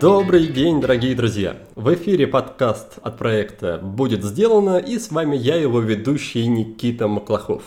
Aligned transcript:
Добрый 0.00 0.48
день, 0.48 0.82
дорогие 0.82 1.14
друзья! 1.14 1.56
В 1.74 1.94
эфире 1.94 2.26
подкаст 2.26 2.98
от 3.00 3.16
проекта 3.16 3.78
«Будет 3.82 4.22
сделано» 4.22 4.76
и 4.76 4.98
с 4.98 5.10
вами 5.10 5.34
я, 5.34 5.56
его 5.56 5.80
ведущий 5.80 6.46
Никита 6.46 7.08
Маклахов. 7.08 7.62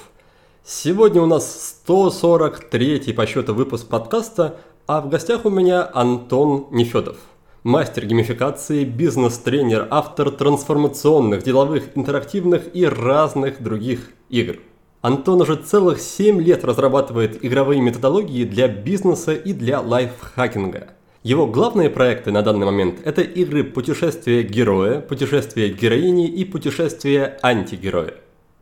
Сегодня 0.64 1.24
у 1.24 1.26
нас 1.26 1.80
143 1.84 3.12
по 3.14 3.26
счету 3.26 3.56
выпуск 3.56 3.88
подкаста, 3.88 4.58
а 4.86 5.02
в 5.02 5.10
гостях 5.10 5.46
у 5.46 5.50
меня 5.50 5.90
Антон 5.92 6.68
Нефедов, 6.70 7.18
мастер 7.64 8.06
геймификации, 8.06 8.84
бизнес-тренер, 8.84 9.88
автор 9.90 10.30
трансформационных, 10.30 11.42
деловых, 11.42 11.98
интерактивных 11.98 12.76
и 12.76 12.86
разных 12.86 13.64
других 13.64 14.12
игр. 14.30 14.58
Антон 15.02 15.42
уже 15.42 15.56
целых 15.56 16.00
7 16.00 16.42
лет 16.42 16.66
разрабатывает 16.66 17.44
игровые 17.44 17.82
методологии 17.82 18.44
для 18.44 18.68
бизнеса 18.68 19.34
и 19.34 19.54
для 19.54 19.82
лайфхакинга– 19.82 20.90
его 21.28 21.46
главные 21.46 21.90
проекты 21.90 22.32
на 22.32 22.42
данный 22.42 22.66
момент– 22.66 23.00
это 23.04 23.22
игры 23.22 23.66
«Путешествие 23.66 24.44
героя», 24.44 25.02
«Путешествие 25.02 25.74
героини» 25.74 26.26
и 26.30 26.46
«Путешествие 26.46 27.38
антигероя». 27.44 28.14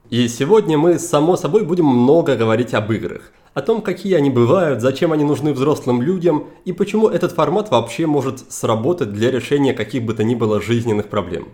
И 0.09 0.27
сегодня 0.27 0.75
мы, 0.75 0.97
само 0.97 1.35
собой, 1.35 1.63
будем 1.63 1.85
много 1.85 2.35
говорить 2.35 2.73
об 2.73 2.91
играх. 2.91 3.31
О 3.53 3.61
том, 3.61 3.83
какие 3.83 4.15
они 4.15 4.31
бывают, 4.31 4.81
зачем 4.81 5.11
они 5.11 5.23
нужны 5.23 5.53
взрослым 5.53 6.01
людям 6.01 6.47
и 6.65 6.73
почему 6.73 7.07
этот 7.07 7.33
формат 7.33 7.69
вообще 7.69 8.07
может 8.07 8.51
сработать 8.51 9.13
для 9.13 9.29
решения 9.29 9.75
каких 9.75 10.03
бы 10.03 10.15
то 10.15 10.23
ни 10.23 10.33
было 10.33 10.59
жизненных 10.59 11.07
проблем. 11.07 11.49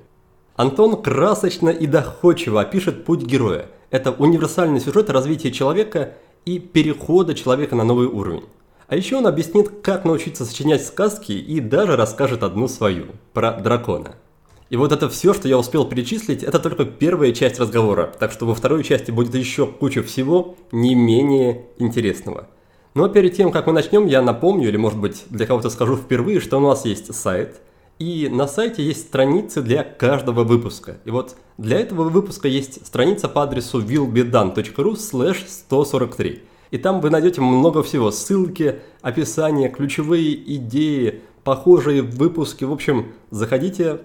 Антон 0.56 1.02
красочно 1.02 1.68
и 1.68 1.88
доходчиво 1.88 2.62
опишет 2.62 3.04
путь 3.04 3.24
героя. 3.24 3.66
Это 3.92 4.12
универсальный 4.12 4.80
сюжет 4.80 5.10
развития 5.10 5.52
человека 5.52 6.14
и 6.46 6.60
перехода 6.60 7.36
человека 7.36 7.76
на 7.76 7.84
новый 7.84 8.08
уровень. 8.08 8.46
А 8.88 8.96
еще 8.96 9.18
он 9.18 9.28
объяснит, 9.28 9.70
как 9.84 10.06
научиться 10.06 10.46
сочинять 10.46 10.86
сказки 10.86 11.34
и 11.34 11.60
даже 11.60 11.98
расскажет 11.98 12.42
одну 12.42 12.70
свою, 12.70 13.08
про 13.34 13.52
дракона. 13.52 14.16
И 14.70 14.78
вот 14.78 14.94
это 14.94 15.10
все, 15.10 15.34
что 15.34 15.50
я 15.50 15.58
успел 15.58 15.86
перечислить, 15.86 16.44
это 16.44 16.58
только 16.60 16.86
первая 16.86 17.34
часть 17.34 17.60
разговора, 17.60 18.10
так 18.18 18.32
что 18.32 18.46
во 18.46 18.56
второй 18.56 18.86
части 18.86 19.12
будет 19.12 19.36
еще 19.36 19.68
куча 19.68 20.02
всего 20.02 20.56
не 20.72 20.96
менее 20.96 21.66
интересного. 21.78 22.48
Но 22.94 23.10
перед 23.10 23.36
тем, 23.36 23.52
как 23.52 23.68
мы 23.68 23.74
начнем, 23.74 24.08
я 24.08 24.22
напомню, 24.22 24.70
или 24.70 24.78
может 24.78 25.00
быть 25.00 25.26
для 25.30 25.46
кого-то 25.46 25.70
скажу 25.70 25.98
впервые, 25.98 26.40
что 26.40 26.58
у 26.58 26.62
нас 26.62 26.86
есть 26.86 27.14
сайт, 27.14 27.60
и 28.02 28.30
на 28.30 28.48
сайте 28.48 28.84
есть 28.84 29.02
страницы 29.02 29.62
для 29.62 29.84
каждого 29.84 30.44
выпуска. 30.44 30.98
И 31.06 31.12
вот 31.12 31.36
для 31.60 31.80
этого 31.80 32.10
выпуска 32.10 32.48
есть 32.48 32.84
страница 32.84 33.30
по 33.30 33.44
адресу 33.44 33.80
willbedone.ru 33.80 34.94
slash 34.94 35.46
143. 35.48 36.42
И 36.72 36.78
там 36.80 37.00
вы 37.00 37.12
найдете 37.12 37.42
много 37.42 37.84
всего. 37.84 38.10
Ссылки, 38.10 38.80
описания, 39.04 39.70
ключевые 39.70 40.34
идеи, 40.56 41.22
похожие 41.44 42.02
выпуски. 42.02 42.64
В 42.64 42.72
общем, 42.72 43.12
заходите 43.30 44.02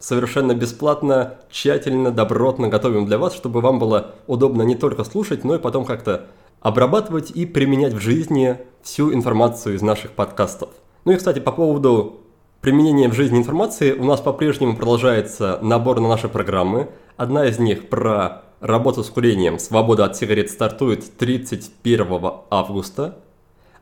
совершенно 0.00 0.52
бесплатно, 0.52 1.38
тщательно, 1.52 2.10
добротно 2.10 2.66
готовим 2.66 3.06
для 3.06 3.18
вас, 3.18 3.34
чтобы 3.36 3.60
вам 3.60 3.78
было 3.78 4.16
удобно 4.26 4.62
не 4.62 4.74
только 4.74 5.04
слушать, 5.04 5.44
но 5.44 5.54
и 5.54 5.60
потом 5.60 5.84
как-то 5.84 6.26
обрабатывать 6.60 7.30
и 7.30 7.46
применять 7.46 7.92
в 7.92 8.00
жизни 8.00 8.58
всю 8.82 9.14
информацию 9.14 9.76
из 9.76 9.82
наших 9.82 10.10
подкастов. 10.12 10.70
Ну 11.04 11.12
и, 11.12 11.16
кстати, 11.16 11.38
по 11.38 11.52
поводу 11.52 12.19
применения 12.60 13.08
в 13.08 13.14
жизни 13.14 13.38
информации, 13.38 13.92
у 13.92 14.04
нас 14.04 14.20
по-прежнему 14.20 14.76
продолжается 14.76 15.58
набор 15.62 16.00
на 16.00 16.08
наши 16.08 16.28
программы. 16.28 16.88
Одна 17.16 17.46
из 17.46 17.58
них 17.58 17.88
про 17.88 18.42
Работа 18.60 19.02
с 19.02 19.08
курением 19.08 19.58
«Свобода 19.58 20.04
от 20.04 20.18
сигарет» 20.18 20.50
стартует 20.50 21.16
31 21.16 22.06
августа. 22.50 23.16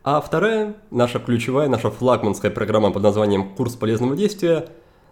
А 0.05 0.21
вторая, 0.21 0.77
наша 0.93 1.19
ключевая, 1.19 1.69
наша 1.69 1.91
флагманская 1.91 2.53
программа 2.53 2.93
под 2.93 3.03
названием 3.03 3.57
«Курс 3.57 3.75
полезного 3.75 4.15
действия» 4.15 4.69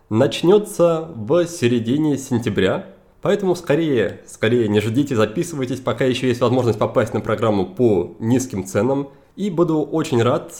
начнется 0.08 1.08
в 1.16 1.46
середине 1.46 2.16
сентября. 2.16 2.86
Поэтому 3.22 3.56
скорее, 3.56 4.20
скорее 4.28 4.68
не 4.68 4.78
ждите, 4.78 5.16
записывайтесь, 5.16 5.80
пока 5.80 6.04
еще 6.04 6.28
есть 6.28 6.41
возможность 6.41 6.78
попасть 6.78 7.12
на 7.12 7.20
программу 7.20 7.66
по 7.66 8.14
низким 8.20 8.64
ценам. 8.64 9.08
И 9.34 9.50
буду 9.50 9.82
очень 9.82 10.22
рад 10.22 10.52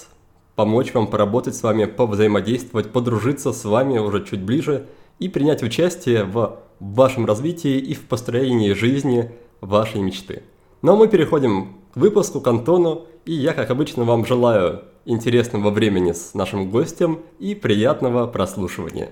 помочь 0.57 0.95
вам 0.95 1.07
поработать 1.07 1.55
с 1.55 1.63
вами, 1.63 1.85
повзаимодействовать, 1.85 2.91
подружиться 2.91 3.53
с 3.53 3.65
вами 3.65 3.99
уже 3.99 4.25
чуть 4.25 4.41
ближе 4.41 4.87
и 5.19 5.29
принять 5.29 5.63
участие 5.63 6.25
в 6.25 6.59
вашем 6.81 7.27
развитии 7.27 7.79
и 7.79 7.95
в 7.95 8.07
построении 8.07 8.73
жизни 8.73 9.31
вашей 9.61 10.01
мечты. 10.01 10.43
Ну, 10.83 10.95
а 10.95 10.97
мы 10.97 11.09
переходим 11.09 11.77
к 11.93 11.97
выпуску, 11.97 12.41
к 12.41 12.47
Антону, 12.49 13.07
и 13.25 13.33
я, 13.33 13.53
как 13.53 13.71
обычно, 13.71 14.05
вам 14.05 14.27
желаю 14.27 14.83
интересного 15.05 15.71
времени 15.71 16.13
с 16.13 16.35
нашим 16.35 16.71
гостем 16.71 17.21
и 17.39 17.55
приятного 17.55 18.27
прослушивания. 18.27 19.11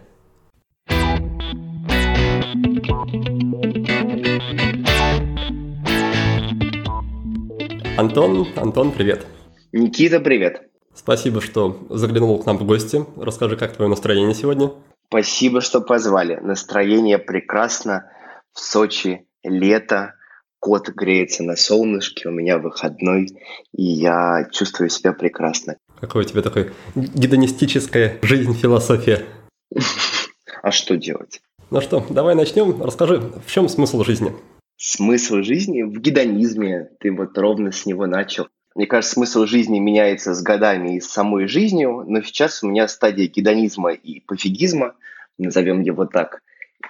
Антон, 7.96 8.48
Антон, 8.56 8.90
привет. 8.90 9.26
Никита, 9.72 10.20
привет. 10.20 10.73
Спасибо, 10.94 11.40
что 11.40 11.86
заглянул 11.90 12.42
к 12.42 12.46
нам 12.46 12.58
в 12.58 12.64
гости. 12.64 13.04
Расскажи, 13.16 13.56
как 13.56 13.74
твое 13.76 13.90
настроение 13.90 14.34
сегодня? 14.34 14.72
Спасибо, 15.08 15.60
что 15.60 15.80
позвали. 15.80 16.36
Настроение 16.36 17.18
прекрасно. 17.18 18.10
В 18.52 18.60
Сочи 18.60 19.26
лето, 19.42 20.14
кот 20.60 20.88
греется 20.88 21.42
на 21.42 21.56
солнышке, 21.56 22.28
у 22.28 22.32
меня 22.32 22.58
выходной, 22.58 23.28
и 23.72 23.82
я 23.82 24.48
чувствую 24.52 24.88
себя 24.90 25.12
прекрасно. 25.12 25.76
Какой 26.00 26.24
у 26.24 26.28
тебя 26.28 26.42
такой 26.42 26.72
гедонистическая 26.94 28.18
жизнь, 28.22 28.54
философия? 28.54 29.24
А 30.62 30.70
что 30.70 30.96
делать? 30.96 31.42
Ну 31.70 31.82
что, 31.82 32.06
давай 32.08 32.34
начнем. 32.34 32.82
Расскажи, 32.82 33.20
в 33.46 33.50
чем 33.52 33.68
смысл 33.68 34.02
жизни? 34.02 34.32
Смысл 34.78 35.42
жизни 35.42 35.82
в 35.82 36.00
гедонизме. 36.00 36.88
Ты 37.00 37.12
вот 37.12 37.36
ровно 37.36 37.70
с 37.70 37.84
него 37.84 38.06
начал. 38.06 38.48
Мне 38.74 38.86
кажется, 38.86 39.14
смысл 39.14 39.46
жизни 39.46 39.78
меняется 39.78 40.34
с 40.34 40.42
годами 40.42 40.96
и 40.96 41.00
с 41.00 41.06
самой 41.06 41.46
жизнью, 41.46 42.04
но 42.06 42.22
сейчас 42.22 42.62
у 42.62 42.68
меня 42.68 42.88
стадия 42.88 43.28
гедонизма 43.28 43.92
и 43.92 44.20
пофигизма, 44.20 44.94
назовем 45.38 45.80
его 45.82 46.06
так. 46.06 46.42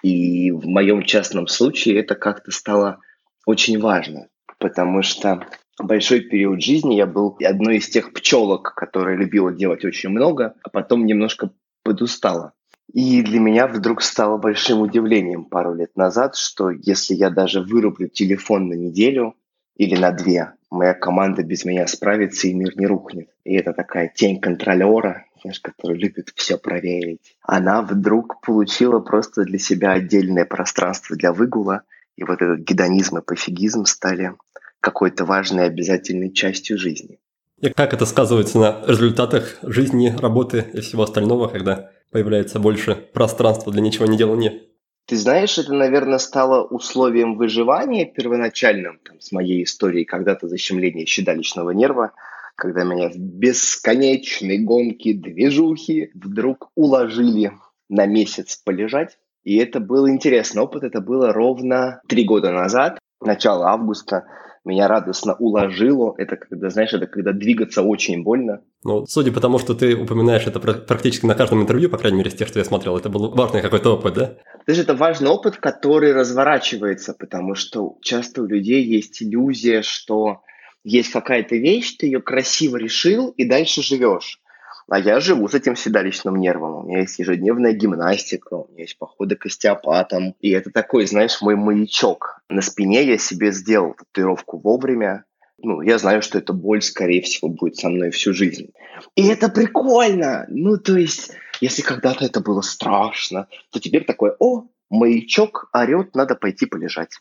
И 0.03 0.51
в 0.51 0.67
моем 0.67 1.03
частном 1.03 1.47
случае 1.47 2.01
это 2.01 2.15
как-то 2.15 2.51
стало 2.51 3.01
очень 3.47 3.79
важно, 3.79 4.29
потому 4.59 5.03
что 5.03 5.47
большой 5.79 6.21
период 6.21 6.63
жизни 6.63 6.95
я 6.95 7.07
был 7.07 7.37
одной 7.45 7.77
из 7.77 7.89
тех 7.89 8.13
пчелок, 8.13 8.75
которая 8.75 9.17
любила 9.17 9.53
делать 9.53 9.85
очень 9.85 10.09
много, 10.09 10.55
а 10.63 10.71
потом 10.71 11.05
немножко 11.05 11.51
подустала. 11.83 12.53
И 12.93 13.23
для 13.23 13.41
меня 13.41 13.67
вдруг 13.67 14.03
стало 14.03 14.39
большим 14.39 14.81
удивлением 14.81 15.45
пару 15.45 15.75
лет 15.75 15.97
назад, 15.97 16.37
что 16.37 16.71
если 16.71 17.15
я 17.15 17.31
даже 17.31 17.61
вырублю 17.61 18.09
телефон 18.09 18.69
на 18.69 18.75
неделю 18.75 19.35
или 19.77 19.97
на 19.97 20.13
две, 20.13 20.53
моя 20.75 20.95
команда 20.95 21.43
без 21.43 21.65
меня 21.65 21.87
справится 21.87 22.49
и 22.49 22.55
мир 22.55 22.77
не 22.77 22.87
рухнет. 22.87 23.29
И 23.45 23.55
это 23.55 23.73
такая 23.73 24.13
тень 24.15 24.41
контролера, 24.41 25.25
знаешь, 25.41 25.61
который 25.61 25.97
любит 25.97 26.31
все 26.35 26.59
проверить. 26.59 27.37
Она 27.43 27.83
вдруг 27.83 28.41
получила 28.41 29.01
просто 29.01 29.45
для 29.45 29.59
себя 29.59 29.93
отдельное 29.93 30.45
пространство 30.45 31.17
для 31.17 31.33
выгула, 31.33 31.83
и 32.17 32.25
вот 32.25 32.43
этот 32.43 32.61
гедонизм 32.61 33.19
и 33.19 33.23
пофигизм 33.23 33.87
стали 33.87 34.35
какой-то 34.81 35.25
важной 35.25 35.67
обязательной 35.67 36.33
частью 36.33 36.79
жизни. 36.79 37.19
И 37.61 37.71
как 37.71 37.95
это 37.95 38.05
сказывается 38.05 38.59
на 38.59 38.83
результатах 38.87 39.59
жизни, 39.63 40.15
работы 40.19 40.67
и 40.73 40.81
всего 40.81 41.05
остального, 41.05 41.49
когда 41.49 41.91
появляется 42.11 42.59
больше 42.59 42.95
пространства 42.95 43.73
для 43.73 43.81
ничего 43.81 44.07
не 44.07 44.19
делания? 44.19 44.61
Ты 45.07 45.17
знаешь, 45.17 45.59
это, 45.59 45.75
наверное, 45.75 46.19
стало 46.19 46.65
условием 46.65 47.37
выживания 47.37 48.07
первоначальным 48.07 48.99
там, 49.05 49.21
с 49.21 49.33
моей 49.33 49.65
историей 49.65 50.07
когда-то 50.07 50.49
защемления 50.49 51.05
щедалищного 51.05 51.71
нерва, 51.71 52.13
когда 52.57 52.85
меня 52.85 53.11
в 53.11 53.17
бесконечной 53.17 54.59
гонке 54.59 55.13
движухи 55.13 56.11
вдруг 56.15 56.71
уложили 56.75 57.53
на 57.91 58.07
месяц 58.07 58.57
полежать. 58.57 59.19
И 59.43 59.57
это 59.57 59.79
был 59.79 60.09
интересный 60.09 60.63
опыт. 60.63 60.85
Это 60.85 61.03
было 61.03 61.35
ровно 61.35 62.01
три 62.09 62.25
года 62.25 62.51
назад, 62.51 62.99
начало 63.21 63.69
августа 63.69 64.27
меня 64.65 64.89
радостно 64.89 65.35
уложило. 65.35 66.15
Это 66.17 66.37
когда, 66.37 66.71
знаешь, 66.71 66.93
это 66.93 67.07
когда 67.07 67.33
двигаться 67.33 67.83
очень 67.83 68.23
больно. 68.23 68.63
Ну, 68.83 69.07
судя 69.07 69.33
по 69.33 69.41
тому, 69.41 69.59
что 69.59 69.75
ты 69.75 69.95
упоминаешь 69.95 70.47
это 70.47 70.59
практически 70.61 71.27
на 71.27 71.35
каждом 71.35 71.63
интервью, 71.63 71.91
по 71.91 71.99
крайней 71.99 72.19
мере, 72.19 72.31
с 72.31 72.35
тех, 72.35 72.49
что 72.49 72.59
я 72.59 72.65
смотрел, 72.65 72.97
это 72.97 73.09
был 73.09 73.31
важный 73.31 73.63
какой-то 73.63 73.95
опыт, 73.95 74.15
да? 74.15 74.35
Даже 74.67 74.83
это 74.83 74.95
важный 74.95 75.29
опыт, 75.29 75.59
который 75.59 76.13
разворачивается, 76.13 77.15
потому 77.15 77.55
что 77.55 77.99
часто 78.01 78.43
у 78.43 78.47
людей 78.47 78.85
есть 78.85 79.23
иллюзия, 79.23 79.83
что 79.83 80.41
есть 80.85 81.13
какая-то 81.13 81.57
вещь, 81.57 81.97
ты 81.97 82.07
ее 82.07 82.21
красиво 82.21 82.77
решил 82.77 83.31
и 83.31 83.45
дальше 83.45 83.83
живешь. 83.83 84.41
А 84.89 84.99
я 84.99 85.21
живу 85.21 85.49
с 85.49 85.55
этим 85.55 85.77
седалищным 85.77 86.37
нервом. 86.37 86.77
У 86.77 86.83
меня 86.83 87.01
есть 87.01 87.19
ежедневная 87.19 87.73
гимнастика, 87.73 88.55
у 88.55 88.69
меня 88.71 88.83
есть 88.83 88.99
походы 88.99 89.37
к 89.37 89.47
остеопатам. 89.47 90.35
И 90.41 90.51
это 90.51 90.71
такой, 90.71 91.07
знаешь, 91.07 91.41
мой 91.41 91.57
маячок. 91.57 92.41
На 92.49 92.61
спине 92.61 93.05
я 93.05 93.19
себе 93.19 93.53
сделал 93.53 93.95
татуировку 93.95 94.59
вовремя, 94.59 95.25
ну, 95.59 95.81
я 95.81 95.99
знаю, 95.99 96.21
что 96.23 96.39
эта 96.39 96.53
боль, 96.53 96.83
скорее 96.83 97.23
всего, 97.23 97.49
будет 97.49 97.77
со 97.77 97.89
мной 97.89 98.11
всю 98.11 98.35
жизнь. 98.35 98.71
И 99.17 99.27
это 99.27 99.49
прикольно! 99.49 100.47
Ну, 100.49 100.77
то 100.77 100.97
есть, 100.97 101.33
если 101.61 101.83
когда-то 101.83 102.25
это 102.25 102.41
было 102.41 102.61
страшно, 102.61 103.49
то 103.71 103.81
теперь 103.81 104.05
такое, 104.05 104.37
о, 104.39 104.67
маячок 104.91 105.69
орет, 105.73 106.15
надо 106.15 106.35
пойти 106.35 106.67
полежать. 106.67 107.19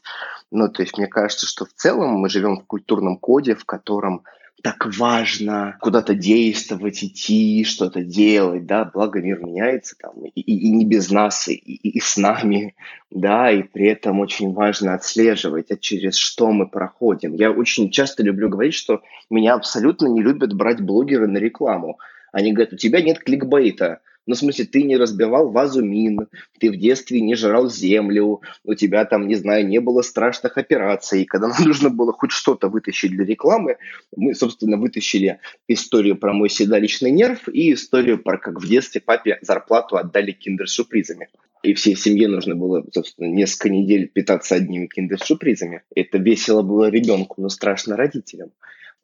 Ну, 0.51 0.68
то 0.68 0.81
есть, 0.81 0.98
мне 0.98 1.07
кажется, 1.07 1.48
что 1.48 1.65
в 1.65 1.74
целом 1.74 2.15
мы 2.15 2.30
живем 2.30 2.57
в 2.57 2.65
культурном 2.65 3.18
коде, 3.18 3.56
в 3.56 3.65
котором 3.65 4.24
так 4.63 4.86
важно 4.98 5.75
куда-то 5.81 6.15
действовать, 6.15 7.04
идти, 7.04 7.65
что-то 7.65 8.01
делать, 8.01 8.65
да, 8.65 8.86
благо 8.86 9.21
мир 9.21 9.44
меняется 9.44 9.98
там, 10.00 10.13
и, 10.24 10.39
и, 10.39 10.71
не 10.71 10.86
без 10.86 11.12
нас, 11.12 11.50
и, 11.50 11.54
и, 11.54 11.89
и 11.89 12.00
с 12.00 12.15
нами, 12.15 12.74
да, 13.12 13.51
и 13.51 13.63
при 13.63 13.88
этом 13.88 14.21
очень 14.21 14.54
важно 14.54 14.94
отслеживать, 14.94 15.69
а 15.69 15.75
через 15.75 16.15
что 16.15 16.50
мы 16.54 16.65
проходим. 16.65 17.33
Я 17.33 17.51
очень 17.51 17.92
часто 17.92 18.24
люблю 18.24 18.48
говорить, 18.48 18.74
что 18.74 19.01
меня 19.30 19.56
абсолютно 19.56 20.07
не 20.07 20.21
любят 20.21 20.54
брать 20.54 20.80
блогеры 20.80 21.27
на 21.27 21.39
рекламу. 21.39 22.00
Они 22.31 22.54
говорят, 22.54 22.71
у 22.71 22.77
тебя 22.77 23.01
нет 23.01 23.19
кликбейта, 23.19 24.00
ну, 24.25 24.35
в 24.35 24.37
смысле, 24.37 24.65
ты 24.65 24.83
не 24.83 24.95
разбивал 24.95 25.51
вазу 25.51 25.83
мин, 25.83 26.27
ты 26.59 26.71
в 26.71 26.77
детстве 26.77 27.19
не 27.19 27.35
жрал 27.35 27.69
землю, 27.69 28.41
у 28.63 28.73
тебя 28.73 29.03
там, 29.05 29.27
не 29.27 29.35
знаю, 29.35 29.67
не 29.67 29.79
было 29.79 30.01
страшных 30.01 30.57
операций. 30.57 31.25
Когда 31.25 31.47
нам 31.49 31.63
нужно 31.65 31.89
было 31.89 32.13
хоть 32.13 32.31
что-то 32.31 32.69
вытащить 32.69 33.11
для 33.11 33.25
рекламы, 33.25 33.77
мы, 34.15 34.33
собственно, 34.33 34.77
вытащили 34.77 35.39
историю 35.67 36.15
про 36.15 36.33
мой 36.33 36.49
седалищный 36.49 37.11
нерв 37.11 37.49
и 37.49 37.73
историю 37.73 38.17
про 38.17 38.37
как 38.37 38.61
в 38.61 38.67
детстве 38.67 39.01
папе 39.01 39.39
зарплату 39.41 39.97
отдали 39.97 40.31
киндер-сюрпризами. 40.31 41.27
И 41.63 41.73
всей 41.73 41.95
семье 41.95 42.27
нужно 42.27 42.55
было, 42.55 42.85
собственно, 42.91 43.27
несколько 43.27 43.69
недель 43.69 44.07
питаться 44.07 44.55
одними 44.55 44.87
киндер-сюрпризами. 44.87 45.83
Это 45.95 46.17
весело 46.17 46.61
было 46.61 46.89
ребенку, 46.89 47.41
но 47.41 47.49
страшно 47.49 47.95
родителям. 47.95 48.51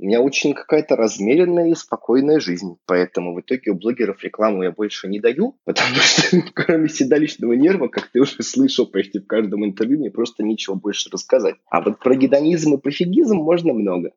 У 0.02 0.06
меня 0.06 0.22
очень 0.22 0.54
какая-то 0.54 0.96
размеренная 0.96 1.72
и 1.72 1.76
спокойная 1.76 2.40
жизнь, 2.40 2.78
поэтому 2.86 3.36
в 3.36 3.42
итоге 3.42 3.72
у 3.72 3.76
блогеров 3.76 4.24
рекламу 4.24 4.64
я 4.64 4.72
больше 4.72 5.10
не 5.10 5.20
даю, 5.20 5.58
потому 5.66 5.96
что 5.96 6.42
кроме 6.54 6.88
седалищного 6.88 7.52
нерва, 7.54 7.90
как 7.90 8.08
ты 8.08 8.22
уже 8.22 8.42
слышал 8.42 8.86
почти 8.86 9.20
в 9.20 9.28
каждом 9.28 9.66
интервью, 9.66 10.00
мне 10.00 10.10
просто 10.10 10.44
нечего 10.44 10.76
больше 10.76 11.10
рассказать. 11.12 11.56
А 11.70 11.82
вот 11.82 12.00
про 12.00 12.16
гедонизм 12.16 12.76
и 12.76 12.78
пофигизм 12.78 13.36
можно 13.36 13.74
много. 13.74 14.12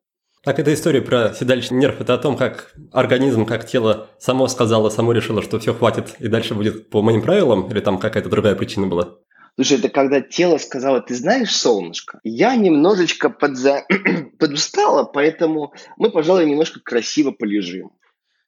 Так, 0.45 0.59
эта 0.59 0.73
история 0.73 1.01
про 1.01 1.33
седалищный 1.33 1.79
нерв, 1.79 1.99
это 1.99 2.13
о 2.13 2.17
том, 2.17 2.37
как 2.37 2.73
организм, 2.93 3.45
как 3.45 3.67
тело 3.67 4.07
само 4.19 4.47
сказало, 4.47 4.89
само 4.89 5.11
решило, 5.11 5.41
что 5.41 5.59
все 5.59 5.73
хватит 5.73 6.15
и 6.19 6.29
дальше 6.29 6.55
будет 6.55 6.89
по 6.89 7.01
моим 7.01 7.21
правилам, 7.21 7.69
или 7.69 7.81
там 7.81 7.97
какая-то 7.97 8.29
другая 8.29 8.55
причина 8.55 8.87
была? 8.87 9.17
Слушай, 9.55 9.77
это 9.77 9.89
когда 9.89 10.19
тело 10.19 10.57
сказало, 10.57 10.99
ты 10.99 11.13
знаешь, 11.13 11.55
солнышко, 11.55 12.19
я 12.23 12.55
немножечко 12.55 13.29
подза... 13.29 13.85
подустала, 14.39 15.03
поэтому 15.03 15.73
мы, 15.95 16.09
пожалуй, 16.09 16.45
немножко 16.45 16.79
красиво 16.79 17.31
полежим. 17.31 17.91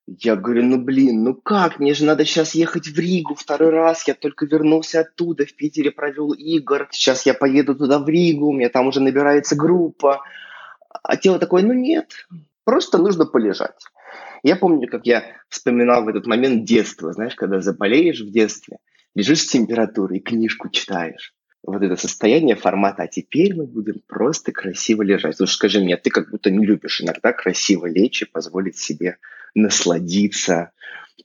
Я 0.08 0.36
говорю, 0.36 0.64
ну 0.64 0.78
блин, 0.78 1.24
ну 1.24 1.36
как, 1.36 1.80
мне 1.80 1.94
же 1.94 2.06
надо 2.06 2.26
сейчас 2.26 2.56
ехать 2.56 2.88
в 2.88 2.98
Ригу 2.98 3.36
второй 3.36 3.70
раз, 3.70 4.08
я 4.08 4.14
только 4.16 4.46
вернулся 4.46 5.02
оттуда, 5.02 5.46
в 5.46 5.56
Питере 5.56 5.92
провел 5.92 6.32
игр, 6.32 6.88
сейчас 6.92 7.26
я 7.26 7.34
поеду 7.34 7.76
туда 7.76 8.00
в 8.00 8.08
Ригу, 8.10 8.48
у 8.48 8.54
меня 8.54 8.70
там 8.70 8.88
уже 8.88 9.00
набирается 9.00 9.56
группа. 9.56 10.22
А 11.04 11.18
тело 11.18 11.38
такое, 11.38 11.64
ну 11.64 11.74
нет, 11.74 12.28
просто 12.64 12.98
нужно 12.98 13.26
полежать. 13.26 13.80
Я 14.42 14.56
помню, 14.56 14.88
как 14.88 15.06
я 15.06 15.24
вспоминал 15.50 16.04
в 16.04 16.08
этот 16.08 16.26
момент 16.26 16.66
детство, 16.66 17.14
знаешь, 17.14 17.36
когда 17.36 17.62
заболеешь 17.62 18.22
в 18.22 18.32
детстве– 18.32 18.78
лежишь 19.16 19.42
с 19.42 19.48
температурой, 19.48 20.20
книжку 20.20 20.70
читаешь. 20.70 21.34
Вот 21.64 21.82
это 21.82 21.96
состояние 21.96 22.56
формата, 22.56 23.04
а 23.04 23.08
теперь 23.08 23.56
мы 23.56 23.66
будем 23.66 24.02
просто 24.06 24.52
красиво 24.52 25.02
лежать. 25.02 25.38
Слушай, 25.38 25.54
скажи 25.54 25.80
мне, 25.80 25.98
ты 25.98 26.12
как 26.12 26.30
будто 26.30 26.52
не 26.52 26.64
любишь 26.64 27.02
иногда 27.02 27.34
красиво 27.34 27.88
лечь 27.88 28.22
и 28.22 28.26
позволить 28.26 28.78
себе 28.78 29.18
насладиться 29.56 30.72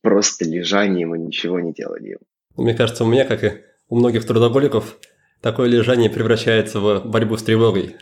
просто 0.01 0.47
лежанием 0.47 1.15
и 1.15 1.19
ничего 1.19 1.61
не 1.61 1.75
деланием. 1.75 2.21
Мне 2.57 2.75
кажется, 2.75 3.05
у 3.05 3.07
меня, 3.07 3.27
как 3.27 3.45
и 3.45 3.65
у 3.89 3.97
многих 3.97 4.25
трудоголиков, 4.25 4.99
такое 5.43 5.69
лежание 5.69 6.09
превращается 6.09 6.81
в 6.81 7.05
борьбу 7.05 7.37
с 7.37 7.43
тревогой. 7.43 7.97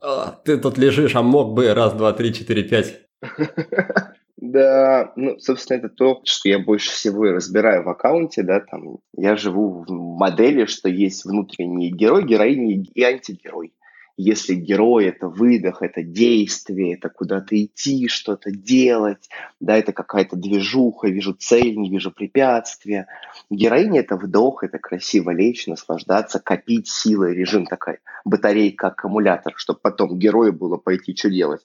А, 0.00 0.40
ты 0.44 0.56
тут 0.56 0.78
лежишь, 0.78 1.16
а 1.16 1.22
мог 1.22 1.52
бы 1.54 1.72
раз, 1.74 1.92
два, 1.92 2.12
три, 2.14 2.32
четыре, 2.32 2.62
пять. 2.62 3.00
Да, 4.36 5.12
ну, 5.16 5.38
собственно, 5.38 5.78
это 5.78 5.88
то, 5.88 6.20
что 6.24 6.48
я 6.48 6.58
больше 6.58 6.90
всего 6.90 7.26
и 7.26 7.30
разбираю 7.32 7.84
в 7.84 7.88
аккаунте, 7.88 8.42
да, 8.42 8.60
там, 8.60 8.98
я 9.16 9.36
живу 9.36 9.84
в 9.86 9.90
модели, 9.90 10.64
что 10.66 10.88
есть 10.88 11.24
внутренний 11.24 11.90
герой, 11.90 12.24
героиня 12.24 12.84
и 12.94 13.02
антигерой. 13.02 13.72
Если 14.16 14.54
герой– 14.54 15.06
это 15.06 15.28
выдох, 15.28 15.82
это 15.82 16.02
действие, 16.02 16.94
это 16.94 17.08
куда-то 17.08 17.60
идти, 17.60 18.06
что-то 18.06 18.52
делать, 18.52 19.28
да, 19.58 19.76
это 19.76 19.92
какая-то 19.92 20.36
движуха, 20.36 21.08
вижу 21.08 21.34
цель, 21.34 21.76
не 21.76 21.90
вижу 21.90 22.12
препятствия. 22.12 23.08
Героиня– 23.50 24.00
это 24.02 24.16
вдох, 24.16 24.62
это 24.62 24.78
красиво 24.78 25.30
лечь, 25.30 25.66
наслаждаться, 25.66 26.38
копить 26.38 26.86
силы, 26.88 27.34
режим 27.34 27.66
такая, 27.66 27.98
батарейка, 28.24 28.88
аккумулятор, 28.88 29.52
чтобы 29.56 29.80
потом 29.82 30.16
герою 30.16 30.52
было 30.52 30.76
пойти 30.76 31.16
что 31.16 31.28
делать. 31.28 31.62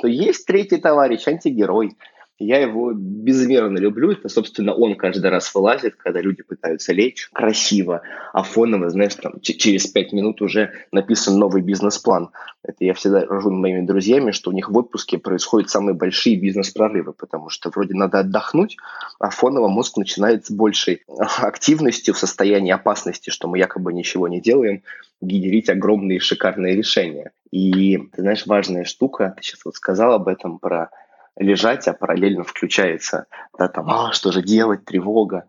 То 0.00 0.06
есть 0.06 0.46
третий 0.46 0.78
товарищ, 0.78 1.26
антигерой– 1.26 1.96
я 2.38 2.58
его 2.58 2.92
безмерно 2.92 3.78
люблю. 3.78 4.12
Это, 4.12 4.28
собственно, 4.28 4.72
он 4.72 4.94
каждый 4.94 5.28
раз 5.30 5.52
вылазит, 5.54 5.96
когда 5.96 6.20
люди 6.20 6.42
пытаются 6.42 6.92
лечь 6.92 7.28
красиво, 7.32 8.02
а 8.32 8.42
фоново, 8.42 8.90
знаешь, 8.90 9.14
там 9.16 9.40
через 9.40 9.86
пять 9.88 10.12
минут 10.12 10.40
уже 10.40 10.72
написан 10.92 11.38
новый 11.38 11.62
бизнес-план. 11.62 12.30
Это 12.62 12.84
я 12.84 12.94
всегда 12.94 13.24
рожу 13.24 13.50
моими 13.50 13.84
друзьями, 13.84 14.30
что 14.30 14.50
у 14.50 14.52
них 14.52 14.70
в 14.70 14.76
отпуске 14.76 15.18
происходят 15.18 15.70
самые 15.70 15.94
большие 15.94 16.36
бизнес-прорывы, 16.36 17.12
потому 17.12 17.48
что 17.48 17.70
вроде 17.70 17.94
надо 17.94 18.20
отдохнуть, 18.20 18.76
а 19.18 19.30
фоново 19.30 19.68
мозг 19.68 19.96
начинает 19.96 20.46
с 20.46 20.50
большей 20.50 21.02
активностью 21.38 22.14
в 22.14 22.18
состоянии 22.18 22.72
опасности, 22.72 23.30
что 23.30 23.48
мы 23.48 23.58
якобы 23.58 23.92
ничего 23.92 24.28
не 24.28 24.40
делаем, 24.40 24.82
генерить 25.20 25.68
огромные 25.68 26.20
шикарные 26.20 26.76
решения. 26.76 27.32
И, 27.50 27.98
ты 27.98 28.22
знаешь, 28.22 28.46
важная 28.46 28.84
штука, 28.84 29.34
ты 29.36 29.42
сейчас 29.42 29.64
вот 29.64 29.74
сказал 29.74 30.12
об 30.12 30.28
этом, 30.28 30.58
про 30.58 30.90
лежать, 31.38 31.88
а 31.88 31.92
параллельно 31.92 32.44
включается, 32.44 33.26
да, 33.58 33.68
там, 33.68 33.88
а, 33.88 34.12
что 34.12 34.32
же 34.32 34.42
делать, 34.42 34.84
тревога. 34.84 35.44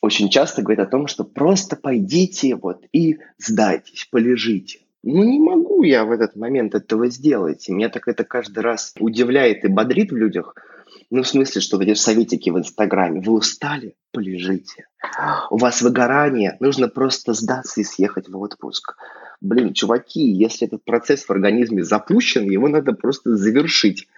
Очень 0.00 0.30
часто 0.30 0.62
говорит 0.62 0.80
о 0.80 0.90
том, 0.90 1.08
что 1.08 1.24
просто 1.24 1.76
пойдите 1.76 2.54
вот 2.54 2.84
и 2.92 3.18
сдайтесь, 3.36 4.08
полежите. 4.10 4.80
Ну, 5.02 5.24
не 5.24 5.40
могу 5.40 5.82
я 5.82 6.04
в 6.04 6.10
этот 6.10 6.36
момент 6.36 6.74
этого 6.74 7.08
сделать. 7.08 7.68
И 7.68 7.72
меня 7.72 7.88
так 7.88 8.08
это 8.08 8.24
каждый 8.24 8.60
раз 8.60 8.94
удивляет 8.98 9.64
и 9.64 9.68
бодрит 9.68 10.12
в 10.12 10.16
людях. 10.16 10.54
Ну, 11.10 11.22
в 11.22 11.28
смысле, 11.28 11.60
что 11.60 11.80
эти 11.80 11.94
советики 11.94 12.50
в 12.50 12.58
Инстаграме. 12.58 13.20
Вы 13.20 13.32
устали? 13.32 13.94
Полежите. 14.12 14.86
У 15.50 15.56
вас 15.56 15.82
выгорание? 15.82 16.56
Нужно 16.60 16.88
просто 16.88 17.32
сдаться 17.32 17.80
и 17.80 17.84
съехать 17.84 18.28
в 18.28 18.36
отпуск. 18.36 18.96
Блин, 19.40 19.72
чуваки, 19.72 20.20
если 20.20 20.66
этот 20.66 20.84
процесс 20.84 21.24
в 21.24 21.30
организме 21.30 21.84
запущен, 21.84 22.50
его 22.50 22.68
надо 22.68 22.92
просто 22.92 23.36
завершить. 23.36 24.08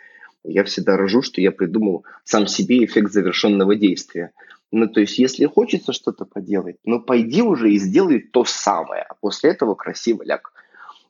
Я 0.44 0.64
всегда 0.64 0.96
рожу, 0.96 1.22
что 1.22 1.40
я 1.40 1.52
придумал 1.52 2.04
сам 2.24 2.46
себе 2.46 2.84
эффект 2.84 3.12
завершенного 3.12 3.76
действия. 3.76 4.32
Ну, 4.72 4.86
то 4.86 5.00
есть, 5.00 5.18
если 5.18 5.46
хочется 5.46 5.92
что-то 5.92 6.24
поделать, 6.24 6.76
ну, 6.84 7.00
пойди 7.00 7.42
уже 7.42 7.72
и 7.72 7.78
сделай 7.78 8.20
то 8.20 8.44
самое, 8.44 9.02
а 9.02 9.14
после 9.14 9.50
этого 9.50 9.74
красиво 9.74 10.22
ляг. 10.22 10.52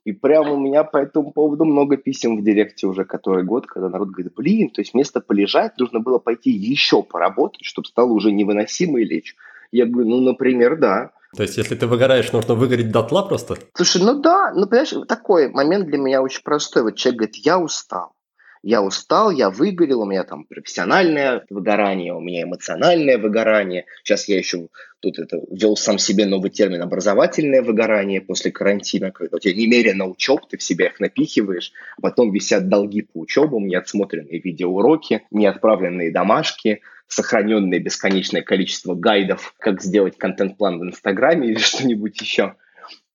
И 0.05 0.13
прямо 0.13 0.53
у 0.53 0.59
меня 0.59 0.83
по 0.83 0.97
этому 0.97 1.31
поводу 1.31 1.67
много 1.67 1.99
писем 1.99 2.39
в 2.39 2.43
директе 2.43 2.87
уже 2.87 3.05
который 3.05 3.45
год, 3.45 3.67
когда 3.67 3.91
народ 3.91 4.09
говорит, 4.09 4.33
блин, 4.35 4.71
то 4.71 4.81
есть 4.81 4.95
вместо 4.95 5.21
полежать 5.21 5.79
нужно 5.79 6.01
было 6.01 6.19
пойти 6.19 6.51
еще 6.51 7.03
поработать, 7.03 7.67
чтобы 7.67 7.87
стало 7.87 8.13
уже 8.13 8.33
невыносимо 8.33 9.01
и 9.01 9.05
лечь. 9.05 9.37
Я 9.73 9.85
говорю, 9.85 10.09
ну, 10.09 10.21
например, 10.21 10.79
да. 10.79 11.11
То 11.37 11.43
есть, 11.43 11.59
если 11.59 11.75
ты 11.75 11.87
выгораешь, 11.87 12.33
нужно 12.33 12.55
выгореть 12.55 12.91
дотла 12.91 13.23
просто? 13.23 13.59
Слушай, 13.75 14.03
ну 14.03 14.21
да, 14.21 14.53
ну, 14.55 14.67
понимаешь, 14.67 14.95
такой 15.07 15.51
момент 15.51 15.87
для 15.87 15.99
меня 15.99 16.23
очень 16.23 16.43
простой. 16.43 16.83
Вот 16.83 16.97
человек 16.97 17.19
говорит, 17.19 17.37
я 17.37 17.61
устал 17.61 18.15
я 18.63 18.83
устал, 18.83 19.31
я 19.31 19.51
выгорел, 19.51 20.03
у 20.03 20.07
меня 20.07 20.25
там 20.25 20.45
профессиональное 20.45 21.45
выгорание, 21.49 22.15
у 22.15 22.21
меня 22.21 22.43
эмоциональное 22.43 23.17
выгорание. 23.17 23.87
Сейчас 24.05 24.29
я 24.29 24.37
еще 24.37 24.69
тут 25.01 25.19
это 25.19 25.41
ввел 25.51 25.77
сам 25.77 25.99
себе 25.99 26.27
новый 26.27 26.51
термин 26.51 26.83
образовательное 26.83 27.63
выгорание 27.63 28.21
после 28.21 28.53
карантина, 28.53 29.13
когда 29.13 29.37
у 29.37 29.41
тебя 29.41 29.55
немерено 29.55 30.07
учеб, 30.07 30.47
ты 30.49 30.59
в 30.59 30.63
себя 30.63 30.87
их 30.87 31.01
напихиваешь, 31.01 31.73
а 31.97 32.03
потом 32.03 32.33
висят 32.33 32.69
долги 32.69 33.03
по 33.03 33.19
учебам, 33.19 33.67
неотсмотренные 33.67 34.41
видеоуроки, 34.41 35.23
неотправленные 35.31 36.13
домашки, 36.13 36.83
сохраненное 37.07 37.81
бесконечное 37.81 38.43
количество 38.43 38.95
гайдов, 38.95 39.55
как 39.59 39.83
сделать 39.83 40.19
контент-план 40.19 40.79
в 40.79 40.85
Инстаграме 40.85 41.49
или 41.49 41.59
что-нибудь 41.59 42.21
еще. 42.21 42.57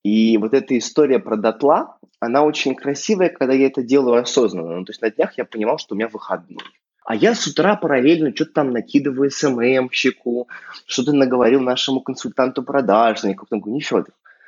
И 0.02 0.38
вот 0.38 0.54
эта 0.54 0.76
история 0.78 1.18
про 1.18 1.36
дотла, 1.36 1.98
она 2.20 2.42
очень 2.42 2.74
красивая, 2.74 3.28
когда 3.28 3.54
я 3.54 3.66
это 3.66 3.82
делаю 3.82 4.22
осознанно. 4.22 4.76
Ну, 4.78 4.84
то 4.84 4.90
есть 4.90 5.02
на 5.02 5.10
днях 5.10 5.36
я 5.36 5.44
понимал, 5.44 5.78
что 5.78 5.94
у 5.94 5.98
меня 5.98 6.08
выходной. 6.08 6.58
А 7.04 7.14
я 7.14 7.34
с 7.34 7.46
утра 7.46 7.76
параллельно 7.76 8.34
что-то 8.34 8.52
там 8.54 8.70
накидываю 8.72 9.30
СММщику, 9.30 10.48
что-то 10.86 11.12
наговорил 11.12 11.60
нашему 11.60 12.00
консультанту 12.00 12.64
продажнику. 12.64 13.46
Потом 13.46 13.60
говорю, 13.60 13.76
ничего, 13.76 14.04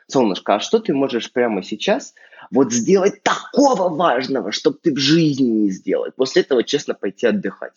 солнышко, 0.08 0.56
а 0.56 0.60
что 0.60 0.80
ты 0.80 0.92
можешь 0.92 1.32
прямо 1.32 1.62
сейчас 1.62 2.14
вот 2.50 2.72
сделать 2.72 3.22
такого 3.22 3.88
важного, 3.88 4.50
чтобы 4.50 4.78
ты 4.82 4.92
в 4.92 4.98
жизни 4.98 5.46
не 5.46 5.70
сделал? 5.70 6.06
После 6.16 6.42
этого, 6.42 6.64
честно, 6.64 6.94
пойти 6.94 7.26
отдыхать. 7.26 7.74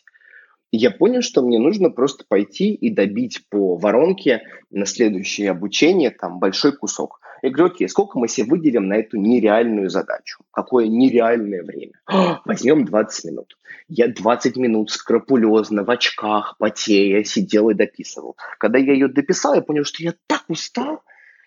Я 0.72 0.90
понял, 0.90 1.22
что 1.22 1.42
мне 1.42 1.60
нужно 1.60 1.90
просто 1.90 2.24
пойти 2.28 2.74
и 2.74 2.90
добить 2.90 3.46
по 3.50 3.76
воронке 3.76 4.42
на 4.70 4.86
следующее 4.86 5.52
обучение 5.52 6.12
там 6.12 6.40
большой 6.40 6.72
кусок. 6.76 7.20
Я 7.42 7.50
говорю, 7.50 7.74
окей, 7.74 7.90
сколько 7.90 8.20
мы 8.20 8.28
себе 8.28 8.48
выделим 8.48 8.88
на 8.88 8.96
эту 8.96 9.18
нереальную 9.18 9.90
задачу? 9.90 10.44
Какое 10.52 10.88
нереальное 10.88 11.64
время? 11.64 11.94
Возьмем 12.46 12.86
20 12.86 13.26
минут. 13.26 13.58
Я 13.88 14.08
20 14.08 14.58
минут 14.58 14.92
скрупулезно, 14.92 15.84
в 15.84 15.90
очках, 15.90 16.56
потея, 16.60 17.24
сидел 17.24 17.70
и 17.70 17.74
дописывал. 17.74 18.38
Когда 18.60 18.78
я 18.78 18.94
ее 18.94 19.08
дописал, 19.08 19.56
я 19.56 19.62
понял, 19.62 19.84
что 19.84 20.04
я 20.04 20.14
так 20.28 20.44
устал, 20.48 21.02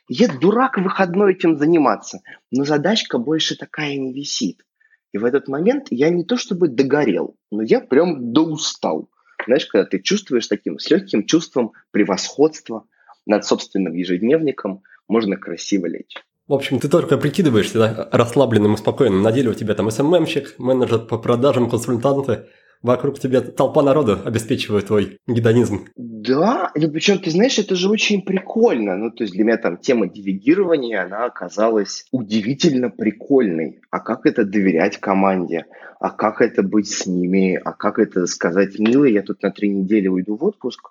я 0.08 0.28
дурак 0.28 0.78
выходной 0.78 1.32
этим 1.32 1.56
заниматься. 1.56 2.20
Но 2.50 2.64
задачка 2.64 3.18
больше 3.18 3.56
такая 3.56 3.96
не 3.96 4.12
висит. 4.12 4.64
И 5.12 5.18
в 5.18 5.24
этот 5.24 5.48
момент 5.48 5.86
я 5.90 6.10
не 6.10 6.24
то 6.24 6.36
чтобы 6.36 6.68
догорел, 6.68 7.36
но 7.50 7.62
я 7.62 7.80
прям 7.80 8.32
доустал. 8.32 9.08
Знаешь, 9.46 9.66
когда 9.66 9.86
ты 9.86 10.00
чувствуешь 10.00 10.48
таким 10.48 10.78
с 10.78 10.90
легким 10.90 11.24
чувством 11.24 11.72
превосходства 11.92 12.86
над 13.24 13.44
собственным 13.44 13.94
ежедневником, 13.94 14.82
можно 15.08 15.37
красиво 15.37 15.87
лечь. 15.87 16.14
В 16.46 16.52
общем, 16.52 16.78
ты 16.78 16.88
только 16.88 17.16
прикидываешься 17.16 17.78
да, 17.78 18.08
расслабленным 18.12 18.75
и 18.75 18.76
спокойным. 18.76 19.23
На 19.23 19.32
деле 19.32 19.50
у 19.50 19.54
тебя 19.54 19.75
там 19.75 19.90
СММщик, 19.90 20.58
менеджер 20.58 20.99
по 20.99 21.16
продажам, 21.16 21.70
консультанты. 21.70 22.46
Вокруг 22.82 23.18
тебя 23.18 23.40
толпа 23.40 23.82
народу 23.82 24.18
обеспечивает 24.23 24.88
твой 24.88 25.18
гедонизм. 25.26 25.87
Да, 25.96 26.70
ну 26.75 26.90
причем, 26.90 27.18
ты 27.18 27.30
знаешь, 27.30 27.58
это 27.58 27.76
же 27.76 27.88
очень 27.88 28.20
прикольно. 28.20 28.94
Ну, 28.94 29.11
то 29.11 29.25
есть 29.25 29.32
для 29.32 29.44
меня 29.44 29.56
там 29.56 29.78
тема 29.78 30.06
делегирования, 30.06 31.02
она 31.02 31.25
оказалась 31.25 32.04
удивительно 32.12 32.90
прикольной. 32.90 33.80
А 33.90 34.00
как 34.00 34.26
это 34.26 34.44
доверять 34.44 34.99
команде? 34.99 35.64
А 35.99 36.11
как 36.11 36.42
это 36.42 36.62
быть 36.62 36.90
с 36.90 37.06
ними? 37.06 37.58
А 37.64 37.73
как 37.73 37.99
это 37.99 38.26
сказать, 38.26 38.78
милый, 38.78 39.14
я 39.14 39.23
тут 39.23 39.42
на 39.42 39.50
три 39.50 39.70
недели 39.70 40.08
уйду 40.08 40.37
в 40.37 40.44
отпуск? 40.44 40.90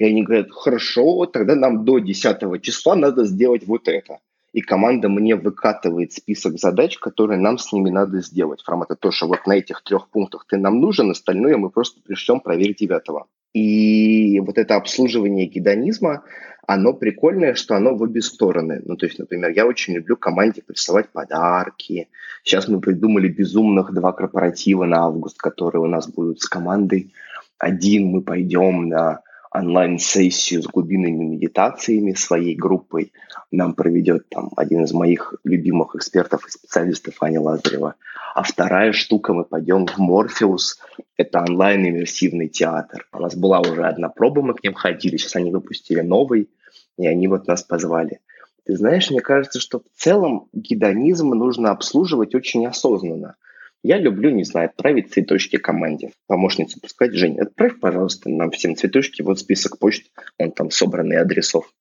И 0.00 0.04
они 0.04 0.22
говорят, 0.22 0.50
хорошо, 0.50 1.26
тогда 1.26 1.54
нам 1.54 1.84
до 1.84 1.98
10 1.98 2.62
числа 2.62 2.96
надо 2.96 3.24
сделать 3.24 3.66
вот 3.66 3.86
это 3.86 4.18
и 4.52 4.62
команда 4.62 5.08
мне 5.08 5.36
выкатывает 5.36 6.12
список 6.12 6.58
задач, 6.58 6.98
которые 6.98 7.38
нам 7.38 7.58
с 7.58 7.72
ними 7.72 7.90
надо 7.90 8.20
сделать. 8.20 8.62
Формата 8.62 8.96
то, 8.96 9.10
что 9.10 9.28
вот 9.28 9.46
на 9.46 9.52
этих 9.52 9.82
трех 9.82 10.08
пунктах 10.08 10.44
ты 10.48 10.56
нам 10.56 10.80
нужен, 10.80 11.10
остальное 11.10 11.56
мы 11.56 11.70
просто 11.70 12.00
пришлем 12.00 12.40
проверить 12.40 12.78
девятого. 12.78 13.26
И 13.52 14.40
вот 14.40 14.58
это 14.58 14.76
обслуживание 14.76 15.46
гедонизма, 15.46 16.24
оно 16.66 16.92
прикольное, 16.92 17.54
что 17.54 17.76
оно 17.76 17.94
в 17.94 18.02
обе 18.02 18.22
стороны. 18.22 18.80
Ну, 18.84 18.96
то 18.96 19.06
есть, 19.06 19.18
например, 19.18 19.50
я 19.50 19.66
очень 19.66 19.94
люблю 19.94 20.16
команде 20.16 20.62
присылать 20.62 21.08
подарки. 21.10 22.08
Сейчас 22.44 22.68
мы 22.68 22.80
придумали 22.80 23.28
безумных 23.28 23.92
два 23.92 24.12
корпоратива 24.12 24.84
на 24.84 25.04
август, 25.04 25.38
которые 25.38 25.82
у 25.82 25.86
нас 25.86 26.08
будут 26.08 26.40
с 26.40 26.46
командой. 26.46 27.12
Один 27.58 28.06
мы 28.06 28.22
пойдем 28.22 28.88
на 28.88 29.22
онлайн-сессию 29.52 30.62
с 30.62 30.66
глубинными 30.66 31.24
медитациями 31.24 32.12
своей 32.12 32.54
группой 32.54 33.12
нам 33.50 33.74
проведет 33.74 34.28
там 34.28 34.50
один 34.56 34.84
из 34.84 34.92
моих 34.92 35.34
любимых 35.44 35.96
экспертов 35.96 36.46
и 36.46 36.50
специалистов 36.50 37.14
Аня 37.20 37.40
Лазарева. 37.40 37.96
А 38.34 38.42
вторая 38.44 38.92
штука, 38.92 39.32
мы 39.32 39.44
пойдем 39.44 39.86
в 39.86 39.98
Морфеус, 39.98 40.78
это 41.16 41.40
онлайн-иммерсивный 41.40 42.48
театр. 42.48 43.08
У 43.12 43.18
нас 43.18 43.34
была 43.34 43.60
уже 43.60 43.84
одна 43.84 44.08
проба, 44.08 44.42
мы 44.42 44.54
к 44.54 44.62
ним 44.62 44.74
ходили, 44.74 45.16
сейчас 45.16 45.36
они 45.36 45.50
выпустили 45.50 46.00
новый, 46.00 46.48
и 46.96 47.06
они 47.06 47.26
вот 47.26 47.48
нас 47.48 47.64
позвали. 47.64 48.20
Ты 48.64 48.76
знаешь, 48.76 49.10
мне 49.10 49.20
кажется, 49.20 49.58
что 49.58 49.80
в 49.80 50.00
целом 50.00 50.48
гедонизм 50.52 51.30
нужно 51.30 51.70
обслуживать 51.70 52.36
очень 52.36 52.66
осознанно. 52.66 53.34
Я 53.82 53.98
люблю, 53.98 54.30
не 54.30 54.44
знаю, 54.44 54.68
отправить 54.68 55.12
цветочки 55.12 55.56
команде. 55.56 56.12
Помощнице 56.26 56.78
пускать, 56.80 57.14
Женя, 57.14 57.42
отправь, 57.42 57.80
пожалуйста, 57.80 58.28
нам 58.28 58.50
всем 58.50 58.76
цветочки. 58.76 59.22
Вот 59.22 59.38
список 59.38 59.78
почт, 59.78 60.10
он 60.38 60.52
там 60.52 60.70
собранный 60.70 61.16
адресов. 61.16 61.72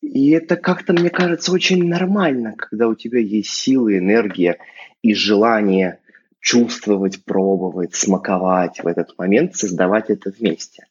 И 0.00 0.30
это 0.30 0.56
как-то, 0.56 0.92
мне 0.92 1.10
кажется, 1.10 1.52
очень 1.52 1.86
нормально, 1.86 2.54
когда 2.56 2.88
у 2.88 2.94
тебя 2.94 3.18
есть 3.18 3.50
силы, 3.50 3.98
энергия 3.98 4.58
и 5.02 5.12
желание 5.12 5.98
чувствовать, 6.40 7.24
пробовать, 7.24 7.94
смаковать 7.94 8.82
в 8.82 8.86
этот 8.86 9.18
момент, 9.18 9.56
создавать 9.56 10.08
это 10.08 10.30
вместе. 10.30 10.86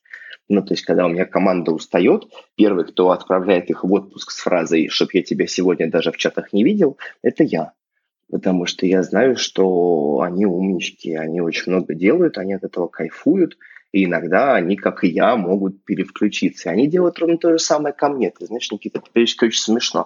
Ну, 0.47 0.61
то 0.63 0.73
есть, 0.73 0.83
когда 0.83 1.05
у 1.05 1.09
меня 1.09 1.25
команда 1.25 1.71
устает, 1.71 2.25
первый, 2.55 2.85
кто 2.85 3.11
отправляет 3.11 3.69
их 3.69 3.83
в 3.83 3.91
отпуск 3.91 4.31
с 4.31 4.39
фразой 4.39 4.89
«чтоб 4.89 5.11
я 5.13 5.23
тебя 5.23 5.47
сегодня 5.47 5.89
даже 5.89 6.11
в 6.11 6.17
чатах 6.17 6.53
не 6.53 6.63
видел», 6.63 6.97
это 7.23 7.43
я 7.43 7.73
потому 8.31 8.65
что 8.65 8.85
я 8.85 9.03
знаю, 9.03 9.35
что 9.37 10.21
они 10.21 10.45
умнички, 10.45 11.15
они 11.15 11.41
очень 11.41 11.71
много 11.71 11.95
делают, 11.95 12.37
они 12.37 12.53
от 12.53 12.63
этого 12.63 12.87
кайфуют, 12.87 13.57
и 13.91 14.05
иногда 14.05 14.53
они, 14.53 14.75
как 14.75 15.03
и 15.03 15.07
я, 15.07 15.35
могут 15.35 15.83
перевключиться. 15.83 16.69
И 16.69 16.73
они 16.73 16.87
делают 16.87 17.17
ровно 17.17 17.37
то 17.37 17.51
же 17.51 17.59
самое 17.59 17.93
ко 17.93 18.09
мне. 18.09 18.29
Ты 18.29 18.45
знаешь, 18.45 18.71
Никита, 18.71 19.01
теперь 19.03 19.23
очень 19.23 19.51
смешно. 19.51 20.05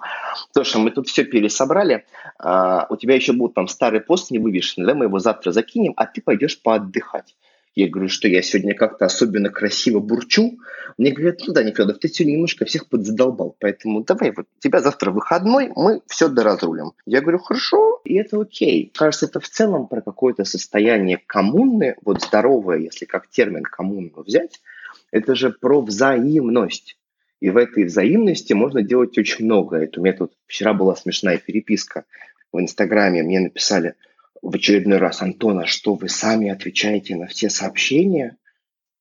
То, 0.54 0.64
что 0.64 0.80
мы 0.80 0.92
тут 0.92 1.10
все 1.10 1.26
пересобрали, 1.26 2.06
а, 2.40 2.88
у 2.90 2.96
тебя 2.96 3.16
еще 3.16 3.34
будет 3.34 3.56
там 3.56 3.68
старый 3.68 4.00
пост 4.00 4.32
не 4.32 4.40
вывешенный, 4.40 4.88
да, 4.88 4.94
мы 4.94 5.06
его 5.06 5.20
завтра 5.20 5.52
закинем, 5.52 5.94
а 5.98 6.06
ты 6.06 6.22
пойдешь 6.22 6.62
поотдыхать. 6.62 7.36
Я 7.76 7.90
говорю, 7.90 8.08
что 8.08 8.28
я 8.28 8.42
сегодня 8.44 8.76
как-то 8.76 9.06
особенно 9.06 9.50
красиво 9.50 10.00
бурчу. 10.00 10.60
Мне 10.98 11.12
говорят, 11.12 11.40
ну 11.48 11.54
да, 11.54 11.64
Нефедов, 11.64 11.98
ты 11.98 12.08
сегодня 12.08 12.34
немножко 12.34 12.66
всех 12.66 12.88
подзадолбал, 12.88 13.56
поэтому 13.60 14.04
давай 14.04 14.32
вот 14.32 14.46
тебя 14.60 14.80
завтра 14.80 15.10
выходной, 15.10 15.72
мы 15.76 16.02
все 16.06 16.28
доразрулим. 16.28 16.92
Я 17.08 17.22
говорю, 17.22 17.40
хорошо, 17.40 18.00
и 18.06 18.14
это 18.14 18.40
окей. 18.40 18.92
Кажется, 18.94 19.26
это 19.26 19.40
в 19.40 19.50
целом 19.50 19.88
про 19.88 20.02
какое-то 20.02 20.44
состояние 20.44 21.20
коммуны, 21.26 21.96
вот 22.04 22.22
здоровое, 22.22 22.78
если 22.78 23.06
как 23.06 23.28
термин 23.28 23.64
коммуну 23.64 24.12
взять, 24.18 24.62
это 25.10 25.34
же 25.34 25.50
про 25.50 25.82
взаимность. 25.82 26.98
И 27.40 27.50
в 27.50 27.58
этой 27.58 27.86
взаимности 27.86 28.54
можно 28.54 28.84
делать 28.84 29.18
очень 29.18 29.46
много. 29.46 29.78
Это 29.78 30.00
у 30.00 30.04
меня 30.04 30.16
тут 30.16 30.32
вчера 30.46 30.74
была 30.74 30.96
смешная 30.96 31.38
переписка 31.40 32.06
в 32.52 32.60
Инстаграме. 32.60 33.24
Мне 33.24 33.40
написали– 33.40 33.96
в 34.44 34.54
очередной 34.56 34.98
раз, 34.98 35.22
Антон, 35.22 35.60
а 35.60 35.66
что 35.66 35.96
вы 35.96 36.10
сами 36.10 36.50
отвечаете 36.50 37.16
на 37.16 37.28
все 37.28 37.50
сообщения? 37.50 38.38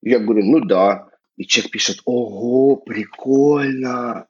Я 0.01 0.21
говорю, 0.21 0.45
ну 0.45 0.61
да. 0.61 1.09
И 1.37 1.47
человек 1.47 1.73
пишет, 1.73 2.01
ого, 2.05 2.77
прикольно. 2.77 4.27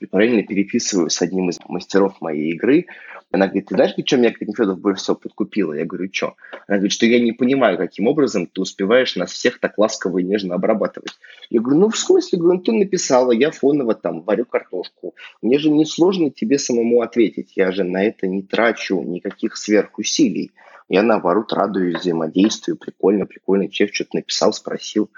И 0.00 0.06
параллельно 0.06 0.44
переписываю 0.44 1.10
с 1.10 1.20
одним 1.20 1.50
из 1.50 1.58
мастеров 1.68 2.20
моей 2.20 2.52
игры. 2.52 2.86
Она 3.32 3.46
говорит, 3.46 3.66
ты 3.66 3.74
знаешь, 3.74 3.94
что 4.06 4.16
меня 4.16 4.32
Федов 4.32 4.78
больше 4.78 5.02
всего 5.02 5.16
подкупила? 5.16 5.72
Я 5.72 5.84
говорю, 5.84 6.08
что? 6.12 6.36
Она 6.68 6.76
говорит, 6.76 6.92
что 6.92 7.06
я 7.06 7.18
не 7.18 7.32
понимаю, 7.32 7.76
каким 7.76 8.06
образом 8.06 8.46
ты 8.46 8.60
успеваешь 8.60 9.16
нас 9.16 9.32
всех 9.32 9.58
так 9.58 9.76
ласково 9.76 10.18
и 10.18 10.22
нежно 10.22 10.54
обрабатывать. 10.54 11.18
Я 11.50 11.60
говорю, 11.60 11.80
ну 11.80 11.88
в 11.88 11.98
смысле? 11.98 12.38
Говорю, 12.38 12.58
ну 12.58 12.62
ты 12.62 12.72
написала, 12.72 13.32
я 13.32 13.50
фоново 13.50 13.96
там 13.96 14.22
варю 14.22 14.44
картошку. 14.44 15.16
Мне 15.42 15.58
же 15.58 15.70
не 15.70 15.84
сложно 15.84 16.30
тебе 16.30 16.60
самому 16.60 17.00
ответить. 17.00 17.56
Я 17.56 17.72
же 17.72 17.82
на 17.82 18.04
это 18.04 18.28
не 18.28 18.42
трачу 18.42 19.02
никаких 19.02 19.56
сверхусилий. 19.56 20.52
Я 20.88 21.02
наоборот 21.02 21.52
радуюсь 21.52 21.96
взаимодействию. 21.96 22.76
Прикольно, 22.76 23.26
прикольно. 23.26 23.68
Человек 23.68 23.96
что-то 23.96 24.10
написал, 24.18 24.52
спросил. 24.52 25.10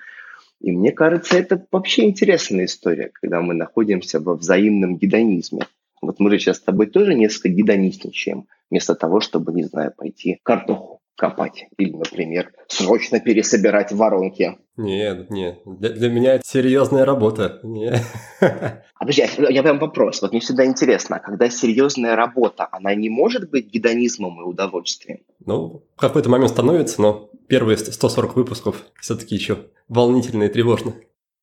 И 0.60 0.72
мне 0.72 0.92
кажется, 0.92 1.38
это 1.38 1.66
вообще 1.70 2.04
интересная 2.04 2.64
история, 2.64 3.10
когда 3.12 3.40
мы 3.40 3.54
находимся 3.54 4.20
во 4.20 4.34
взаимном 4.34 4.96
гедонизме. 4.96 5.66
Вот 6.00 6.18
мы 6.18 6.30
же 6.30 6.38
сейчас 6.38 6.58
с 6.58 6.62
тобой 6.62 6.86
тоже 6.86 7.14
несколько 7.14 7.48
гедонистничаем, 7.48 8.46
вместо 8.70 8.94
того, 8.94 9.20
чтобы, 9.20 9.52
не 9.52 9.64
знаю, 9.64 9.92
пойти 9.96 10.40
картоху 10.42 10.95
копать 11.16 11.66
или, 11.76 11.92
например, 11.92 12.52
срочно 12.68 13.20
пересобирать 13.20 13.92
воронки. 13.92 14.58
Нет, 14.76 15.30
нет, 15.30 15.62
для, 15.64 15.90
для 15.90 16.10
меня 16.10 16.34
это 16.34 16.46
серьезная 16.46 17.04
работа. 17.04 17.60
Нет. 17.62 18.02
А 18.98 19.00
подожди, 19.00 19.24
я 19.50 19.62
прям 19.62 19.78
вопрос. 19.78 20.22
Вот 20.22 20.30
мне 20.30 20.40
всегда 20.40 20.64
интересно, 20.64 21.16
а 21.16 21.18
когда 21.18 21.50
серьезная 21.50 22.16
работа, 22.16 22.66
она 22.72 22.94
не 22.94 23.10
может 23.10 23.50
быть 23.50 23.70
гедонизмом 23.70 24.40
и 24.40 24.44
удовольствием? 24.44 25.20
Ну, 25.44 25.82
в 25.96 26.00
какой-то 26.00 26.30
момент 26.30 26.52
становится, 26.52 27.02
но 27.02 27.28
первые 27.46 27.76
140 27.76 28.36
выпусков 28.36 28.86
все-таки 28.98 29.34
еще 29.34 29.66
волнительно 29.88 30.44
и 30.44 30.48
тревожно. 30.48 30.94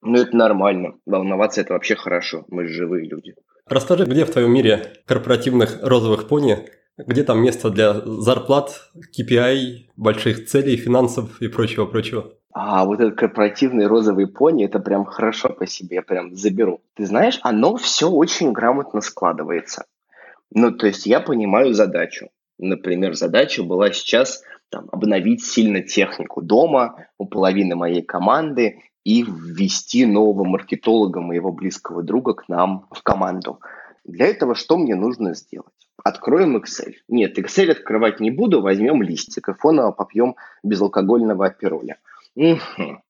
Ну, 0.01 0.17
это 0.17 0.35
нормально. 0.35 0.95
Волноваться 1.05 1.61
это 1.61 1.73
вообще 1.73 1.95
хорошо. 1.95 2.43
Мы 2.49 2.67
живые 2.67 3.07
люди. 3.07 3.35
Расскажи, 3.67 4.05
где 4.05 4.25
в 4.25 4.31
твоем 4.31 4.51
мире 4.51 4.93
корпоративных 5.05 5.79
розовых 5.81 6.27
пони, 6.27 6.67
где 6.97 7.23
там 7.23 7.41
место 7.41 7.69
для 7.69 7.93
зарплат, 7.93 8.91
KPI, 9.17 9.89
больших 9.95 10.45
целей, 10.45 10.77
финансов 10.77 11.41
и 11.41 11.47
прочего-прочего? 11.47 12.33
А 12.53 12.85
вот 12.85 12.99
этот 12.99 13.17
корпоративный 13.17 13.87
розовый 13.87 14.27
пони, 14.27 14.65
это 14.65 14.79
прям 14.79 15.05
хорошо 15.05 15.49
по 15.49 15.65
себе, 15.65 15.95
я 15.97 16.01
прям 16.03 16.35
заберу. 16.35 16.81
Ты 16.93 17.07
знаешь, 17.07 17.39
оно 17.41 17.77
все 17.77 18.09
очень 18.09 18.51
грамотно 18.51 19.01
складывается. 19.01 19.85
Ну, 20.51 20.71
то 20.71 20.85
есть 20.85 21.07
я 21.07 21.19
понимаю 21.19 21.73
задачу. 21.73 22.29
Например, 22.59 23.15
задача 23.15 23.63
была 23.63 23.91
сейчас 23.91 24.43
там, 24.69 24.87
обновить 24.91 25.43
сильно 25.43 25.81
технику 25.81 26.43
дома 26.43 27.07
у 27.17 27.25
половины 27.25 27.75
моей 27.75 28.03
команды 28.03 28.83
и 29.03 29.23
ввести 29.23 30.05
нового 30.05 30.43
маркетолога, 30.43 31.21
моего 31.21 31.51
близкого 31.51 32.03
друга, 32.03 32.35
к 32.35 32.47
нам 32.47 32.87
в 32.91 33.01
команду. 33.01 33.59
Для 34.03 34.27
этого 34.27 34.53
что 34.53 34.77
мне 34.77 34.93
нужно 34.93 35.33
сделать? 35.33 35.82
Откроем 36.03 36.57
Excel. 36.57 36.95
Нет, 37.07 37.37
Excel 37.37 37.71
открывать 37.71 38.19
не 38.19 38.31
буду, 38.31 38.61
возьмем 38.61 39.03
листик 39.03 39.49
и 39.49 39.53
фоново 39.53 39.91
попьем 39.91 40.35
безалкогольного 40.63 41.47
апероля. 41.47 41.99
Угу. 42.35 43.01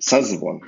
Созвон. 0.00 0.62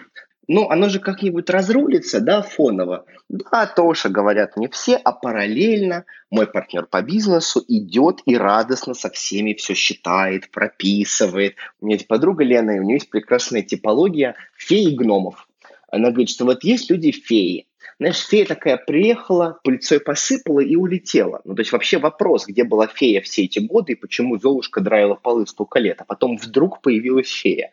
Ну, 0.53 0.69
оно 0.69 0.89
же 0.89 0.99
как-нибудь 0.99 1.49
разрулится, 1.49 2.21
да, 2.21 2.43
фоново. 2.43 3.05
Да, 3.29 3.67
тоже 3.67 4.09
говорят 4.09 4.57
не 4.57 4.67
все, 4.67 4.97
а 4.97 5.13
параллельно 5.13 6.07
мой 6.29 6.49
партнер 6.49 6.87
по 6.87 7.03
бизнесу 7.03 7.65
идет 7.69 8.21
и 8.27 8.37
радостно 8.37 8.95
со 8.95 9.11
всеми 9.11 9.55
все 9.55 9.75
считает, 9.75 10.51
прописывает. 10.51 11.55
У 11.81 11.87
меня 11.87 11.99
есть 11.99 12.09
подруга 12.09 12.43
Лена, 12.43 12.73
и 12.73 12.79
у 12.81 12.83
нее 12.83 12.95
есть 12.95 13.11
прекрасная 13.11 13.63
типология 13.63 14.35
феи 14.57 14.93
гномов. 14.93 15.49
Она 15.89 16.09
говорит, 16.11 16.31
что 16.31 16.45
вот 16.45 16.65
есть 16.65 16.91
люди-феи, 16.91 17.69
знаешь, 18.01 18.27
фея 18.27 18.47
такая 18.47 18.79
приехала, 18.79 19.59
пыльцой 19.63 20.01
посыпала 20.01 20.61
и 20.61 20.75
улетела. 20.75 21.43
Ну, 21.45 21.55
то 21.55 21.61
есть 21.61 21.71
вообще 21.71 21.99
вопрос, 21.99 22.47
где 22.47 22.65
была 22.65 22.87
фея 22.87 23.21
все 23.21 23.45
эти 23.45 23.59
годы 23.59 23.93
и 23.93 23.95
почему 23.95 24.39
Золушка 24.39 24.81
драила 24.81 25.17
полы 25.17 25.47
столько 25.47 25.79
лет, 25.81 26.01
а 26.01 26.05
потом 26.05 26.39
вдруг 26.39 26.81
появилась 26.81 27.29
фея. 27.29 27.73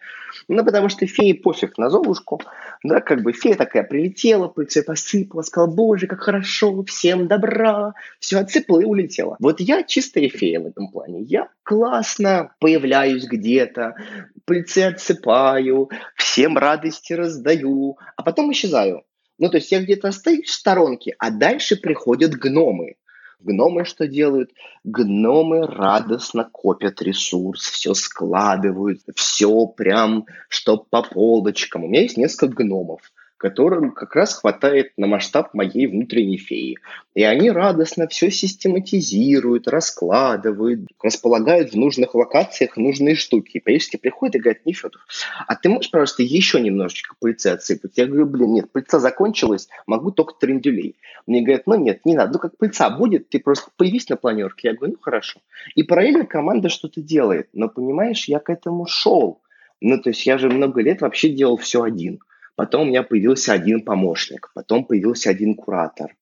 Ну, 0.50 0.66
потому 0.66 0.90
что 0.90 1.08
феи 1.08 1.32
пофиг 1.32 1.78
на 1.78 1.90
Золушку, 1.90 2.42
да, 2.84 3.00
как 3.00 3.24
бы 3.24 3.32
фея 3.32 3.56
такая 3.56 3.84
прилетела, 3.84 4.50
пыльцой 4.50 4.84
посыпала, 4.84 5.44
сказала, 5.44 5.74
боже, 5.74 6.08
как 6.08 6.20
хорошо, 6.20 6.84
всем 6.84 7.30
добра, 7.30 7.94
все 8.20 8.40
отсыпала 8.40 8.82
и 8.82 8.86
улетела. 8.86 9.38
Вот 9.40 9.62
я 9.62 9.84
чистая 9.84 10.28
фея 10.28 10.60
в 10.60 10.66
этом 10.66 10.90
плане. 10.90 11.22
Я 11.22 11.48
классно 11.64 12.54
появляюсь 12.60 13.26
где-то, 13.26 13.96
пыльцы 14.44 14.80
отсыпаю, 14.80 15.90
всем 16.18 16.58
радости 16.58 17.14
раздаю, 17.14 17.98
а 18.18 18.24
потом 18.24 18.52
исчезаю. 18.52 19.06
Ну, 19.38 19.50
то 19.50 19.58
есть 19.58 19.72
я 19.72 19.82
где-то 19.82 20.10
остаюсь 20.10 20.48
в 20.48 20.54
сторонке, 20.54 21.16
а 21.20 21.30
дальше 21.30 21.76
приходят 21.76 22.32
гномы. 22.32 22.96
Гномы 23.40 23.86
что 23.86 24.08
делают? 24.08 24.52
Гномы 24.84 25.68
радостно 25.68 26.50
копят 26.52 27.02
ресурс, 27.02 27.62
все 27.70 27.94
складывают, 27.94 29.02
все 29.16 29.68
прям, 29.68 30.26
что 30.50 30.78
по 30.78 31.04
полочкам. 31.04 31.84
У 31.84 31.88
меня 31.88 32.02
есть 32.02 32.18
несколько 32.18 32.64
гномов 32.64 33.02
которым 33.38 33.92
как 33.92 34.16
раз 34.16 34.36
хватает 34.36 34.94
на 34.98 35.08
масштаб 35.08 35.54
моей 35.54 35.88
внутренней 35.88 36.38
феи. 36.38 36.78
И 37.14 37.24
они 37.24 37.52
радостно 37.52 38.08
все 38.08 38.30
систематизируют, 38.30 39.68
раскладывают, 39.68 40.88
располагают 41.02 41.72
в 41.72 41.78
нужных 41.78 42.16
локациях 42.16 42.78
нужные 42.78 43.16
штуки. 43.16 43.58
И 43.58 43.60
периодически 43.60 43.98
приходят 43.98 44.36
и 44.36 44.40
говорят, 44.40 44.66
Нефедов, 44.66 45.02
а 45.48 45.56
ты 45.56 45.70
можешь, 45.70 45.92
пожалуйста, 45.92 46.24
еще 46.24 46.60
немножечко 46.60 47.16
пыльцы 47.20 47.48
отсыпать? 47.48 47.98
Я 47.98 48.06
говорю, 48.08 48.26
блин, 48.26 48.54
нет, 48.54 48.72
пыльца 48.72 49.00
закончилась, 49.00 49.68
могу 49.86 50.12
только 50.12 50.34
трендюлей. 50.40 50.96
Мне 51.26 51.42
говорят, 51.42 51.64
ну 51.68 51.76
нет, 51.76 52.06
не 52.06 52.16
надо, 52.16 52.34
ну 52.34 52.40
как 52.40 52.58
пыльца 52.58 52.90
будет, 52.90 53.30
ты 53.30 53.40
просто 53.40 53.70
появись 53.78 54.10
на 54.10 54.18
планерке. 54.18 54.70
Я 54.70 54.74
говорю, 54.76 54.94
ну 54.94 55.00
хорошо. 55.02 55.40
И 55.76 55.84
параллельно 55.84 56.26
команда 56.26 56.70
что-то 56.70 57.02
делает. 57.02 57.50
Но 57.54 57.70
понимаешь, 57.70 58.28
я 58.28 58.40
к 58.40 58.50
этому 58.50 58.86
шел. 58.88 59.42
Ну, 59.80 60.02
то 60.02 60.10
есть 60.10 60.26
я 60.26 60.38
же 60.38 60.50
много 60.50 60.82
лет 60.82 61.02
вообще 61.02 61.30
делал 61.30 61.58
все 61.58 61.84
один. 61.84 62.20
Потом 62.58 62.82
у 62.82 62.86
меня 62.86 63.04
появился 63.04 63.54
один 63.54 63.82
помощник, 63.82 64.50
потом 64.56 64.84
появился 64.84 65.30
один 65.30 65.54
куратор, 65.54 66.16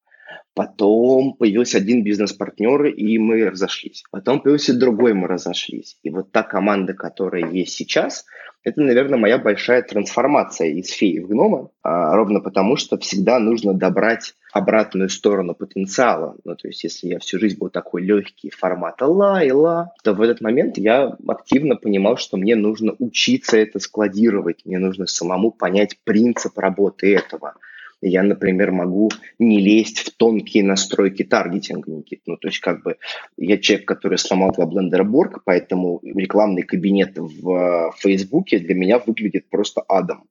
потом 0.54 1.34
появился 1.34 1.77
один 1.77 2.04
бизнес-партнер, 2.04 2.86
и 2.86 3.18
мы 3.18 3.50
разошлись. 3.50 4.04
Потом 4.12 4.42
появился 4.42 4.77
другой, 4.77 5.13
мы 5.13 5.27
разошлись. 5.27 5.98
И 6.04 6.10
вот 6.10 6.32
та 6.32 6.44
команда, 6.44 6.94
которая 6.94 7.51
есть 7.51 7.74
сейчас, 7.74 8.25
это, 8.65 8.82
наверное, 8.82 9.20
моя 9.20 9.38
большая 9.38 9.84
трансформация 9.84 10.70
из 10.70 10.89
феи 10.89 11.20
в 11.20 11.27
гнома, 11.27 11.70
а, 11.84 12.15
ровно 12.15 12.39
потому, 12.39 12.77
что 12.77 12.98
всегда 12.98 13.38
нужно 13.38 13.75
добрать 13.75 14.34
обратную 14.54 15.10
сторону 15.10 15.54
потенциала. 15.54 16.36
Ну, 16.44 16.56
то 16.56 16.68
есть, 16.68 16.84
если 16.84 17.10
я 17.10 17.20
всю 17.20 17.38
жизнь 17.39 17.60
был 17.60 17.70
такой 17.70 18.01
легкий 18.01 18.50
формата 18.50 19.06
ла 19.06 19.44
и 19.44 19.51
ла, 19.51 19.94
то 20.04 20.13
в 20.13 20.22
этот 20.22 20.42
момент 20.42 20.80
я 20.80 21.15
активно 21.27 21.75
понимал, 21.75 22.18
что 22.18 22.38
мне 22.38 22.56
нужно 22.56 22.96
учиться 22.98 23.56
это 23.58 23.77
складировать, 23.77 24.65
мне 24.65 24.80
нужно 24.80 25.06
самому 25.06 25.51
понять 25.51 26.00
принцип 26.03 26.57
работы 26.57 27.16
этого– 27.16 27.53
я, 28.01 28.24
например, 28.24 28.72
могу 28.72 29.10
не 29.40 29.60
лезть 29.60 30.00
в 30.00 30.16
тонкие 30.16 30.64
настройки 30.64 31.24
таргетинга, 31.24 31.92
Никит. 31.92 32.22
Ну, 32.25 32.38
то 32.38 32.48
есть, 32.48 32.60
как 32.60 32.84
бы, 32.84 32.98
я 33.38 33.58
человек, 33.58 33.88
который 33.88 34.18
сломал 34.18 34.51
два 34.51 34.66
блендера 34.66 35.03
Борг, 35.03 35.44
поэтому 35.46 36.00
рекламный 36.03 36.64
кабинет 36.64 37.18
в 37.18 37.50
э, 37.50 37.92
Фейсбуке 37.98 38.60
для 38.60 38.75
меня 38.75 39.00
выглядит 39.00 39.50
просто 39.50 39.81
адом. 39.88 40.25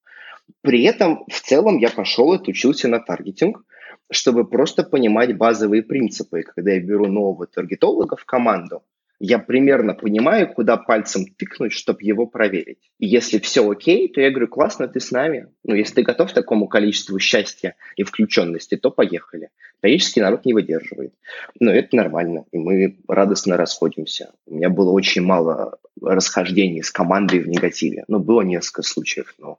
При 0.61 0.85
этом, 0.85 1.25
в 1.29 1.41
целом, 1.41 1.79
я 1.79 1.91
пошел 1.91 2.33
и 2.33 2.37
отучился 2.37 2.89
на 2.89 3.01
таргетинг, 3.01 3.65
чтобы 4.11 4.45
просто 4.47 4.85
понимать 4.85 5.37
базовые 5.37 5.83
принципы. 5.83 6.41
И 6.41 6.43
когда 6.43 6.73
я 6.73 6.81
беру 6.81 7.07
нового 7.07 7.47
таргетолога 7.47 8.17
в 8.17 8.25
команду, 8.25 8.83
я 9.21 9.39
примерно 9.39 9.95
понимаю, 9.95 10.53
куда 10.53 10.77
пальцем 10.77 11.27
тыкнуть, 11.27 11.73
чтобы 11.73 12.03
его 12.03 12.27
проверить. 12.27 12.79
И 12.99 13.07
если 13.07 13.39
все 13.39 13.69
окей, 13.69 14.09
то 14.09 14.21
я 14.21 14.31
говорю, 14.31 14.49
классно, 14.49 14.89
ты 14.89 15.01
с 15.01 15.11
нами. 15.11 15.49
Ну, 15.65 15.75
если 15.75 15.95
ты 15.95 16.03
готов 16.03 16.31
к 16.31 16.35
такому 16.35 16.69
количеству 16.69 17.19
счастья 17.19 17.77
и 17.97 18.03
включенности, 18.03 18.77
то 18.77 18.91
поехали. 18.91 19.51
Периодически 19.81 20.21
народ 20.21 20.45
не 20.45 20.55
выдерживает. 20.55 21.15
Но 21.61 21.71
это 21.71 21.97
нормально, 21.97 22.45
и 22.53 22.59
мы 22.59 22.99
радостно 23.09 23.57
расходимся. 23.57 24.33
У 24.47 24.57
меня 24.57 24.71
было 24.71 24.91
очень 24.91 25.23
мало 25.23 25.79
расхождений 26.03 26.83
с 26.83 26.91
командой 26.91 27.41
в 27.41 27.49
негативе. 27.49 28.05
Ну, 28.09 28.19
было 28.19 28.43
несколько 28.43 28.83
случаев, 28.83 29.35
но 29.39 29.59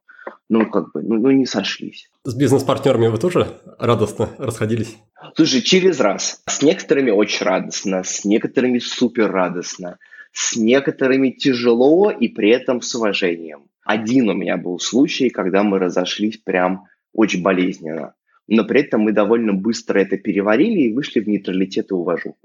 ну, 0.49 0.69
как 0.69 0.91
бы, 0.91 1.01
ну, 1.01 1.15
ну 1.15 1.31
не 1.31 1.45
сошлись. 1.45 2.09
С 2.23 2.35
бизнес-партнерами 2.35 3.07
вы 3.07 3.17
тоже 3.17 3.47
радостно 3.79 4.29
расходились? 4.37 4.97
Слушай, 5.35 5.61
через 5.61 5.99
раз. 5.99 6.41
С 6.47 6.61
некоторыми 6.61 7.11
очень 7.11 7.45
радостно, 7.45 8.03
с 8.03 8.25
некоторыми 8.25 8.79
супер 8.79 9.31
радостно, 9.31 9.97
с 10.31 10.55
некоторыми 10.55 11.29
тяжело 11.31 12.11
и 12.11 12.27
при 12.27 12.49
этом 12.49 12.81
с 12.81 12.93
уважением. 12.95 13.67
Один 13.83 14.29
у 14.29 14.33
меня 14.33 14.57
был 14.57 14.79
случай, 14.79 15.29
когда 15.29 15.63
мы 15.63 15.79
разошлись 15.79 16.37
прям 16.37 16.85
очень 17.13 17.41
болезненно. 17.41 18.13
Но 18.47 18.63
при 18.65 18.81
этом 18.81 19.01
мы 19.01 19.11
довольно 19.11 19.53
быстро 19.53 19.99
это 19.99 20.17
переварили 20.17 20.81
и 20.81 20.93
вышли 20.93 21.19
в 21.19 21.27
нейтралитет 21.27 21.91
и 21.91 21.93
уважуху 21.93 22.37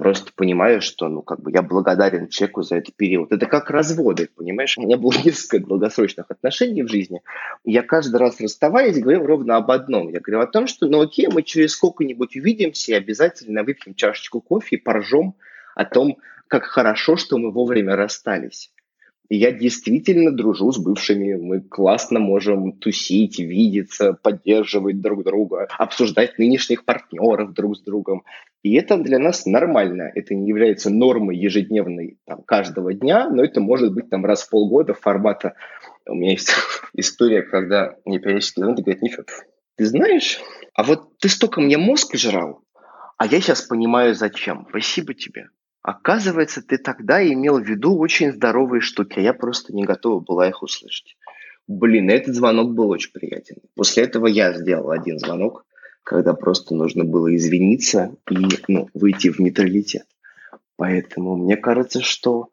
просто 0.00 0.32
понимаю, 0.34 0.80
что, 0.80 1.08
ну, 1.08 1.20
как 1.20 1.42
бы 1.42 1.52
я 1.52 1.60
благодарен 1.60 2.28
человеку 2.28 2.62
за 2.62 2.76
этот 2.76 2.96
период. 2.96 3.32
Это 3.32 3.44
как 3.44 3.68
разводы, 3.68 4.30
понимаешь? 4.34 4.78
У 4.78 4.82
меня 4.82 4.96
было 4.96 5.12
несколько 5.24 5.66
долгосрочных 5.66 6.30
отношений 6.30 6.82
в 6.82 6.88
жизни. 6.88 7.20
Я 7.64 7.82
каждый 7.82 8.16
раз 8.16 8.40
расставаясь, 8.40 8.98
говорил 8.98 9.26
ровно 9.26 9.56
об 9.56 9.70
одном. 9.70 10.08
Я 10.08 10.20
говорил 10.20 10.40
о 10.40 10.50
том, 10.50 10.66
что, 10.66 10.86
ну, 10.86 11.02
окей, 11.02 11.28
мы 11.30 11.42
через 11.42 11.72
сколько-нибудь 11.72 12.34
увидимся 12.34 12.92
и 12.92 12.94
обязательно 12.94 13.62
выпьем 13.62 13.94
чашечку 13.94 14.40
кофе 14.40 14.76
и 14.76 14.80
поржем 14.80 15.34
о 15.74 15.84
том, 15.84 16.16
как 16.48 16.64
хорошо, 16.64 17.16
что 17.16 17.36
мы 17.36 17.52
вовремя 17.52 17.94
расстались. 17.94 18.72
Я 19.32 19.52
действительно 19.52 20.32
дружу 20.32 20.72
с 20.72 20.78
бывшими. 20.78 21.34
Мы 21.34 21.60
классно 21.60 22.18
можем 22.18 22.72
тусить, 22.72 23.38
видеться, 23.38 24.12
поддерживать 24.12 25.00
друг 25.00 25.22
друга, 25.22 25.68
обсуждать 25.78 26.36
нынешних 26.36 26.84
партнеров 26.84 27.54
друг 27.54 27.76
с 27.76 27.80
другом. 27.80 28.24
И 28.64 28.74
это 28.74 28.96
для 28.96 29.20
нас 29.20 29.46
нормально. 29.46 30.10
Это 30.16 30.34
не 30.34 30.48
является 30.48 30.90
нормой 30.90 31.36
ежедневной 31.36 32.18
там, 32.26 32.42
каждого 32.42 32.92
дня, 32.92 33.30
но 33.30 33.44
это 33.44 33.60
может 33.60 33.94
быть 33.94 34.10
там 34.10 34.26
раз 34.26 34.42
в 34.42 34.50
полгода 34.50 34.94
формата. 34.94 35.54
У 36.08 36.14
меня 36.14 36.32
есть 36.32 36.50
история, 36.94 37.42
когда 37.42 37.94
мне 38.04 38.18
периодически 38.18 38.58
звонят 38.58 38.80
и 38.80 38.82
говорят, 38.82 39.02
Нифет, 39.02 39.28
ты 39.76 39.86
знаешь, 39.86 40.40
а 40.74 40.82
вот 40.82 41.18
ты 41.18 41.28
столько 41.28 41.60
мне 41.60 41.78
мозг 41.78 42.16
жрал, 42.16 42.64
а 43.16 43.26
я 43.26 43.40
сейчас 43.40 43.62
понимаю, 43.62 44.16
зачем. 44.16 44.66
Спасибо 44.70 45.14
тебе. 45.14 45.50
Оказывается, 45.82 46.62
ты 46.62 46.76
тогда 46.76 47.26
имел 47.26 47.58
в 47.58 47.66
виду 47.66 47.96
очень 47.96 48.32
здоровые 48.32 48.80
штуки, 48.80 49.18
а 49.18 49.22
я 49.22 49.32
просто 49.32 49.74
не 49.74 49.84
готова 49.84 50.20
была 50.20 50.48
их 50.48 50.62
услышать. 50.62 51.16
Блин, 51.66 52.10
этот 52.10 52.34
звонок 52.34 52.74
был 52.74 52.90
очень 52.90 53.12
приятен. 53.12 53.56
После 53.74 54.02
этого 54.02 54.26
я 54.26 54.52
сделал 54.52 54.90
один 54.90 55.18
звонок, 55.18 55.64
когда 56.02 56.34
просто 56.34 56.74
нужно 56.74 57.04
было 57.04 57.34
извиниться 57.34 58.14
и 58.30 58.36
ну, 58.68 58.88
выйти 58.92 59.28
в 59.28 59.38
нейтралитет. 59.38 60.06
Поэтому 60.76 61.36
мне 61.36 61.56
кажется, 61.56 62.00
что 62.00 62.48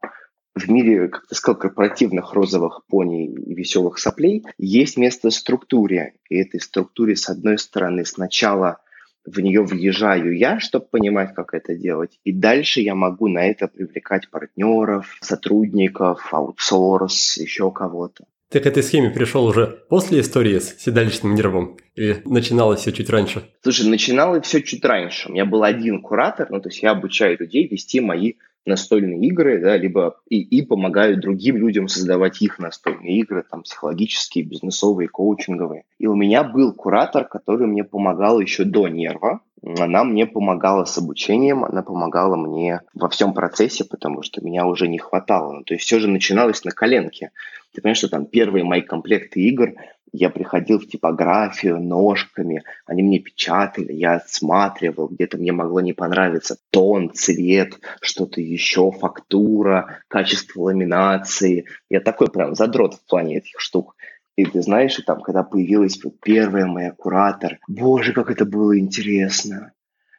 в 0.53 0.69
мире, 0.69 1.07
как 1.07 1.27
ты 1.27 1.35
сказал, 1.35 1.59
корпоративных 1.59 2.33
розовых 2.33 2.81
пони 2.87 3.27
и 3.27 3.53
веселых 3.53 3.99
соплей 3.99 4.45
есть 4.57 4.97
место 4.97 5.31
структуре. 5.31 6.13
И 6.29 6.37
этой 6.37 6.59
структуре, 6.59 7.15
с 7.15 7.29
одной 7.29 7.57
стороны, 7.57 8.05
сначала 8.05 8.79
в 9.27 9.39
нее 9.41 9.61
въезжаю 9.61 10.35
я, 10.35 10.59
чтобы 10.59 10.85
понимать, 10.85 11.35
как 11.35 11.53
это 11.53 11.75
делать. 11.75 12.19
И 12.23 12.31
дальше 12.31 12.81
я 12.81 12.95
могу 12.95 13.27
на 13.27 13.45
это 13.45 13.67
привлекать 13.67 14.29
партнеров, 14.29 15.17
сотрудников, 15.21 16.33
аутсорс, 16.33 17.37
еще 17.37 17.71
кого-то. 17.71 18.25
Ты 18.49 18.61
к 18.61 18.65
этой 18.65 18.81
схеме 18.81 19.09
пришел 19.09 19.45
уже 19.45 19.83
после 19.89 20.21
истории 20.21 20.59
с 20.59 20.77
седалищным 20.79 21.35
нервом 21.35 21.77
или 21.95 22.21
начиналось 22.23 22.79
все 22.79 22.93
чуть 22.93 23.09
раньше? 23.09 23.43
Слушай, 23.61 23.89
начиналось 23.89 24.45
все 24.45 24.61
чуть 24.61 24.85
раньше. 24.85 25.27
У 25.27 25.33
меня 25.33 25.45
был 25.45 25.63
один 25.63 26.01
куратор, 26.01 26.49
ну 26.49 26.61
то 26.61 26.69
есть 26.69 26.81
я 26.81 26.91
обучаю 26.91 27.37
людей 27.37 27.67
вести 27.67 27.99
мои 27.99 28.35
настольные 28.67 29.27
игры, 29.27 29.59
да, 29.59 29.77
либо 29.77 30.17
и, 30.29 30.41
и 30.41 30.61
помогают 30.61 31.21
другим 31.21 31.57
людям 31.57 31.87
создавать 31.87 32.41
их 32.41 32.59
настольные 32.59 33.19
игры, 33.19 33.43
там, 33.49 33.63
психологические, 33.63 34.45
бизнесовые, 34.45 35.07
коучинговые. 35.07 35.83
И 35.97 36.07
у 36.07 36.15
меня 36.15 36.43
был 36.43 36.73
куратор, 36.73 37.25
который 37.25 37.67
мне 37.67 37.83
помогал 37.83 38.39
еще 38.39 38.63
до 38.63 38.87
нерва, 38.87 39.41
она 39.79 40.03
мне 40.03 40.25
помогала 40.25 40.85
с 40.85 40.97
обучением, 40.97 41.65
она 41.65 41.81
помогала 41.81 42.35
мне 42.35 42.81
во 42.93 43.09
всем 43.09 43.33
процессе, 43.33 43.85
потому 43.85 44.21
что 44.21 44.43
меня 44.43 44.65
уже 44.67 44.87
не 44.87 44.99
хватало. 44.99 45.51
Ну, 45.51 45.63
то 45.63 45.73
есть 45.73 45.85
все 45.85 45.99
же 45.99 46.07
начиналось 46.07 46.63
на 46.63 46.71
коленке. 46.71 47.31
Ты 47.73 47.81
понимаешь, 47.81 47.97
что 47.97 48.09
там 48.09 48.25
первые 48.25 48.63
мои 48.63 48.81
комплекты 48.81 49.41
игр, 49.41 49.73
я 50.11 50.29
приходил 50.29 50.79
в 50.79 50.87
типографию 50.87 51.81
ножками, 51.81 52.63
они 52.85 53.03
мне 53.03 53.19
печатали, 53.19 53.93
я 53.93 54.15
отсматривал, 54.15 55.07
где-то 55.07 55.37
мне 55.37 55.51
могло 55.51 55.81
не 55.81 55.93
понравиться 55.93 56.57
тон, 56.69 57.11
цвет, 57.13 57.79
что-то 58.01 58.41
еще, 58.41 58.91
фактура, 58.91 60.01
качество 60.07 60.63
ламинации. 60.63 61.65
Я 61.89 61.99
такой 61.99 62.27
прям 62.27 62.55
задрот 62.55 62.95
в 62.95 63.05
плане 63.05 63.37
этих 63.37 63.59
штук. 63.59 63.95
И 64.35 64.45
ты 64.45 64.61
знаешь, 64.61 64.97
и 64.99 65.01
там, 65.01 65.21
когда 65.21 65.43
появилась 65.43 65.99
первая 66.21 66.67
моя 66.67 66.91
куратор, 66.91 67.57
боже, 67.67 68.13
как 68.13 68.29
это 68.29 68.45
было 68.45 68.77
интересно. 68.77 69.73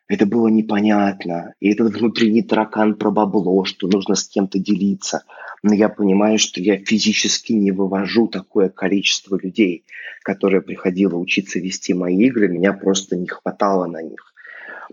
Это 0.09 0.25
было 0.25 0.49
непонятно. 0.49 1.55
И 1.61 1.71
этот 1.71 1.95
внутренний 1.95 2.43
таракан 2.43 2.95
про 2.95 3.11
бабло, 3.11 3.65
что 3.65 3.87
нужно 3.87 4.15
с 4.15 4.27
кем-то 4.27 4.59
делиться. 4.59 5.23
Но 5.63 5.75
я 5.75 5.89
понимаю, 5.89 6.39
что 6.39 6.61
я 6.61 6.79
физически 6.79 7.53
не 7.53 7.73
вывожу 7.73 8.29
такое 8.29 8.69
количество 8.69 9.39
людей, 9.41 9.85
которое 10.23 10.61
приходило 10.61 11.17
учиться 11.17 11.59
вести 11.59 11.95
мои 11.95 12.17
игры. 12.27 12.49
Меня 12.49 12.73
просто 12.73 13.17
не 13.17 13.27
хватало 13.27 13.87
на 13.87 14.03
них. 14.03 14.35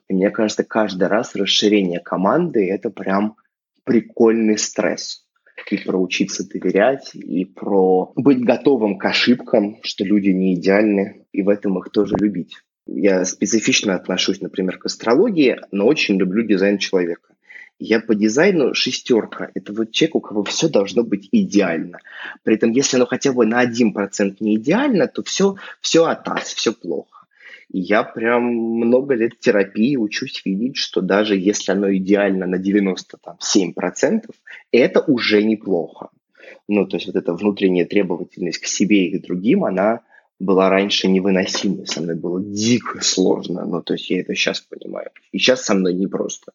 И 0.08 0.14
мне 0.14 0.30
кажется, 0.30 0.64
каждый 0.64 1.08
раз 1.08 1.36
расширение 1.36 2.00
команды– 2.00 2.68
это 2.70 2.90
прям 2.90 3.36
прикольный 3.84 4.58
стресс 4.58 5.26
и 5.72 5.78
про 5.78 5.98
учиться 5.98 6.48
доверять, 6.48 7.12
и 7.16 7.46
про 7.46 8.12
быть 8.16 8.44
готовым 8.44 8.98
к 8.98 9.06
ошибкам, 9.06 9.78
что 9.84 10.04
люди 10.04 10.30
не 10.30 10.56
идеальны, 10.56 11.26
и 11.32 11.42
в 11.42 11.50
этом 11.50 11.80
их 11.80 11.92
тоже 11.92 12.16
любить. 12.20 12.58
Я 12.88 13.26
специфично 13.26 13.96
отношусь, 13.96 14.42
например, 14.42 14.78
к 14.78 14.86
астрологии, 14.86 15.58
но 15.72 15.88
очень 15.88 16.18
люблю 16.18 16.44
дизайн 16.44 16.78
человека. 16.78 17.35
Я 17.80 18.00
по 18.00 18.16
дизайну 18.16 18.74
шестерка. 18.74 19.52
Это 19.54 19.74
вот 19.74 19.92
человек, 19.92 20.16
у 20.16 20.22
кого 20.22 20.44
все 20.44 20.70
должно 20.70 21.04
быть 21.04 21.28
идеально. 21.32 22.00
При 22.44 22.56
этом, 22.56 22.72
если 22.72 22.96
оно 22.96 23.06
хотя 23.06 23.34
бы 23.34 23.46
на 23.46 23.66
1% 23.66 24.38
не 24.40 24.56
идеально, 24.56 25.08
то 25.08 25.24
все, 25.24 25.56
все 25.82 26.06
атас, 26.06 26.54
все 26.54 26.72
плохо. 26.72 27.26
И 27.70 27.80
я 27.80 28.04
прям 28.04 28.44
много 28.44 29.16
лет 29.16 29.40
терапии 29.40 29.98
учусь 29.98 30.42
видеть, 30.46 30.78
что 30.78 31.02
даже 31.02 31.36
если 31.36 31.72
оно 31.72 31.94
идеально 31.94 32.46
на 32.46 32.56
97%, 32.56 34.30
это 34.72 35.02
уже 35.02 35.44
неплохо. 35.44 36.10
Ну, 36.68 36.88
то 36.88 36.96
есть 36.98 37.08
вот 37.08 37.16
эта 37.16 37.34
внутренняя 37.34 37.86
требовательность 37.86 38.60
к 38.60 38.68
себе 38.68 39.08
и 39.08 39.18
к 39.18 39.24
другим, 39.24 39.66
она 39.66 40.02
была 40.40 40.70
раньше 40.70 41.08
невыносимой. 41.08 41.88
Со 41.88 42.02
мной 42.02 42.16
было 42.16 42.42
дико 42.42 43.04
сложно. 43.04 43.66
Ну, 43.66 43.82
то 43.82 43.94
есть 43.94 44.10
я 44.10 44.22
это 44.22 44.34
сейчас 44.36 44.62
понимаю. 44.62 45.10
И 45.32 45.40
сейчас 45.40 45.64
со 45.66 45.74
мной 45.74 45.94
непросто. 45.94 46.54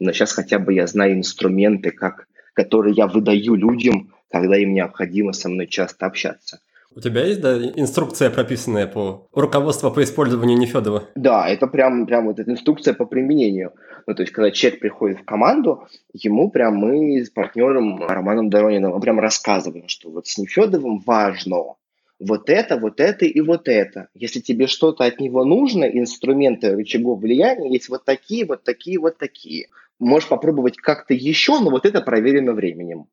Но 0.00 0.12
сейчас 0.12 0.32
хотя 0.32 0.58
бы 0.58 0.74
я 0.74 0.86
знаю 0.86 1.14
инструменты, 1.14 1.92
как, 1.92 2.26
которые 2.54 2.94
я 2.94 3.06
выдаю 3.06 3.54
людям, 3.54 4.12
когда 4.30 4.56
им 4.56 4.74
необходимо 4.74 5.32
со 5.32 5.48
мной 5.48 5.66
часто 5.66 6.06
общаться. 6.06 6.60
У 6.92 7.00
тебя 7.00 7.24
есть, 7.24 7.40
да, 7.40 7.56
инструкция 7.56 8.30
прописанная 8.30 8.88
по 8.88 9.28
руководству 9.32 9.92
по 9.92 10.02
использованию 10.02 10.58
Нефедова? 10.58 11.04
Да, 11.14 11.48
это 11.48 11.68
прям, 11.68 12.04
прям 12.04 12.26
вот 12.26 12.40
эта 12.40 12.50
инструкция 12.50 12.94
по 12.94 13.04
применению. 13.04 13.74
Ну, 14.08 14.14
то 14.14 14.22
есть, 14.22 14.32
когда 14.32 14.50
человек 14.50 14.80
приходит 14.80 15.20
в 15.20 15.24
команду, 15.24 15.86
ему 16.12 16.50
прям 16.50 16.74
мы 16.74 17.24
с 17.24 17.30
партнером 17.30 18.04
Романом 18.04 18.50
Дорониным 18.50 19.00
прям 19.00 19.20
рассказываем, 19.20 19.86
что 19.86 20.10
вот 20.10 20.26
с 20.26 20.36
Нефедовым 20.36 20.98
важно 21.06 21.76
вот 22.18 22.50
это, 22.50 22.76
вот 22.76 22.98
это 22.98 23.24
и 23.24 23.40
вот 23.40 23.68
это. 23.68 24.08
Если 24.14 24.40
тебе 24.40 24.66
что-то 24.66 25.04
от 25.04 25.20
него 25.20 25.44
нужно, 25.44 25.84
инструменты 25.84 26.74
рычагов 26.74 27.20
влияния 27.20 27.72
есть 27.72 27.88
вот 27.88 28.04
такие, 28.04 28.44
вот 28.44 28.64
такие, 28.64 28.98
вот 28.98 29.16
такие. 29.16 29.68
Можешь 30.00 30.28
попробовать 30.28 30.78
как-то 30.78 31.14
еще, 31.14 31.60
но 31.60 31.70
вот 31.70 31.86
это 31.86 32.00
проверено 32.00 32.52
временем. 32.52 33.06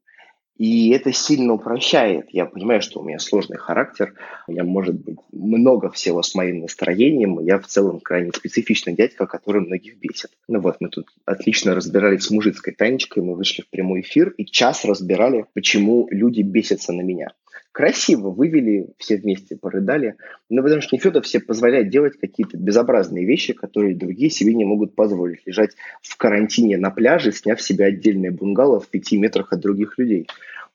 И 0.58 0.90
это 0.90 1.14
сильно 1.14 1.54
упрощает. 1.54 2.30
Я 2.32 2.46
понимаю, 2.46 2.82
что 2.82 3.00
у 3.00 3.04
меня 3.04 3.20
сложный 3.20 3.58
характер, 3.58 4.16
у 4.48 4.52
меня 4.52 4.64
может 4.64 4.96
быть 4.96 5.20
много 5.32 5.92
всего 5.92 6.24
с 6.24 6.34
моим 6.34 6.62
настроением, 6.62 7.40
я 7.42 7.60
в 7.60 7.68
целом 7.68 8.00
крайне 8.00 8.32
специфичный 8.32 8.94
дядька, 8.94 9.28
который 9.28 9.62
многих 9.62 10.00
бесит. 10.00 10.32
Ну 10.48 10.60
вот, 10.60 10.78
мы 10.80 10.90
тут 10.90 11.10
отлично 11.26 11.76
разбирались 11.76 12.24
с 12.24 12.32
мужицкой 12.32 12.74
Танечкой, 12.74 13.22
мы 13.22 13.36
вышли 13.36 13.62
в 13.62 13.70
прямой 13.70 14.02
эфир 14.02 14.30
и 14.30 14.46
час 14.46 14.84
разбирали, 14.84 15.46
почему 15.54 16.08
люди 16.10 16.42
бесятся 16.42 16.92
на 16.92 17.02
меня 17.02 17.34
красиво 17.78 18.32
вывели, 18.32 18.88
все 18.98 19.18
вместе 19.18 19.56
порыдали. 19.56 20.16
Но 20.50 20.64
потому 20.64 20.82
что 20.82 20.96
Нефедов 20.96 21.28
себе 21.28 21.44
позволяет 21.44 21.90
делать 21.90 22.18
какие-то 22.20 22.58
безобразные 22.58 23.24
вещи, 23.24 23.54
которые 23.54 23.94
другие 23.94 24.32
себе 24.32 24.56
не 24.56 24.66
могут 24.66 24.96
позволить. 24.96 25.46
Лежать 25.46 25.76
в 26.02 26.18
карантине 26.18 26.78
на 26.78 26.90
пляже, 26.90 27.32
сняв 27.32 27.62
себе 27.62 27.86
отдельное 27.86 28.32
бунгало 28.32 28.80
в 28.80 28.88
пяти 28.88 29.20
метрах 29.20 29.54
от 29.54 29.60
других 29.60 30.00
людей. 30.00 30.28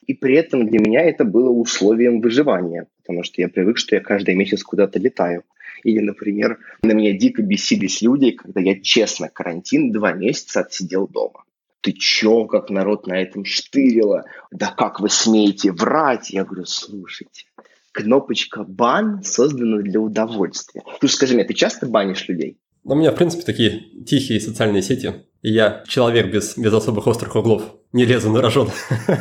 И 0.07 0.15
при 0.15 0.37
этом 0.37 0.69
для 0.69 0.79
меня 0.79 1.01
это 1.01 1.25
было 1.25 1.51
условием 1.51 2.21
выживания, 2.21 2.87
потому 2.99 3.25
что 3.25 3.43
я 3.43 3.49
привык, 3.49 3.79
что 3.79 3.97
я 3.97 4.01
каждый 4.01 4.37
месяц 4.37 4.63
куда-то 4.63 5.01
летаю. 5.01 5.43
Или, 5.83 5.99
например, 5.99 6.61
на 6.85 6.93
меня 6.93 7.19
дико 7.19 7.43
бесились 7.43 8.01
люди, 8.01 8.31
когда 8.31 8.61
я 8.61 8.81
честно 8.81 9.29
карантин 9.29 9.91
два 9.91 10.13
месяца 10.13 10.61
отсидел 10.61 11.09
дома 11.09 11.43
ты 11.83 11.93
чё, 11.93 12.47
как 12.47 12.71
народ 12.71 13.07
на 13.07 13.21
этом 13.21 13.45
штырило? 13.45 14.25
Да 14.51 14.73
как 14.77 15.01
вы 15.01 15.11
смеете 15.11 15.73
врать? 15.73 16.31
Я 16.31 16.45
говорю, 16.45 16.65
слушайте, 16.65 17.45
кнопочка 17.93 18.65
бан 18.65 19.23
создана 19.23 19.79
для 19.79 20.01
удовольствия. 20.01 20.83
Слушай, 21.01 21.15
скажи 21.15 21.35
мне, 21.35 21.45
ты 21.45 21.55
часто 21.55 21.87
банишь 21.87 22.27
людей? 22.29 22.59
Ну, 22.85 22.95
у 22.95 22.97
меня, 22.97 23.13
в 23.13 23.17
принципе, 23.17 23.43
такие 23.43 23.81
тихие 24.05 24.41
социальные 24.41 24.83
сети. 24.83 25.27
И 25.43 25.53
я 25.53 25.85
человек 25.87 26.33
без, 26.33 26.57
без 26.57 26.73
особых 26.73 27.07
острых 27.07 27.35
углов. 27.37 27.63
Не 27.93 28.05
лезу 28.05 28.31
на 28.31 28.41
рожон. 28.41 28.71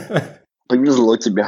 Повезло 0.67 1.17
тебе. 1.17 1.47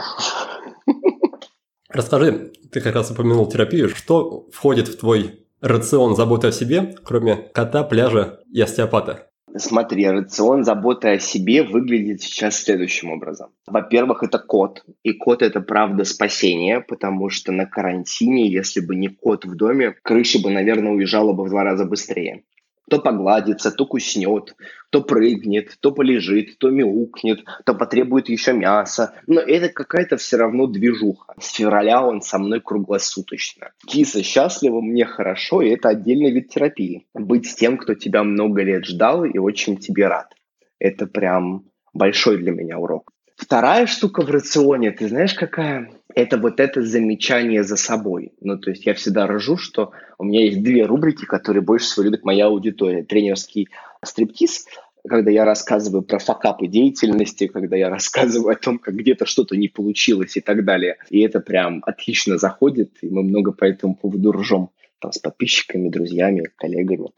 Расскажи, 1.90 2.52
ты 2.72 2.82
как 2.82 2.96
раз 2.96 3.12
упомянул 3.12 3.48
терапию. 3.48 3.90
Что 3.90 4.48
входит 4.52 4.88
в 4.88 4.98
твой 4.98 5.46
рацион 5.62 6.16
заботы 6.16 6.48
о 6.48 6.52
себе, 6.52 6.96
кроме 7.04 7.36
кота, 7.36 7.84
пляжа 7.84 8.40
и 8.52 8.62
остеопата? 8.62 9.30
Смотри, 9.56 10.08
рацион 10.08 10.64
заботы 10.64 11.10
о 11.10 11.20
себе 11.20 11.64
выглядит 11.64 12.22
сейчас 12.22 12.58
следующим 12.58 13.12
образом. 13.12 13.52
Во-первых, 13.68 14.24
это 14.24 14.40
кот. 14.40 14.84
И 15.04 15.14
кот– 15.14 15.42
это 15.44 15.62
правда 15.62 16.06
спасение, 16.06 16.82
потому 16.82 17.30
что 17.30 17.52
на 17.52 17.66
карантине, 17.66 18.50
если 18.50 18.80
бы 18.80 18.96
не 18.96 19.10
кот 19.10 19.46
в 19.46 19.56
доме, 19.56 19.96
крыша 20.02 20.42
бы, 20.42 20.50
наверное, 20.50 20.94
уезжала 20.94 21.34
бы 21.34 21.44
в 21.44 21.50
два 21.50 21.64
раза 21.64 21.86
быстрее 21.86 22.44
то 22.90 23.00
погладится, 23.00 23.72
то 23.72 23.86
куснет, 23.86 24.56
то 24.90 25.02
прыгнет, 25.02 25.78
то 25.80 25.92
полежит, 25.92 26.58
то 26.58 26.70
мяукнет, 26.70 27.44
то 27.66 27.74
потребует 27.74 28.30
еще 28.30 28.54
мяса. 28.54 29.14
Но 29.28 29.40
это 29.40 29.70
какая-то 29.70 30.18
все 30.18 30.38
равно 30.38 30.68
движуха. 30.68 31.34
С 31.40 31.54
февраля 31.54 32.06
он 32.06 32.22
со 32.22 32.38
мной 32.38 32.62
круглосуточно. 32.62 33.72
Киса 33.88 34.24
счастлива, 34.24 34.82
мне 34.82 35.06
хорошо, 35.06 35.62
и 35.62 35.70
это 35.70 35.90
отдельный 35.90 36.32
вид 36.32 36.50
терапии. 36.50 37.06
Быть 37.14 37.50
с 37.50 37.56
тем, 37.56 37.78
кто 37.78 37.94
тебя 37.94 38.24
много 38.24 38.64
лет 38.64 38.86
ждал 38.86 39.24
и 39.24 39.38
очень 39.38 39.78
тебе 39.78 40.08
рад. 40.08 40.34
Это 40.80 41.08
прям 41.08 41.66
большой 41.94 42.38
для 42.38 42.52
меня 42.52 42.78
урок. 42.78 43.12
Вторая 43.36 43.88
штука 43.88 44.22
в 44.22 44.30
рационе, 44.30 44.92
ты 44.92 45.08
знаешь, 45.08 45.34
какая? 45.34 45.92
Это 46.16 46.38
вот 46.38 46.60
это 46.60 46.82
замечание 46.82 47.64
за 47.64 47.76
собой. 47.76 48.34
Ну, 48.42 48.58
то 48.58 48.70
есть 48.70 48.86
я 48.86 48.94
всегда 48.94 49.28
рожу, 49.28 49.58
что 49.58 49.92
у 50.18 50.24
меня 50.24 50.46
есть 50.46 50.62
две 50.62 50.86
рубрики, 50.86 51.26
которые 51.26 51.64
больше 51.64 51.86
всего 51.86 52.04
любит 52.06 52.24
моя 52.24 52.48
аудитория. 52.48 53.04
Тренерский 53.04 53.70
стриптиз, 54.04 54.68
когда 55.08 55.32
я 55.32 55.44
рассказываю 55.44 56.04
про 56.04 56.20
факапы 56.20 56.68
деятельности, 56.68 57.48
когда 57.48 57.76
я 57.76 57.90
рассказываю 57.92 58.54
о 58.54 58.60
том, 58.60 58.80
как 58.80 58.96
где-то 58.96 59.26
что-то 59.26 59.56
не 59.56 59.68
получилось 59.68 60.38
и 60.38 60.42
так 60.42 60.66
далее. 60.66 60.98
И 61.10 61.22
это 61.22 61.40
прям 61.40 61.82
отлично 61.86 62.38
заходит, 62.38 62.92
и 63.02 63.10
мы 63.10 63.24
много 63.24 63.52
по 63.52 63.66
этому 63.66 63.96
поводу 63.96 64.32
ржем 64.32 64.70
там, 65.00 65.12
с 65.12 65.20
подписчиками, 65.20 65.90
друзьями, 65.90 66.50
коллегами. 66.56 67.10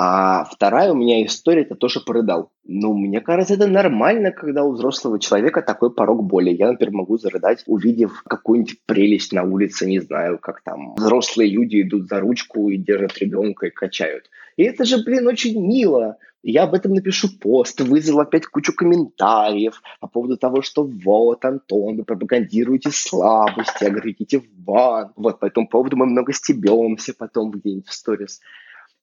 А 0.00 0.44
вторая 0.44 0.92
у 0.92 0.94
меня 0.94 1.26
история, 1.26 1.62
это 1.62 1.74
тоже 1.74 1.98
порыдал. 1.98 2.52
Ну, 2.64 2.94
мне 2.94 3.20
кажется, 3.20 3.54
это 3.54 3.66
нормально, 3.66 4.30
когда 4.30 4.62
у 4.62 4.70
взрослого 4.70 5.18
человека 5.18 5.60
такой 5.60 5.92
порог 5.92 6.22
боли. 6.22 6.50
Я, 6.50 6.70
например, 6.70 6.94
могу 6.94 7.18
зарыдать, 7.18 7.64
увидев 7.66 8.22
какую-нибудь 8.22 8.78
прелесть 8.86 9.32
на 9.32 9.42
улице, 9.42 9.86
не 9.86 9.98
знаю, 9.98 10.38
как 10.38 10.62
там 10.62 10.94
взрослые 10.94 11.50
люди 11.50 11.82
идут 11.82 12.06
за 12.06 12.20
ручку 12.20 12.68
и 12.68 12.76
держат 12.76 13.18
ребенка 13.18 13.66
и 13.66 13.70
качают. 13.70 14.30
И 14.56 14.62
это 14.62 14.84
же, 14.84 15.02
блин, 15.02 15.26
очень 15.26 15.60
мило. 15.60 16.18
Я 16.44 16.62
об 16.62 16.74
этом 16.74 16.92
напишу 16.92 17.28
пост, 17.40 17.80
вызвал 17.80 18.20
опять 18.20 18.46
кучу 18.46 18.72
комментариев 18.72 19.82
по 19.98 20.06
поводу 20.06 20.36
того, 20.36 20.62
что 20.62 20.84
вот, 20.84 21.44
Антон, 21.44 21.96
вы 21.96 22.04
пропагандируете 22.04 22.90
слабости, 22.92 23.82
а 23.82 23.90
говорю, 23.90 24.12
идите 24.12 24.38
в 24.38 24.48
бан. 24.48 25.10
Вот, 25.16 25.40
по 25.40 25.46
этому 25.46 25.66
поводу 25.66 25.96
мы 25.96 26.06
много 26.06 26.32
стебемся 26.32 27.14
потом 27.18 27.50
где-нибудь 27.50 27.88
в 27.88 27.92
сторис. 27.92 28.40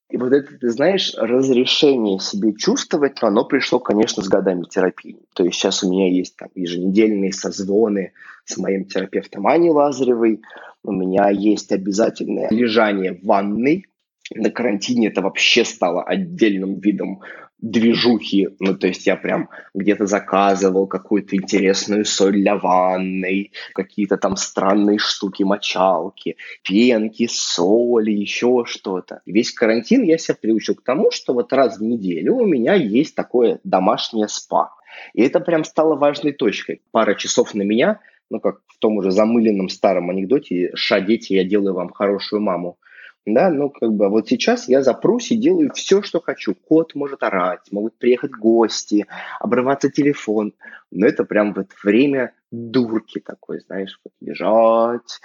И 0.10 0.18
вот 0.18 0.34
это, 0.34 0.58
ты 0.58 0.70
знаешь, 0.70 1.16
разрешение 1.18 2.20
себе 2.20 2.54
чувствовать, 2.54 3.18
оно 3.22 3.44
пришло, 3.44 3.80
конечно, 3.80 4.22
с 4.22 4.28
годами 4.28 4.64
терапии. 4.64 5.18
То 5.34 5.44
есть 5.44 5.58
сейчас 5.58 5.84
у 5.84 5.92
меня 5.92 6.10
есть 6.10 6.36
там 6.38 6.50
еженедельные 6.54 7.34
созвоны 7.34 8.14
с 8.46 8.58
моим 8.58 8.86
терапевтом 8.86 9.48
Аней 9.48 9.72
Лазаревой, 9.72 10.42
у 10.84 10.92
меня 10.92 11.30
есть 11.30 11.72
обязательное 11.72 12.50
лежание 12.52 13.14
в 13.14 13.26
ванной, 13.26 13.88
на 14.34 14.50
карантине 14.50 15.08
это 15.08 15.22
вообще 15.22 15.64
стало 15.66 16.04
отдельным 16.04 16.80
видом 16.80 17.22
движухи. 17.60 18.50
Ну, 18.60 18.76
то 18.76 18.88
есть 18.88 19.08
я 19.08 19.16
прям 19.16 19.50
где-то 19.74 20.06
заказывал 20.06 20.88
какую-то 20.88 21.36
интересную 21.36 22.06
соль 22.06 22.34
для 22.34 22.56
ванной, 22.56 23.52
какие-то 23.74 24.18
там 24.18 24.36
странные 24.36 25.00
штуки, 25.00 25.44
мочалки, 25.44 26.38
пенки, 26.64 27.28
соли, 27.30 28.12
еще 28.12 28.64
что-то. 28.66 29.22
Весь 29.26 29.52
карантин 29.52 30.04
я 30.04 30.18
себя 30.18 30.38
приучил 30.40 30.76
к 30.76 30.84
тому, 30.84 31.12
что 31.12 31.34
вот 31.34 31.54
раз 31.54 31.78
в 31.78 31.84
неделю 31.84 32.36
у 32.36 32.46
меня 32.46 32.74
есть 32.76 33.16
такое 33.16 33.60
домашнее 33.64 34.28
спа. 34.28 34.72
И 35.14 35.22
это 35.22 35.40
прям 35.40 35.64
стало 35.64 35.96
важной 35.96 36.32
точкой. 36.32 36.82
Пара 36.92 37.16
часов 37.16 37.54
на 37.54 37.64
меня, 37.64 38.00
ну, 38.30 38.40
как 38.40 38.62
в 38.68 38.78
том 38.80 38.98
уже 38.98 39.12
замыленном 39.12 39.70
старом 39.70 40.10
анекдоте 40.10 40.72
«Ша, 40.76 41.00
дети, 41.00 41.34
я 41.34 41.44
делаю 41.44 41.74
вам 41.74 41.90
хорошую 41.90 42.42
маму». 42.42 42.78
Да, 43.26 43.50
ну 43.50 43.72
как 43.72 43.92
бы 43.92 44.08
вот 44.10 44.28
сейчас 44.28 44.68
я 44.70 44.84
запрусь 44.84 45.32
и 45.32 45.38
делаю 45.38 45.72
все, 45.74 46.04
что 46.04 46.22
хочу. 46.22 46.54
Кот 46.54 46.94
может 46.94 47.24
орать, 47.24 47.72
могут 47.72 47.98
приехать 47.98 48.32
гости, 48.32 49.08
обрываться 49.40 49.90
телефон. 49.90 50.54
Но 50.92 51.08
это 51.08 51.24
прям 51.24 51.54
вот 51.54 51.72
время 51.84 52.34
дурки 52.52 53.20
такой, 53.20 53.62
знаешь, 53.62 54.00
вот 54.04 54.14
лежать, 54.22 55.20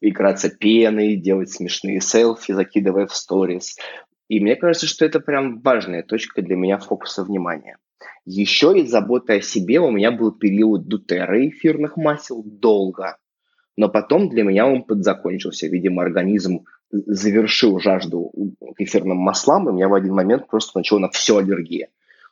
играться 0.00 0.48
пеной, 0.48 1.16
делать 1.16 1.50
смешные 1.50 2.00
селфи, 2.00 2.52
закидывая 2.52 3.06
в 3.06 3.14
сторис. 3.14 3.76
И 4.28 4.38
мне 4.38 4.54
кажется, 4.54 4.86
что 4.86 5.04
это 5.04 5.18
прям 5.18 5.60
важная 5.60 6.04
точка 6.04 6.42
для 6.42 6.54
меня 6.54 6.78
фокуса 6.78 7.24
внимания. 7.24 7.78
Еще 8.24 8.78
из 8.78 8.90
заботы 8.90 9.38
о 9.38 9.40
себе 9.40 9.80
у 9.80 9.90
меня 9.90 10.12
был 10.12 10.30
период 10.30 10.86
дутера 10.86 11.48
эфирных 11.48 11.96
масел 11.96 12.44
долго. 12.44 13.16
Но 13.76 13.88
потом 13.88 14.28
для 14.28 14.42
меня 14.42 14.66
он 14.66 14.82
подзакончился. 14.82 15.66
Видимо, 15.68 16.02
организм 16.02 16.64
завершил 16.90 17.78
жажду 17.78 18.32
к 18.76 19.04
маслам, 19.04 19.68
и 19.68 19.72
у 19.72 19.74
меня 19.74 19.88
в 19.88 19.94
один 19.94 20.14
момент 20.14 20.48
просто 20.48 20.78
начала 20.78 20.98
на 20.98 21.08
все 21.08 21.38
аллергия. 21.38 21.88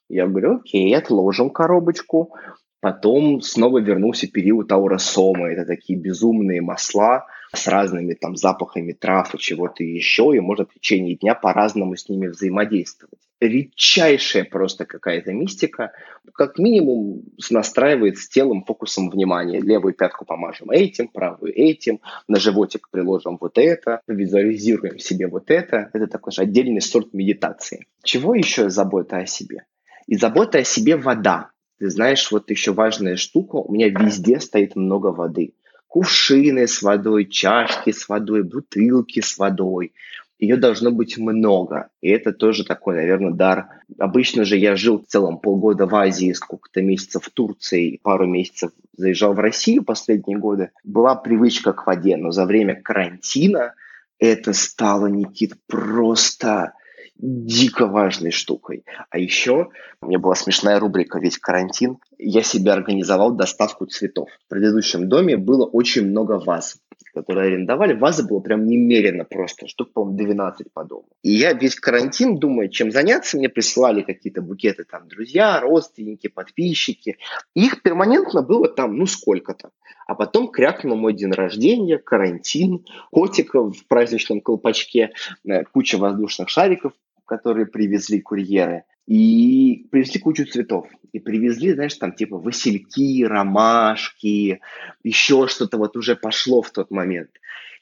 Я 0.08 0.26
говорю, 0.26 0.56
окей, 0.56 0.94
отложим 0.96 1.50
коробочку. 1.50 2.34
Потом 2.80 3.40
снова 3.40 3.78
вернулся 3.78 4.26
период 4.28 4.70
ауросома. 4.72 5.48
Это 5.48 5.64
такие 5.64 5.98
безумные 5.98 6.60
масла 6.60 7.26
с 7.52 7.66
разными 7.66 8.14
там 8.14 8.36
запахами 8.36 8.92
трав 8.92 9.34
и 9.34 9.38
чего-то 9.38 9.82
еще, 9.82 10.32
и 10.34 10.40
можно 10.40 10.64
в 10.64 10.74
течение 10.74 11.16
дня 11.16 11.34
по-разному 11.34 11.96
с 11.96 12.08
ними 12.08 12.28
взаимодействовать 12.28 13.27
редчайшая 13.40 14.44
просто 14.44 14.84
какая-то 14.84 15.32
мистика, 15.32 15.92
как 16.32 16.58
минимум 16.58 17.22
настраивает 17.50 18.18
с 18.18 18.28
телом 18.28 18.64
фокусом 18.64 19.10
внимания. 19.10 19.60
Левую 19.60 19.94
пятку 19.94 20.24
помажем 20.24 20.70
этим, 20.70 21.08
правую 21.08 21.54
этим, 21.54 22.00
на 22.26 22.38
животик 22.38 22.88
приложим 22.90 23.38
вот 23.40 23.58
это, 23.58 24.00
визуализируем 24.06 24.98
себе 24.98 25.26
вот 25.28 25.50
это. 25.50 25.90
Это 25.92 26.06
такой 26.06 26.32
же 26.32 26.42
отдельный 26.42 26.80
сорт 26.80 27.12
медитации. 27.12 27.86
Чего 28.02 28.34
еще 28.34 28.70
забота 28.70 29.18
о 29.18 29.26
себе? 29.26 29.64
И 30.06 30.16
забота 30.16 30.58
о 30.58 30.64
себе 30.64 30.96
вода. 30.96 31.50
Ты 31.78 31.90
знаешь, 31.90 32.30
вот 32.32 32.50
еще 32.50 32.72
важная 32.72 33.16
штука, 33.16 33.56
у 33.56 33.72
меня 33.72 33.88
везде 33.88 34.40
стоит 34.40 34.74
много 34.74 35.08
воды. 35.08 35.54
Кувшины 35.86 36.66
с 36.66 36.82
водой, 36.82 37.26
чашки 37.26 37.92
с 37.92 38.08
водой, 38.08 38.42
бутылки 38.42 39.20
с 39.20 39.38
водой 39.38 39.92
ее 40.38 40.56
должно 40.56 40.92
быть 40.92 41.18
много. 41.18 41.88
И 42.00 42.08
это 42.08 42.32
тоже 42.32 42.64
такой, 42.64 42.94
наверное, 42.94 43.32
дар. 43.32 43.68
Обычно 43.98 44.44
же 44.44 44.56
я 44.56 44.76
жил 44.76 45.00
в 45.00 45.06
целом 45.06 45.38
полгода 45.38 45.86
в 45.86 45.94
Азии, 45.94 46.32
сколько-то 46.32 46.80
месяцев 46.80 47.24
в 47.24 47.30
Турции, 47.30 47.98
пару 48.02 48.26
месяцев 48.26 48.70
заезжал 48.96 49.34
в 49.34 49.40
Россию 49.40 49.84
последние 49.84 50.38
годы. 50.38 50.70
Была 50.84 51.16
привычка 51.16 51.72
к 51.72 51.86
воде, 51.86 52.16
но 52.16 52.30
за 52.30 52.44
время 52.44 52.80
карантина 52.80 53.74
это 54.18 54.52
стало, 54.52 55.06
Никит, 55.06 55.54
просто 55.66 56.74
дико 57.16 57.86
важной 57.86 58.30
штукой. 58.30 58.84
А 59.10 59.18
еще 59.18 59.70
у 60.00 60.06
меня 60.06 60.20
была 60.20 60.36
смешная 60.36 60.78
рубрика 60.78 61.18
«Весь 61.18 61.38
карантин». 61.38 61.98
Я 62.16 62.42
себе 62.44 62.70
организовал 62.70 63.32
доставку 63.32 63.86
цветов. 63.86 64.28
В 64.46 64.50
предыдущем 64.50 65.08
доме 65.08 65.36
было 65.36 65.66
очень 65.66 66.06
много 66.08 66.38
ваз 66.38 66.78
которые 67.22 67.48
арендовали, 67.48 67.94
вазы 67.94 68.26
было 68.26 68.40
прям 68.40 68.66
немерено 68.66 69.24
просто, 69.24 69.66
штук, 69.66 69.92
по-моему, 69.92 70.16
12 70.18 70.72
по 70.72 70.84
дому. 70.84 71.06
И 71.22 71.32
я 71.32 71.52
весь 71.52 71.74
карантин, 71.74 72.38
думаю, 72.38 72.68
чем 72.68 72.90
заняться, 72.90 73.36
мне 73.36 73.48
присылали 73.48 74.02
какие-то 74.02 74.40
букеты 74.40 74.84
там 74.84 75.08
друзья, 75.08 75.60
родственники, 75.60 76.28
подписчики. 76.28 77.16
их 77.54 77.82
перманентно 77.82 78.42
было 78.42 78.68
там, 78.68 78.96
ну, 78.96 79.06
сколько-то. 79.06 79.70
А 80.06 80.14
потом 80.14 80.48
крякнул 80.48 80.96
мой 80.96 81.12
день 81.12 81.32
рождения, 81.32 81.98
карантин, 81.98 82.84
котиков 83.10 83.76
в 83.76 83.86
праздничном 83.88 84.40
колпачке, 84.40 85.10
э, 85.46 85.64
куча 85.64 85.98
воздушных 85.98 86.48
шариков, 86.48 86.92
которые 87.26 87.66
привезли 87.66 88.20
курьеры. 88.20 88.84
И 89.08 89.86
привезли 89.90 90.20
кучу 90.20 90.44
цветов. 90.44 90.86
И 91.12 91.18
привезли, 91.18 91.72
знаешь, 91.72 91.94
там 91.94 92.12
типа 92.12 92.36
васильки, 92.36 93.24
ромашки, 93.24 94.60
еще 95.02 95.48
что-то 95.48 95.78
вот 95.78 95.96
уже 95.96 96.14
пошло 96.14 96.60
в 96.60 96.70
тот 96.70 96.90
момент. 96.90 97.30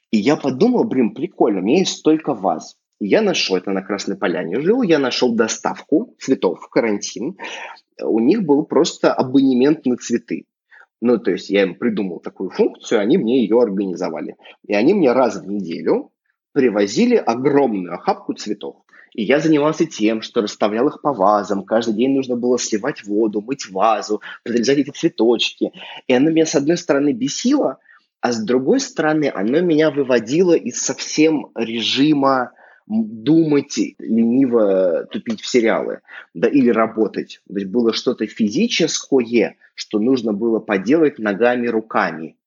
И 0.09 0.17
я 0.17 0.37
подумал, 0.37 0.85
блин, 0.85 1.13
прикольно, 1.13 1.59
у 1.59 1.63
меня 1.63 1.79
есть 1.79 1.97
столько 1.97 2.33
ваз. 2.33 2.77
И 3.01 3.07
я 3.07 3.21
нашел, 3.21 3.57
это 3.57 3.71
на 3.71 3.81
Красной 3.81 4.15
Поляне 4.15 4.61
жил, 4.61 4.83
я 4.83 4.99
нашел 4.99 5.35
доставку 5.35 6.15
цветов 6.17 6.61
в 6.61 6.69
карантин. 6.69 7.35
У 8.01 8.19
них 8.21 8.43
был 8.43 8.63
просто 8.63 9.13
абонемент 9.13 9.85
на 9.85 9.97
цветы. 9.97 10.45
Ну, 11.01 11.17
то 11.17 11.31
есть 11.31 11.49
я 11.49 11.63
им 11.63 11.75
придумал 11.75 12.21
такую 12.21 12.51
функцию, 12.51 13.01
они 13.01 13.17
мне 13.17 13.41
ее 13.41 13.61
организовали. 13.61 14.37
И 14.65 14.73
они 14.73 14.93
мне 14.93 15.11
раз 15.11 15.35
в 15.35 15.45
неделю 15.45 16.13
привозили 16.53 17.15
огромную 17.15 17.93
охапку 17.93 18.33
цветов. 18.33 18.77
И 19.17 19.23
я 19.23 19.39
занимался 19.39 19.87
тем, 19.87 20.21
что 20.21 20.41
расставлял 20.41 20.87
их 20.89 21.01
по 21.01 21.11
вазам. 21.11 21.63
Каждый 21.63 21.95
день 21.95 22.15
нужно 22.15 22.35
было 22.35 22.59
сливать 22.59 23.03
воду, 23.03 23.41
мыть 23.41 23.67
вазу, 23.67 24.21
подрезать 24.43 24.77
эти 24.77 24.91
цветочки. 24.91 25.71
И 26.05 26.13
оно 26.13 26.29
меня, 26.29 26.45
с 26.45 26.53
одной 26.53 26.77
стороны, 26.77 27.13
бесило, 27.13 27.79
а 28.21 28.31
с 28.31 28.39
другой 28.39 28.79
стороны, 28.79 29.31
оно 29.33 29.59
меня 29.61 29.89
выводило 29.89 30.53
из 30.53 30.79
совсем 30.79 31.47
режима 31.55 32.51
думать, 32.85 33.79
лениво 33.97 35.07
тупить 35.11 35.41
в 35.41 35.47
сериалы, 35.47 36.01
да, 36.35 36.47
или 36.47 36.69
работать. 36.69 37.41
То 37.47 37.55
есть 37.55 37.71
было 37.71 37.93
что-то 37.93 38.27
физическое, 38.27 39.57
что 39.73 39.97
нужно 39.97 40.31
было 40.31 40.59
поделать 40.59 41.17
ногами, 41.17 41.65
руками. 41.65 42.37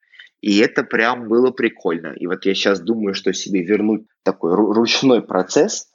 И 0.41 0.59
это 0.59 0.85
прям 0.85 1.27
было 1.27 1.51
прикольно. 1.51 2.15
И 2.17 2.29
вот 2.29 2.47
я 2.47 2.55
сейчас 2.55 2.81
думаю, 2.81 3.15
что 3.15 3.33
себе 3.33 3.65
вернуть 3.65 4.07
такой 4.23 4.55
ручной 4.55 5.21
процесс, 5.21 5.90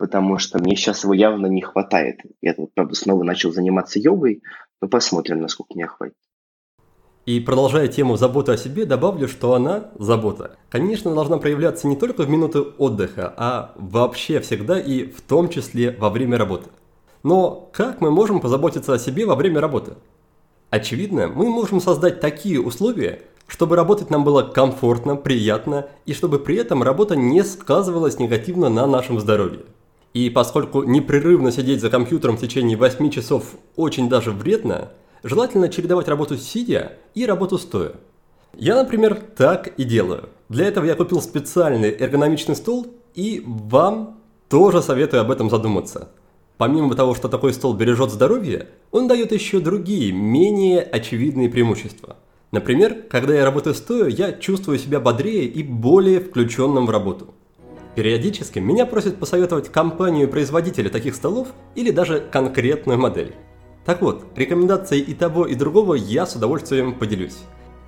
потому 0.00 0.38
что 0.38 0.58
мне 0.58 0.76
сейчас 0.76 1.04
его 1.04 1.12
явно 1.12 1.44
не 1.44 1.60
хватает. 1.60 2.20
Я 2.40 2.54
тут, 2.54 2.72
правда, 2.72 2.94
снова 2.94 3.22
начал 3.22 3.52
заниматься 3.52 3.98
йогой, 3.98 4.42
но 4.80 4.88
посмотрим, 4.88 5.42
насколько 5.42 5.74
мне 5.74 5.86
хватит. 5.86 6.16
И 7.26 7.38
продолжая 7.38 7.86
тему 7.86 8.16
заботы 8.16 8.52
о 8.52 8.56
себе, 8.56 8.86
добавлю, 8.86 9.28
что 9.28 9.52
она, 9.52 9.90
забота, 9.98 10.56
конечно, 10.70 11.14
должна 11.14 11.36
проявляться 11.36 11.86
не 11.86 11.96
только 11.96 12.22
в 12.22 12.30
минуты 12.30 12.60
отдыха, 12.60 13.34
а 13.36 13.74
вообще 13.76 14.40
всегда 14.40 14.80
и 14.80 15.04
в 15.04 15.20
том 15.20 15.50
числе 15.50 15.90
во 15.90 16.08
время 16.08 16.38
работы. 16.38 16.70
Но 17.22 17.68
как 17.70 18.00
мы 18.00 18.10
можем 18.10 18.40
позаботиться 18.40 18.94
о 18.94 18.98
себе 18.98 19.26
во 19.26 19.34
время 19.34 19.60
работы? 19.60 19.96
Очевидно, 20.70 21.28
мы 21.28 21.50
можем 21.50 21.78
создать 21.78 22.20
такие 22.20 22.58
условия, 22.58 23.20
чтобы 23.46 23.76
работать 23.76 24.08
нам 24.08 24.24
было 24.24 24.44
комфортно, 24.44 25.16
приятно 25.16 25.88
и 26.06 26.14
чтобы 26.14 26.38
при 26.38 26.56
этом 26.56 26.82
работа 26.82 27.16
не 27.16 27.44
сказывалась 27.44 28.18
негативно 28.18 28.70
на 28.70 28.86
нашем 28.86 29.20
здоровье. 29.20 29.66
И 30.12 30.28
поскольку 30.28 30.82
непрерывно 30.82 31.52
сидеть 31.52 31.80
за 31.80 31.88
компьютером 31.88 32.36
в 32.36 32.40
течение 32.40 32.76
8 32.76 33.10
часов 33.10 33.54
очень 33.76 34.08
даже 34.08 34.32
вредно, 34.32 34.90
желательно 35.22 35.68
чередовать 35.68 36.08
работу 36.08 36.36
сидя 36.36 36.92
и 37.14 37.26
работу 37.26 37.58
стоя. 37.58 37.92
Я, 38.56 38.74
например, 38.74 39.14
так 39.36 39.68
и 39.76 39.84
делаю. 39.84 40.28
Для 40.48 40.66
этого 40.66 40.84
я 40.84 40.96
купил 40.96 41.22
специальный 41.22 41.90
эргономичный 41.90 42.56
стол 42.56 42.88
и 43.14 43.42
вам 43.46 44.18
тоже 44.48 44.82
советую 44.82 45.20
об 45.20 45.30
этом 45.30 45.48
задуматься. 45.48 46.08
Помимо 46.56 46.94
того, 46.94 47.14
что 47.14 47.28
такой 47.28 47.54
стол 47.54 47.74
бережет 47.74 48.10
здоровье, 48.10 48.68
он 48.90 49.06
дает 49.06 49.32
еще 49.32 49.60
другие, 49.60 50.12
менее 50.12 50.82
очевидные 50.82 51.48
преимущества. 51.48 52.16
Например, 52.50 52.96
когда 53.08 53.34
я 53.34 53.44
работаю 53.44 53.74
стоя, 53.74 54.08
я 54.08 54.32
чувствую 54.32 54.78
себя 54.78 54.98
бодрее 54.98 55.44
и 55.44 55.62
более 55.62 56.20
включенным 56.20 56.86
в 56.86 56.90
работу. 56.90 57.32
Периодически 57.94 58.58
меня 58.58 58.86
просят 58.86 59.18
посоветовать 59.18 59.70
компанию-производителя 59.70 60.90
таких 60.90 61.14
столов 61.14 61.48
или 61.74 61.90
даже 61.90 62.20
конкретную 62.20 62.98
модель. 62.98 63.34
Так 63.84 64.02
вот, 64.02 64.24
рекомендации 64.36 65.00
и 65.00 65.14
того, 65.14 65.46
и 65.46 65.54
другого 65.54 65.94
я 65.94 66.26
с 66.26 66.36
удовольствием 66.36 66.94
поделюсь. 66.94 67.38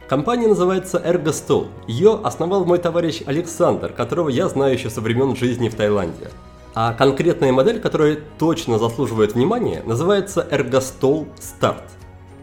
Компания 0.08 0.48
называется 0.48 0.98
Ergostol. 0.98 1.68
Ее 1.86 2.20
основал 2.22 2.64
мой 2.64 2.78
товарищ 2.78 3.22
Александр, 3.26 3.92
которого 3.92 4.28
я 4.28 4.48
знаю 4.48 4.74
еще 4.74 4.90
со 4.90 5.00
времен 5.00 5.36
жизни 5.36 5.68
в 5.68 5.74
Таиланде. 5.74 6.30
А 6.74 6.94
конкретная 6.94 7.52
модель, 7.52 7.80
которая 7.80 8.18
точно 8.38 8.78
заслуживает 8.78 9.34
внимания, 9.34 9.82
называется 9.86 10.46
Ergostol 10.50 11.28
Start. 11.38 11.84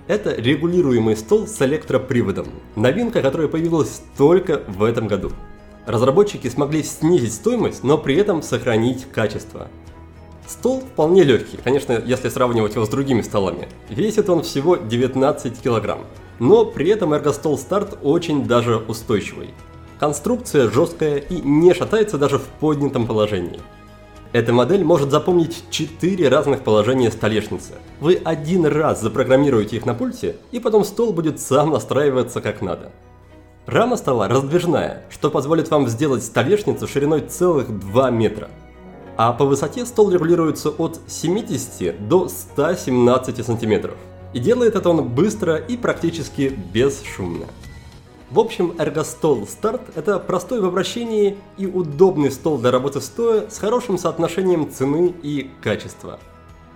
Это 0.07 0.33
регулируемый 0.33 1.17
стол 1.17 1.45
с 1.45 1.61
электроприводом. 1.61 2.47
Новинка, 2.75 3.21
которая 3.21 3.47
появилась 3.47 4.01
только 4.17 4.63
в 4.67 4.83
этом 4.83 5.07
году. 5.07 5.31
Разработчики 5.89 6.47
смогли 6.47 6.83
снизить 6.83 7.33
стоимость, 7.33 7.83
но 7.83 7.97
при 7.97 8.15
этом 8.15 8.43
сохранить 8.43 9.07
качество. 9.11 9.69
Стол 10.45 10.81
вполне 10.81 11.23
легкий, 11.23 11.57
конечно, 11.57 11.99
если 12.05 12.29
сравнивать 12.29 12.75
его 12.75 12.85
с 12.85 12.89
другими 12.89 13.23
столами. 13.23 13.67
Весит 13.89 14.29
он 14.29 14.43
всего 14.43 14.75
19 14.75 15.59
килограмм. 15.59 16.01
Но 16.37 16.63
при 16.63 16.89
этом 16.89 17.15
эргостол 17.15 17.57
старт 17.57 17.97
очень 18.03 18.45
даже 18.45 18.77
устойчивый. 18.77 19.49
Конструкция 19.99 20.69
жесткая 20.69 21.17
и 21.17 21.41
не 21.41 21.73
шатается 21.73 22.19
даже 22.19 22.37
в 22.37 22.43
поднятом 22.43 23.07
положении. 23.07 23.59
Эта 24.31 24.53
модель 24.53 24.83
может 24.83 25.09
запомнить 25.09 25.63
4 25.71 26.29
разных 26.29 26.61
положения 26.61 27.09
столешницы. 27.09 27.73
Вы 27.99 28.21
один 28.23 28.67
раз 28.67 29.01
запрограммируете 29.01 29.77
их 29.77 29.87
на 29.87 29.95
пульте, 29.95 30.35
и 30.51 30.59
потом 30.59 30.85
стол 30.85 31.13
будет 31.13 31.39
сам 31.39 31.71
настраиваться 31.71 32.41
как 32.41 32.61
надо. 32.61 32.91
Рама 33.69 33.97
стола 33.97 34.27
раздвижная, 34.27 35.03
что 35.11 35.29
позволит 35.29 35.69
вам 35.69 35.87
сделать 35.87 36.23
столешницу 36.23 36.87
шириной 36.87 37.21
целых 37.21 37.69
2 37.79 38.09
метра. 38.09 38.49
А 39.15 39.31
по 39.31 39.45
высоте 39.45 39.85
стол 39.85 40.09
регулируется 40.09 40.71
от 40.71 40.99
70 41.05 42.07
до 42.07 42.29
117 42.29 43.45
сантиметров. 43.45 43.93
И 44.33 44.39
делает 44.39 44.73
это 44.73 44.89
он 44.89 45.07
быстро 45.07 45.57
и 45.57 45.77
практически 45.77 46.51
бесшумно. 46.73 47.45
В 48.31 48.39
общем, 48.39 48.73
эргостол 48.79 49.45
старт– 49.45 49.81
это 49.95 50.17
простой 50.17 50.61
в 50.61 50.65
обращении 50.65 51.37
и 51.59 51.67
удобный 51.67 52.31
стол 52.31 52.57
для 52.57 52.71
работы 52.71 53.01
стоя 53.01 53.51
с 53.51 53.59
хорошим 53.59 53.99
соотношением 53.99 54.71
цены 54.71 55.13
и 55.21 55.51
качества. 55.61 56.19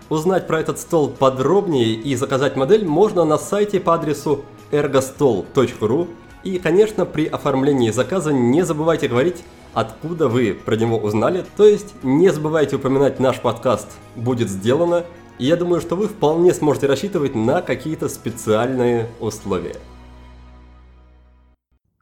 Узнать 0.10 0.46
про 0.46 0.60
этот 0.60 0.78
стол 0.78 1.10
подробнее 1.10 1.96
и 1.96 2.16
заказать 2.16 2.56
модель 2.56 2.86
можно 2.86 3.26
на 3.26 3.40
сайте 3.40 3.80
по 3.80 3.96
адресу 3.96 4.46
ergostol.ru 4.72 6.08
и, 6.44 6.60
конечно, 6.60 7.06
при 7.06 7.26
оформлении 7.26 7.90
заказа 7.90 8.34
не 8.34 8.66
забывайте 8.66 9.08
говорить, 9.08 9.44
откуда 9.74 10.28
вы 10.28 10.54
про 10.54 10.76
него 10.76 10.98
узнали, 10.98 11.46
то 11.58 11.66
есть 11.66 11.94
не 12.04 12.30
забывайте 12.30 12.76
упоминать 12.76 13.20
наш 13.20 13.40
подкаст 13.40 13.88
«Будет 14.16 14.50
сделано», 14.50 15.06
и 15.40 15.46
я 15.46 15.56
думаю, 15.56 15.82
что 15.82 15.96
вы 15.96 16.08
вполне 16.08 16.54
сможете 16.54 16.88
рассчитывать 16.88 17.34
на 17.34 17.62
какие-то 17.62 18.08
специальные 18.08 19.08
условия. 19.20 19.76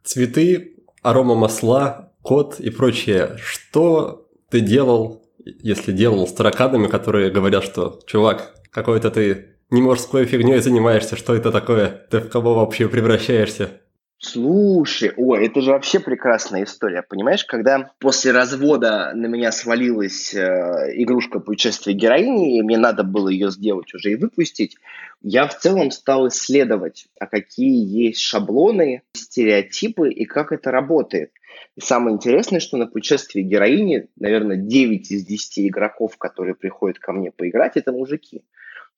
Цветы, 0.04 0.76
арома 1.02 1.34
масла, 1.34 2.12
код 2.22 2.60
и 2.60 2.70
прочее. 2.70 3.36
Что 3.40 4.26
ты 4.50 4.60
делал, 4.60 5.22
если 5.38 5.92
делал 5.92 6.26
с 6.26 6.32
тараканами, 6.32 6.88
которые 6.88 7.30
говорят, 7.30 7.64
что 7.64 8.00
чувак, 8.06 8.54
какой-то 8.70 9.10
ты 9.10 9.56
не 9.70 9.80
мужской 9.80 10.26
фигней 10.26 10.58
занимаешься, 10.58 11.16
что 11.16 11.34
это 11.34 11.50
такое? 11.50 12.06
Ты 12.10 12.18
в 12.18 12.28
кого 12.28 12.54
вообще 12.54 12.88
превращаешься? 12.88 13.81
Слушай, 14.24 15.12
ой, 15.16 15.44
это 15.44 15.60
же 15.60 15.72
вообще 15.72 15.98
прекрасная 15.98 16.62
история, 16.62 17.02
понимаешь, 17.02 17.44
когда 17.44 17.90
после 17.98 18.30
развода 18.30 19.10
на 19.16 19.26
меня 19.26 19.50
свалилась 19.50 20.32
э, 20.32 20.92
игрушка 20.94 21.40
путешествия 21.40 21.92
героини, 21.92 22.56
и 22.56 22.62
мне 22.62 22.78
надо 22.78 23.02
было 23.02 23.28
ее 23.28 23.50
сделать 23.50 23.92
уже 23.92 24.12
и 24.12 24.14
выпустить, 24.14 24.76
я 25.22 25.48
в 25.48 25.58
целом 25.58 25.90
стал 25.90 26.28
исследовать, 26.28 27.08
а 27.18 27.26
какие 27.26 27.84
есть 27.84 28.20
шаблоны, 28.20 29.02
стереотипы 29.12 30.08
и 30.08 30.24
как 30.24 30.52
это 30.52 30.70
работает. 30.70 31.32
И 31.74 31.80
самое 31.80 32.14
интересное, 32.14 32.60
что 32.60 32.76
на 32.76 32.86
путешествии 32.86 33.42
героини, 33.42 34.06
наверное, 34.16 34.56
9 34.56 35.10
из 35.10 35.26
10 35.26 35.66
игроков, 35.68 36.16
которые 36.16 36.54
приходят 36.54 37.00
ко 37.00 37.12
мне 37.12 37.32
поиграть, 37.32 37.76
это 37.76 37.90
мужики 37.90 38.44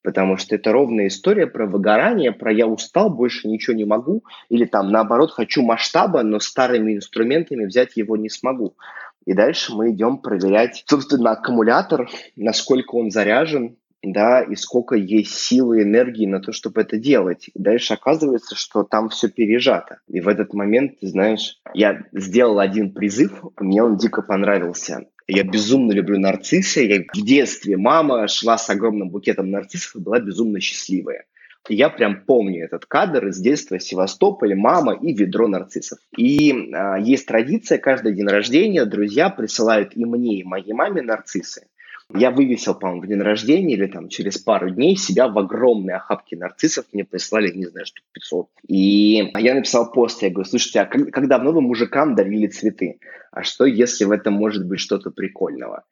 потому 0.04 0.36
что 0.36 0.54
это 0.54 0.70
ровная 0.70 1.08
история 1.08 1.46
про 1.46 1.66
выгорание, 1.66 2.30
про 2.30 2.52
я 2.52 2.68
устал, 2.68 3.10
больше 3.10 3.48
ничего 3.48 3.74
не 3.74 3.86
могу, 3.86 4.22
или 4.50 4.66
там 4.66 4.92
наоборот 4.92 5.32
хочу 5.32 5.62
масштаба, 5.62 6.22
но 6.22 6.38
старыми 6.38 6.94
инструментами 6.94 7.64
взять 7.64 7.96
его 7.96 8.16
не 8.16 8.28
смогу. 8.28 8.76
И 9.24 9.32
дальше 9.32 9.74
мы 9.74 9.90
идем 9.90 10.18
проверять, 10.18 10.84
собственно, 10.86 11.32
аккумулятор, 11.32 12.10
насколько 12.36 12.96
он 12.96 13.10
заряжен, 13.10 13.76
да, 14.02 14.42
и 14.42 14.54
сколько 14.54 14.94
есть 14.94 15.32
силы, 15.32 15.82
энергии 15.82 16.26
на 16.26 16.40
то, 16.40 16.52
чтобы 16.52 16.82
это 16.82 16.98
делать. 16.98 17.48
И 17.54 17.58
дальше 17.58 17.94
оказывается, 17.94 18.54
что 18.54 18.82
там 18.82 19.08
все 19.08 19.30
пережато. 19.30 20.00
И 20.08 20.20
в 20.20 20.28
этот 20.28 20.52
момент, 20.52 21.00
ты 21.00 21.06
знаешь, 21.06 21.58
я 21.72 22.04
сделал 22.12 22.58
один 22.58 22.92
призыв, 22.92 23.42
мне 23.58 23.82
он 23.82 23.96
дико 23.96 24.20
понравился. 24.20 25.06
Я 25.26 25.42
безумно 25.42 25.92
люблю 25.92 26.18
нарциссы. 26.18 26.86
Я 26.86 27.04
в 27.12 27.24
детстве 27.24 27.76
мама 27.76 28.28
шла 28.28 28.58
с 28.58 28.68
огромным 28.68 29.08
букетом 29.08 29.50
нарциссов 29.50 29.96
и 29.96 30.00
была 30.00 30.20
безумно 30.20 30.60
счастливая. 30.60 31.24
Я 31.68 31.88
прям 31.88 32.20
помню 32.24 32.64
этот 32.64 32.84
кадр 32.84 33.28
из 33.28 33.38
детства 33.38 33.80
Севастополя, 33.80 34.54
мама 34.54 34.94
и 34.94 35.14
ведро 35.14 35.48
нарциссов. 35.48 35.98
И 36.14 36.52
э, 36.52 36.96
есть 37.00 37.26
традиция, 37.26 37.78
каждый 37.78 38.14
день 38.14 38.26
рождения 38.26 38.84
друзья 38.84 39.30
присылают 39.30 39.96
и 39.96 40.04
мне, 40.04 40.40
и 40.40 40.44
моей 40.44 40.74
маме 40.74 41.00
нарциссы. 41.00 41.66
Я 42.12 42.30
вывесил, 42.30 42.74
по-моему, 42.74 43.02
в 43.02 43.06
день 43.06 43.20
рождения 43.20 43.74
или 43.74 43.86
там 43.86 44.08
через 44.08 44.38
пару 44.38 44.70
дней 44.70 44.96
себя 44.96 45.28
в 45.28 45.38
огромной 45.38 45.94
охапке 45.94 46.36
нарциссов. 46.36 46.84
Мне 46.92 47.04
прислали, 47.04 47.50
не 47.50 47.66
знаю, 47.66 47.86
штук 47.86 48.04
500. 48.12 48.48
И 48.68 49.32
я 49.38 49.54
написал 49.54 49.90
пост, 49.90 50.22
я 50.22 50.30
говорю, 50.30 50.48
слушайте, 50.48 50.80
а 50.80 50.86
как, 50.86 51.10
как 51.10 51.28
давно 51.28 51.52
вы 51.52 51.62
мужикам 51.62 52.14
дарили 52.14 52.46
цветы? 52.46 52.98
А 53.32 53.42
что, 53.42 53.64
если 53.64 54.04
в 54.04 54.10
этом 54.10 54.34
может 54.34 54.66
быть 54.66 54.80
что-то 54.80 55.10
прикольного? 55.10 55.84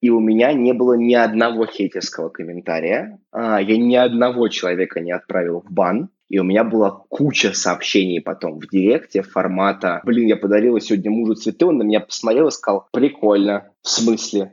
И 0.00 0.10
у 0.10 0.20
меня 0.20 0.52
не 0.52 0.72
было 0.72 0.94
ни 0.94 1.14
одного 1.14 1.66
хейтерского 1.66 2.28
комментария. 2.28 3.18
А, 3.32 3.60
я 3.60 3.76
ни 3.76 3.96
одного 3.96 4.48
человека 4.48 5.00
не 5.00 5.10
отправил 5.10 5.60
в 5.60 5.72
бан. 5.72 6.10
И 6.28 6.38
у 6.38 6.44
меня 6.44 6.62
была 6.62 6.90
куча 6.90 7.52
сообщений 7.54 8.20
потом 8.20 8.60
в 8.60 8.68
директе 8.68 9.22
формата 9.22 10.02
«Блин, 10.04 10.26
я 10.26 10.36
подарила 10.36 10.78
сегодня 10.78 11.10
мужу 11.10 11.34
цветы». 11.34 11.64
Он 11.64 11.78
на 11.78 11.82
меня 11.84 12.00
посмотрел 12.00 12.48
и 12.48 12.52
сказал 12.52 12.86
«Прикольно». 12.92 13.72
В 13.82 13.88
смысле? 13.88 14.52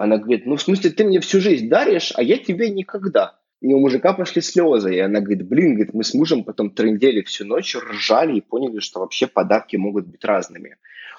Она 0.00 0.16
говорит, 0.16 0.46
ну, 0.46 0.56
в 0.56 0.62
смысле, 0.62 0.88
ты 0.88 1.04
мне 1.04 1.20
всю 1.20 1.42
жизнь 1.42 1.68
даришь, 1.68 2.14
а 2.16 2.22
я 2.22 2.38
тебе 2.38 2.70
никогда. 2.70 3.38
И 3.60 3.70
у 3.74 3.80
мужика 3.80 4.14
пошли 4.14 4.40
слезы. 4.40 4.94
И 4.94 4.98
она 4.98 5.20
говорит, 5.20 5.46
блин, 5.46 5.74
говорит, 5.74 5.92
мы 5.92 6.04
с 6.04 6.14
мужем 6.14 6.42
потом 6.42 6.70
трындели 6.70 7.20
всю 7.20 7.44
ночь, 7.44 7.76
ржали 7.76 8.38
и 8.38 8.40
поняли, 8.40 8.78
что 8.78 9.00
вообще 9.00 9.26
подарки 9.26 9.76
могут 9.76 10.06
быть 10.06 10.24
разными. 10.24 10.78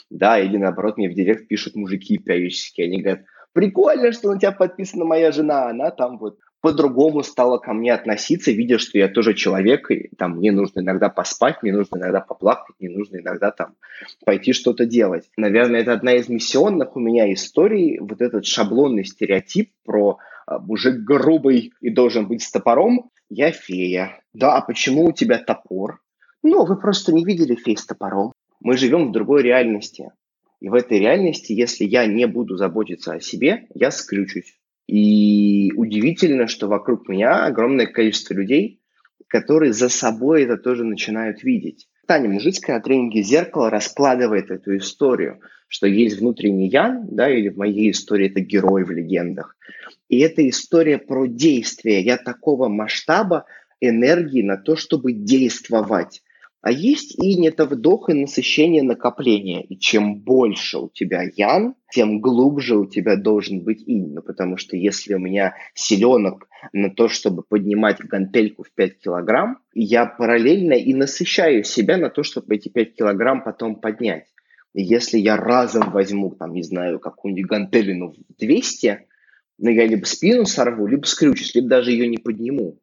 Да, 0.09 0.39
или 0.39 0.57
наоборот, 0.57 0.97
мне 0.97 1.09
в 1.09 1.13
директ 1.13 1.47
пишут 1.47 1.75
мужики 1.75 2.17
периодически. 2.17 2.81
Они 2.81 3.03
говорят, 3.03 3.25
прикольно, 3.53 4.11
что 4.13 4.33
на 4.33 4.39
тебя 4.39 4.51
подписана 4.51 5.05
моя 5.05 5.31
жена. 5.31 5.69
Она 5.69 5.91
там 5.91 6.17
вот 6.17 6.39
по-другому 6.61 7.23
стала 7.23 7.57
ко 7.57 7.73
мне 7.73 7.93
относиться, 7.93 8.51
видя, 8.51 8.77
что 8.77 8.97
я 8.97 9.07
тоже 9.07 9.33
человек, 9.33 9.89
и 9.91 10.09
там 10.15 10.37
мне 10.37 10.51
нужно 10.51 10.81
иногда 10.81 11.09
поспать, 11.09 11.61
мне 11.61 11.73
нужно 11.73 11.97
иногда 11.97 12.21
поплакать, 12.21 12.75
мне 12.79 12.89
нужно 12.89 13.17
иногда 13.17 13.51
там 13.51 13.75
пойти 14.25 14.53
что-то 14.53 14.85
делать. 14.85 15.29
Наверное, 15.37 15.81
это 15.81 15.93
одна 15.93 16.13
из 16.13 16.29
миссионных 16.29 16.95
у 16.95 16.99
меня 16.99 17.31
историй, 17.33 17.99
вот 17.99 18.21
этот 18.21 18.45
шаблонный 18.45 19.03
стереотип 19.03 19.71
про 19.83 20.19
а, 20.45 20.59
мужик 20.59 21.03
грубый 21.03 21.73
и 21.81 21.89
должен 21.89 22.27
быть 22.27 22.43
с 22.43 22.51
топором. 22.51 23.09
Я 23.29 23.51
фея. 23.51 24.21
Да, 24.33 24.57
а 24.57 24.61
почему 24.61 25.05
у 25.05 25.11
тебя 25.13 25.39
топор? 25.39 26.01
Ну, 26.43 26.65
вы 26.65 26.75
просто 26.79 27.13
не 27.13 27.25
видели 27.25 27.55
фей 27.55 27.77
с 27.77 27.85
топором. 27.85 28.33
Мы 28.59 28.77
живем 28.77 29.09
в 29.09 29.11
другой 29.11 29.41
реальности. 29.41 30.11
И 30.59 30.69
в 30.69 30.75
этой 30.75 30.99
реальности, 30.99 31.53
если 31.53 31.85
я 31.85 32.05
не 32.05 32.27
буду 32.27 32.55
заботиться 32.55 33.13
о 33.13 33.19
себе, 33.19 33.67
я 33.73 33.89
скрючусь. 33.89 34.60
И 34.87 35.71
удивительно, 35.75 36.47
что 36.47 36.67
вокруг 36.67 37.07
меня 37.07 37.45
огромное 37.45 37.87
количество 37.87 38.33
людей, 38.33 38.81
которые 39.27 39.73
за 39.73 39.89
собой 39.89 40.43
это 40.43 40.57
тоже 40.57 40.83
начинают 40.83 41.43
видеть. 41.43 41.87
Таня 42.07 42.29
Мужицкая 42.29 42.77
на 42.77 42.81
тренинге 42.81 43.23
«Зеркало» 43.23 43.69
раскладывает 43.69 44.51
эту 44.51 44.75
историю, 44.77 45.39
что 45.69 45.87
есть 45.87 46.19
внутренний 46.19 46.67
Ян, 46.67 47.07
да, 47.09 47.29
или 47.29 47.47
в 47.47 47.57
моей 47.57 47.91
истории 47.91 48.29
это 48.29 48.41
герой 48.41 48.83
в 48.83 48.91
легендах. 48.91 49.55
И 50.09 50.19
это 50.19 50.47
история 50.49 50.97
про 50.97 51.25
действие. 51.25 52.01
Я 52.01 52.17
такого 52.17 52.67
масштаба 52.67 53.45
энергии 53.79 54.41
на 54.41 54.57
то, 54.57 54.75
чтобы 54.75 55.13
действовать. 55.13 56.21
А 56.61 56.71
есть 56.71 57.17
это 57.19 57.65
вдох 57.65 58.09
и 58.09 58.13
насыщение 58.13 58.83
накопления. 58.83 59.63
И 59.63 59.79
чем 59.79 60.19
больше 60.19 60.77
у 60.77 60.89
тебя 60.89 61.23
ян, 61.35 61.73
тем 61.91 62.21
глубже 62.21 62.77
у 62.77 62.85
тебя 62.85 63.15
должен 63.15 63.61
быть 63.61 63.83
инь. 63.87 64.13
Ну, 64.13 64.21
потому 64.21 64.57
что 64.57 64.77
если 64.77 65.15
у 65.15 65.19
меня 65.19 65.55
селенок 65.73 66.47
на 66.71 66.91
то, 66.91 67.07
чтобы 67.07 67.41
поднимать 67.41 67.99
гантельку 67.99 68.63
в 68.63 68.71
5 68.73 68.99
килограмм, 68.99 69.57
я 69.73 70.05
параллельно 70.05 70.73
и 70.73 70.93
насыщаю 70.93 71.63
себя 71.63 71.97
на 71.97 72.11
то, 72.11 72.21
чтобы 72.21 72.55
эти 72.55 72.69
5 72.69 72.95
килограмм 72.95 73.43
потом 73.43 73.75
поднять. 73.77 74.27
И 74.73 74.83
если 74.83 75.17
я 75.17 75.37
разом 75.37 75.91
возьму, 75.91 76.35
там, 76.35 76.53
не 76.53 76.63
знаю, 76.63 76.99
какую-нибудь 76.99 77.49
гантелину 77.49 78.11
в 78.11 78.37
200, 78.37 79.07
ну, 79.57 79.69
я 79.71 79.87
либо 79.87 80.05
спину 80.05 80.45
сорву, 80.45 80.85
либо 80.85 81.05
скрючусь, 81.05 81.55
либо 81.55 81.69
даже 81.69 81.91
ее 81.91 82.07
не 82.07 82.17
подниму 82.17 82.80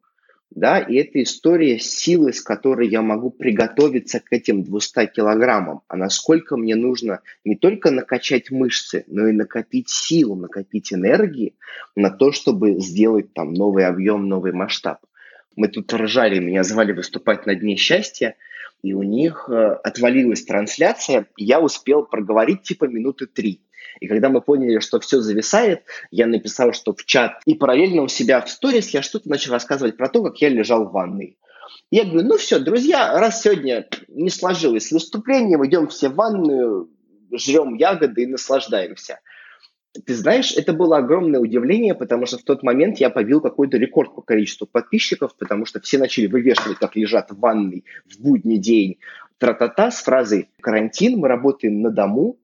да, 0.51 0.79
и 0.79 0.95
это 0.95 1.21
история 1.21 1.77
силы, 1.77 2.33
с 2.33 2.41
которой 2.41 2.87
я 2.87 3.03
могу 3.03 3.29
приготовиться 3.29 4.19
к 4.19 4.33
этим 4.33 4.63
200 4.63 5.05
килограммам, 5.07 5.81
а 5.87 5.95
насколько 5.95 6.57
мне 6.57 6.75
нужно 6.75 7.21
не 7.45 7.55
только 7.55 7.91
накачать 7.91 8.49
мышцы, 8.49 9.03
но 9.07 9.27
и 9.27 9.31
накопить 9.31 9.89
силу, 9.89 10.35
накопить 10.35 10.91
энергии 10.91 11.55
на 11.95 12.09
то, 12.09 12.31
чтобы 12.31 12.79
сделать 12.79 13.31
там 13.33 13.53
новый 13.53 13.85
объем, 13.85 14.27
новый 14.27 14.51
масштаб. 14.51 14.99
Мы 15.55 15.67
тут 15.67 15.93
ржали, 15.93 16.39
меня 16.39 16.63
звали 16.63 16.93
выступать 16.93 17.45
на 17.45 17.53
Дне 17.53 17.75
счастья, 17.75 18.35
и 18.81 18.93
у 18.93 19.03
них 19.03 19.49
э, 19.49 19.53
отвалилась 19.83 20.45
трансляция, 20.45 21.27
и 21.37 21.43
я 21.43 21.59
успел 21.59 22.05
проговорить 22.05 22.63
типа 22.63 22.85
минуты 22.85 23.27
три. 23.27 23.61
И 23.99 24.07
когда 24.07 24.29
мы 24.29 24.41
поняли, 24.41 24.79
что 24.79 24.99
все 24.99 25.19
зависает, 25.21 25.83
я 26.11 26.27
написал, 26.27 26.73
что 26.73 26.93
в 26.93 27.05
чат, 27.05 27.41
и 27.45 27.55
параллельно 27.55 28.03
у 28.03 28.07
себя 28.07 28.41
в 28.41 28.49
сторис 28.49 28.89
я 28.89 29.01
что-то 29.01 29.29
начал 29.29 29.53
рассказывать 29.53 29.97
про 29.97 30.09
то, 30.09 30.23
как 30.23 30.37
я 30.41 30.49
лежал 30.49 30.85
в 30.85 30.91
ванной. 30.91 31.37
Я 31.91 32.05
говорю, 32.05 32.27
ну 32.27 32.37
все, 32.37 32.59
друзья, 32.59 33.19
раз 33.19 33.41
сегодня 33.41 33.87
не 34.07 34.29
сложилось 34.29 34.87
с 34.87 34.91
выступлением, 34.91 35.65
идем 35.65 35.87
все 35.87 36.09
в 36.09 36.15
ванную, 36.15 36.89
жрем 37.31 37.75
ягоды 37.75 38.23
и 38.23 38.27
наслаждаемся. 38.27 39.19
Ты 40.05 40.13
знаешь, 40.13 40.53
это 40.55 40.73
было 40.73 40.97
огромное 40.97 41.39
удивление, 41.39 41.95
потому 41.95 42.27
что 42.27 42.37
в 42.37 42.43
тот 42.43 42.61
момент 42.61 42.99
я 42.99 43.09
побил 43.09 43.41
какой-то 43.41 43.77
рекорд 43.77 44.13
по 44.13 44.21
количеству 44.21 44.67
подписчиков, 44.67 45.35
потому 45.35 45.65
что 45.65 45.81
все 45.81 45.97
начали 45.97 46.27
вывешивать, 46.27 46.77
как 46.77 46.95
лежат 46.95 47.31
в 47.31 47.39
ванной 47.39 47.85
в 48.05 48.21
будний 48.21 48.57
день 48.57 48.99
тра-та-та 49.39 49.89
с 49.89 50.01
фразой 50.01 50.49
«карантин, 50.61 51.17
мы 51.17 51.27
работаем 51.27 51.81
на 51.81 51.89
дому», 51.89 52.37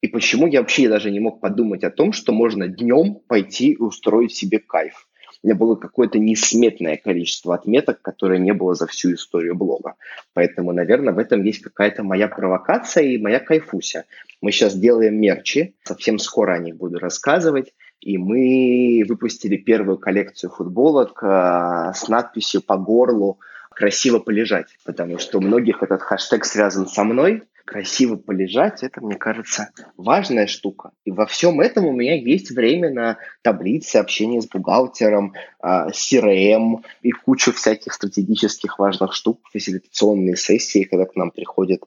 и 0.00 0.08
почему 0.08 0.46
я 0.46 0.60
вообще 0.60 0.88
даже 0.88 1.10
не 1.10 1.20
мог 1.20 1.40
подумать 1.40 1.84
о 1.84 1.90
том, 1.90 2.12
что 2.12 2.32
можно 2.32 2.68
днем 2.68 3.16
пойти 3.26 3.72
и 3.72 3.76
устроить 3.76 4.34
себе 4.34 4.58
кайф. 4.58 5.06
У 5.42 5.46
меня 5.46 5.56
было 5.56 5.74
какое-то 5.74 6.18
несметное 6.18 6.98
количество 6.98 7.54
отметок, 7.54 8.02
которое 8.02 8.38
не 8.38 8.52
было 8.52 8.74
за 8.74 8.86
всю 8.86 9.14
историю 9.14 9.54
блога. 9.54 9.94
Поэтому, 10.34 10.72
наверное, 10.72 11.14
в 11.14 11.18
этом 11.18 11.42
есть 11.42 11.62
какая-то 11.62 12.02
моя 12.02 12.28
провокация 12.28 13.04
и 13.04 13.18
моя 13.18 13.40
кайфуся. 13.40 14.04
Мы 14.42 14.52
сейчас 14.52 14.74
делаем 14.74 15.18
мерчи, 15.18 15.76
совсем 15.82 16.18
скоро 16.18 16.54
о 16.54 16.58
них 16.58 16.76
буду 16.76 16.98
рассказывать. 16.98 17.72
И 18.00 18.18
мы 18.18 19.04
выпустили 19.08 19.56
первую 19.56 19.98
коллекцию 19.98 20.50
футболок 20.50 21.22
э, 21.22 21.92
с 21.94 22.08
надписью 22.08 22.62
по 22.62 22.76
горлу 22.76 23.38
«Красиво 23.70 24.18
полежать», 24.18 24.68
потому 24.84 25.18
что 25.18 25.38
у 25.38 25.40
многих 25.40 25.82
этот 25.82 26.02
хэштег 26.02 26.44
связан 26.44 26.86
со 26.86 27.04
мной, 27.04 27.44
красиво 27.70 28.16
полежать, 28.16 28.82
это, 28.82 29.00
мне 29.00 29.14
кажется, 29.14 29.70
важная 29.96 30.48
штука. 30.48 30.90
И 31.04 31.12
во 31.12 31.24
всем 31.24 31.60
этом 31.60 31.86
у 31.86 31.92
меня 31.92 32.16
есть 32.16 32.50
время 32.50 32.90
на 32.90 33.18
таблицы, 33.42 33.96
общение 33.96 34.42
с 34.42 34.48
бухгалтером, 34.48 35.34
CRM 35.62 36.74
а, 36.74 36.82
и 37.02 37.12
кучу 37.12 37.52
всяких 37.52 37.92
стратегических 37.92 38.80
важных 38.80 39.14
штук, 39.14 39.38
фасилитационные 39.52 40.34
сессии, 40.34 40.82
когда 40.82 41.06
к 41.06 41.14
нам 41.14 41.30
приходят 41.30 41.84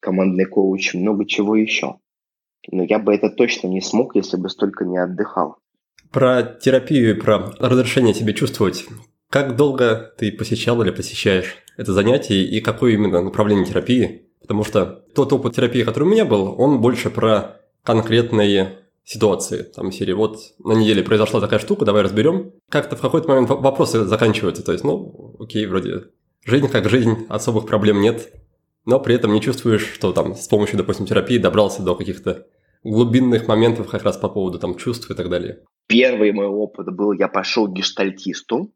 командные 0.00 0.46
коучи, 0.46 0.96
много 0.96 1.26
чего 1.26 1.56
еще. 1.56 1.96
Но 2.70 2.82
я 2.84 2.98
бы 2.98 3.14
это 3.14 3.28
точно 3.28 3.66
не 3.68 3.82
смог, 3.82 4.16
если 4.16 4.38
бы 4.38 4.48
столько 4.48 4.86
не 4.86 4.96
отдыхал. 4.96 5.58
Про 6.10 6.42
терапию 6.42 7.10
и 7.10 7.20
про 7.20 7.52
разрешение 7.58 8.14
себе 8.14 8.32
чувствовать. 8.32 8.86
Как 9.28 9.56
долго 9.56 10.10
ты 10.16 10.32
посещал 10.32 10.80
или 10.80 10.90
посещаешь 10.90 11.58
это 11.76 11.92
занятие 11.92 12.44
и 12.44 12.62
какое 12.62 12.94
именно 12.94 13.20
направление 13.20 13.66
терапии 13.66 14.27
Потому 14.40 14.64
что 14.64 15.04
тот 15.14 15.32
опыт 15.32 15.54
терапии, 15.54 15.82
который 15.82 16.04
у 16.04 16.10
меня 16.10 16.24
был, 16.24 16.54
он 16.58 16.80
больше 16.80 17.10
про 17.10 17.60
конкретные 17.82 18.78
ситуации. 19.04 19.62
Там 19.62 19.90
серии, 19.90 20.12
вот 20.12 20.38
на 20.62 20.72
неделе 20.72 21.02
произошла 21.02 21.40
такая 21.40 21.58
штука, 21.58 21.84
давай 21.84 22.02
разберем. 22.02 22.52
Как-то 22.68 22.96
в 22.96 23.00
какой-то 23.00 23.28
момент 23.28 23.48
вопросы 23.48 24.04
заканчиваются. 24.04 24.62
То 24.62 24.72
есть, 24.72 24.84
ну, 24.84 25.34
окей, 25.40 25.66
вроде 25.66 26.04
жизнь 26.44 26.68
как 26.68 26.88
жизнь, 26.88 27.26
особых 27.28 27.66
проблем 27.66 28.00
нет. 28.00 28.32
Но 28.84 29.00
при 29.00 29.14
этом 29.14 29.32
не 29.32 29.40
чувствуешь, 29.40 29.86
что 29.86 30.12
там 30.12 30.34
с 30.34 30.46
помощью, 30.48 30.78
допустим, 30.78 31.06
терапии 31.06 31.38
добрался 31.38 31.82
до 31.82 31.94
каких-то 31.94 32.46
глубинных 32.84 33.48
моментов 33.48 33.88
как 33.88 34.02
раз 34.02 34.16
по 34.16 34.28
поводу 34.28 34.58
там 34.58 34.76
чувств 34.76 35.10
и 35.10 35.14
так 35.14 35.28
далее. 35.28 35.60
Первый 35.86 36.32
мой 36.32 36.46
опыт 36.46 36.94
был, 36.94 37.12
я 37.12 37.28
пошел 37.28 37.66
к 37.66 37.72
гештальтисту. 37.72 38.72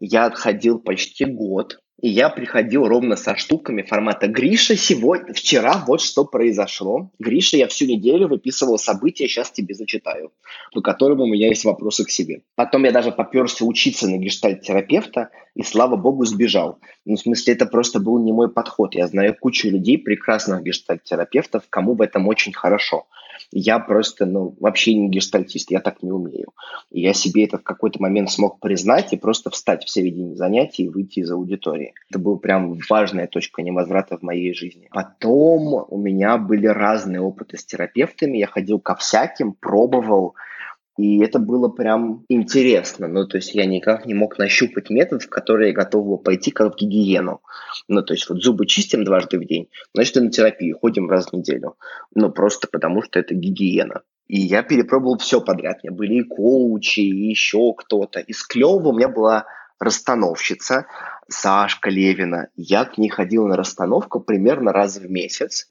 Я 0.00 0.26
отходил 0.26 0.80
почти 0.80 1.24
год. 1.24 1.80
И 2.00 2.08
я 2.08 2.28
приходил 2.28 2.88
ровно 2.88 3.14
со 3.14 3.36
штуками 3.36 3.82
формата 3.82 4.26
«Гриша, 4.26 4.76
сегодня, 4.76 5.32
вчера 5.32 5.84
вот 5.86 6.00
что 6.00 6.24
произошло. 6.24 7.10
Гриша, 7.20 7.56
я 7.56 7.68
всю 7.68 7.86
неделю 7.86 8.26
выписывал 8.26 8.78
события, 8.78 9.28
сейчас 9.28 9.52
тебе 9.52 9.74
зачитаю, 9.74 10.32
по 10.72 10.80
которым 10.80 11.20
у 11.20 11.26
меня 11.26 11.48
есть 11.48 11.64
вопросы 11.64 12.04
к 12.04 12.10
себе». 12.10 12.42
Потом 12.56 12.84
я 12.84 12.90
даже 12.90 13.12
поперся 13.12 13.64
учиться 13.64 14.08
на 14.08 14.18
гештальт-терапевта, 14.18 15.30
и, 15.54 15.62
слава 15.62 15.94
богу, 15.96 16.24
сбежал. 16.24 16.80
Ну, 17.04 17.14
в 17.14 17.20
смысле, 17.20 17.54
это 17.54 17.66
просто 17.66 18.00
был 18.00 18.18
не 18.18 18.32
мой 18.32 18.50
подход. 18.50 18.96
Я 18.96 19.06
знаю 19.06 19.36
кучу 19.38 19.68
людей, 19.68 19.96
прекрасных 19.98 20.64
гештальт-терапевтов, 20.64 21.62
кому 21.70 21.94
в 21.94 22.02
этом 22.02 22.26
очень 22.26 22.52
хорошо. 22.52 23.06
Я 23.56 23.78
просто, 23.78 24.26
ну, 24.26 24.56
вообще 24.58 24.94
не 24.94 25.08
гештальтист, 25.08 25.70
я 25.70 25.78
так 25.78 26.02
не 26.02 26.10
умею. 26.10 26.48
И 26.90 27.00
я 27.00 27.14
себе 27.14 27.44
это 27.44 27.58
в 27.58 27.62
какой-то 27.62 28.02
момент 28.02 28.32
смог 28.32 28.58
признать 28.58 29.12
и 29.12 29.16
просто 29.16 29.48
встать 29.50 29.84
в 29.84 29.90
середине 29.90 30.34
занятий 30.34 30.84
и 30.84 30.88
выйти 30.88 31.20
из 31.20 31.30
аудитории. 31.30 31.94
Это 32.10 32.18
была 32.18 32.36
прям 32.36 32.76
важная 32.90 33.28
точка 33.28 33.62
невозврата 33.62 34.18
в 34.18 34.22
моей 34.22 34.54
жизни. 34.54 34.88
Потом 34.90 35.86
у 35.88 35.96
меня 35.96 36.36
были 36.36 36.66
разные 36.66 37.20
опыты 37.20 37.56
с 37.56 37.64
терапевтами, 37.64 38.38
я 38.38 38.48
ходил 38.48 38.80
ко 38.80 38.96
всяким, 38.96 39.52
пробовал, 39.52 40.34
и 40.96 41.18
это 41.20 41.40
было 41.40 41.68
прям 41.68 42.24
интересно. 42.28 43.08
Ну, 43.08 43.26
то 43.26 43.38
есть 43.38 43.54
я 43.54 43.66
никак 43.66 44.06
не 44.06 44.14
мог 44.14 44.38
нащупать 44.38 44.90
метод, 44.90 45.24
в 45.24 45.28
который 45.28 45.68
я 45.68 45.74
готов 45.74 46.06
был 46.06 46.18
пойти 46.18 46.52
как 46.52 46.74
в 46.74 46.76
гигиену. 46.76 47.42
Ну, 47.88 48.02
то 48.02 48.14
есть 48.14 48.28
вот 48.28 48.42
зубы 48.42 48.66
чистим 48.66 49.02
дважды 49.02 49.38
в 49.38 49.44
день, 49.44 49.68
значит, 49.92 50.16
и 50.16 50.20
на 50.20 50.30
терапию 50.30 50.78
ходим 50.78 51.10
раз 51.10 51.26
в 51.26 51.32
неделю. 51.32 51.76
Ну, 52.14 52.30
просто 52.30 52.68
потому 52.68 53.02
что 53.02 53.18
это 53.18 53.34
гигиена. 53.34 54.02
И 54.28 54.40
я 54.40 54.62
перепробовал 54.62 55.18
все 55.18 55.40
подряд. 55.40 55.80
У 55.82 55.88
меня 55.88 55.96
были 55.96 56.14
и 56.20 56.22
коучи, 56.22 57.00
и 57.00 57.28
еще 57.28 57.74
кто-то. 57.76 58.20
Из 58.20 58.42
клевого 58.44 58.88
у 58.88 58.96
меня 58.96 59.08
была 59.08 59.46
расстановщица 59.80 60.86
Сашка 61.28 61.90
Левина. 61.90 62.48
Я 62.54 62.84
к 62.84 62.98
ней 62.98 63.08
ходил 63.08 63.46
на 63.48 63.56
расстановку 63.56 64.20
примерно 64.20 64.72
раз 64.72 64.96
в 64.96 65.10
месяц. 65.10 65.68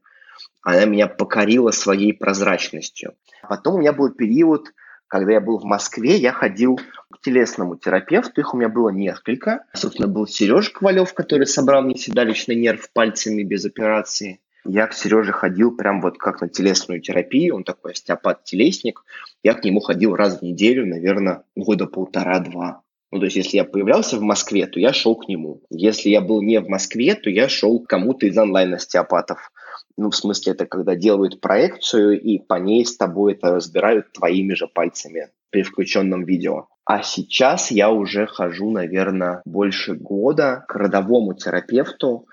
Она 0.61 0.85
меня 0.85 1.07
покорила 1.07 1.71
своей 1.71 2.13
прозрачностью. 2.13 3.15
Потом 3.47 3.75
у 3.75 3.77
меня 3.79 3.93
был 3.93 4.09
период 4.09 4.67
когда 5.13 5.33
я 5.33 5.41
был 5.41 5.59
в 5.59 5.63
Москве, 5.63 6.17
я 6.17 6.31
ходил 6.31 6.79
к 7.11 7.21
телесному 7.21 7.75
терапевту, 7.75 8.41
их 8.41 8.55
у 8.55 8.57
меня 8.57 8.67
было 8.67 8.89
несколько. 8.89 9.63
Собственно, 9.71 10.07
был 10.07 10.25
Сережа 10.25 10.71
Ковалев, 10.73 11.13
который 11.13 11.45
собрал 11.45 11.83
мне 11.83 11.95
седалищный 11.95 12.55
нерв 12.55 12.89
пальцами 12.91 13.43
без 13.43 13.63
операции. 13.63 14.39
Я 14.65 14.87
к 14.87 14.93
Сереже 14.93 15.31
ходил 15.31 15.77
прям 15.77 16.01
вот 16.01 16.17
как 16.17 16.41
на 16.41 16.49
телесную 16.49 16.99
терапию, 16.99 17.55
он 17.55 17.63
такой 17.63 17.91
остеопат-телесник. 17.91 19.03
Я 19.43 19.53
к 19.53 19.63
нему 19.63 19.81
ходил 19.81 20.15
раз 20.15 20.39
в 20.39 20.41
неделю, 20.41 20.87
наверное, 20.87 21.43
года 21.55 21.85
полтора-два. 21.85 22.81
Ну, 23.11 23.19
то 23.19 23.25
есть, 23.25 23.35
если 23.35 23.57
я 23.57 23.65
появлялся 23.65 24.17
в 24.17 24.23
Москве, 24.23 24.65
то 24.65 24.79
я 24.79 24.93
шел 24.93 25.15
к 25.15 25.27
нему. 25.27 25.61
Если 25.69 26.09
я 26.09 26.21
был 26.21 26.41
не 26.41 26.59
в 26.59 26.67
Москве, 26.67 27.13
то 27.13 27.29
я 27.29 27.47
шел 27.47 27.79
к 27.79 27.87
кому-то 27.87 28.25
из 28.25 28.35
онлайн-остеопатов. 28.35 29.51
Ну, 29.97 30.09
в 30.09 30.15
смысле, 30.15 30.53
это 30.53 30.65
когда 30.65 30.95
делают 30.95 31.39
проекцию, 31.39 32.19
и 32.19 32.39
по 32.39 32.55
ней 32.55 32.85
с 32.85 32.97
тобой 32.97 33.33
это 33.33 33.53
разбирают 33.53 34.11
твоими 34.11 34.53
же 34.53 34.67
пальцами 34.67 35.29
при 35.51 35.61
включенном 35.61 36.25
видео. 36.25 36.67
А 36.85 37.03
сейчас 37.03 37.69
я 37.71 37.91
уже 37.91 38.25
хожу, 38.25 38.71
наверное, 38.71 39.41
больше 39.45 39.93
года 39.93 40.65
к 40.67 40.75
родовому 40.75 41.33
терапевту. 41.33 42.25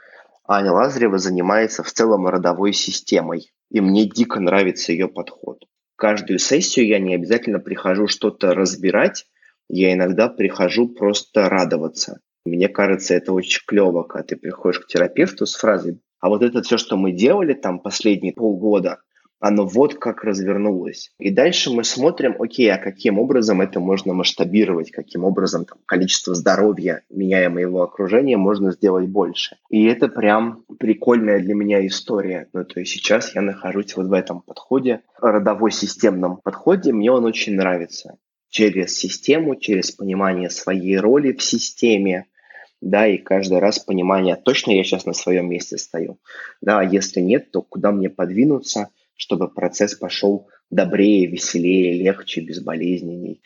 Аня 0.49 0.73
Лазарева 0.73 1.19
занимается 1.19 1.83
в 1.83 1.93
целом 1.93 2.27
родовой 2.27 2.73
системой. 2.73 3.53
И 3.71 3.81
мне 3.81 4.07
дико 4.09 4.41
нравится 4.41 4.93
ее 4.93 5.07
подход. 5.07 5.65
Каждую 5.97 6.39
сессию 6.39 6.87
я 6.87 6.99
не 6.99 7.15
обязательно 7.15 7.61
прихожу 7.61 8.09
что-то 8.09 8.55
разбирать, 8.55 9.27
я 9.69 9.93
иногда 9.93 10.29
прихожу 10.29 10.89
просто 10.89 11.49
радоваться. 11.49 12.21
Мне 12.45 12.69
кажется, 12.69 13.15
это 13.15 13.33
очень 13.33 13.63
клево, 13.67 14.03
когда 14.03 14.25
ты 14.25 14.37
приходишь 14.37 14.81
к 14.81 14.87
терапевту 14.87 15.47
с 15.47 15.55
фразой 15.55 16.01
а 16.21 16.29
вот 16.29 16.43
это 16.43 16.63
все, 16.63 16.77
что 16.77 16.97
мы 16.97 17.13
делали 17.13 17.55
там 17.55 17.79
последние 17.79 18.33
полгода, 18.33 18.99
оно 19.41 19.65
вот 19.65 19.95
как 19.95 20.23
развернулось. 20.23 21.13
И 21.19 21.31
дальше 21.31 21.71
мы 21.71 21.83
смотрим, 21.83 22.37
окей, 22.39 22.71
а 22.71 22.77
каким 22.77 23.19
образом 23.19 23.63
это 23.63 23.81
можно 23.81 24.13
масштабировать, 24.13 24.91
каким 24.91 25.25
образом 25.25 25.65
там, 25.65 25.79
количество 25.87 26.35
здоровья, 26.35 27.03
меняя 27.09 27.49
моего 27.49 27.83
окружения, 27.83 28.37
можно 28.37 28.71
сделать 28.73 29.09
больше. 29.09 29.57
И 29.71 29.85
это 29.87 30.09
прям 30.09 30.65
прикольная 30.79 31.41
для 31.41 31.55
меня 31.55 31.85
история. 31.87 32.49
Ну, 32.53 32.65
то 32.65 32.81
есть 32.81 32.93
сейчас 32.93 33.35
я 33.35 33.41
нахожусь 33.41 33.97
вот 33.97 34.07
в 34.07 34.13
этом 34.13 34.43
подходе, 34.43 35.01
родовой 35.19 35.73
системном 35.73 36.37
подходе, 36.37 36.93
мне 36.93 37.11
он 37.11 37.25
очень 37.25 37.57
нравится. 37.57 38.19
Через 38.51 38.99
систему, 38.99 39.57
через 39.57 39.93
понимание 39.93 40.51
своей 40.51 40.99
роли 40.99 41.33
в 41.33 41.43
системе, 41.43 42.27
да, 42.81 43.07
и 43.07 43.19
каждый 43.19 43.59
раз 43.59 43.79
понимание, 43.79 44.37
точно 44.37 44.73
я 44.73 44.85
сейчас 44.85 45.07
на 45.07 45.13
своем 45.13 45.49
месте 45.49 45.79
стою, 45.79 46.19
да, 46.61 46.81
а 46.81 46.85
если 46.85 47.21
нет, 47.21 47.51
то 47.51 47.63
куда 47.63 47.93
мне 47.93 48.09
подвинуться, 48.09 48.91
чтобы 49.17 49.49
процесс 49.49 49.95
пошел 49.95 50.49
добрее, 50.71 51.27
веселее, 51.27 51.93
легче, 52.03 52.41
безболезненней. 52.41 53.43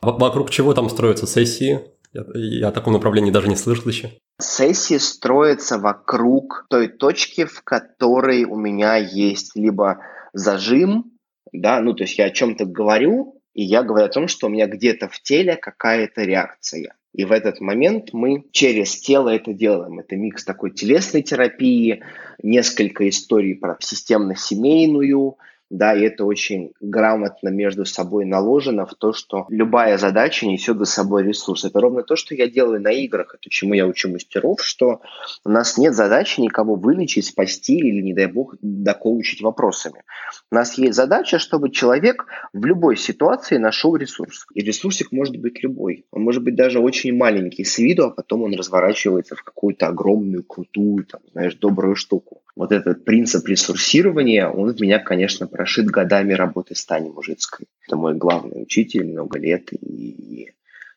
Вокруг 0.00 0.50
чего 0.50 0.74
там 0.74 0.88
строятся 0.88 1.26
сессии? 1.26 1.80
Я, 2.12 2.24
я 2.34 2.68
о 2.68 2.72
таком 2.72 2.92
направлении 2.92 3.30
даже 3.30 3.48
не 3.48 3.56
слышал 3.56 3.88
еще. 3.88 4.12
Сессии 4.40 4.98
строятся 4.98 5.78
вокруг 5.78 6.66
той 6.70 6.88
точки, 6.88 7.44
в 7.44 7.62
которой 7.62 8.44
у 8.44 8.56
меня 8.56 8.96
есть 8.96 9.56
либо 9.56 9.98
зажим, 10.32 11.12
да, 11.52 11.80
ну 11.80 11.94
то 11.94 12.04
есть 12.04 12.18
я 12.18 12.26
о 12.26 12.30
чем-то 12.30 12.64
говорю, 12.64 13.40
и 13.54 13.64
я 13.64 13.82
говорю 13.82 14.06
о 14.06 14.10
том, 14.10 14.28
что 14.28 14.46
у 14.46 14.50
меня 14.50 14.66
где-то 14.66 15.08
в 15.08 15.20
теле 15.20 15.56
какая-то 15.56 16.22
реакция. 16.22 16.94
И 17.14 17.24
в 17.24 17.32
этот 17.32 17.60
момент 17.60 18.12
мы 18.12 18.44
через 18.52 19.00
тело 19.00 19.30
это 19.30 19.52
делаем. 19.52 19.98
Это 19.98 20.16
микс 20.16 20.44
такой 20.44 20.70
телесной 20.70 21.22
терапии, 21.22 22.02
несколько 22.42 23.08
историй 23.08 23.54
про 23.54 23.76
системно-семейную, 23.80 25.36
да, 25.70 25.94
и 25.94 26.02
это 26.02 26.24
очень 26.24 26.72
грамотно 26.80 27.48
между 27.48 27.84
собой 27.84 28.24
наложено 28.24 28.86
в 28.86 28.94
то, 28.94 29.12
что 29.12 29.46
любая 29.50 29.98
задача 29.98 30.46
несет 30.46 30.78
за 30.78 30.86
собой 30.86 31.24
ресурс. 31.24 31.64
Это 31.64 31.80
ровно 31.80 32.02
то, 32.02 32.16
что 32.16 32.34
я 32.34 32.48
делаю 32.48 32.80
на 32.80 32.90
играх, 32.90 33.34
это 33.34 33.50
чему 33.50 33.74
я 33.74 33.86
учу 33.86 34.10
мастеров, 34.10 34.62
что 34.62 35.00
у 35.44 35.50
нас 35.50 35.76
нет 35.76 35.94
задачи 35.94 36.40
никого 36.40 36.74
вылечить, 36.74 37.26
спасти 37.26 37.78
или, 37.78 38.00
не 38.00 38.14
дай 38.14 38.26
бог, 38.26 38.54
докоучить 38.62 39.42
вопросами. 39.42 40.02
У 40.50 40.54
нас 40.54 40.78
есть 40.78 40.94
задача, 40.94 41.38
чтобы 41.38 41.70
человек 41.70 42.26
в 42.52 42.64
любой 42.64 42.96
ситуации 42.96 43.58
нашел 43.58 43.94
ресурс. 43.96 44.46
И 44.54 44.62
ресурсик 44.62 45.12
может 45.12 45.36
быть 45.36 45.62
любой. 45.62 46.06
Он 46.10 46.22
может 46.22 46.42
быть 46.42 46.56
даже 46.56 46.80
очень 46.80 47.14
маленький 47.14 47.64
с 47.64 47.78
виду, 47.78 48.06
а 48.06 48.10
потом 48.10 48.42
он 48.42 48.54
разворачивается 48.54 49.36
в 49.36 49.42
какую-то 49.42 49.88
огромную, 49.88 50.44
крутую, 50.44 51.04
там, 51.04 51.20
знаешь, 51.32 51.54
добрую 51.56 51.94
штуку 51.94 52.42
вот 52.58 52.72
этот 52.72 53.04
принцип 53.04 53.46
ресурсирования, 53.46 54.48
он 54.48 54.74
в 54.74 54.80
меня, 54.80 54.98
конечно, 54.98 55.46
прошит 55.46 55.86
годами 55.86 56.32
работы 56.32 56.74
с 56.74 56.84
Таней 56.84 57.12
Мужицкой. 57.12 57.68
Это 57.86 57.94
мой 57.94 58.16
главный 58.16 58.62
учитель 58.62 59.04
много 59.04 59.38
лет, 59.38 59.72
и 59.72 60.50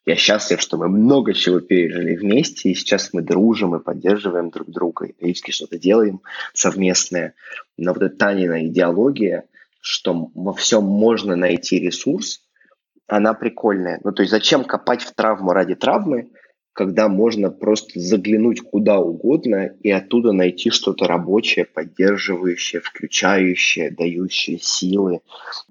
я 0.08 0.16
счастлив, 0.16 0.60
что 0.60 0.78
мы 0.78 0.90
много 0.90 1.36
чего 1.36 1.60
пережили 1.60 2.16
вместе, 2.16 2.72
и 2.72 2.74
сейчас 2.74 3.14
мы 3.14 3.22
дружим 3.22 3.76
и 3.76 3.84
поддерживаем 3.84 4.50
друг 4.50 4.72
друга, 4.72 5.06
и 5.06 5.12
периодически 5.14 5.52
что-то 5.52 5.78
делаем 5.78 6.22
совместное. 6.56 7.36
Но 7.78 7.94
вот 7.94 8.02
эта 8.02 8.18
Танина 8.18 8.66
идеология, 8.66 9.44
что 9.82 10.32
во 10.34 10.54
всем 10.54 10.86
можно 10.86 11.36
найти 11.36 11.78
ресурс, 11.80 12.42
она 13.06 13.36
прикольная. 13.36 14.00
Ну, 14.04 14.12
то 14.12 14.24
есть 14.24 14.32
зачем 14.32 14.64
копать 14.64 15.04
в 15.04 15.14
травму 15.14 15.54
ради 15.54 15.76
травмы, 15.76 16.30
когда 16.74 17.10
можно 17.10 17.50
просто 17.50 18.00
заглянуть 18.00 18.62
куда 18.62 19.00
угодно 19.00 19.74
и 19.82 19.90
оттуда 19.90 20.32
найти 20.32 20.70
что-то 20.70 21.06
рабочее, 21.06 21.66
поддерживающее, 21.66 22.82
включающее, 22.82 23.92
дающее 23.92 24.58
силы. 24.60 25.22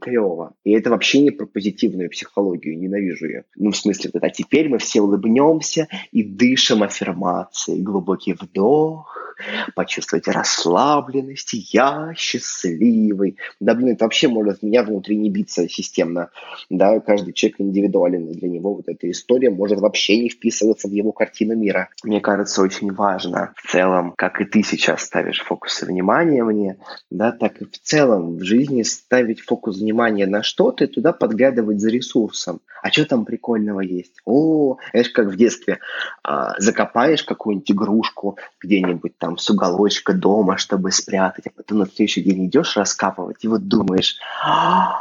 Клево. 0.00 0.54
И 0.64 0.72
это 0.72 0.90
вообще 0.90 1.20
не 1.20 1.30
про 1.30 1.46
позитивную 1.46 2.10
психологию, 2.10 2.78
ненавижу 2.78 3.26
ее. 3.26 3.44
Ну, 3.56 3.70
в 3.70 3.76
смысле, 3.76 4.10
а 4.20 4.30
теперь 4.30 4.68
мы 4.68 4.78
все 4.78 5.00
улыбнемся 5.00 5.88
и 6.12 6.22
дышим 6.22 6.82
аффирмации. 6.82 7.80
Глубокий 7.80 8.34
вдох, 8.34 9.29
почувствуйте 9.74 10.30
расслабленность, 10.30 11.54
я 11.72 12.12
счастливый. 12.16 13.36
Да, 13.60 13.74
блин, 13.74 13.94
это 13.94 14.04
вообще 14.04 14.28
может 14.28 14.62
меня 14.62 14.82
внутри 14.82 15.16
не 15.16 15.30
биться 15.30 15.68
системно. 15.68 16.30
Да, 16.68 17.00
каждый 17.00 17.32
человек 17.32 17.60
индивидуален, 17.60 18.28
и 18.28 18.34
для 18.34 18.48
него 18.48 18.74
вот 18.74 18.88
эта 18.88 19.10
история 19.10 19.50
может 19.50 19.80
вообще 19.80 20.18
не 20.20 20.28
вписываться 20.28 20.88
в 20.88 20.92
его 20.92 21.12
картину 21.12 21.56
мира. 21.56 21.88
Мне 22.04 22.20
кажется, 22.20 22.62
очень 22.62 22.92
важно 22.92 23.52
в 23.56 23.70
целом, 23.70 24.14
как 24.16 24.40
и 24.40 24.44
ты 24.44 24.62
сейчас 24.62 25.02
ставишь 25.02 25.42
фокус 25.42 25.82
внимания 25.82 26.44
мне, 26.44 26.78
да, 27.10 27.32
так 27.32 27.60
и 27.60 27.64
в 27.64 27.78
целом 27.80 28.36
в 28.36 28.42
жизни 28.42 28.82
ставить 28.82 29.40
фокус 29.40 29.78
внимания 29.78 30.26
на 30.26 30.42
что-то 30.42 30.84
и 30.84 30.86
туда 30.86 31.12
подглядывать 31.12 31.80
за 31.80 31.90
ресурсом. 31.90 32.60
А 32.82 32.90
что 32.90 33.04
там 33.04 33.24
прикольного 33.24 33.80
есть? 33.80 34.14
О, 34.24 34.78
это 34.92 35.10
как 35.12 35.26
в 35.26 35.36
детстве. 35.36 35.78
А, 36.22 36.58
закопаешь 36.58 37.22
какую-нибудь 37.22 37.70
игрушку 37.70 38.38
где-нибудь 38.60 39.18
там 39.18 39.29
с 39.38 39.50
уголочка 39.50 40.12
дома, 40.12 40.56
чтобы 40.56 40.92
спрятать, 40.92 41.46
а 41.46 41.50
потом 41.50 41.78
на 41.78 41.86
следующий 41.86 42.22
день 42.22 42.46
идешь 42.46 42.76
раскапывать 42.76 43.44
и 43.44 43.48
вот 43.48 43.68
думаешь, 43.68 44.16
а, 44.42 45.00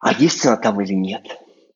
а 0.00 0.12
есть 0.12 0.44
она 0.46 0.56
там 0.56 0.80
или 0.80 0.94
нет? 0.94 1.22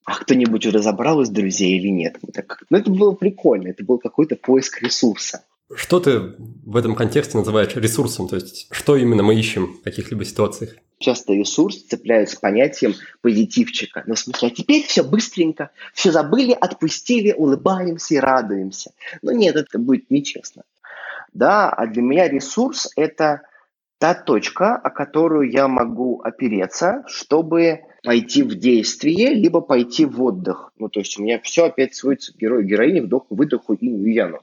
а 0.08 0.14
кто-нибудь 0.14 0.64
уже 0.64 0.82
забрал 0.82 1.20
из 1.20 1.28
друзей 1.28 1.78
или 1.78 1.88
нет. 1.88 2.16
Так, 2.32 2.62
ну, 2.70 2.78
это 2.78 2.90
было 2.90 3.12
прикольно, 3.12 3.68
это 3.68 3.84
был 3.84 3.98
какой-то 3.98 4.36
поиск 4.36 4.80
ресурса. 4.80 5.44
Что 5.74 6.00
ты 6.00 6.34
в 6.64 6.76
этом 6.78 6.94
контексте 6.94 7.36
называешь 7.36 7.76
ресурсом? 7.76 8.26
То 8.26 8.36
есть, 8.36 8.68
что 8.70 8.96
именно 8.96 9.22
мы 9.22 9.38
ищем 9.38 9.74
в 9.74 9.82
каких-либо 9.82 10.24
ситуациях? 10.24 10.76
Часто 10.98 11.34
ресурс 11.34 11.84
цепляют 11.84 12.30
с 12.30 12.36
понятием 12.36 12.94
позитивчика. 13.20 14.02
Ну, 14.06 14.14
в 14.14 14.18
смысле, 14.18 14.48
а 14.48 14.50
теперь 14.50 14.82
все 14.86 15.04
быстренько, 15.04 15.72
все 15.92 16.10
забыли, 16.10 16.52
отпустили, 16.52 17.32
улыбаемся 17.32 18.14
и 18.14 18.18
радуемся. 18.18 18.92
Но 19.20 19.32
нет, 19.32 19.56
это 19.56 19.78
будет 19.78 20.10
нечестно. 20.10 20.62
Да, 21.32 21.70
а 21.70 21.86
для 21.86 22.02
меня 22.02 22.28
ресурс– 22.28 22.90
это 22.96 23.42
та 23.98 24.14
точка, 24.14 24.76
о 24.76 24.90
которую 24.90 25.50
я 25.50 25.68
могу 25.68 26.20
опереться, 26.20 27.04
чтобы 27.06 27.80
пойти 28.04 28.42
в 28.42 28.54
действие, 28.54 29.34
либо 29.34 29.60
пойти 29.60 30.04
в 30.04 30.22
отдых. 30.22 30.72
Ну, 30.78 30.88
то 30.88 31.00
есть 31.00 31.18
у 31.18 31.22
меня 31.22 31.40
все 31.40 31.66
опять 31.66 31.94
сводится 31.94 32.32
к 32.32 32.36
герою, 32.36 32.64
героине, 32.64 33.02
вдоху, 33.02 33.34
выдоху 33.34 33.74
и 33.74 34.12
яну. 34.12 34.40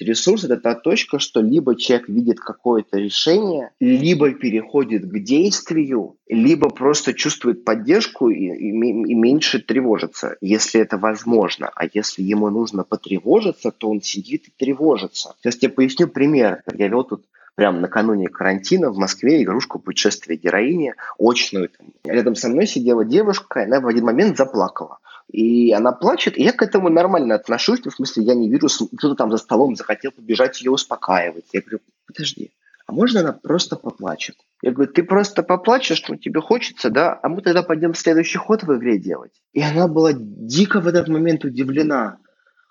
Ресурс– 0.00 0.44
это 0.44 0.56
та 0.56 0.74
точка, 0.74 1.18
что 1.18 1.40
либо 1.40 1.76
человек 1.76 2.08
видит 2.08 2.40
какое-то 2.40 2.98
решение, 2.98 3.70
либо 3.80 4.30
переходит 4.32 5.04
к 5.04 5.18
действию, 5.20 6.16
либо 6.28 6.70
просто 6.70 7.14
чувствует 7.14 7.64
поддержку 7.64 8.30
и, 8.30 8.46
и, 8.46 8.68
и 8.68 9.14
меньше 9.14 9.60
тревожится, 9.60 10.36
если 10.40 10.80
это 10.80 10.98
возможно. 10.98 11.70
А 11.74 11.84
если 11.92 12.22
ему 12.22 12.50
нужно 12.50 12.84
потревожиться, 12.84 13.70
то 13.70 13.88
он 13.88 14.00
сидит 14.02 14.48
и 14.48 14.52
тревожится. 14.56 15.34
Сейчас 15.40 15.62
я 15.62 15.68
поясню 15.68 16.08
пример. 16.08 16.62
Я 16.72 16.88
вел 16.88 17.04
тут 17.04 17.24
прямо 17.54 17.80
накануне 17.80 18.28
карантина 18.28 18.90
в 18.90 18.98
Москве 18.98 19.42
игрушку 19.42 19.78
«Путешествие 19.78 20.38
героини», 20.38 20.94
очную. 21.18 21.68
Там. 21.68 21.88
Рядом 22.04 22.34
со 22.34 22.48
мной 22.48 22.66
сидела 22.66 23.04
девушка, 23.04 23.60
и 23.60 23.64
она 23.64 23.80
в 23.80 23.86
один 23.86 24.04
момент 24.04 24.36
заплакала. 24.36 24.98
И 25.30 25.72
она 25.72 25.92
плачет, 25.92 26.38
и 26.38 26.42
я 26.42 26.52
к 26.52 26.62
этому 26.62 26.90
нормально 26.90 27.34
отношусь, 27.34 27.80
в 27.80 27.90
смысле, 27.90 28.24
я 28.24 28.34
не 28.34 28.48
вижу, 28.48 28.68
кто-то 28.96 29.14
там 29.14 29.30
за 29.30 29.38
столом 29.38 29.74
захотел 29.74 30.12
побежать 30.12 30.60
ее 30.60 30.70
успокаивать. 30.70 31.46
Я 31.52 31.60
говорю, 31.60 31.80
подожди, 32.06 32.52
а 32.86 32.92
можно 32.92 33.20
она 33.20 33.32
просто 33.32 33.76
поплачет? 33.76 34.36
Я 34.62 34.72
говорю, 34.72 34.92
ты 34.92 35.02
просто 35.02 35.42
поплачешь, 35.42 35.96
что 35.96 36.16
тебе 36.16 36.40
хочется, 36.40 36.90
да? 36.90 37.18
А 37.22 37.28
мы 37.28 37.40
тогда 37.42 37.62
пойдем 37.62 37.94
следующий 37.94 38.38
ход 38.38 38.62
в 38.62 38.76
игре 38.76 38.98
делать. 38.98 39.32
И 39.52 39.62
она 39.62 39.88
была 39.88 40.12
дико 40.14 40.80
в 40.80 40.86
этот 40.86 41.08
момент 41.08 41.44
удивлена. 41.44 42.18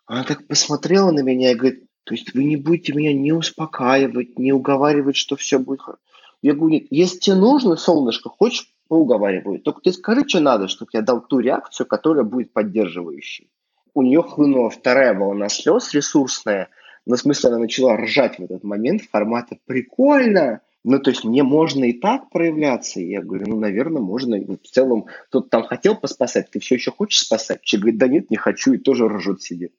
Она 0.05 0.23
так 0.23 0.45
посмотрела 0.47 1.11
на 1.11 1.21
меня 1.21 1.51
и 1.51 1.55
говорит, 1.55 1.85
то 2.03 2.13
есть 2.13 2.33
вы 2.33 2.43
не 2.43 2.57
будете 2.57 2.93
меня 2.93 3.13
не 3.13 3.31
успокаивать, 3.31 4.37
не 4.37 4.51
уговаривать, 4.51 5.15
что 5.15 5.35
все 5.35 5.57
будет 5.57 5.81
хорошо. 5.81 6.01
Я 6.41 6.53
говорю, 6.53 6.73
нет, 6.75 6.87
если 6.89 7.19
тебе 7.19 7.35
нужно, 7.37 7.77
солнышко, 7.77 8.29
хочешь, 8.29 8.72
поуговариваю. 8.93 9.59
Только 9.59 9.81
ты 9.81 9.91
скажи, 9.91 10.21
что 10.27 10.39
надо, 10.39 10.67
чтобы 10.67 10.91
я 10.93 11.01
дал 11.01 11.19
ту 11.19 11.39
реакцию, 11.39 11.87
которая 11.87 12.23
будет 12.23 12.53
поддерживающей. 12.53 13.49
У 13.95 14.03
нее 14.03 14.21
хлынула 14.21 14.69
вторая 14.69 15.15
волна 15.15 15.49
слез 15.49 15.95
ресурсная, 15.95 16.69
но 17.07 17.15
в 17.15 17.19
смысле 17.19 17.49
она 17.49 17.57
начала 17.57 17.97
ржать 17.97 18.37
в 18.37 18.43
этот 18.43 18.63
момент 18.63 19.01
формата 19.01 19.57
«прикольно», 19.65 20.61
ну, 20.83 20.99
то 20.99 21.09
есть 21.09 21.23
мне 21.23 21.41
можно 21.41 21.85
и 21.85 21.93
так 21.93 22.29
проявляться. 22.29 22.99
И 22.99 23.07
я 23.07 23.23
говорю, 23.23 23.45
ну, 23.47 23.59
наверное, 23.59 24.01
можно. 24.01 24.35
И 24.35 24.45
в 24.45 24.69
целом, 24.69 25.05
кто-то 25.29 25.49
там 25.49 25.63
хотел 25.63 25.95
поспасать, 25.95 26.51
ты 26.51 26.59
все 26.59 26.75
еще 26.75 26.91
хочешь 26.91 27.21
спасать? 27.21 27.61
Человек 27.63 27.81
говорит, 27.81 27.99
да 27.99 28.07
нет, 28.09 28.29
не 28.29 28.37
хочу, 28.37 28.73
и 28.73 28.77
тоже 28.77 29.07
ржет 29.07 29.41
сидит. 29.41 29.73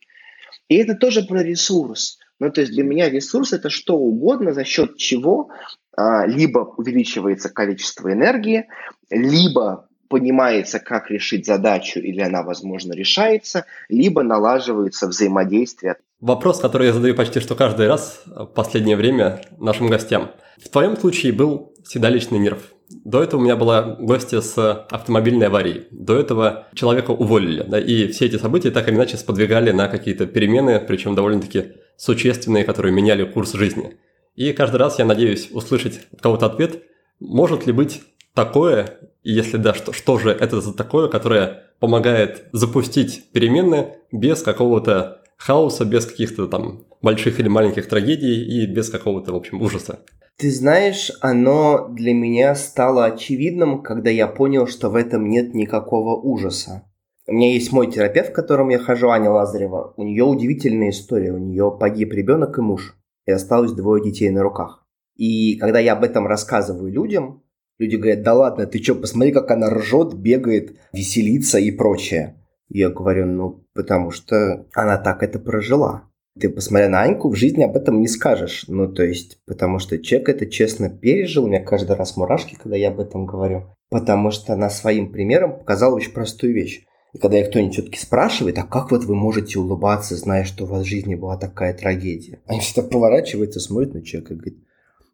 И 0.69 0.75
это 0.75 0.97
тоже 0.97 1.23
про 1.23 1.45
ресурс. 1.45 2.19
Ну, 2.41 2.51
то 2.51 2.62
есть 2.62 2.73
для 2.73 2.83
меня 2.83 3.11
ресурс 3.11 3.53
это 3.53 3.71
что 3.71 3.97
угодно, 3.97 4.55
за 4.55 4.65
счет 4.65 4.97
чего 4.97 5.51
либо 5.97 6.59
увеличивается 6.77 7.49
количество 7.49 8.13
энергии, 8.13 8.67
либо 9.11 9.89
понимается, 10.09 10.79
как 10.79 11.11
решить 11.11 11.47
задачу, 11.47 11.99
или 11.99 12.21
она, 12.21 12.43
возможно, 12.43 12.93
решается, 12.93 13.67
либо 13.89 14.23
налаживается 14.23 15.09
взаимодействие. 15.09 15.97
Вопрос, 16.21 16.61
который 16.61 16.87
я 16.87 16.93
задаю 16.93 17.15
почти 17.15 17.41
что 17.41 17.55
каждый 17.55 17.89
раз 17.89 18.23
в 18.27 18.47
последнее 18.47 18.97
время 18.97 19.43
нашим 19.59 19.89
гостям. 19.89 20.31
В 20.63 20.69
твоем 20.69 20.97
случае 20.97 21.33
был 21.33 21.75
седалищный 21.85 22.39
нерв. 22.39 22.63
До 22.89 23.23
этого 23.23 23.41
у 23.41 23.45
меня 23.45 23.57
была 23.57 23.97
гостья 23.99 24.41
с 24.41 24.57
автомобильной 24.91 25.49
аварией. 25.49 25.89
До 25.91 26.19
этого 26.19 26.69
человека 26.75 27.11
уволили. 27.11 27.65
Да, 27.67 27.81
и 27.81 28.09
все 28.09 28.27
эти 28.27 28.37
события 28.37 28.71
так 28.71 28.89
или 28.89 28.95
иначе 28.95 29.17
сподвигали 29.17 29.73
на 29.73 29.89
какие-то 29.89 30.27
перемены, 30.27 30.81
причем 30.81 31.15
довольно-таки 31.15 31.73
существенные, 31.97 32.65
которые 32.65 32.95
меняли 32.95 33.25
курс 33.25 33.53
жизни. 33.53 33.97
И 34.35 34.53
каждый 34.53 34.76
раз 34.76 34.99
я 34.99 35.05
надеюсь 35.05 35.51
услышать 35.53 36.01
от 36.12 36.20
кого-то 36.20 36.47
ответ, 36.47 36.82
может 37.20 37.66
ли 37.66 37.72
быть 37.72 38.03
такое, 38.35 38.99
и 39.22 39.32
если 39.32 39.57
да, 39.57 39.74
что, 39.74 39.93
что 39.93 40.18
же 40.18 40.30
это 40.30 40.61
за 40.61 40.74
такое, 40.74 41.09
которое 41.09 41.64
помогает 41.78 42.49
запустить 42.53 43.30
перемены 43.32 43.97
без 44.11 44.43
какого-то 44.43 45.22
хаоса, 45.37 45.85
без 45.85 46.07
каких-то 46.07 46.47
там 46.49 46.85
больших 47.03 47.39
или 47.39 47.49
маленьких 47.49 47.89
трагедий 47.89 48.43
и 48.43 48.66
без 48.66 48.91
какого-то, 48.91 49.32
в 49.32 49.37
общем, 49.37 49.62
ужаса. 49.62 50.01
Ты 50.37 50.51
знаешь, 50.51 51.12
оно 51.20 51.89
для 51.89 52.12
меня 52.12 52.57
стало 52.57 53.05
очевидным, 53.05 53.82
когда 53.82 54.11
я 54.11 54.26
понял, 54.26 54.66
что 54.66 54.91
в 54.91 54.97
этом 54.97 55.28
нет 55.28 55.55
никакого 55.55 56.20
ужаса. 56.20 56.82
У 57.26 57.32
меня 57.32 57.53
есть 57.53 57.72
мой 57.72 57.91
терапевт, 57.91 58.32
к 58.32 58.35
которому 58.35 58.70
я 58.70 58.78
хожу, 58.78 59.09
Аня 59.11 59.30
Лазарева. 59.30 59.95
У 59.97 60.03
нее 60.03 60.24
удивительная 60.24 60.91
история. 60.91 61.32
У 61.32 61.39
нее 61.39 61.74
погиб 61.78 62.12
ребенок 62.12 62.59
и 62.59 62.61
муж. 62.61 62.97
И 63.27 63.33
осталось 63.33 63.72
двое 63.72 64.03
детей 64.03 64.31
на 64.31 64.43
руках. 64.43 64.87
И 65.16 65.57
когда 65.57 65.79
я 65.79 65.93
об 65.93 66.05
этом 66.05 66.27
рассказываю 66.27 66.93
людям, 66.93 67.43
люди 67.79 67.97
говорят, 67.97 68.22
да 68.22 68.35
ладно, 68.35 68.66
ты 68.66 68.83
что, 68.83 68.95
посмотри, 68.95 69.33
как 69.33 69.51
она 69.51 69.70
ржет, 69.70 70.14
бегает, 70.14 70.77
веселится 70.93 71.59
и 71.59 71.70
прочее. 71.70 72.43
Я 72.68 72.91
говорю, 72.91 73.27
ну, 73.27 73.66
потому 73.75 74.11
что 74.11 74.66
она 74.75 74.99
так 74.99 75.22
это 75.22 75.39
прожила. 75.39 76.11
Ты, 76.39 76.49
посмотря 76.49 76.89
на 76.89 77.03
Аньку, 77.03 77.31
в 77.31 77.37
жизни 77.37 77.62
об 77.62 77.77
этом 77.77 78.01
не 78.01 78.09
скажешь. 78.09 78.64
Ну, 78.66 78.93
то 78.93 79.05
есть, 79.05 79.39
потому 79.47 79.79
что 79.79 79.99
человек 79.99 80.31
это 80.31 80.47
честно 80.47 80.91
пережил. 80.91 81.45
У 81.45 81.47
меня 81.47 81.62
каждый 81.62 81.95
раз 81.95 82.16
мурашки, 82.16 82.57
когда 82.57 82.77
я 82.77 82.89
об 82.89 82.99
этом 82.99 83.25
говорю. 83.25 83.70
Потому 83.89 84.33
что 84.33 84.55
она 84.55 84.68
своим 84.68 85.12
примером 85.12 85.59
показала 85.59 85.95
очень 85.95 86.12
простую 86.12 86.55
вещь. 86.55 86.85
И 87.15 87.19
когда 87.19 87.39
я 87.39 87.49
кто-нибудь 87.49 87.75
все-таки 87.75 87.99
спрашивает, 87.99 88.59
а 88.59 88.65
как 88.65 88.91
вот 88.91 89.05
вы 89.05 89.15
можете 89.15 89.61
улыбаться, 89.61 90.17
зная, 90.17 90.43
что 90.43 90.65
у 90.65 90.67
вас 90.67 90.83
в 90.83 90.89
жизни 90.89 91.15
была 91.15 91.37
такая 91.37 91.73
трагедия? 91.73 92.43
Они 92.47 92.59
всегда 92.59 92.89
поворачиваются, 92.89 93.61
смотрят 93.61 93.95
на 93.95 94.03
человека 94.03 94.35
и 94.35 94.37
говорят, 94.37 94.59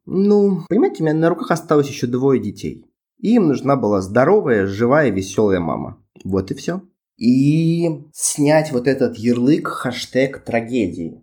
ну, 0.06 0.62
понимаете, 0.66 1.02
у 1.02 1.06
меня 1.06 1.14
на 1.14 1.28
руках 1.28 1.50
осталось 1.50 1.88
еще 1.88 2.06
двое 2.06 2.40
детей. 2.40 2.86
И 3.18 3.34
им 3.34 3.48
нужна 3.48 3.76
была 3.76 4.00
здоровая, 4.00 4.66
живая, 4.66 5.10
веселая 5.10 5.60
мама. 5.60 6.02
Вот 6.24 6.50
и 6.50 6.54
все. 6.54 6.80
И 7.18 8.06
снять 8.14 8.72
вот 8.72 8.88
этот 8.88 9.18
ярлык, 9.18 9.68
хэштег 9.68 10.42
трагедии. 10.42 11.22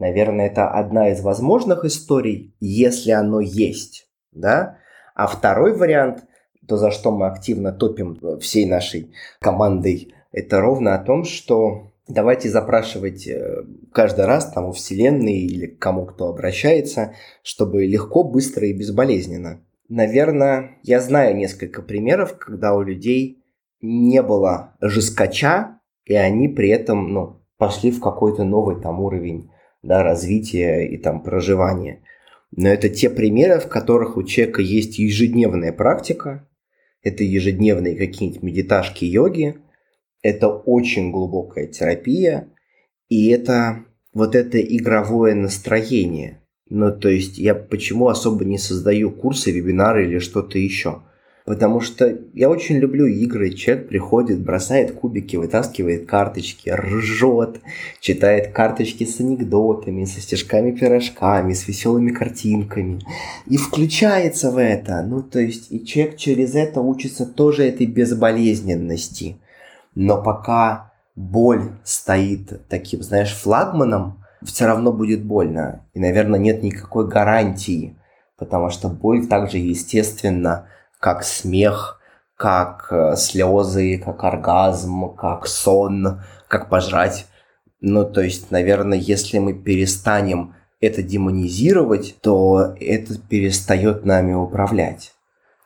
Наверное, 0.00 0.48
это 0.48 0.68
одна 0.68 1.12
из 1.12 1.20
возможных 1.20 1.84
историй, 1.84 2.56
если 2.58 3.12
оно 3.12 3.38
есть. 3.38 4.08
Да? 4.32 4.78
А 5.14 5.28
второй 5.28 5.76
вариант– 5.76 6.24
то, 6.68 6.76
за 6.76 6.90
что 6.90 7.10
мы 7.10 7.26
активно 7.26 7.72
топим 7.72 8.18
всей 8.40 8.66
нашей 8.66 9.10
командой, 9.40 10.14
это 10.32 10.60
ровно 10.60 10.94
о 10.94 11.02
том, 11.02 11.24
что 11.24 11.92
давайте 12.06 12.48
запрашивать 12.50 13.26
э, 13.26 13.64
каждый 13.92 14.26
раз 14.26 14.52
там 14.52 14.66
у 14.66 14.72
Вселенной 14.72 15.38
или 15.38 15.66
к 15.66 15.78
кому 15.78 16.06
кто 16.06 16.28
обращается, 16.28 17.14
чтобы 17.42 17.86
легко, 17.86 18.22
быстро 18.22 18.66
и 18.66 18.72
безболезненно. 18.72 19.60
Наверное, 19.88 20.78
я 20.82 21.00
знаю 21.00 21.34
несколько 21.34 21.80
примеров, 21.80 22.36
когда 22.38 22.74
у 22.74 22.82
людей 22.82 23.42
не 23.80 24.22
было 24.22 24.74
жескача, 24.80 25.80
и 26.04 26.14
они 26.14 26.48
при 26.48 26.68
этом 26.68 27.12
ну, 27.12 27.42
пошли 27.56 27.90
в 27.90 28.00
какой-то 28.00 28.44
новый 28.44 28.80
там 28.80 29.00
уровень 29.00 29.50
да, 29.82 30.02
развития 30.02 30.86
и 30.86 30.98
там 30.98 31.22
проживания. 31.22 32.02
Но 32.50 32.68
это 32.68 32.88
те 32.88 33.10
примеры, 33.10 33.60
в 33.60 33.68
которых 33.68 34.16
у 34.16 34.22
человека 34.22 34.62
есть 34.62 34.98
ежедневная 34.98 35.72
практика, 35.72 36.47
это 37.08 37.24
ежедневные 37.24 37.96
какие-нибудь 37.96 38.42
медиташки 38.42 39.04
йоги, 39.04 39.56
это 40.22 40.48
очень 40.48 41.10
глубокая 41.10 41.66
терапия, 41.66 42.52
и 43.08 43.28
это 43.28 43.84
вот 44.12 44.34
это 44.34 44.60
игровое 44.60 45.34
настроение. 45.34 46.42
Ну, 46.70 46.96
то 46.96 47.08
есть 47.08 47.38
я 47.38 47.54
почему 47.54 48.08
особо 48.08 48.44
не 48.44 48.58
создаю 48.58 49.10
курсы, 49.10 49.50
вебинары 49.50 50.06
или 50.06 50.18
что-то 50.18 50.58
еще? 50.58 51.02
Потому 51.48 51.80
что 51.80 52.14
я 52.34 52.50
очень 52.50 52.76
люблю 52.76 53.06
игры. 53.06 53.48
Человек 53.54 53.88
приходит, 53.88 54.38
бросает 54.38 54.92
кубики, 54.92 55.36
вытаскивает 55.36 56.04
карточки, 56.04 56.68
ржет, 56.68 57.62
читает 58.00 58.52
карточки 58.52 59.04
с 59.04 59.18
анекдотами, 59.18 60.04
со 60.04 60.20
стежками-пирожками, 60.20 61.54
с 61.54 61.66
веселыми 61.66 62.10
картинками. 62.10 63.00
И 63.46 63.56
включается 63.56 64.50
в 64.50 64.58
это. 64.58 65.00
Ну, 65.00 65.22
то 65.22 65.40
есть, 65.40 65.72
и 65.72 65.86
человек 65.86 66.18
через 66.18 66.54
это 66.54 66.82
учится 66.82 67.24
тоже 67.24 67.64
этой 67.64 67.86
безболезненности. 67.86 69.38
Но 69.94 70.22
пока 70.22 70.92
боль 71.16 71.70
стоит 71.82 72.68
таким, 72.68 73.02
знаешь, 73.02 73.32
флагманом, 73.32 74.22
все 74.42 74.66
равно 74.66 74.92
будет 74.92 75.24
больно. 75.24 75.86
И, 75.94 75.98
наверное, 75.98 76.38
нет 76.38 76.62
никакой 76.62 77.08
гарантии, 77.08 77.96
потому 78.36 78.68
что 78.68 78.90
боль 78.90 79.26
также 79.26 79.56
естественно– 79.56 80.68
как 81.00 81.24
смех, 81.24 82.00
как 82.36 82.88
э, 82.90 83.16
слезы, 83.16 83.98
как 83.98 84.22
оргазм, 84.24 85.14
как 85.14 85.46
сон, 85.46 86.20
как 86.46 86.68
пожрать. 86.68 87.26
Ну, 87.80 88.04
то 88.04 88.20
есть, 88.20 88.50
наверное, 88.50 88.98
если 88.98 89.38
мы 89.38 89.54
перестанем 89.54 90.54
это 90.80 91.02
демонизировать, 91.02 92.16
то 92.20 92.74
это 92.80 93.18
перестает 93.18 94.04
нами 94.04 94.32
управлять. 94.34 95.12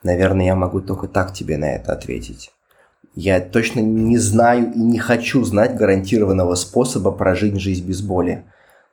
Наверное, 0.03 0.47
я 0.47 0.57
могу 0.57 0.81
только 0.81 1.09
так 1.09 1.33
тебе 1.33 1.59
на 1.59 1.75
это 1.77 1.93
ответить. 1.93 2.51
Я 3.15 3.41
точно 3.41 3.81
не 3.81 4.17
знаю 4.17 4.73
и 4.73 4.79
не 4.79 4.99
хочу 4.99 5.45
знать 5.45 5.77
гарантированного 5.77 6.55
способа 6.55 7.13
прожить 7.13 7.61
жизнь 7.61 7.87
без 7.87 8.01
боли. 8.01 8.45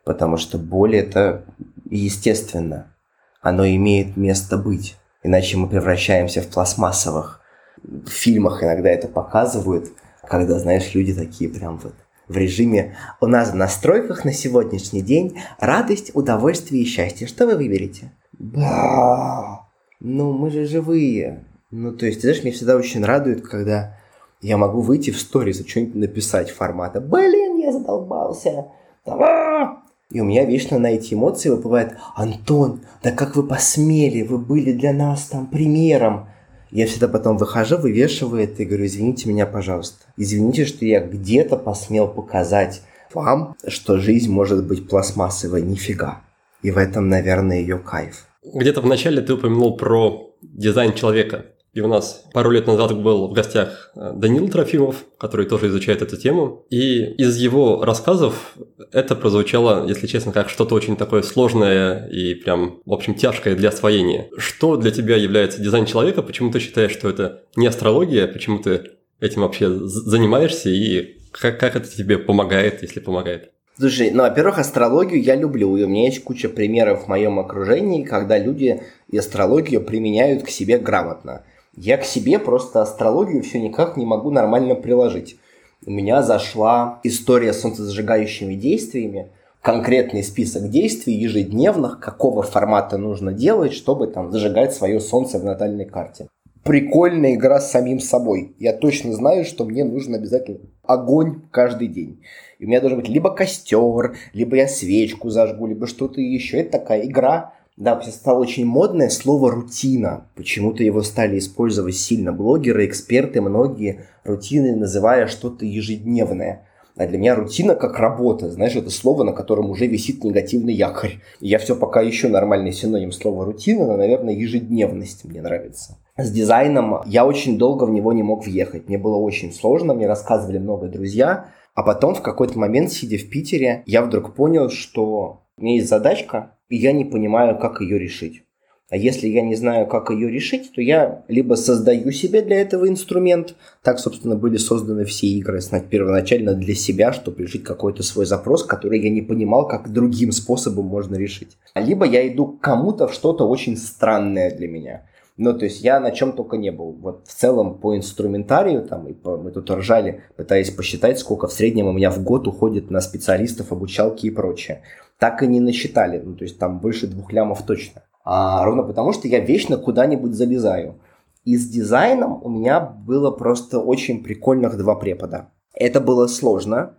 Потому 0.04 0.38
что 0.38 0.58
боль 0.58 0.98
это 0.98 1.46
естественно. 1.90 2.94
Оно 3.42 3.66
имеет 3.66 4.18
место 4.18 4.58
быть. 4.58 4.98
Иначе 5.24 5.58
мы 5.58 5.68
превращаемся 5.68 6.42
в 6.42 6.48
пластмассовых. 6.48 7.42
В 7.82 8.10
фильмах 8.10 8.64
иногда 8.64 8.90
это 8.90 9.08
показывают, 9.08 9.92
когда, 10.28 10.60
знаешь, 10.60 10.94
люди 10.94 11.14
такие 11.14 11.50
прям 11.50 11.78
вот 11.78 11.94
в 12.28 12.38
режиме 12.38 12.96
«У 13.20 13.26
нас 13.26 13.52
в 13.52 13.56
настройках 13.56 14.24
на 14.24 14.32
сегодняшний 14.32 15.02
день 15.02 15.40
радость, 15.60 16.12
удовольствие 16.14 16.84
и 16.84 16.86
счастье. 16.86 17.28
Что 17.28 17.48
вы 17.48 17.56
выберете?» 17.56 18.12
Ба! 18.38 19.68
Ну, 20.00 20.32
мы 20.32 20.50
же 20.50 20.66
живые. 20.66 21.46
Ну, 21.72 21.92
то 21.92 22.06
есть, 22.06 22.22
знаешь, 22.22 22.44
мне 22.44 22.52
всегда 22.52 22.78
очень 22.78 23.04
радует, 23.04 23.46
когда 23.46 23.98
я 24.42 24.58
могу 24.58 24.82
выйти 24.82 25.12
в 25.12 25.20
сторис 25.20 25.60
и 25.60 25.68
что-нибудь 25.68 25.96
написать 25.96 26.50
формата 26.50 27.02
«Блин, 27.02 27.58
я 27.58 27.74
задолбался!» 27.74 28.68
Там, 29.04 29.22
«А, 29.22 29.84
и 30.12 30.22
у 30.22 30.26
меня 30.26 30.44
вечно 30.44 30.80
на 30.80 30.88
эти 30.88 31.14
эмоции 31.14 31.50
выплывает 31.50 31.94
«Антон, 32.16 32.82
да 33.04 33.12
как 33.12 33.36
вы 33.36 33.44
посмели, 33.44 34.24
вы 34.24 34.40
были 34.40 34.74
для 34.74 34.92
нас 34.92 35.26
там 35.26 35.46
примером». 35.46 36.30
Я 36.72 36.88
всегда 36.88 37.08
потом 37.08 37.38
выхожу, 37.38 37.78
вывешиваю 37.78 38.44
это 38.44 38.64
и 38.64 38.66
говорю, 38.66 38.86
извините 38.86 39.30
меня, 39.30 39.46
пожалуйста. 39.46 40.06
Извините, 40.18 40.66
что 40.66 40.86
я 40.86 41.00
где-то 41.00 41.58
посмел 41.58 42.08
показать 42.08 42.82
вам, 43.14 43.56
что 43.68 43.98
жизнь 43.98 44.32
может 44.32 44.66
быть 44.68 44.88
пластмассовой. 44.88 45.62
Нифига. 45.64 46.22
И 46.62 46.72
в 46.72 46.78
этом, 46.78 47.10
наверное, 47.10 47.60
ее 47.60 47.78
кайф. 47.78 48.28
Где-то 48.44 48.82
вначале 48.82 49.22
ты 49.22 49.34
упомянул 49.34 49.78
про 49.78 50.32
дизайн 50.42 50.94
человека. 50.94 51.46
И 51.80 51.82
у 51.82 51.88
нас 51.88 52.26
пару 52.34 52.52
лет 52.52 52.68
назад 52.68 52.94
был 53.02 53.30
в 53.30 53.32
гостях 53.32 53.94
э, 53.96 54.12
Данил 54.14 54.50
Трофимов, 54.50 55.06
который 55.18 55.46
тоже 55.46 55.68
изучает 55.68 56.02
эту 56.02 56.18
тему. 56.18 56.66
И 56.70 57.06
из 57.14 57.38
его 57.38 57.86
рассказов 57.86 58.58
это 58.92 59.16
прозвучало, 59.16 59.88
если 59.88 60.06
честно, 60.06 60.34
как 60.34 60.50
что-то 60.50 60.76
очень 60.76 60.98
такое 60.98 61.22
сложное 61.22 62.06
и 62.10 62.34
прям, 62.34 62.82
в 62.86 62.92
общем, 62.92 63.16
тяжкое 63.16 63.56
для 63.56 63.70
освоения. 63.70 64.28
Что 64.38 64.76
для 64.76 64.92
тебя 64.92 65.16
является 65.16 65.62
дизайн 65.62 65.86
человека? 65.86 66.22
Почему 66.22 66.52
ты 66.52 66.60
считаешь, 66.60 66.92
что 66.92 67.10
это 67.10 67.44
не 67.56 67.68
астрология? 67.68 68.28
Почему 68.28 68.60
ты 68.60 68.92
этим 69.22 69.44
вообще 69.44 69.70
занимаешься? 69.70 70.70
И 70.70 71.16
как, 71.32 71.62
как 71.62 71.78
это 71.78 71.88
тебе 71.88 72.18
помогает, 72.18 72.82
если 72.82 73.00
помогает? 73.00 73.52
Слушай, 73.78 74.12
ну, 74.12 74.24
во-первых, 74.24 74.60
астрологию 74.60 75.24
я 75.24 75.38
люблю. 75.38 75.78
И 75.78 75.84
у 75.84 75.88
меня 75.88 76.08
есть 76.08 76.26
куча 76.26 76.50
примеров 76.50 77.06
в 77.06 77.08
моем 77.08 77.40
окружении, 77.40 78.04
когда 78.04 78.38
люди 78.38 78.82
и 79.10 79.18
астрологию 79.18 79.82
применяют 79.82 80.44
к 80.44 80.50
себе 80.50 80.78
грамотно. 80.78 81.44
Я 81.82 81.96
к 81.96 82.04
себе 82.04 82.40
просто 82.40 82.82
астрологию 82.82 83.42
все 83.42 83.58
никак 83.58 83.96
не 83.96 84.06
могу 84.06 84.32
нормально 84.32 84.76
приложить. 84.76 85.38
У 85.86 85.92
меня 85.92 86.22
зашла 86.22 87.00
история 87.04 87.54
с 87.54 87.62
солнцезажигающими 87.62 88.56
действиями, 88.56 89.32
конкретный 89.62 90.22
список 90.24 90.70
действий 90.70 91.14
ежедневных, 91.14 92.02
какого 92.02 92.44
формата 92.44 92.98
нужно 92.98 93.32
делать, 93.32 93.72
чтобы 93.72 94.08
там 94.08 94.30
зажигать 94.30 94.74
свое 94.74 95.00
солнце 95.00 95.40
в 95.40 95.46
натальной 95.46 95.86
карте. 95.86 96.28
Прикольная 96.66 97.36
игра 97.36 97.62
с 97.62 97.72
самим 97.72 98.02
собой. 98.02 98.58
Я 98.60 98.74
точно 98.74 99.14
знаю, 99.14 99.46
что 99.46 99.64
мне 99.64 99.86
нужен 99.86 100.16
обязательно 100.16 100.60
огонь 100.84 101.44
каждый 101.50 101.88
день. 101.88 102.22
И 102.60 102.66
у 102.66 102.68
меня 102.68 102.82
должен 102.82 103.00
быть 103.00 103.08
либо 103.08 103.34
костер, 103.34 104.18
либо 104.34 104.58
я 104.58 104.68
свечку 104.68 105.30
зажгу, 105.30 105.66
либо 105.66 105.88
что-то 105.88 106.20
еще. 106.20 106.58
Это 106.58 106.78
такая 106.78 107.06
игра 107.06 107.54
да, 107.80 107.98
сейчас 108.02 108.16
стало 108.16 108.40
очень 108.40 108.66
модное 108.66 109.08
слово 109.08 109.52
«рутина». 109.52 110.28
Почему-то 110.36 110.84
его 110.84 111.02
стали 111.02 111.40
использовать 111.40 111.96
сильно 111.96 112.34
блогеры, 112.34 112.86
эксперты, 112.86 113.40
многие 113.40 114.06
рутины, 114.26 114.76
называя 114.76 115.28
что-то 115.28 115.66
ежедневное. 115.66 116.68
А 116.98 117.08
для 117.08 117.18
меня 117.18 117.36
рутина 117.36 117.76
как 117.76 117.98
работа, 117.98 118.52
знаешь, 118.52 118.76
это 118.76 118.90
слово, 118.90 119.24
на 119.24 119.32
котором 119.32 119.70
уже 119.70 119.88
висит 119.88 120.26
негативный 120.26 120.74
якорь. 120.74 121.22
Я 121.40 121.58
все 121.58 121.74
пока 121.74 122.02
еще 122.02 122.28
нормальный 122.28 122.74
синоним 122.74 123.14
слова 123.14 123.46
рутина, 123.46 123.88
но, 123.88 123.96
наверное, 123.96 124.34
ежедневность 124.34 125.24
мне 125.24 125.42
нравится. 125.42 125.98
С 126.18 126.30
дизайном 126.32 127.02
я 127.06 127.26
очень 127.26 127.58
долго 127.58 127.86
в 127.86 127.92
него 127.92 128.12
не 128.12 128.24
мог 128.24 128.46
въехать. 128.46 128.90
Мне 128.90 128.98
было 128.98 129.16
очень 129.16 129.54
сложно, 129.54 129.94
мне 129.94 130.06
рассказывали 130.06 130.58
много 130.58 130.90
друзья. 130.90 131.46
А 131.76 131.84
потом 131.84 132.14
в 132.14 132.22
какой-то 132.22 132.60
момент, 132.60 132.92
сидя 132.92 133.18
в 133.18 133.30
Питере, 133.30 133.84
я 133.86 134.02
вдруг 134.02 134.36
понял, 134.36 134.70
что 134.70 135.44
у 135.60 135.64
меня 135.64 135.76
есть 135.76 135.90
задачка, 135.90 136.56
и 136.70 136.78
я 136.78 136.94
не 136.94 137.06
понимаю, 137.06 137.58
как 137.58 137.82
ее 137.82 138.00
решить. 138.00 138.44
А 138.90 138.98
если 138.98 139.28
я 139.28 139.42
не 139.42 139.56
знаю, 139.56 139.86
как 139.86 140.10
ее 140.10 140.32
решить, 140.32 140.72
то 140.74 140.82
я 140.82 141.24
либо 141.28 141.54
создаю 141.54 142.12
себе 142.12 142.42
для 142.42 142.60
этого 142.60 142.88
инструмент, 142.88 143.56
так, 143.84 144.00
собственно, 144.00 144.36
были 144.36 144.58
созданы 144.58 145.06
все 145.06 145.28
игры, 145.28 145.60
первоначально 145.92 146.56
для 146.56 146.74
себя, 146.74 147.14
чтобы 147.14 147.44
решить 147.44 147.64
какой-то 147.64 148.02
свой 148.02 148.26
запрос, 148.26 148.64
который 148.64 149.00
я 149.00 149.12
не 149.12 149.22
понимал, 149.22 149.68
как 149.68 149.94
другим 149.94 150.32
способом 150.32 150.86
можно 150.86 151.18
решить. 151.18 151.58
Либо 151.76 152.06
я 152.06 152.28
иду 152.28 152.48
к 152.48 152.62
кому-то 152.62 153.08
в 153.08 153.14
что-то 153.14 153.48
очень 153.48 153.78
странное 153.78 154.56
для 154.56 154.68
меня. 154.68 155.04
Ну, 155.42 155.58
то 155.58 155.64
есть 155.64 155.82
я 155.82 156.02
на 156.02 156.12
чем 156.12 156.34
только 156.34 156.58
не 156.58 156.70
был. 156.70 156.92
Вот 156.92 157.26
в 157.26 157.34
целом 157.34 157.80
по 157.80 157.96
инструментарию, 157.96 158.86
там, 158.86 159.08
и 159.08 159.14
по, 159.14 159.38
мы 159.38 159.52
тут 159.52 159.72
ржали, 159.72 160.22
пытаясь 160.36 160.70
посчитать, 160.70 161.18
сколько 161.18 161.48
в 161.48 161.54
среднем 161.54 161.88
у 161.88 161.94
меня 161.94 162.12
в 162.12 162.22
год 162.22 162.46
уходит 162.46 162.92
на 162.92 163.00
специалистов, 163.00 163.72
обучалки 163.72 164.26
и 164.26 164.32
прочее. 164.32 164.82
Так 165.18 165.42
и 165.42 165.48
не 165.48 165.62
насчитали, 165.62 166.22
ну, 166.22 166.36
то 166.36 166.44
есть 166.44 166.60
там 166.60 166.82
больше 166.82 167.08
двух 167.08 167.32
лямов 167.32 167.66
точно. 167.66 168.04
А 168.26 168.66
ровно 168.66 168.84
потому, 168.84 169.14
что 169.14 169.30
я 169.30 169.40
вечно 169.40 169.78
куда-нибудь 169.78 170.34
залезаю. 170.34 171.00
И 171.46 171.56
с 171.56 171.70
дизайном 171.70 172.44
у 172.44 172.50
меня 172.50 172.82
было 172.82 173.32
просто 173.32 173.80
очень 173.80 174.22
прикольных 174.22 174.78
два 174.78 174.96
препода. 174.96 175.52
Это 175.74 176.02
было 176.02 176.28
сложно, 176.28 176.98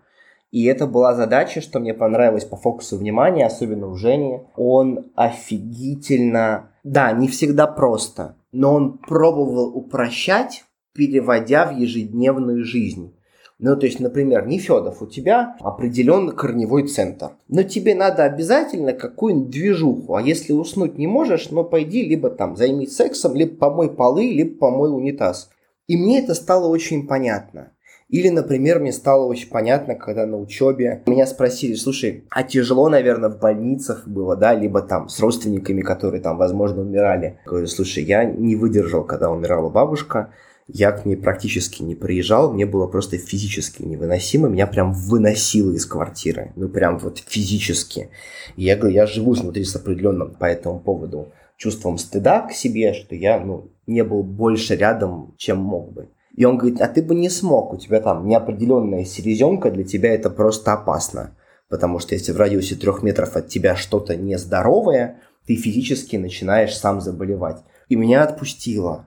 и 0.51 0.65
это 0.65 0.87
была 0.87 1.15
задача, 1.15 1.61
что 1.61 1.79
мне 1.79 1.93
понравилось 1.93 2.47
по 2.47 2.57
фокусу 2.57 2.97
внимания, 2.97 3.45
особенно 3.45 3.87
у 3.89 3.97
Жени. 3.97 4.41
Он 4.57 5.11
офигительно... 5.15 6.70
Да, 6.85 7.13
не 7.13 7.29
всегда 7.29 7.67
просто, 7.67 8.37
но 8.53 8.75
он 8.75 8.99
пробовал 8.99 9.77
упрощать, 9.77 10.65
переводя 10.95 11.67
в 11.67 11.77
ежедневную 11.77 12.65
жизнь. 12.65 13.15
Ну, 13.63 13.77
то 13.77 13.85
есть, 13.85 14.01
например, 14.01 14.47
не 14.47 14.59
Федов, 14.59 15.03
у 15.03 15.07
тебя 15.07 15.55
определенный 15.61 16.33
корневой 16.33 16.89
центр. 16.89 17.33
Но 17.49 17.63
тебе 17.63 17.95
надо 17.95 18.25
обязательно 18.25 18.95
какую-нибудь 18.95 19.51
движуху. 19.51 20.15
А 20.15 20.23
если 20.23 20.55
уснуть 20.55 20.97
не 20.97 21.07
можешь, 21.07 21.51
ну, 21.51 21.63
пойди 21.63 22.03
либо 22.03 22.31
там 22.31 22.57
займись 22.57 22.97
сексом, 22.97 23.35
либо 23.35 23.57
помой 23.57 23.95
полы, 23.95 24.31
либо 24.31 24.57
помой 24.57 24.91
унитаз. 24.91 25.51
И 25.89 25.97
мне 25.99 26.21
это 26.21 26.33
стало 26.35 26.69
очень 26.69 27.07
понятно. 27.07 27.73
Или, 28.11 28.29
например, 28.29 28.81
мне 28.81 28.93
стало 28.93 29.25
очень 29.25 29.49
понятно, 29.49 29.95
когда 29.95 30.27
на 30.27 30.37
учебе 30.37 31.03
меня 31.07 31.27
спросили, 31.27 31.75
слушай, 31.75 32.25
а 32.31 32.43
тяжело, 32.43 32.89
наверное, 32.89 33.31
в 33.31 33.39
больницах 33.39 34.07
было, 34.09 34.37
да, 34.37 34.53
либо 34.53 34.83
там 34.83 35.09
с 35.09 35.21
родственниками, 35.21 35.83
которые 35.83 36.21
там, 36.21 36.37
возможно, 36.37 36.83
умирали. 36.83 37.39
Я 37.45 37.51
говорю, 37.51 37.67
слушай, 37.69 38.03
я 38.03 38.25
не 38.25 38.57
выдержал, 38.57 39.05
когда 39.05 39.31
умирала 39.31 39.71
бабушка, 39.71 40.33
я 40.67 40.93
к 40.93 41.05
ней 41.07 41.17
практически 41.17 41.83
не 41.83 41.95
приезжал, 41.95 42.53
мне 42.53 42.67
было 42.67 42.87
просто 42.87 43.17
физически 43.17 43.83
невыносимо, 43.83 44.49
меня 44.49 44.67
прям 44.67 44.93
выносило 44.93 45.73
из 45.73 45.87
квартиры, 45.87 46.53
ну 46.57 46.69
прям 46.69 46.99
вот 46.99 47.23
физически. 47.27 48.11
И 48.57 48.65
я 48.65 48.77
говорю, 48.77 48.95
я 48.95 49.07
живу 49.07 49.35
внутри 49.35 49.65
с 49.65 49.75
определенным 49.77 50.35
по 50.35 50.45
этому 50.45 50.81
поводу 50.81 51.33
чувством 51.57 51.99
стыда 51.99 52.43
к 52.43 52.53
себе, 52.53 52.95
что 52.95 53.15
я 53.15 53.39
ну, 53.39 53.71
не 53.87 54.03
был 54.03 54.23
больше 54.23 54.77
рядом, 54.77 55.35
чем 55.37 55.59
мог 55.59 55.93
бы. 55.93 56.09
И 56.37 56.45
он 56.45 56.59
говорит, 56.59 56.81
а 56.81 56.89
ты 56.89 57.03
бы 57.03 57.15
не 57.15 57.29
смог, 57.29 57.73
у 57.73 57.77
тебя 57.77 58.01
там 58.01 58.27
неопределенная 58.27 59.05
селезенка, 59.05 59.71
для 59.71 59.85
тебя 59.85 60.15
это 60.15 60.31
просто 60.31 60.73
опасно. 60.73 61.37
Потому 61.69 61.99
что 61.99 62.15
если 62.15 62.33
в 62.33 62.37
радиусе 62.37 62.75
трех 62.75 63.03
метров 63.03 63.37
от 63.37 63.49
тебя 63.49 63.77
что-то 63.77 64.17
нездоровое, 64.17 65.21
ты 65.47 65.57
физически 65.57 66.17
начинаешь 66.17 66.77
сам 66.77 67.01
заболевать. 67.01 67.59
И 67.89 67.97
меня 67.97 68.23
отпустило. 68.23 69.07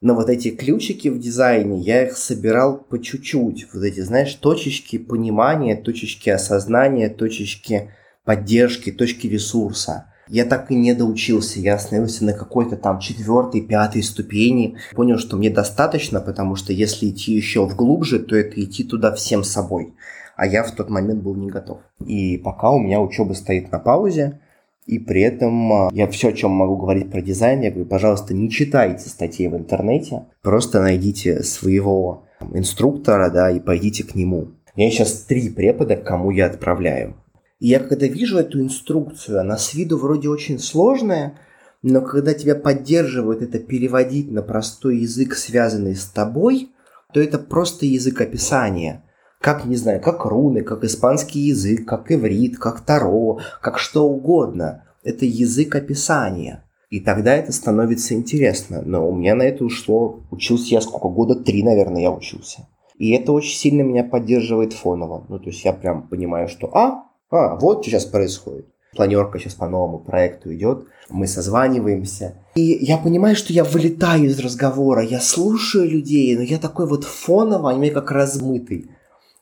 Но 0.00 0.14
вот 0.14 0.30
эти 0.30 0.50
ключики 0.50 1.08
в 1.08 1.18
дизайне, 1.18 1.78
я 1.80 2.06
их 2.06 2.16
собирал 2.16 2.78
по 2.78 2.98
чуть-чуть. 2.98 3.66
Вот 3.72 3.82
эти, 3.82 4.00
знаешь, 4.00 4.34
точечки 4.34 4.96
понимания, 4.98 5.76
точечки 5.76 6.30
осознания, 6.30 7.10
точечки 7.10 7.90
поддержки, 8.24 8.92
точки 8.92 9.26
ресурса 9.26 10.09
я 10.30 10.44
так 10.44 10.70
и 10.70 10.76
не 10.76 10.94
доучился. 10.94 11.60
Я 11.60 11.74
остановился 11.74 12.24
на 12.24 12.32
какой-то 12.32 12.76
там 12.76 13.00
четвертой, 13.00 13.60
пятой 13.60 14.02
ступени. 14.02 14.76
Понял, 14.94 15.18
что 15.18 15.36
мне 15.36 15.50
достаточно, 15.50 16.20
потому 16.20 16.56
что 16.56 16.72
если 16.72 17.10
идти 17.10 17.32
еще 17.32 17.66
вглубже, 17.66 18.20
то 18.20 18.36
это 18.36 18.62
идти 18.62 18.84
туда 18.84 19.12
всем 19.12 19.42
собой. 19.42 19.94
А 20.36 20.46
я 20.46 20.62
в 20.62 20.70
тот 20.70 20.88
момент 20.88 21.22
был 21.22 21.34
не 21.34 21.50
готов. 21.50 21.80
И 22.06 22.38
пока 22.38 22.70
у 22.70 22.78
меня 22.78 23.00
учеба 23.00 23.34
стоит 23.34 23.72
на 23.72 23.78
паузе, 23.78 24.40
и 24.86 24.98
при 24.98 25.22
этом 25.22 25.72
а, 25.72 25.88
я 25.92 26.08
все, 26.08 26.28
о 26.28 26.32
чем 26.32 26.52
могу 26.52 26.76
говорить 26.76 27.10
про 27.10 27.20
дизайн, 27.20 27.60
я 27.60 27.70
говорю, 27.70 27.86
пожалуйста, 27.86 28.32
не 28.32 28.50
читайте 28.50 29.08
статьи 29.08 29.46
в 29.48 29.56
интернете, 29.56 30.24
просто 30.42 30.80
найдите 30.80 31.42
своего 31.42 32.24
инструктора, 32.54 33.30
да, 33.30 33.50
и 33.50 33.60
пойдите 33.60 34.04
к 34.04 34.14
нему. 34.14 34.48
У 34.74 34.80
меня 34.80 34.90
сейчас 34.90 35.12
три 35.22 35.50
препода, 35.50 35.96
кому 35.96 36.30
я 36.30 36.46
отправляю. 36.46 37.14
И 37.60 37.68
я 37.68 37.78
когда 37.78 38.06
вижу 38.06 38.38
эту 38.38 38.60
инструкцию, 38.60 39.40
она 39.40 39.56
с 39.56 39.74
виду 39.74 39.98
вроде 39.98 40.28
очень 40.28 40.58
сложная, 40.58 41.38
но 41.82 42.00
когда 42.00 42.34
тебя 42.34 42.54
поддерживают 42.54 43.42
это 43.42 43.58
переводить 43.58 44.30
на 44.30 44.42
простой 44.42 44.98
язык, 44.98 45.34
связанный 45.34 45.94
с 45.94 46.06
тобой, 46.06 46.70
то 47.12 47.20
это 47.20 47.38
просто 47.38 47.86
язык 47.86 48.20
описания. 48.20 49.04
Как, 49.40 49.64
не 49.64 49.76
знаю, 49.76 50.00
как 50.00 50.24
руны, 50.24 50.62
как 50.62 50.84
испанский 50.84 51.40
язык, 51.40 51.86
как 51.86 52.10
иврит, 52.10 52.58
как 52.58 52.80
таро, 52.80 53.40
как 53.62 53.78
что 53.78 54.08
угодно. 54.08 54.84
Это 55.02 55.24
язык 55.24 55.74
описания. 55.74 56.64
И 56.90 57.00
тогда 57.00 57.34
это 57.34 57.52
становится 57.52 58.14
интересно. 58.14 58.82
Но 58.84 59.08
у 59.08 59.14
меня 59.14 59.34
на 59.34 59.42
это 59.42 59.64
ушло, 59.64 60.24
учился 60.30 60.74
я 60.74 60.80
сколько, 60.80 61.08
года 61.08 61.36
три, 61.36 61.62
наверное, 61.62 62.02
я 62.02 62.10
учился. 62.10 62.68
И 62.98 63.12
это 63.12 63.32
очень 63.32 63.56
сильно 63.56 63.80
меня 63.80 64.04
поддерживает 64.04 64.74
фоново. 64.74 65.24
Ну, 65.28 65.38
то 65.38 65.46
есть 65.46 65.64
я 65.64 65.72
прям 65.72 66.06
понимаю, 66.08 66.48
что, 66.48 66.66
а, 66.76 67.09
а, 67.30 67.56
вот 67.56 67.82
что 67.82 67.90
сейчас 67.90 68.04
происходит. 68.04 68.66
Планерка 68.94 69.38
сейчас 69.38 69.54
по 69.54 69.68
новому 69.68 70.00
проекту 70.00 70.52
идет, 70.52 70.86
мы 71.08 71.28
созваниваемся. 71.28 72.34
И 72.56 72.78
я 72.80 72.98
понимаю, 72.98 73.36
что 73.36 73.52
я 73.52 73.62
вылетаю 73.62 74.24
из 74.24 74.38
разговора, 74.40 75.04
я 75.04 75.20
слушаю 75.20 75.88
людей, 75.88 76.36
но 76.36 76.42
я 76.42 76.58
такой 76.58 76.86
вот 76.88 77.04
фоново, 77.04 77.70
они 77.70 77.90
как 77.90 78.10
размытый. 78.10 78.90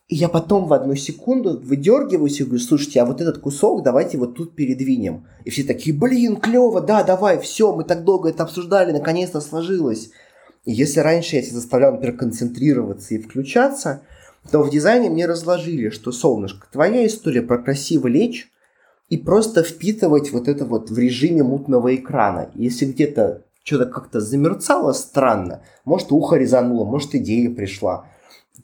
И 0.09 0.17
я 0.17 0.29
потом 0.29 0.67
в 0.67 0.73
одну 0.73 0.95
секунду 0.97 1.61
выдергиваюсь 1.61 2.41
и 2.41 2.45
говорю, 2.45 2.61
слушайте, 2.61 3.01
а 3.01 3.05
вот 3.05 3.21
этот 3.21 3.39
кусок 3.39 3.83
давайте 3.83 4.17
вот 4.17 4.37
тут 4.37 4.55
передвинем. 4.55 5.27
И 5.45 5.51
все 5.51 5.65
такие, 5.65 5.97
блин, 5.97 6.37
клево, 6.37 6.81
да, 6.81 7.03
давай, 7.03 7.39
все, 7.39 7.75
мы 7.75 7.85
так 7.85 8.05
долго 8.05 8.31
это 8.31 8.43
обсуждали, 8.43 8.93
наконец-то 8.93 9.41
сложилось. 9.41 10.11
И 10.65 10.73
если 10.73 11.01
раньше 11.01 11.37
я 11.37 11.43
себя 11.43 11.57
заставлял, 11.57 11.93
например, 11.93 12.17
концентрироваться 12.17 13.15
и 13.15 13.19
включаться, 13.19 14.03
то 14.51 14.63
в 14.63 14.71
дизайне 14.71 15.11
мне 15.11 15.27
разложили, 15.27 15.91
что, 15.91 16.13
солнышко, 16.13 16.67
твоя 16.73 17.07
история 17.07 17.43
про 17.43 17.59
красиво 17.59 18.07
лечь 18.07 18.51
и 19.09 19.17
просто 19.17 19.63
впитывать 19.63 20.33
вот 20.33 20.49
это 20.49 20.65
вот 20.65 20.91
в 20.91 20.99
режиме 20.99 21.43
мутного 21.43 21.95
экрана. 21.95 22.51
Если 22.55 22.87
где-то 22.87 23.43
что-то 23.63 23.87
как-то 23.87 24.21
замерцало 24.21 24.93
странно, 24.93 25.63
может 25.85 26.11
ухо 26.11 26.37
резануло, 26.37 26.85
может 26.85 27.15
идея 27.15 27.51
пришла, 27.51 28.07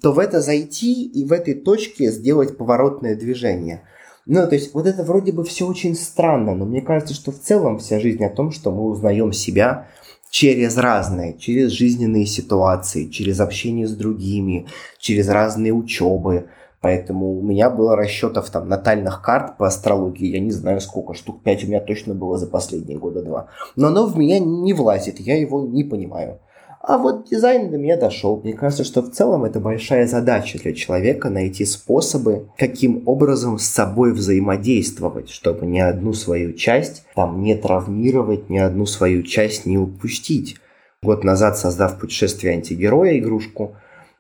то 0.01 0.13
в 0.13 0.19
это 0.19 0.41
зайти 0.41 1.05
и 1.05 1.27
в 1.27 1.33
этой 1.33 1.55
точке 1.55 2.11
сделать 2.11 2.57
поворотное 2.57 3.15
движение. 3.15 3.83
Ну, 4.27 4.47
то 4.47 4.55
есть 4.55 4.73
вот 4.73 4.87
это 4.87 5.05
вроде 5.05 5.33
бы 5.33 5.45
все 5.45 5.67
очень 5.67 5.95
странно, 5.95 6.55
но 6.55 6.65
мне 6.65 6.81
кажется, 6.81 7.13
что 7.13 7.31
в 7.31 7.39
целом 7.39 7.79
вся 7.79 8.01
жизнь 8.01 8.25
о 8.25 8.31
том, 8.31 8.51
что 8.51 8.71
мы 8.71 8.85
узнаем 8.85 9.33
себя, 9.33 9.89
через 10.35 10.77
разные, 10.79 11.39
через 11.39 11.71
жизненные 11.71 12.27
ситуации, 12.27 13.09
через 13.09 13.39
общение 13.39 13.87
с 13.87 13.95
другими, 13.95 14.67
через 14.99 15.29
разные 15.29 15.73
учебы. 15.73 16.49
Поэтому 16.81 17.39
у 17.39 17.41
меня 17.41 17.71
было 17.71 17.95
расчетов 17.95 18.51
там 18.51 18.69
натальных 18.69 19.23
карт 19.23 19.57
по 19.59 19.69
астрологии, 19.69 20.27
я 20.27 20.41
не 20.41 20.51
знаю 20.51 20.81
сколько, 20.81 21.15
штук 21.15 21.45
5 21.45 21.65
у 21.65 21.67
меня 21.69 21.81
точно 21.81 22.15
было 22.15 22.37
за 22.37 22.49
последние 22.49 22.99
года 22.99 23.23
два. 23.23 23.47
Но 23.77 23.87
оно 23.87 24.07
в 24.07 24.19
меня 24.19 24.41
не 24.41 24.73
влазит, 24.73 25.21
я 25.21 25.39
его 25.39 25.63
не 25.63 25.85
понимаю. 25.85 26.41
А 26.87 26.99
вот 26.99 27.31
дизайн 27.31 27.71
до 27.71 27.79
меня 27.79 27.97
дошел. 27.97 28.39
Мне 28.45 28.53
кажется, 28.53 28.85
что 28.85 29.01
в 29.01 29.11
целом 29.11 29.45
это 29.45 29.59
большая 29.59 30.07
задача 30.07 30.59
для 30.59 30.75
человека 30.75 31.31
найти 31.31 31.65
способы, 31.65 32.49
каким 32.59 33.03
образом 33.07 33.59
с 33.59 33.65
собой 33.65 34.13
взаимодействовать, 34.13 35.31
чтобы 35.31 35.65
ни 35.65 35.79
одну 35.79 36.13
свою 36.13 36.53
часть 36.53 37.07
там 37.15 37.43
не 37.43 37.55
травмировать, 37.55 38.51
ни 38.51 38.59
одну 38.59 38.85
свою 38.85 39.23
часть 39.23 39.65
не 39.65 39.79
упустить. 39.79 40.57
Год 41.03 41.25
назад, 41.25 41.57
создав 41.57 41.99
путешествие 41.99 42.53
антигероя 42.53 43.19
игрушку, 43.19 43.77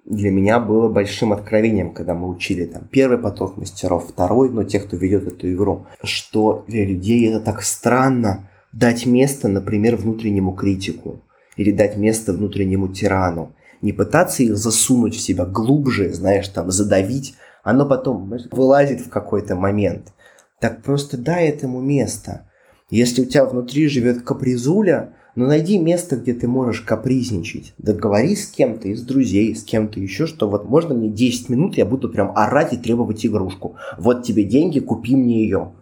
для 0.06 0.30
меня 0.30 0.58
было 0.58 0.88
большим 0.88 1.34
откровением, 1.34 1.92
когда 1.92 2.14
мы 2.14 2.30
учили 2.30 2.64
там 2.64 2.84
первый 2.90 3.18
поток 3.18 3.58
мастеров, 3.58 4.08
второй, 4.08 4.48
но 4.48 4.64
тех, 4.64 4.86
кто 4.86 4.96
ведет 4.96 5.26
эту 5.26 5.52
игру, 5.52 5.86
что 6.02 6.64
для 6.66 6.86
людей 6.86 7.28
это 7.28 7.40
так 7.40 7.62
странно 7.62 8.48
дать 8.72 9.04
место, 9.04 9.48
например, 9.48 9.96
внутреннему 9.96 10.52
критику 10.52 11.20
или 11.56 11.70
дать 11.70 11.96
место 11.96 12.32
внутреннему 12.32 12.88
тирану. 12.88 13.54
Не 13.82 13.92
пытаться 13.92 14.42
их 14.42 14.56
засунуть 14.56 15.14
в 15.14 15.20
себя 15.20 15.44
глубже, 15.44 16.12
знаешь, 16.12 16.48
там, 16.48 16.70
задавить. 16.70 17.34
Оно 17.62 17.86
потом 17.86 18.32
вылазит 18.50 19.00
в 19.00 19.10
какой-то 19.10 19.56
момент. 19.56 20.12
Так 20.60 20.82
просто 20.82 21.18
дай 21.18 21.48
этому 21.48 21.80
место. 21.80 22.48
Если 22.90 23.22
у 23.22 23.24
тебя 23.24 23.44
внутри 23.44 23.88
живет 23.88 24.22
капризуля, 24.22 25.14
ну 25.34 25.46
найди 25.46 25.78
место, 25.78 26.16
где 26.16 26.32
ты 26.32 26.46
можешь 26.46 26.82
капризничать. 26.82 27.74
Договорись 27.78 28.44
с 28.44 28.50
кем-то 28.50 28.88
из 28.88 29.02
друзей, 29.02 29.54
с 29.56 29.64
кем-то 29.64 29.98
еще, 29.98 30.26
что 30.26 30.48
вот 30.48 30.68
можно 30.68 30.94
мне 30.94 31.08
10 31.08 31.48
минут, 31.48 31.76
я 31.76 31.84
буду 31.84 32.08
прям 32.08 32.32
орать 32.36 32.72
и 32.72 32.76
требовать 32.76 33.26
игрушку. 33.26 33.76
Вот 33.98 34.22
тебе 34.22 34.44
деньги, 34.44 34.78
купи 34.78 35.16
мне 35.16 35.42
ее. 35.42 35.72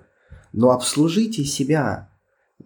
Но 0.52 0.70
обслужите 0.70 1.44
себя 1.44 2.08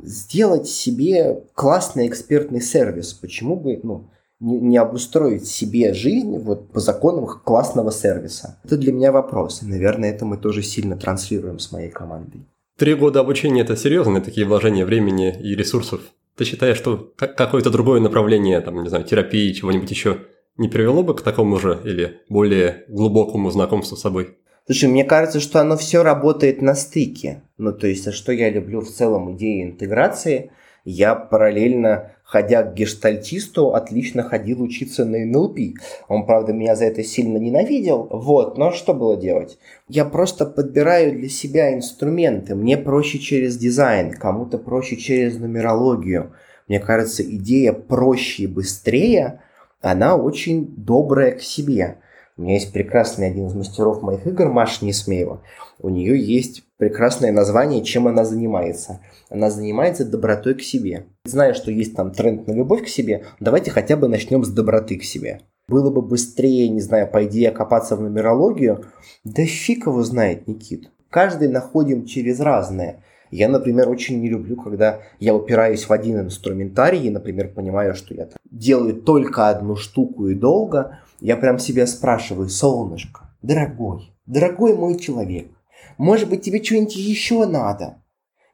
сделать 0.03 0.69
себе 0.69 1.45
классный 1.55 2.07
экспертный 2.07 2.61
сервис. 2.61 3.13
Почему 3.13 3.57
бы 3.57 3.81
ну, 3.83 4.09
не, 4.41 4.59
не 4.59 4.77
обустроить 4.77 5.47
себе 5.47 5.95
жизнь 5.95 6.39
вот 6.39 6.71
по 6.73 6.81
законам 6.81 7.27
классного 7.27 7.91
сервиса? 7.91 8.59
Это 8.65 8.77
для 8.77 8.93
меня 8.93 9.13
вопрос. 9.13 9.63
И, 9.63 9.67
наверное, 9.67 10.11
это 10.11 10.25
мы 10.25 10.37
тоже 10.37 10.63
сильно 10.63 10.97
транслируем 10.97 11.59
с 11.59 11.73
моей 11.73 11.91
командой. 11.91 12.47
Три 12.79 12.95
года 12.95 13.21
обучения– 13.21 13.61
это 13.63 13.77
серьезные 13.77 14.21
такие 14.21 14.47
вложения 14.47 14.85
времени 14.85 15.35
и 15.41 15.55
ресурсов. 15.55 16.01
Ты 16.37 16.45
считаешь, 16.45 16.77
что 16.77 17.13
какое-то 17.17 17.71
другое 17.71 18.01
направление, 18.01 18.61
там, 18.61 18.83
не 18.83 18.89
знаю, 18.91 19.05
терапии, 19.05 19.53
чего-нибудь 19.53 19.91
еще 19.91 20.19
не 20.59 20.69
привело 20.69 21.03
бы 21.03 21.15
к 21.15 21.23
такому 21.23 21.59
же 21.59 21.81
или 21.85 22.21
более 22.29 22.85
глубокому 22.89 23.51
знакомству 23.51 23.97
с 23.97 24.03
собой? 24.03 24.37
Слушай, 24.67 24.89
мне 24.89 25.05
кажется, 25.05 25.39
что 25.39 25.61
оно 25.61 25.77
все 25.77 26.03
работает 26.03 26.61
на 26.61 26.75
стыке. 26.75 27.43
Ну, 27.57 27.73
то 27.73 27.87
есть, 27.87 28.09
а 28.09 28.13
что 28.13 28.33
я 28.33 28.51
люблю 28.51 28.81
в 28.81 28.89
целом 28.89 29.37
идеи 29.37 29.63
интеграции, 29.63 30.51
я 30.85 31.15
параллельно, 31.15 32.11
ходя 32.25 32.65
к 32.65 32.75
гештальтисту, 32.75 33.75
отлично 33.75 34.25
ходил 34.25 34.61
учиться 34.61 35.05
на 35.05 35.25
НЛП. 35.25 35.59
Он, 36.09 36.27
правда, 36.27 36.53
меня 36.53 36.75
за 36.75 36.87
это 36.87 37.05
сильно 37.05 37.37
ненавидел. 37.37 38.09
Вот, 38.11 38.59
но 38.59 38.73
что 38.73 38.93
было 38.93 39.17
делать? 39.17 39.57
Я 39.89 40.05
просто 40.05 40.47
подбираю 40.47 41.13
для 41.13 41.29
себя 41.29 41.73
инструменты. 41.73 42.57
Мне 42.57 42.77
проще 42.77 43.21
через 43.21 43.57
дизайн, 43.57 44.11
кому-то 44.11 44.59
проще 44.59 44.97
через 44.97 45.39
нумерологию. 45.39 46.33
Мне 46.67 46.81
кажется, 46.81 47.23
идея 47.23 47.73
проще 47.73 48.45
и 48.45 48.47
быстрее, 48.49 49.43
она 49.81 50.17
очень 50.17 50.75
добрая 50.77 51.33
к 51.33 51.41
себе. 51.41 51.99
У 52.39 52.43
меня 52.43 52.55
есть 52.55 52.71
прекрасный 52.71 53.29
один 53.29 53.47
из 53.47 53.55
мастеров 53.55 54.03
моих 54.03 54.27
игр, 54.27 54.51
Маша 54.51 54.85
Несмеева. 54.85 55.41
У 55.81 55.89
нее 55.89 56.21
есть 56.21 56.65
прекрасное 56.77 57.33
название, 57.33 57.83
чем 57.83 58.09
она 58.09 58.27
занимается. 58.27 59.01
Она 59.31 59.49
занимается 59.49 60.05
добротой 60.05 60.55
к 60.55 60.63
себе. 60.63 61.07
Зная, 61.25 61.55
что 61.55 61.71
есть 61.71 61.97
там 61.97 62.11
тренд 62.11 62.47
на 62.47 62.53
любовь 62.53 62.85
к 62.85 62.89
себе, 62.89 63.25
давайте 63.41 63.71
хотя 63.71 63.97
бы 63.97 64.09
начнем 64.09 64.45
с 64.45 64.51
доброты 64.51 64.99
к 64.99 65.05
себе. 65.05 65.41
Было 65.67 65.91
бы 65.91 66.03
быстрее, 66.03 66.69
не 66.69 66.83
знаю, 66.83 67.11
по 67.11 67.25
идее, 67.25 67.49
окопаться 67.49 67.97
в 67.97 68.03
нумерологию. 68.03 68.85
Да 69.25 69.43
фиг 69.47 69.87
его 69.87 70.03
знает, 70.03 70.47
Никит. 70.47 70.91
Каждый 71.09 71.49
находим 71.49 72.05
через 72.05 72.41
разное. 72.41 73.03
Я, 73.31 73.49
например, 73.49 73.89
очень 73.89 74.21
не 74.21 74.29
люблю, 74.29 74.57
когда 74.57 75.01
я 75.19 75.35
упираюсь 75.35 75.89
в 75.89 75.93
один 75.93 76.21
инструментарий 76.21 77.07
и, 77.07 77.11
например, 77.11 77.49
понимаю, 77.49 77.95
что 77.95 78.15
я 78.15 78.29
делаю 78.51 78.95
только 78.95 79.49
одну 79.49 79.75
штуку 79.75 80.29
и 80.29 80.35
долго, 80.35 81.01
я 81.21 81.37
прям 81.37 81.59
себя 81.59 81.87
спрашиваю, 81.87 82.49
солнышко, 82.49 83.31
дорогой, 83.43 84.13
дорогой 84.27 84.77
мой 84.77 84.99
человек, 84.99 85.49
может 85.99 86.29
быть 86.29 86.43
тебе 86.43 86.63
что-нибудь 86.63 86.97
еще 86.97 87.47
надо? 87.47 87.97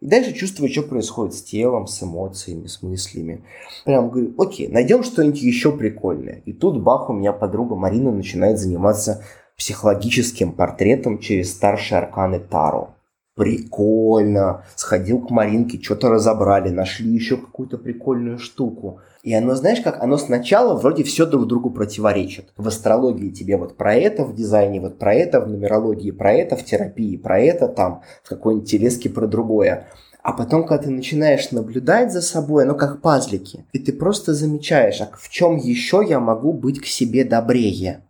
И 0.01 0.07
дальше 0.07 0.33
чувствую, 0.33 0.69
что 0.69 0.83
происходит 0.83 1.35
с 1.35 1.43
телом, 1.43 1.87
с 1.87 2.03
эмоциями, 2.03 2.67
с 2.67 2.83
мыслями. 2.83 3.45
Прям 3.85 4.11
говорю, 4.11 4.35
окей, 4.37 4.67
найдем 4.67 5.05
что-нибудь 5.05 5.41
еще 5.41 5.71
прикольное. 5.71 6.43
И 6.45 6.53
тут 6.53 6.83
бах, 6.83 7.09
у 7.09 7.13
меня 7.13 7.33
подруга 7.33 7.77
Марина 7.77 8.11
начинает 8.11 8.59
заниматься 8.59 9.23
психологическим 9.57 10.53
портретом 10.53 11.19
через 11.19 11.53
старшие 11.53 11.99
арканы 11.99 12.41
Таро. 12.41 12.95
Прикольно. 13.35 14.65
Сходил 14.77 15.21
к 15.21 15.31
Маринке, 15.31 15.81
что-то 15.81 16.11
разобрали, 16.11 16.69
нашли 16.69 17.11
еще 17.11 17.39
какую-то 17.39 17.79
прикольную 17.79 18.39
штуку. 18.39 19.01
И 19.23 19.33
оно, 19.33 19.55
знаешь, 19.55 19.81
как 19.81 20.03
оно 20.03 20.19
сначала 20.19 20.77
вроде 20.79 21.03
все 21.03 21.25
друг 21.25 21.47
другу 21.47 21.71
противоречит. 21.71 22.53
В 22.57 22.69
астрологии 22.69 23.31
тебе 23.31 23.57
вот 23.57 23.77
про 23.77 23.95
это, 23.95 24.25
в 24.25 24.35
дизайне 24.35 24.81
вот 24.81 24.99
про 24.99 25.15
это, 25.15 25.41
в 25.41 25.49
нумерологии 25.49 26.11
про 26.11 26.33
это, 26.33 26.57
в 26.57 26.65
терапии 26.65 27.17
про 27.17 27.41
это, 27.41 27.69
там, 27.69 28.03
в 28.23 28.29
какой-нибудь 28.29 28.69
телеске 28.69 29.09
про 29.09 29.27
другое. 29.27 29.89
А 30.23 30.33
потом, 30.33 30.65
когда 30.67 30.85
ты 30.85 30.91
начинаешь 30.91 31.51
наблюдать 31.53 32.13
за 32.13 32.21
собой, 32.21 32.65
оно 32.65 32.75
как 32.75 33.01
пазлики. 33.01 33.65
И 33.73 33.79
ты 33.79 33.93
просто 33.93 34.35
замечаешь, 34.35 35.01
а 35.01 35.11
в 35.17 35.29
чем 35.31 35.57
еще 35.57 36.05
я 36.07 36.21
могу 36.21 36.53
быть 36.53 36.81
к 36.81 36.87
себе 36.87 37.25
добрее 37.25 38.03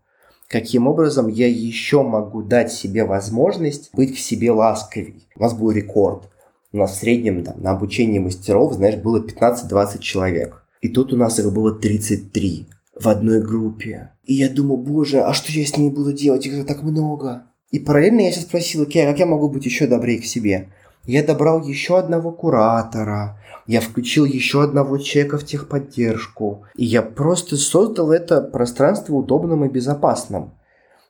каким 0.52 0.86
образом 0.86 1.28
я 1.28 1.48
еще 1.48 2.02
могу 2.02 2.42
дать 2.42 2.70
себе 2.70 3.04
возможность 3.04 3.90
быть 3.94 4.14
к 4.14 4.18
себе 4.18 4.52
ласковей. 4.52 5.26
У 5.34 5.40
нас 5.40 5.54
был 5.54 5.70
рекорд. 5.70 6.28
У 6.72 6.76
нас 6.76 6.92
в 6.92 6.96
среднем 6.96 7.42
там, 7.42 7.60
на 7.60 7.70
обучении 7.70 8.18
мастеров, 8.18 8.74
знаешь, 8.74 8.96
было 8.96 9.24
15-20 9.24 9.98
человек. 10.00 10.62
И 10.82 10.88
тут 10.88 11.12
у 11.12 11.16
нас 11.16 11.38
их 11.38 11.50
было 11.52 11.72
33 11.72 12.66
в 13.00 13.08
одной 13.08 13.40
группе. 13.40 14.10
И 14.24 14.34
я 14.34 14.50
думаю, 14.50 14.76
боже, 14.76 15.22
а 15.22 15.32
что 15.32 15.50
я 15.52 15.64
с 15.64 15.76
ними 15.76 15.90
буду 15.90 16.12
делать? 16.12 16.46
Их 16.46 16.66
так 16.66 16.82
много. 16.82 17.44
И 17.70 17.78
параллельно 17.78 18.20
я 18.20 18.30
сейчас 18.30 18.44
спросил, 18.44 18.82
окей, 18.82 19.04
а 19.04 19.10
как 19.10 19.18
я 19.18 19.26
могу 19.26 19.48
быть 19.48 19.64
еще 19.64 19.86
добрее 19.86 20.20
к 20.20 20.26
себе? 20.26 20.68
Я 21.04 21.24
добрал 21.24 21.62
еще 21.62 21.98
одного 21.98 22.30
куратора, 22.30 23.38
я 23.66 23.80
включил 23.80 24.24
еще 24.24 24.62
одного 24.62 24.98
человека 24.98 25.38
в 25.38 25.44
техподдержку, 25.44 26.64
и 26.76 26.84
я 26.84 27.02
просто 27.02 27.56
создал 27.56 28.12
это 28.12 28.40
пространство 28.40 29.14
удобным 29.14 29.64
и 29.64 29.68
безопасным. 29.68 30.52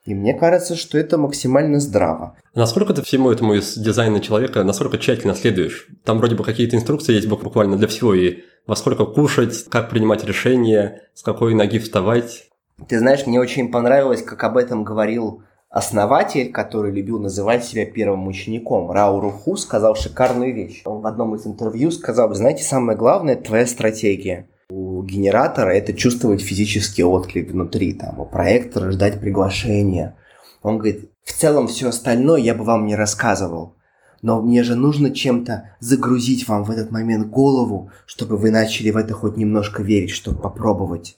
И 0.04 0.14
мне 0.14 0.34
кажется, 0.34 0.74
что 0.74 0.98
это 0.98 1.16
максимально 1.16 1.78
здраво. 1.78 2.36
Насколько 2.54 2.92
ты 2.92 3.02
всему 3.02 3.30
этому 3.30 3.54
из 3.54 3.76
дизайна 3.76 4.20
человека, 4.20 4.64
насколько 4.64 4.98
тщательно 4.98 5.34
следуешь? 5.34 5.86
Там 6.04 6.18
вроде 6.18 6.34
бы 6.34 6.42
какие-то 6.42 6.74
инструкции 6.74 7.14
есть 7.14 7.28
буквально 7.28 7.76
для 7.76 7.86
всего, 7.86 8.12
и 8.14 8.38
во 8.66 8.74
сколько 8.74 9.04
кушать, 9.04 9.64
как 9.68 9.90
принимать 9.90 10.24
решения, 10.24 11.02
с 11.14 11.22
какой 11.22 11.54
ноги 11.54 11.78
вставать. 11.78 12.48
Ты 12.88 12.98
знаешь, 12.98 13.26
мне 13.26 13.38
очень 13.38 13.70
понравилось, 13.70 14.22
как 14.22 14.42
об 14.42 14.56
этом 14.56 14.82
говорил 14.82 15.44
основатель, 15.72 16.52
который 16.52 16.92
любил 16.92 17.18
называть 17.18 17.64
себя 17.64 17.86
первым 17.86 18.28
учеником, 18.28 18.90
Рау 18.90 19.20
Руху, 19.20 19.56
сказал 19.56 19.96
шикарную 19.96 20.54
вещь. 20.54 20.82
Он 20.84 21.00
в 21.00 21.06
одном 21.06 21.34
из 21.34 21.46
интервью 21.46 21.90
сказал, 21.90 22.32
знаете, 22.34 22.62
самое 22.62 22.96
главное– 22.96 23.36
твоя 23.42 23.66
стратегия. 23.66 24.46
У 24.68 25.02
генератора 25.02 25.70
это 25.70 25.94
чувствовать 25.94 26.42
физический 26.42 27.02
отклик 27.02 27.50
внутри, 27.50 27.94
там, 27.94 28.20
у 28.20 28.26
проектора 28.26 28.92
ждать 28.92 29.18
приглашения. 29.18 30.14
Он 30.62 30.76
говорит, 30.76 31.10
в 31.24 31.32
целом 31.32 31.68
все 31.68 31.88
остальное 31.88 32.40
я 32.40 32.54
бы 32.54 32.64
вам 32.64 32.86
не 32.86 32.94
рассказывал. 32.94 33.74
Но 34.20 34.40
мне 34.42 34.62
же 34.62 34.76
нужно 34.76 35.10
чем-то 35.10 35.70
загрузить 35.80 36.46
вам 36.46 36.64
в 36.64 36.70
этот 36.70 36.90
момент 36.90 37.28
голову, 37.28 37.90
чтобы 38.06 38.36
вы 38.36 38.50
начали 38.50 38.90
в 38.90 38.96
это 38.96 39.14
хоть 39.14 39.36
немножко 39.36 39.82
верить, 39.82 40.10
чтобы 40.10 40.40
попробовать. 40.40 41.16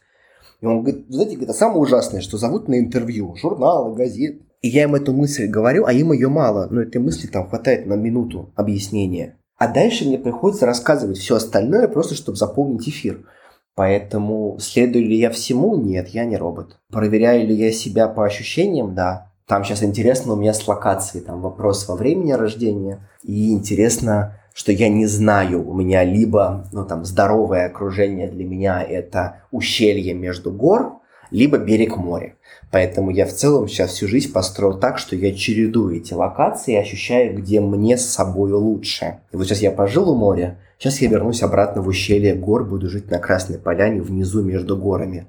И 0.65 0.67
он 0.67 0.81
говорит, 0.81 1.05
знаете, 1.11 1.37
это 1.43 1.53
самое 1.53 1.81
ужасное, 1.81 2.23
что 2.23 2.39
зовут 2.39 2.69
на 2.69 2.79
интервью, 2.79 3.37
журналы, 3.37 3.95
газеты. 3.95 4.41
И 4.63 4.69
я 4.69 4.85
им 4.85 4.95
эту 4.95 5.13
мысль 5.13 5.47
говорю, 5.47 5.85
а 5.85 5.93
им 5.93 6.13
ее 6.13 6.31
мало. 6.31 6.69
Но 6.71 6.81
этой 6.81 7.03
мысли 7.03 7.27
там 7.27 7.47
хватает 7.47 7.85
на 7.85 7.97
минуту 7.97 8.51
объяснения. 8.57 9.37
А 9.59 9.69
дальше 9.69 10.07
мне 10.07 10.17
приходится 10.17 10.65
рассказывать 10.65 11.19
все 11.19 11.37
остальное, 11.37 11.87
просто 11.87 12.15
чтобы 12.15 12.39
заполнить 12.39 12.89
эфир. 12.89 13.27
Поэтому 13.75 14.57
следую 14.59 15.05
ли 15.05 15.19
я 15.19 15.31
всему? 15.31 15.77
Нет, 15.77 16.09
я 16.09 16.25
не 16.25 16.39
робот. 16.39 16.79
Проверяю 16.91 17.47
ли 17.47 17.55
я 17.55 17.71
себя 17.71 18.09
по 18.09 18.25
ощущениям? 18.25 18.95
Да. 18.95 19.33
Там 19.47 19.65
сейчас 19.65 19.83
интересно 19.83 20.33
у 20.33 20.37
меня 20.37 20.55
с 20.55 20.67
локацией, 20.67 21.23
там 21.23 21.43
вопрос 21.43 21.87
во 21.87 21.95
времени 21.95 22.33
рождения. 22.33 23.07
И 23.23 23.53
интересно, 23.53 24.41
что 24.55 24.71
я 24.73 24.89
не 24.89 25.07
знаю, 25.07 25.69
у 25.69 25.75
меня 25.75 26.05
либо, 26.05 26.69
ну 26.73 26.87
там, 26.87 27.05
здоровое 27.05 27.67
окружение 27.67 28.29
для 28.29 28.45
меня 28.45 28.83
это 28.83 29.43
ущелье 29.51 30.15
между 30.15 30.53
гор, 30.53 31.01
либо 31.33 31.59
берег 31.59 31.97
моря. 31.97 32.37
Поэтому 32.71 33.11
я 33.11 33.27
в 33.27 33.33
целом 33.33 33.67
сейчас 33.67 33.91
всю 33.91 34.07
жизнь 34.07 34.33
построил 34.33 34.79
так, 34.79 34.99
что 34.99 35.17
я 35.17 35.35
чередую 35.35 35.97
эти 35.97 36.15
локации 36.15 36.75
и 36.75 36.79
ощущаю, 36.79 37.37
где 37.37 37.61
мне 37.61 37.99
с 37.99 38.07
собой 38.07 38.53
лучше. 38.53 39.19
И 39.33 39.37
вот 39.37 39.47
сейчас 39.47 39.59
я 39.59 39.73
пожил 39.73 40.09
у 40.11 40.15
моря, 40.15 40.59
сейчас 40.79 41.01
я 41.01 41.09
вернусь 41.09 41.43
обратно 41.43 41.83
в 41.83 41.89
ущелье 41.89 42.35
гор, 42.35 42.65
буду 42.65 42.89
жить 42.89 43.11
на 43.11 43.19
Красной 43.19 43.59
Поляне 43.59 44.01
внизу 44.01 44.43
между 44.43 44.77
горами. 44.77 45.27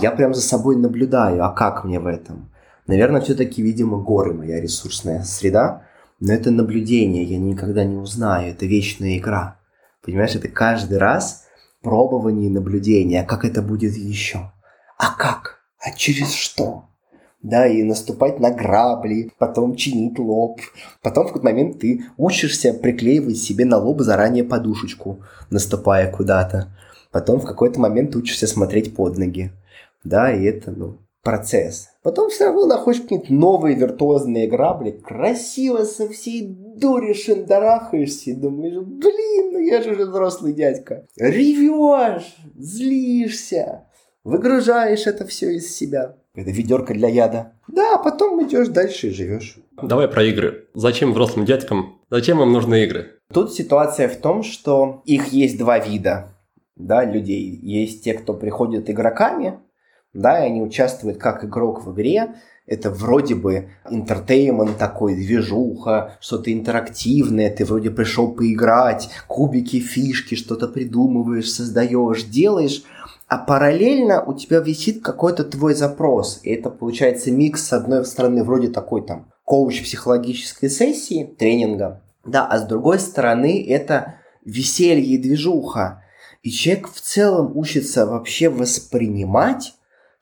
Я 0.00 0.10
прям 0.10 0.34
за 0.34 0.42
собой 0.42 0.76
наблюдаю, 0.76 1.42
а 1.44 1.48
как 1.50 1.84
мне 1.84 1.98
в 1.98 2.06
этом? 2.06 2.50
Наверное, 2.86 3.22
все-таки, 3.22 3.62
видимо, 3.62 3.98
горы 3.98 4.34
моя 4.34 4.60
ресурсная 4.60 5.22
среда, 5.22 5.82
но 6.20 6.32
это 6.32 6.50
наблюдение, 6.50 7.24
я 7.24 7.38
никогда 7.38 7.84
не 7.84 7.96
узнаю, 7.96 8.52
это 8.52 8.66
вечная 8.66 9.18
игра. 9.18 9.58
Понимаешь, 10.02 10.34
это 10.34 10.48
каждый 10.48 10.98
раз 10.98 11.44
пробование 11.82 12.46
и 12.46 12.52
наблюдение, 12.52 13.22
а 13.22 13.24
как 13.24 13.44
это 13.44 13.62
будет 13.62 13.96
еще? 13.96 14.52
А 14.98 15.14
как? 15.14 15.60
А 15.78 15.92
через 15.92 16.32
что? 16.32 16.84
Да, 17.42 17.66
и 17.66 17.82
наступать 17.82 18.40
на 18.40 18.50
грабли, 18.50 19.30
потом 19.38 19.76
чинить 19.76 20.18
лоб. 20.18 20.60
Потом 21.02 21.24
в 21.24 21.26
какой-то 21.28 21.46
момент 21.46 21.78
ты 21.78 22.04
учишься 22.16 22.72
приклеивать 22.72 23.36
себе 23.36 23.64
на 23.64 23.78
лоб 23.78 24.00
заранее 24.00 24.42
подушечку, 24.42 25.20
наступая 25.50 26.10
куда-то. 26.10 26.74
Потом 27.12 27.38
в 27.38 27.44
какой-то 27.44 27.78
момент 27.78 28.16
учишься 28.16 28.46
смотреть 28.46 28.96
под 28.96 29.18
ноги. 29.18 29.52
Да, 30.02 30.32
и 30.32 30.44
это, 30.44 30.72
ну, 30.72 30.98
процесс. 31.26 31.88
Потом 32.04 32.30
все 32.30 32.44
равно 32.44 32.66
находишь 32.66 33.00
какие-то 33.00 33.34
новые 33.34 33.74
виртуозные 33.74 34.46
грабли, 34.46 34.92
красиво 34.92 35.82
со 35.82 36.08
всей 36.08 36.46
дури 36.46 37.14
шандарахаешься 37.14 38.30
и 38.30 38.34
думаешь, 38.34 38.76
блин, 38.76 39.50
ну 39.52 39.58
я 39.58 39.82
же 39.82 39.90
уже 39.90 40.04
взрослый 40.04 40.52
дядька. 40.52 41.04
Ревешь, 41.16 42.36
злишься, 42.54 43.88
выгружаешь 44.22 45.08
это 45.08 45.26
все 45.26 45.56
из 45.56 45.76
себя. 45.76 46.14
Это 46.36 46.52
ведерко 46.52 46.94
для 46.94 47.08
яда. 47.08 47.54
Да, 47.66 47.98
потом 47.98 48.46
идешь 48.46 48.68
дальше 48.68 49.08
и 49.08 49.10
живешь. 49.10 49.58
Давай 49.82 50.06
про 50.06 50.22
игры. 50.22 50.68
Зачем 50.74 51.10
взрослым 51.10 51.44
дядькам? 51.44 51.98
Зачем 52.08 52.40
им 52.40 52.52
нужны 52.52 52.84
игры? 52.84 53.18
Тут 53.32 53.52
ситуация 53.52 54.08
в 54.08 54.14
том, 54.14 54.44
что 54.44 55.02
их 55.04 55.32
есть 55.32 55.58
два 55.58 55.80
вида 55.80 56.36
да, 56.76 57.04
людей. 57.04 57.58
Есть 57.62 58.04
те, 58.04 58.14
кто 58.14 58.34
приходит 58.34 58.88
игроками, 58.90 59.58
да, 60.20 60.44
и 60.44 60.48
они 60.48 60.62
участвуют 60.62 61.18
как 61.18 61.44
игрок 61.44 61.84
в 61.84 61.92
игре, 61.92 62.34
Это 62.66 62.90
вроде 62.90 63.36
бы 63.36 63.68
интертеймент 63.88 64.76
такой, 64.76 65.14
движуха, 65.14 66.16
что-то 66.20 66.52
интерактивное, 66.52 67.48
ты 67.48 67.64
вроде 67.64 67.90
пришел 67.90 68.32
поиграть, 68.32 69.08
кубики, 69.28 69.78
фишки, 69.78 70.34
что-то 70.34 70.66
придумываешь, 70.66 71.50
создаешь, 71.50 72.24
делаешь, 72.24 72.82
а 73.28 73.38
параллельно 73.38 74.22
у 74.22 74.34
тебя 74.34 74.58
висит 74.58 75.02
какой-то 75.02 75.44
твой 75.44 75.74
запрос. 75.74 76.40
И 76.42 76.50
это 76.50 76.70
получается 76.70 77.30
микс, 77.30 77.68
с 77.68 77.72
одной 77.72 78.04
стороны, 78.04 78.42
вроде 78.42 78.68
такой 78.68 79.06
там 79.06 79.28
коуч 79.44 79.82
психологической 79.82 80.68
сессии, 80.68 81.24
тренинга, 81.38 82.02
да, 82.24 82.46
а 82.46 82.58
с 82.58 82.66
другой 82.66 82.98
стороны, 82.98 83.64
это 83.64 84.16
веселье 84.44 85.14
и 85.14 85.18
движуха. 85.18 86.02
И 86.42 86.50
человек 86.50 86.88
в 86.92 87.00
целом 87.00 87.56
учится 87.56 88.06
вообще 88.06 88.48
воспринимать 88.48 89.74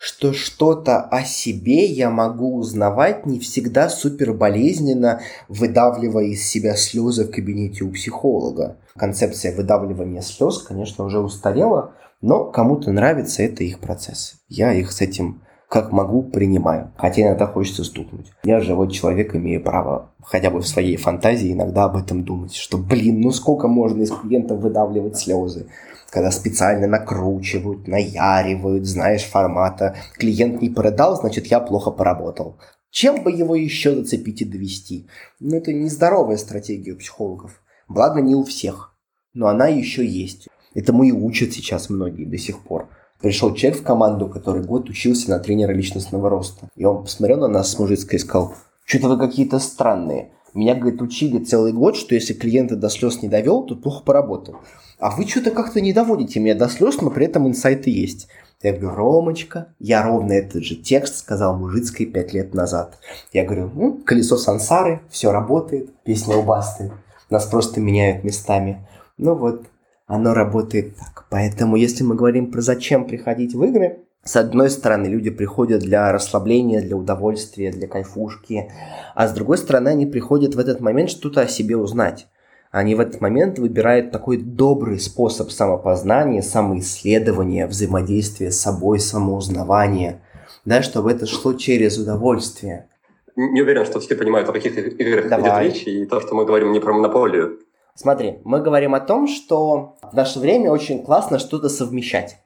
что 0.05 0.34
что-то 0.34 1.00
о 1.00 1.24
себе 1.24 1.86
я 1.86 2.11
могу 2.11 2.57
узнавать 2.57 3.24
не 3.24 3.40
всегда 3.40 3.88
супер 3.88 4.34
болезненно, 4.34 5.22
выдавливая 5.48 6.26
из 6.26 6.46
себя 6.46 6.76
слезы 6.76 7.24
в 7.24 7.30
кабинете 7.30 7.84
у 7.84 7.90
психолога. 7.90 8.76
Концепция 8.98 9.57
выдавливания 9.57 10.20
слез, 10.20 10.59
конечно, 10.59 11.07
уже 11.07 11.20
устарела, 11.20 11.94
но 12.20 12.44
кому-то 12.44 12.92
нравится, 12.92 13.42
это 13.42 13.64
их 13.64 13.78
процесс. 13.78 14.34
Я 14.46 14.74
их 14.74 14.92
с 14.92 15.00
этим 15.00 15.40
как 15.70 15.90
могу, 15.90 16.22
принимаю. 16.22 16.92
Хотя 16.98 17.22
иногда 17.22 17.46
хочется 17.46 17.82
стукнуть. 17.82 18.30
Я 18.44 18.61
живой 18.61 18.90
человек, 18.90 19.34
имею 19.34 19.62
право 19.62 20.11
хотя 20.22 20.50
бы 20.50 20.61
в 20.61 20.68
своей 20.68 20.96
фантазии 20.96 21.52
иногда 21.52 21.84
об 21.84 21.96
этом 21.96 22.24
думать. 22.24 22.55
Что, 22.55 22.78
блин, 22.78 23.20
ну 23.20 23.30
сколько 23.30 23.68
можно 23.68 24.02
из 24.02 24.11
клиентов 24.11 24.61
выдавливать 24.61 25.16
слезы? 25.16 25.66
Когда 26.15 26.31
специально 26.31 26.87
накручивают, 26.87 27.89
наяривают, 27.89 28.87
знаешь, 28.87 29.25
формата. 29.25 29.97
Клиент 30.17 30.62
не 30.62 30.71
продал, 30.71 31.17
значит, 31.17 31.47
я 31.47 31.59
плохо 31.59 31.91
поработал. 31.91 32.57
Чем 32.91 33.25
бы 33.25 33.33
его 33.33 33.57
еще 33.57 33.97
зацепить 33.97 34.41
и 34.41 34.45
довести? 34.45 35.09
Ну, 35.41 35.57
это 35.57 35.73
нездоровая 35.73 36.37
стратегия 36.37 36.93
у 36.93 36.99
психологов. 36.99 37.61
Благо, 37.89 38.21
не 38.21 38.37
у 38.37 38.45
всех. 38.45 38.95
Но 39.33 39.49
она 39.49 39.67
еще 39.67 40.07
есть. 40.07 40.47
Этому 40.73 41.03
и 41.03 41.11
учат 41.11 41.53
сейчас 41.53 41.91
многие 41.91 42.27
до 42.27 42.39
сих 42.39 42.61
пор. 42.61 42.89
Пришел 43.21 43.53
человек 43.53 43.81
в 43.81 43.85
команду, 43.85 44.29
который 44.29 44.62
год 44.62 44.89
учился 44.89 45.31
на 45.31 45.41
тренера 45.41 45.73
личностного 45.73 46.31
роста. 46.31 46.69
И 46.77 46.85
он 46.85 47.03
посмотрел 47.03 47.41
на 47.41 47.49
нас 47.49 47.73
с 47.73 47.79
мужицкой 47.81 48.21
и 48.21 48.23
сказал, 48.23 48.55
что-то 48.85 49.09
вы 49.09 49.19
какие-то 49.19 49.59
странные. 49.59 50.31
Меня, 50.55 50.77
говорит, 50.77 51.03
учили 51.03 51.43
целый 51.43 51.73
год, 51.73 51.97
что 51.97 52.15
если 52.15 52.35
клиента 52.35 52.77
до 52.77 52.89
слез 52.89 53.21
не 53.21 53.29
довел, 53.29 53.65
то 53.67 53.75
плохо 53.75 54.05
поработал. 54.05 54.59
А 54.99 55.11
вы 55.11 55.26
что-то 55.26 55.51
как-то 55.51 55.80
не 55.80 55.92
доводите 55.92 56.40
меня 56.40 56.55
до 56.55 56.68
слез, 56.68 57.01
но 57.01 57.11
при 57.11 57.26
этом 57.26 57.47
инсайты 57.47 57.90
есть. 57.90 58.28
Я 58.62 58.72
говорю, 58.72 58.97
Ромочка, 58.97 59.74
я 59.78 60.03
ровно 60.03 60.32
этот 60.32 60.64
же 60.64 60.76
текст 60.76 61.16
сказал 61.16 61.59
мужицкой 61.59 62.07
пять 62.07 62.32
лет 62.32 62.55
назад. 62.55 62.99
Я 63.32 63.45
говорю, 63.45 63.70
ну, 63.74 64.01
колесо 64.05 64.38
сансары, 64.38 65.03
все 65.11 65.32
работает, 65.32 65.90
песня 66.03 66.36
у 66.36 66.42
Басты. 66.42 66.92
Нас 67.28 67.45
просто 67.47 67.80
меняют 67.80 68.24
местами. 68.24 68.86
Ну 69.18 69.34
вот, 69.34 69.66
оно 70.07 70.32
работает 70.32 70.97
так. 70.97 71.26
Поэтому, 71.28 71.76
если 71.76 72.05
мы 72.05 72.14
говорим 72.14 72.51
про 72.51 72.62
зачем 72.62 73.07
приходить 73.07 73.55
в 73.55 73.62
игры, 73.64 73.99
с 74.22 74.36
одной 74.36 74.70
стороны, 74.70 75.07
люди 75.09 75.28
приходят 75.28 75.82
для 75.82 76.11
расслабления, 76.11 76.80
для 76.80 76.97
удовольствия, 76.97 77.70
для 77.70 77.86
кайфушки, 77.86 78.72
а 79.14 79.28
с 79.28 79.32
другой 79.32 79.59
стороны, 79.59 79.88
они 79.88 80.07
приходят 80.07 80.55
в 80.55 80.59
этот 80.59 80.80
момент 80.80 81.11
что-то 81.11 81.42
о 81.42 81.47
себе 81.47 81.76
узнать. 81.76 82.28
Они 82.75 82.97
в 82.97 83.01
этот 83.01 83.20
момент 83.20 83.59
выбирают 83.61 84.11
такой 84.11 84.37
добрый 84.37 84.99
способ 84.99 85.51
самопознания, 85.53 86.43
самоисследования, 86.43 87.68
взаимодействия 87.68 88.51
с 88.51 88.61
собой, 88.61 88.99
самоузнавания, 88.99 90.20
да, 90.64 90.83
чтобы 90.83 91.12
это 91.12 91.27
шло 91.27 91.55
через 91.55 91.99
удовольствие. 91.99 92.89
Не 93.37 93.62
уверен, 93.62 93.85
что 93.87 94.01
все 94.01 94.16
понимают, 94.16 94.49
о 94.49 94.53
каких 94.53 94.77
играх 94.77 95.29
Давай. 95.29 95.68
идет 95.68 95.75
речь, 95.75 95.87
и 95.87 96.05
то, 96.05 96.20
что 96.20 96.35
мы 96.35 96.45
говорим 96.45 96.72
не 96.72 96.81
про 96.81 96.93
монополию. 96.93 97.61
Смотри, 97.95 98.39
мы 98.43 98.61
говорим 98.61 98.95
о 98.97 99.01
том, 99.01 99.29
что 99.29 99.97
в 100.03 100.14
наше 100.14 100.41
время 100.41 100.72
очень 100.72 101.05
классно 101.05 101.39
что-то 101.39 101.68
совмещать 101.68 102.39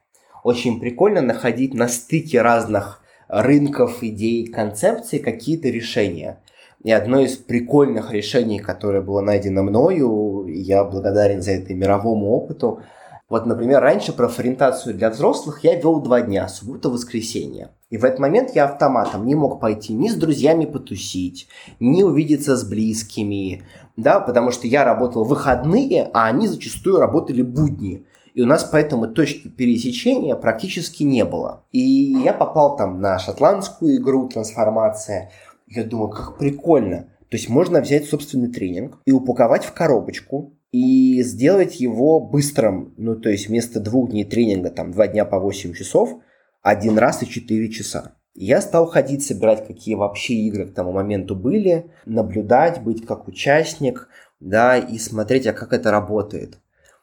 очень 0.42 0.80
прикольно 0.80 1.20
находить 1.20 1.74
на 1.74 1.88
стыке 1.88 2.42
разных 2.42 3.02
рынков, 3.28 4.02
идей, 4.02 4.46
концепций 4.46 5.18
какие-то 5.18 5.68
решения. 5.68 6.40
И 6.84 6.92
одно 6.92 7.20
из 7.20 7.36
прикольных 7.36 8.12
решений, 8.12 8.60
которое 8.60 9.00
было 9.00 9.20
найдено 9.20 9.62
мною, 9.62 10.46
я 10.46 10.84
благодарен 10.84 11.42
за 11.42 11.52
это 11.52 11.74
мировому 11.74 12.30
опыту, 12.30 12.80
вот, 13.28 13.44
например, 13.44 13.82
раньше 13.82 14.12
профориентацию 14.12 14.94
для 14.94 15.10
взрослых 15.10 15.62
я 15.62 15.74
вел 15.74 16.00
два 16.00 16.22
дня, 16.22 16.48
суббота-воскресенье. 16.48 17.70
И 17.90 17.98
в 17.98 18.04
этот 18.04 18.20
момент 18.20 18.52
я 18.54 18.64
автоматом 18.64 19.26
не 19.26 19.34
мог 19.34 19.60
пойти 19.60 19.92
ни 19.92 20.08
с 20.08 20.14
друзьями 20.14 20.64
потусить, 20.64 21.48
ни 21.78 22.02
увидеться 22.02 22.56
с 22.56 22.64
близкими, 22.64 23.64
да, 23.96 24.20
потому 24.20 24.50
что 24.50 24.66
я 24.66 24.84
работал 24.84 25.24
выходные, 25.24 26.08
а 26.14 26.26
они 26.26 26.48
зачастую 26.48 27.00
работали 27.00 27.42
будни 27.42 28.06
и 28.38 28.42
у 28.42 28.46
нас 28.46 28.62
поэтому 28.62 29.08
точки 29.08 29.48
пересечения 29.48 30.36
практически 30.36 31.02
не 31.02 31.24
было. 31.24 31.64
И 31.72 31.80
я 31.80 32.32
попал 32.32 32.76
там 32.76 33.00
на 33.00 33.18
шотландскую 33.18 33.96
игру 33.96 34.28
«Трансформация». 34.28 35.32
Я 35.70 35.84
думаю, 35.84 36.10
как 36.10 36.38
прикольно. 36.38 37.08
То 37.28 37.36
есть 37.36 37.48
можно 37.48 37.80
взять 37.80 38.06
собственный 38.06 38.50
тренинг 38.50 38.98
и 39.04 39.12
упаковать 39.12 39.64
в 39.64 39.72
коробочку, 39.72 40.58
и 40.72 41.22
сделать 41.22 41.80
его 41.80 42.20
быстрым. 42.20 42.94
Ну, 42.96 43.16
то 43.16 43.30
есть 43.30 43.48
вместо 43.48 43.80
двух 43.80 44.10
дней 44.10 44.24
тренинга, 44.24 44.70
там, 44.70 44.92
два 44.92 45.08
дня 45.08 45.24
по 45.24 45.38
8 45.38 45.74
часов, 45.74 46.20
один 46.62 46.98
раз 46.98 47.22
и 47.22 47.26
4 47.28 47.70
часа. 47.70 48.12
Я 48.34 48.60
стал 48.60 48.86
ходить, 48.86 49.24
собирать, 49.24 49.66
какие 49.66 49.94
вообще 49.94 50.34
игры 50.34 50.66
к 50.66 50.74
тому 50.74 50.92
моменту 50.92 51.34
были, 51.34 51.90
наблюдать, 52.06 52.82
быть 52.82 53.04
как 53.04 53.26
участник, 53.26 54.08
да, 54.40 54.78
и 54.78 54.98
смотреть, 54.98 55.46
а 55.46 55.52
как 55.52 55.72
это 55.72 55.90
работает. 55.90 56.58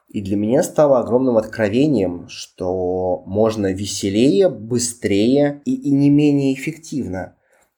И 0.08 0.22
для 0.22 0.36
меня 0.36 0.62
стало 0.62 1.00
огромным 1.00 1.36
откровением, 1.36 2.28
что 2.28 3.22
можно 3.26 3.72
веселее, 3.72 4.48
быстрее 4.48 5.60
и, 5.64 5.74
и 5.74 5.90
не 5.90 6.08
менее 6.08 6.54
эффективно. 6.54 7.35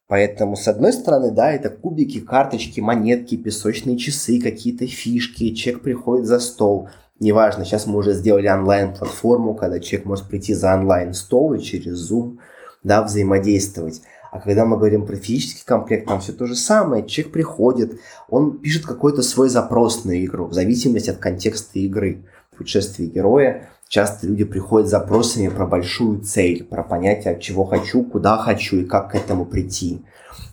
Поэтому, 0.09 0.57
с 0.57 0.67
одной 0.67 0.95
стороны, 0.95 1.31
да, 1.31 1.53
это 1.53 1.69
кубики, 1.69 2.21
карточки, 2.21 2.81
монетки, 2.81 3.37
песочные 3.37 3.99
часы, 3.99 4.41
какие-то 4.41 4.87
фишки, 4.87 5.55
человек 5.55 5.83
приходит 5.83 6.27
за 6.27 6.41
стол. 6.41 6.89
Неважно, 7.21 7.67
сейчас 7.67 7.87
мы 7.87 7.99
уже 7.99 8.15
сделали 8.15 8.49
онлайн-платформу, 8.49 9.55
когда 9.55 9.81
человек 9.81 10.07
может 10.07 10.27
прийти 10.27 10.55
за 10.55 10.75
онлайн-стол 10.75 11.55
и 11.55 11.61
через 11.61 12.11
Zoom 12.11 12.39
да, 12.83 13.03
взаимодействовать. 13.03 14.01
А 14.33 14.41
когда 14.41 14.65
мы 14.65 14.79
говорим 14.79 15.05
про 15.05 15.17
физический 15.17 15.65
комплект, 15.67 16.07
там 16.07 16.21
все 16.21 16.33
то 16.33 16.47
же 16.47 16.55
самое. 16.55 17.07
Человек 17.07 17.33
приходит, 17.33 18.01
он 18.31 18.59
пишет 18.59 18.87
какой-то 18.87 19.23
свой 19.23 19.51
запрос 19.51 20.05
на 20.05 20.25
игру, 20.25 20.47
в 20.47 20.55
зависимости 20.55 21.11
от 21.11 21.19
контекста 21.19 21.79
игры. 21.79 22.25
В 22.53 22.57
путешествии 22.59 23.07
героя 23.07 23.69
часто 23.89 24.27
люди 24.27 24.45
приходят 24.45 24.89
с 24.89 24.93
запросами 24.93 25.49
про 25.49 25.67
большую 25.67 26.21
цель, 26.21 26.65
про 26.65 26.83
понятие, 26.83 27.39
чего 27.41 27.65
хочу, 27.65 28.05
куда 28.05 28.37
хочу 28.39 28.77
и 28.77 28.85
как 28.85 29.13
к 29.13 29.15
этому 29.15 29.45
прийти. 29.45 30.03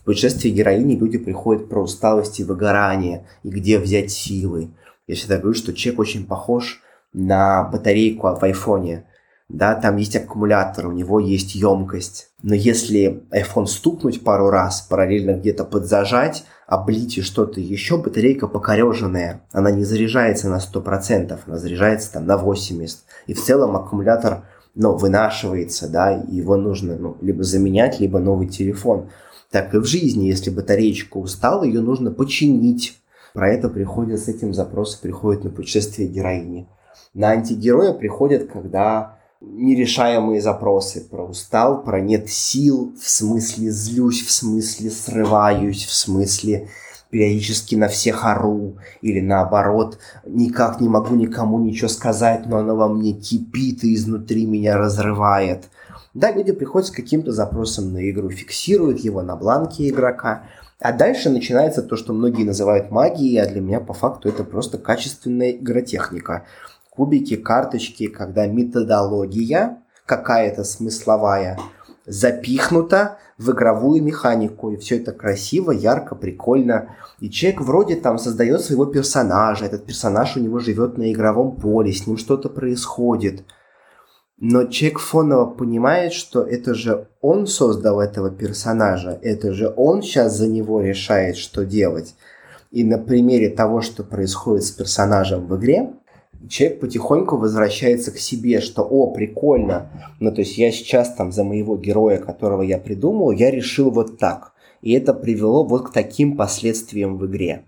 В 0.02 0.06
путешествии 0.06 0.50
героини 0.50 0.96
люди 0.96 1.18
приходят 1.18 1.70
про 1.70 1.82
усталость 1.82 2.40
и 2.40 2.44
выгорание, 2.44 3.28
и 3.44 3.50
где 3.50 3.78
взять 3.78 4.12
силы. 4.12 4.70
Я 5.08 5.16
всегда 5.16 5.38
говорю, 5.38 5.56
что 5.56 5.74
человек 5.74 6.00
очень 6.00 6.26
похож 6.26 6.82
на 7.14 7.64
батарейку 7.64 8.28
в 8.36 8.44
айфоне 8.44 9.06
да, 9.50 9.76
там 9.76 9.98
есть 9.98 10.16
аккумулятор, 10.16 10.88
у 10.88 10.92
него 10.92 11.20
есть 11.20 11.56
емкость. 11.56 12.30
Но 12.42 12.56
если 12.56 13.24
iPhone 13.32 13.68
стукнуть 13.68 14.24
пару 14.24 14.50
раз, 14.50 14.82
параллельно 14.82 15.38
где-то 15.38 15.66
подзажать, 15.66 16.46
облить 16.68 17.18
и 17.18 17.22
что-то 17.22 17.59
еще, 17.59 17.97
батарейка 17.97 18.47
покореженная, 18.47 19.41
она 19.51 19.72
не 19.72 19.84
заряжается 19.84 20.49
на 20.49 20.57
100%, 20.57 21.39
она 21.45 21.57
заряжается 21.57 22.13
там 22.13 22.26
на 22.26 22.34
80%. 22.34 22.97
И 23.28 23.34
в 23.34 23.43
целом 23.43 23.76
аккумулятор 23.76 24.45
ну, 24.74 24.95
вынашивается, 24.95 25.88
да, 25.89 26.11
его 26.11 26.57
нужно 26.57 26.95
ну, 26.97 27.18
либо 27.22 27.43
заменять, 27.43 27.99
либо 27.99 28.20
новый 28.20 28.47
телефон. 28.47 29.09
Так 29.51 29.74
и 29.74 29.78
в 29.78 29.86
жизни, 29.86 30.26
если 30.26 30.49
батареечка 30.49 31.18
устала, 31.18 31.63
ее 31.63 31.82
нужно 31.82 32.11
починить. 32.11 32.99
Про 33.34 33.49
это 33.51 33.70
приходят 33.70 34.20
с 34.20 34.28
этим 34.28 34.53
запросы, 34.53 35.01
приходят 35.01 35.43
на 35.43 35.49
путешествие 35.49 36.07
героини. 36.07 36.68
На 37.13 37.30
антигероя 37.30 37.93
приходят, 37.93 38.49
когда 38.51 39.18
нерешаемые 39.42 40.42
запросы 40.42 41.02
про 41.02 41.26
устал, 41.26 41.84
про 41.84 42.00
нет 42.00 42.30
сил, 42.30 42.94
в 43.00 43.10
смысле 43.10 43.70
злюсь, 43.70 44.26
в 44.26 44.32
смысле 44.32 44.90
срываюсь, 44.90 45.86
в 45.86 45.94
смысле 45.94 46.70
периодически 47.10 47.76
на 47.76 47.88
всех 47.88 48.26
ору, 48.26 48.76
или 49.02 49.22
наоборот, 49.22 50.00
никак 50.26 50.82
не 50.82 50.90
могу 50.90 51.16
никому 51.16 51.60
ничего 51.60 51.88
сказать, 51.88 52.46
но 52.46 52.58
оно 52.58 52.76
во 52.76 52.90
мне 52.90 53.14
кипит 53.14 53.84
и 53.84 53.94
изнутри 53.94 54.46
меня 54.46 54.78
разрывает. 54.78 55.66
Да, 56.14 56.32
люди 56.32 56.52
приходят 56.52 56.88
с 56.88 56.92
каким-то 56.92 57.32
запросом 57.32 57.94
на 57.94 58.10
игру, 58.10 58.30
фиксируют 58.30 59.00
его 59.00 59.22
на 59.22 59.36
бланке 59.36 59.90
игрока, 59.90 60.44
а 60.80 60.92
дальше 60.92 61.30
начинается 61.30 61.82
то, 61.82 61.96
что 61.96 62.14
многие 62.14 62.44
называют 62.44 62.92
магией, 62.92 63.42
а 63.42 63.50
для 63.50 63.62
меня 63.62 63.80
по 63.80 63.94
факту 63.94 64.28
это 64.28 64.44
просто 64.44 64.78
качественная 64.78 65.52
игротехника– 65.52 66.46
кубики, 66.96 67.36
карточки, 67.36 68.08
когда 68.08 68.48
методология 68.48 69.78
какая-то 70.06 70.64
смысловая, 70.64 71.60
запихнуто 72.06 73.18
в 73.38 73.52
игровую 73.52 74.04
механику. 74.04 74.72
И 74.72 74.78
все 74.78 74.98
это 74.98 75.12
красиво, 75.12 75.72
ярко, 75.72 76.16
прикольно. 76.16 76.96
И 77.20 77.30
человек 77.30 77.62
вроде 77.62 77.96
там 77.96 78.18
создает 78.18 78.62
своего 78.62 78.86
персонажа. 78.86 79.66
Этот 79.66 79.86
персонаж 79.86 80.38
у 80.38 80.39
него 80.39 80.60
живет 80.60 80.98
на 80.98 81.12
игровом 81.12 81.56
поле, 81.56 81.91
с 81.91 82.08
ним 82.08 82.18
что-то 82.18 82.50
происходит. 82.50 83.43
Но 84.38 84.66
человек 84.66 85.00
фоново 85.00 85.46
понимает, 85.46 86.12
что 86.12 86.41
это 86.41 86.74
же 86.74 87.08
он 87.22 87.48
создал 87.48 88.02
этого 88.02 88.30
персонажа, 88.30 89.18
это 89.22 89.54
же 89.54 89.74
он 89.78 90.02
сейчас 90.02 90.36
за 90.36 90.48
него 90.48 90.82
решает, 90.82 91.38
что 91.38 91.66
делать. 91.66 92.16
И 92.70 92.84
на 92.84 92.98
примере 92.98 93.50
того, 93.50 93.80
что 93.80 94.04
происходит 94.04 94.66
с 94.66 94.72
персонажем 94.72 95.48
в 95.48 95.56
игре, 95.56 95.93
человек 96.50 96.80
потихоньку 96.80 97.38
возвращается 97.38 98.12
к 98.12 98.18
себе, 98.18 98.62
что 98.62 98.84
«О, 98.84 99.12
прикольно!» 99.12 99.90
Ну, 100.20 100.32
то 100.32 100.42
есть 100.42 100.58
я 100.58 100.72
сейчас 100.72 101.14
там 101.14 101.32
за 101.32 101.44
моего 101.44 101.78
героя, 101.78 102.18
которого 102.18 102.62
я 102.62 102.78
придумал, 102.78 103.32
я 103.32 103.52
решил 103.52 103.92
вот 103.92 104.18
так. 104.18 104.54
И 104.82 104.94
это 104.94 105.14
привело 105.14 105.64
вот 105.66 105.90
к 105.90 105.94
таким 105.94 106.38
последствиям 106.38 107.18
в 107.18 107.26
игре. 107.26 107.66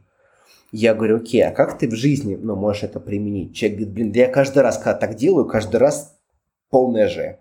Я 0.71 0.93
говорю, 0.93 1.17
окей, 1.17 1.43
а 1.45 1.51
как 1.51 1.77
ты 1.77 1.87
в 1.87 1.95
жизни 1.95 2.35
ну, 2.35 2.55
можешь 2.55 2.83
это 2.83 2.99
применить? 2.99 3.55
Человек 3.55 3.77
говорит, 3.77 3.95
блин, 3.95 4.11
да 4.11 4.19
я 4.19 4.27
каждый 4.27 4.59
раз, 4.59 4.77
когда 4.77 4.93
так 4.93 5.15
делаю, 5.15 5.45
каждый 5.45 5.77
раз 5.77 6.15
полная 6.69 7.07
же. 7.07 7.37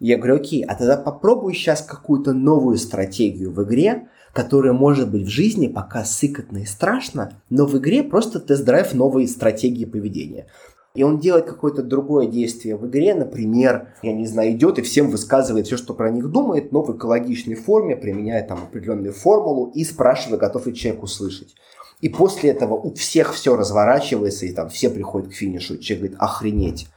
Я 0.00 0.18
говорю, 0.18 0.36
окей, 0.36 0.64
а 0.64 0.74
тогда 0.74 0.96
попробуй 0.96 1.54
сейчас 1.54 1.82
какую-то 1.82 2.32
новую 2.32 2.76
стратегию 2.78 3.52
в 3.52 3.62
игре, 3.62 4.08
которая 4.34 4.72
может 4.72 5.10
быть 5.10 5.26
в 5.26 5.30
жизни 5.30 5.68
пока 5.68 6.04
сыкотно 6.04 6.58
и 6.58 6.64
страшно, 6.66 7.40
но 7.50 7.66
в 7.66 7.78
игре 7.78 8.02
просто 8.02 8.40
тест-драйв 8.40 8.92
новой 8.92 9.28
стратегии 9.28 9.84
поведения. 9.84 10.48
И 10.94 11.02
он 11.02 11.18
делает 11.18 11.46
какое-то 11.46 11.82
другое 11.82 12.26
действие 12.26 12.76
в 12.76 12.86
игре, 12.86 13.14
например, 13.14 13.94
я 14.02 14.12
не 14.12 14.26
знаю, 14.26 14.52
идет 14.52 14.78
и 14.78 14.82
всем 14.82 15.10
высказывает 15.10 15.66
все, 15.66 15.76
что 15.76 15.94
про 15.94 16.10
них 16.10 16.30
думает, 16.30 16.70
но 16.70 16.82
в 16.82 16.96
экологичной 16.96 17.54
форме, 17.54 17.96
применяя 17.96 18.46
там 18.46 18.62
определенную 18.62 19.12
формулу 19.12 19.72
и 19.74 19.84
спрашивая, 19.84 20.38
готов 20.38 20.66
ли 20.66 20.74
человек 20.74 21.02
услышать. 21.02 21.54
И 22.00 22.08
после 22.08 22.50
этого 22.50 22.74
у 22.74 22.92
всех 22.94 23.34
все 23.34 23.56
разворачивается, 23.56 24.46
и 24.46 24.52
там 24.52 24.68
все 24.68 24.90
приходят 24.90 25.30
к 25.30 25.34
финишу. 25.34 25.78
Человек 25.78 26.02
говорит, 26.02 26.18
охренеть. 26.20 26.88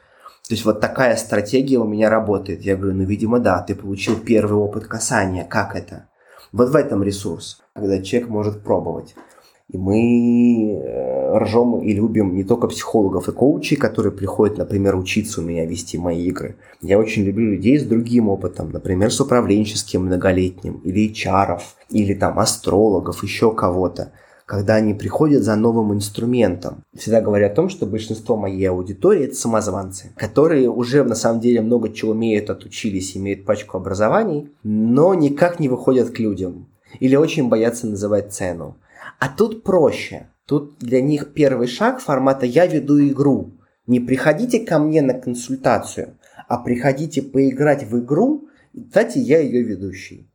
То 0.48 0.54
есть 0.54 0.66
вот 0.66 0.80
такая 0.80 1.16
стратегия 1.16 1.78
у 1.78 1.88
меня 1.88 2.10
работает. 2.10 2.62
Я 2.62 2.76
говорю, 2.76 2.96
ну, 2.96 3.04
видимо, 3.04 3.40
да, 3.40 3.62
ты 3.62 3.74
получил 3.74 4.18
первый 4.18 4.58
опыт 4.60 4.86
касания. 4.86 5.44
Как 5.44 5.76
это? 5.76 6.08
Вот 6.52 6.70
в 6.70 6.76
этом 6.76 7.04
ресурс, 7.04 7.62
когда 7.74 8.02
человек 8.02 8.30
может 8.30 8.64
пробовать. 8.64 9.16
И 9.70 9.78
мы 9.78 10.80
э, 10.82 11.38
ржем 11.40 11.82
и 11.82 11.92
любим 11.92 12.34
не 12.34 12.46
только 12.46 12.68
психологов 12.68 13.28
и 13.28 13.34
коучей, 13.34 13.76
которые 13.76 14.14
приходят, 14.14 14.58
например, 14.58 14.96
учиться 14.96 15.42
у 15.42 15.44
меня 15.44 15.66
вести 15.66 15.98
мои 15.98 16.26
игры. 16.26 16.56
Я 16.82 16.98
очень 16.98 17.24
люблю 17.24 17.52
людей 17.52 17.78
с 17.78 17.84
другим 17.84 18.30
опытом, 18.30 18.72
например, 18.72 19.12
с 19.12 19.20
управленческим 19.20 20.06
многолетним, 20.06 20.80
или 20.86 21.12
HR, 21.12 21.60
или 21.90 22.14
там 22.14 22.40
астрологов, 22.40 23.24
еще 23.24 23.54
кого-то 23.54 24.14
когда 24.48 24.76
они 24.76 24.94
приходят 24.94 25.44
за 25.44 25.58
новым 25.58 25.94
инструментом. 25.94 26.82
Всегда 26.96 27.20
говорю 27.20 27.48
о 27.48 27.54
том, 27.54 27.68
что 27.68 27.86
большинство 27.86 28.38
моей 28.38 28.66
аудитории 28.70 29.26
это 29.26 29.36
самозванцы, 29.36 30.14
которые 30.16 30.70
уже 30.70 31.04
на 31.04 31.16
самом 31.16 31.42
деле 31.42 31.62
много 31.62 31.92
чего 31.92 32.14
умеют, 32.14 32.50
отучились, 32.50 33.18
имеют 33.18 33.44
пачку 33.44 33.78
образований, 33.78 34.50
но 34.64 35.14
никак 35.14 35.60
не 35.60 35.68
выходят 35.68 36.12
к 36.12 36.20
людям 36.20 36.68
или 37.02 37.18
очень 37.18 37.50
боятся 37.50 37.88
называть 37.88 38.34
цену. 38.34 38.78
А 39.20 39.28
тут 39.28 39.64
проще. 39.64 40.28
Тут 40.46 40.78
для 40.80 41.02
них 41.02 41.34
первый 41.34 41.68
шаг 41.68 42.00
формата 42.00 42.46
«я 42.46 42.66
веду 42.68 43.06
игру». 43.06 43.52
Не 43.86 44.00
приходите 44.00 44.62
ко 44.62 44.80
мне 44.80 45.02
на 45.02 45.14
консультацию, 45.14 46.16
а 46.48 46.58
приходите 46.58 47.22
поиграть 47.22 47.84
в 47.84 48.00
игру, 48.00 48.48
кстати, 48.90 49.18
я 49.18 49.40
ее 49.40 49.64
ведущий. 49.64 50.27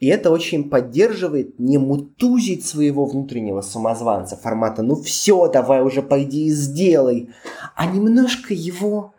И 0.00 0.06
это 0.06 0.30
очень 0.30 0.70
поддерживает 0.70 1.58
не 1.58 1.76
мутузить 1.76 2.66
своего 2.66 3.04
внутреннего 3.04 3.60
самозванца 3.60 4.34
формата 4.34 4.82
«ну 4.82 4.96
все, 4.96 5.48
давай 5.48 5.82
уже 5.82 6.00
пойди 6.02 6.46
и 6.46 6.50
сделай», 6.50 7.28
а 7.76 7.84
немножко 7.86 8.54
его 8.54 9.12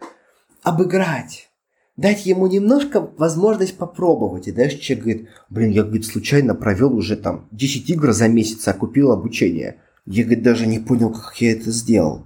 обыграть. 0.64 1.52
Дать 1.98 2.26
ему 2.26 2.48
немножко 2.48 3.08
возможность 3.18 3.78
попробовать. 3.78 4.48
И 4.48 4.52
дальше 4.52 4.80
человек 4.80 5.04
говорит, 5.04 5.30
блин, 5.50 5.70
я, 5.70 5.84
говорит, 5.84 6.06
случайно 6.06 6.56
провел 6.56 6.96
уже 6.96 7.16
там 7.16 7.48
10 7.52 7.88
игр 7.92 8.12
за 8.12 8.28
месяц, 8.28 8.68
а 8.68 8.74
купил 8.74 9.12
обучение. 9.12 9.78
Я, 10.08 10.24
говорит, 10.24 10.42
даже 10.42 10.66
не 10.66 10.80
понял, 10.80 11.12
как 11.12 11.40
я 11.42 11.52
это 11.52 11.70
сделал. 11.70 12.24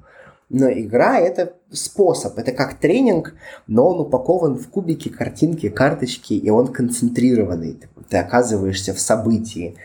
Но 0.50 0.72
игра 0.72 1.20
это 1.20 1.58
способ, 1.76 2.38
это 2.38 2.52
как 2.52 2.80
тренинг, 2.80 3.36
но 3.68 3.90
он 3.90 4.02
упакован 4.02 4.58
в 4.58 4.68
кубики, 4.70 5.10
картинки, 5.10 5.70
карточки, 5.70 6.34
и 6.34 6.50
он 6.50 6.68
концентрированный. 6.68 7.80
Ты 8.10 8.18
оказываешься 8.18 8.94
в 8.94 9.00
событии. 9.00 9.76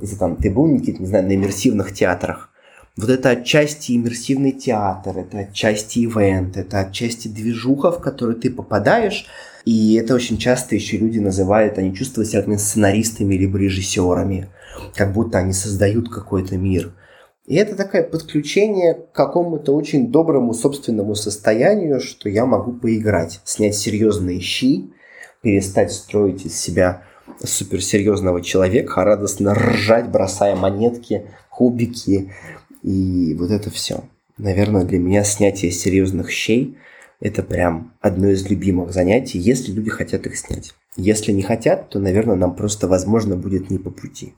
Если 0.00 0.16
там 0.16 0.36
ты 0.36 0.50
был, 0.50 0.66
Никит, 0.66 1.00
не 1.00 1.06
знаю, 1.06 1.26
на 1.26 1.34
иммерсивных 1.34 1.92
театрах, 1.92 2.50
вот 2.96 3.10
это 3.10 3.30
отчасти 3.30 3.96
иммерсивный 3.96 4.52
театр, 4.52 5.18
это 5.18 5.38
отчасти 5.38 6.04
ивент, 6.04 6.56
это 6.56 6.80
отчасти 6.80 7.28
движуха, 7.28 7.90
в 7.90 8.00
которую 8.00 8.36
ты 8.36 8.50
попадаешь, 8.50 9.26
и 9.64 9.94
это 9.94 10.14
очень 10.14 10.38
часто 10.38 10.74
еще 10.74 10.98
люди 10.98 11.18
называют, 11.18 11.78
они 11.78 11.94
чувствуют 11.94 12.30
себя 12.30 12.58
сценаристами 12.58 13.34
либо 13.34 13.58
режиссерами, 13.58 14.48
как 14.94 15.12
будто 15.12 15.38
они 15.38 15.52
создают 15.52 16.08
какой-то 16.08 16.56
мир– 16.56 16.92
и 17.46 17.56
это 17.56 17.76
такое 17.76 18.02
подключение 18.02 18.94
к 18.94 19.12
какому-то 19.12 19.74
очень 19.74 20.10
доброму 20.10 20.54
собственному 20.54 21.14
состоянию, 21.14 22.00
что 22.00 22.28
я 22.28 22.46
могу 22.46 22.72
поиграть, 22.72 23.40
снять 23.44 23.76
серьезные 23.76 24.40
щи, 24.40 24.90
перестать 25.42 25.92
строить 25.92 26.46
из 26.46 26.58
себя 26.58 27.02
суперсерьезного 27.42 28.42
человека, 28.42 29.02
а 29.02 29.04
радостно 29.04 29.54
ржать, 29.54 30.08
бросая 30.08 30.56
монетки, 30.56 31.26
кубики 31.50 32.32
и 32.82 33.34
вот 33.38 33.50
это 33.50 33.70
все. 33.70 34.04
Наверное, 34.38 34.84
для 34.84 34.98
меня 34.98 35.22
снятие 35.22 35.70
серьезных 35.70 36.30
щей– 36.30 36.78
это 37.20 37.42
прям 37.42 37.92
одно 38.00 38.28
из 38.28 38.48
любимых 38.48 38.92
занятий, 38.92 39.38
если 39.38 39.72
люди 39.72 39.90
хотят 39.90 40.26
их 40.26 40.36
снять. 40.36 40.74
Если 40.96 41.32
не 41.32 41.42
хотят, 41.42 41.88
то, 41.90 41.98
наверное, 41.98 42.36
нам 42.36 42.54
просто, 42.54 42.88
возможно, 42.88 43.36
будет 43.36 43.70
не 43.70 43.78
по 43.78 43.90
пути. 43.90 44.34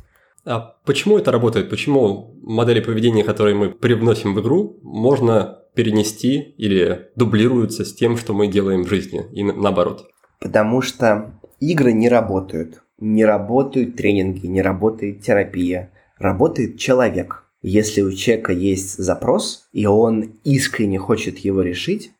А 0.47 0.77
почему 0.85 1.19
это 1.19 1.33
работает? 1.33 1.69
Почему 1.69 2.37
модели 2.43 2.81
поведения, 2.81 3.25
которые 3.25 3.57
мы 3.57 3.71
привносим 3.71 4.35
в 4.35 4.41
игру, 4.41 4.79
можно 4.83 5.59
перенести 5.75 6.55
или 6.57 7.11
дублируются 7.17 7.85
с 7.85 7.93
тем, 7.93 8.17
что 8.17 8.33
мы 8.33 8.47
делаем 8.47 8.85
в 8.85 8.89
жизни, 8.89 9.25
и 9.33 9.43
наоборот? 9.43 10.09
Потому 10.41 10.83
что 10.83 11.35
игры 11.59 11.93
не 11.93 12.09
работают. 12.09 12.83
Не 12.99 13.25
работают 13.25 13.97
тренинги, 13.97 14.47
не 14.47 14.63
работает 14.63 15.21
терапия. 15.21 15.91
Работает 16.19 16.79
человек. 16.79 17.45
Если 17.61 18.01
у 18.01 18.13
человека 18.13 18.53
есть 18.53 18.97
запрос, 18.97 19.69
и 19.73 19.87
он 19.87 20.39
искренне 20.45 20.99
хочет 20.99 21.39
его 21.39 21.61
решить, 21.63 22.13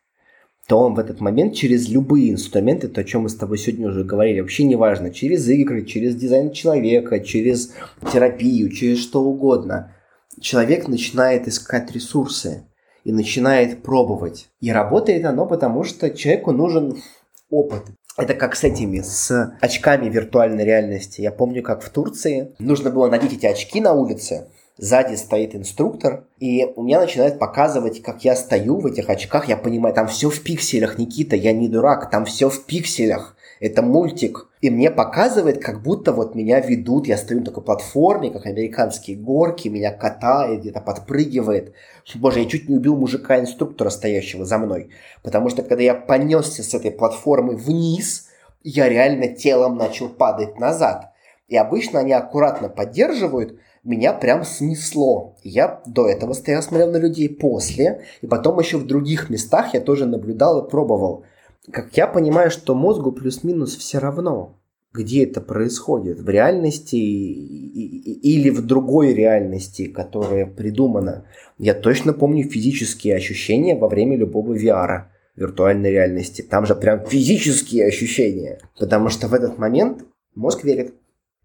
то 0.67 0.79
он 0.79 0.95
в 0.95 0.99
этот 0.99 1.21
момент 1.21 1.55
через 1.55 1.87
любые 1.87 2.31
инструменты, 2.31 2.89
то, 2.89 3.01
о 3.01 3.03
чем 3.05 3.21
мы 3.23 3.29
с 3.29 3.35
тобой 3.35 3.57
сегодня 3.57 3.87
уже 3.87 4.03
говорили, 4.03 4.41
вообще 4.41 4.65
неважно, 4.65 5.11
через 5.11 5.47
игры, 5.47 5.85
через 5.85 6.15
дизайн 6.15 6.51
человека, 6.51 7.21
через 7.21 7.73
терапию, 8.11 8.69
через 8.69 8.99
что 8.99 9.23
угодно, 9.23 9.93
человек 10.41 10.89
начинает 10.89 11.47
искать 11.47 11.91
ресурсы 11.93 12.65
и 13.05 13.13
начинает 13.13 13.81
пробовать. 13.81 14.49
И 14.59 14.69
работает 14.69 15.23
оно 15.23 15.47
потому, 15.47 15.85
что 15.85 16.09
человеку 16.09 16.51
нужен 16.51 17.01
опыт. 17.49 17.83
Это 18.17 18.33
как 18.33 18.55
с 18.55 18.65
этими, 18.65 18.99
с 18.99 19.57
очками 19.61 20.09
виртуальной 20.09 20.65
реальности. 20.65 21.21
Я 21.21 21.31
помню, 21.31 21.63
как 21.63 21.81
в 21.81 21.89
Турции 21.89 22.55
нужно 22.59 22.89
было 22.89 23.07
надеть 23.09 23.33
эти 23.33 23.45
очки 23.45 23.79
на 23.79 23.93
улице, 23.93 24.49
сзади 24.77 25.15
стоит 25.15 25.55
инструктор, 25.55 26.25
и 26.39 26.65
у 26.75 26.83
меня 26.83 26.99
начинает 26.99 27.39
показывать, 27.39 28.01
как 28.01 28.23
я 28.23 28.35
стою 28.35 28.79
в 28.79 28.85
этих 28.85 29.09
очках, 29.09 29.47
я 29.47 29.57
понимаю, 29.57 29.95
там 29.95 30.07
все 30.07 30.29
в 30.29 30.41
пикселях, 30.41 30.97
Никита, 30.97 31.35
я 31.35 31.53
не 31.53 31.67
дурак, 31.67 32.09
там 32.09 32.25
все 32.25 32.49
в 32.49 32.65
пикселях. 32.65 33.35
Это 33.59 33.81
мультик. 33.81 34.47
И 34.61 34.69
мне 34.69 34.91
показывает, 34.91 35.63
как 35.63 35.81
будто 35.81 36.11
вот 36.11 36.35
меня 36.35 36.59
ведут, 36.59 37.07
я 37.07 37.17
стою 37.17 37.39
на 37.39 37.45
такой 37.47 37.63
платформе, 37.63 38.29
как 38.29 38.45
американские 38.45 39.17
горки, 39.17 39.67
меня 39.67 39.91
катает, 39.91 40.61
где-то 40.61 40.81
подпрыгивает. 40.81 41.73
Боже, 42.15 42.41
я 42.41 42.45
чуть 42.45 42.69
не 42.69 42.75
убил 42.75 42.95
мужика-инструктора, 42.95 43.89
стоящего 43.89 44.45
за 44.45 44.59
мной. 44.59 44.89
Потому 45.23 45.49
что 45.49 45.63
когда 45.63 45.83
я 45.83 45.95
понесся 45.95 46.63
с 46.63 46.73
этой 46.73 46.91
платформы 46.91 47.55
вниз, 47.55 48.27
я 48.63 48.89
реально 48.89 49.27
телом 49.27 49.77
начал 49.77 50.09
падать 50.09 50.59
назад. 50.59 51.13
И 51.47 51.55
обычно 51.55 51.99
они 51.99 52.11
аккуратно 52.11 52.69
поддерживают, 52.69 53.59
меня 53.87 54.13
прям 54.13 54.43
снесло. 54.43 55.35
Я 55.43 55.81
до 55.85 56.07
этого 56.07 56.33
стоял, 56.33 56.61
смотрел 56.61 56.91
на 56.91 56.97
людей 56.97 57.29
после, 57.29 58.01
и 58.21 58.27
потом 58.27 58.59
еще 58.59 58.77
в 58.77 58.85
других 58.85 59.29
местах 59.29 59.73
я 59.73 59.81
тоже 59.81 60.05
наблюдал 60.05 60.65
и 60.65 60.69
пробовал. 60.69 61.23
Как 61.71 61.95
я 61.97 62.07
понимаю, 62.07 62.51
что 62.51 62.75
мозгу 62.75 63.11
плюс-минус 63.11 63.75
все 63.75 63.99
равно, 63.99 64.57
где 64.93 65.23
это 65.23 65.41
происходит, 65.41 66.19
в 66.19 66.29
реальности 66.29 66.95
или 66.95 68.49
в 68.49 68.65
другой 68.65 69.13
реальности, 69.13 69.87
которая 69.87 70.45
придумана. 70.45 71.25
Я 71.57 71.73
точно 71.73 72.13
помню 72.13 72.49
физические 72.49 73.15
ощущения 73.15 73.75
во 73.75 73.87
время 73.87 74.17
любого 74.17 74.53
VR. 74.53 75.05
виртуальной 75.35 75.91
реальности. 75.91 76.41
Там 76.41 76.65
же 76.65 76.73
прям 76.73 77.05
физические 77.05 77.85
ощущения. 77.85 78.59
Потому 78.79 79.09
что 79.09 79.27
в 79.27 79.33
этот 79.33 79.59
момент 79.59 80.03
мозг 80.35 80.63
верит. 80.63 80.95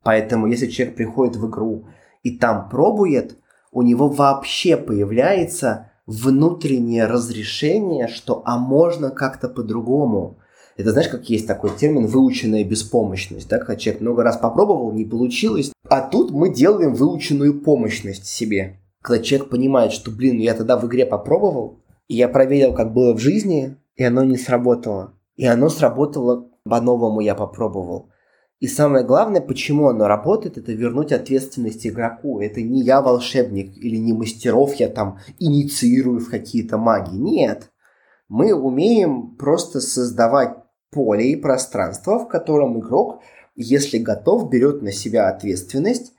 Поэтому 0.03 0.47
если 0.47 0.67
человек 0.67 0.97
приходит 0.97 1.37
в 1.37 1.47
игру 1.49 1.85
и 2.23 2.37
там 2.37 2.69
пробует, 2.69 3.37
у 3.71 3.83
него 3.83 4.09
вообще 4.09 4.77
появляется 4.77 5.91
внутреннее 6.07 7.07
разрешение, 7.07 8.09
что 8.09 8.43
а 8.45 8.59
можно 8.59 9.11
как-то 9.11 9.49
по-другому. 9.49 10.39
Это 10.77 10.93
знаешь, 10.93 11.09
как 11.09 11.29
есть 11.29 11.47
такой 11.47 11.71
термин 11.71 12.07
выученная 12.07 12.65
беспомощность, 12.65 13.49
да, 13.49 13.59
когда 13.59 13.77
человек 13.77 14.03
много 14.03 14.23
раз 14.23 14.37
попробовал, 14.37 14.93
не 14.93 15.05
получилось, 15.05 15.73
а 15.89 16.01
тут 16.01 16.31
мы 16.31 16.53
делаем 16.53 16.95
выученную 16.95 17.61
помощность 17.61 18.27
себе. 18.27 18.79
Когда 19.03 19.23
человек 19.23 19.51
понимает, 19.51 19.93
что, 19.93 20.11
блин, 20.11 20.39
я 20.39 20.55
тогда 20.55 20.77
в 20.77 20.87
игре 20.87 21.05
попробовал, 21.05 21.81
и 22.09 22.17
я 22.17 22.29
проверил, 22.29 22.73
как 22.75 22.93
было 22.93 23.15
в 23.15 23.19
жизни, 23.19 23.77
и 23.97 24.05
оно 24.05 24.25
не 24.25 24.37
сработало. 24.37 25.15
И 25.37 25.47
оно 25.47 25.69
сработало 25.69 26.49
по-новому, 26.65 27.21
я 27.21 27.35
попробовал. 27.35 28.11
И 28.63 28.69
самое 28.69 29.05
главное, 29.05 29.41
почему 29.41 29.89
оно 29.89 30.07
работает, 30.07 30.57
это 30.57 30.71
вернуть 30.71 31.11
ответственность 31.11 31.85
игроку. 31.85 32.41
Это 32.41 32.63
не 32.63 32.83
я 32.83 33.03
волшебник 33.03 33.77
или 33.77 33.97
не 33.97 34.13
мастеров 34.13 34.77
я 34.77 34.89
там 34.89 35.19
инициирую 35.41 36.21
в 36.21 36.31
какие-то 36.31 36.79
магии. 36.79 37.17
Нет. 37.17 37.73
Мы 38.29 38.55
умеем 38.55 39.35
просто 39.35 39.81
создавать 39.81 40.59
поле 40.93 41.33
и 41.33 41.35
пространство, 41.35 42.21
в 42.21 42.29
котором 42.29 42.79
игрок, 42.79 43.21
если 43.57 43.99
готов, 43.99 44.49
берет 44.49 44.81
на 44.81 44.93
себя 44.93 45.29
ответственность 45.29 46.13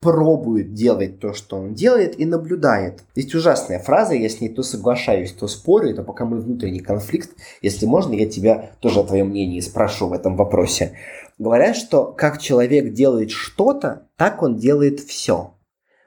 пробует 0.00 0.72
делать 0.72 1.20
то, 1.20 1.34
что 1.34 1.56
он 1.56 1.74
делает, 1.74 2.18
и 2.18 2.24
наблюдает. 2.24 3.04
Есть 3.14 3.34
ужасная 3.34 3.78
фраза, 3.78 4.14
я 4.14 4.28
с 4.28 4.40
ней 4.40 4.48
то 4.48 4.62
соглашаюсь, 4.62 5.32
то 5.32 5.46
спорю, 5.46 5.90
это 5.90 6.02
пока 6.02 6.24
мой 6.24 6.40
внутренний 6.40 6.80
конфликт. 6.80 7.30
Если 7.60 7.84
можно, 7.84 8.14
я 8.14 8.28
тебя 8.28 8.72
тоже 8.80 9.00
о 9.00 9.04
твоем 9.04 9.28
мнении 9.28 9.60
спрошу 9.60 10.08
в 10.08 10.14
этом 10.14 10.36
вопросе. 10.36 10.96
Говорят, 11.38 11.76
что 11.76 12.06
как 12.06 12.40
человек 12.40 12.92
делает 12.94 13.30
что-то, 13.30 14.08
так 14.16 14.42
он 14.42 14.56
делает 14.56 15.00
все. 15.00 15.54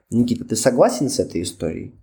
Никита, 0.10 0.46
ты 0.46 0.56
согласен 0.56 1.10
с 1.10 1.20
этой 1.20 1.44
историей? 1.44 1.94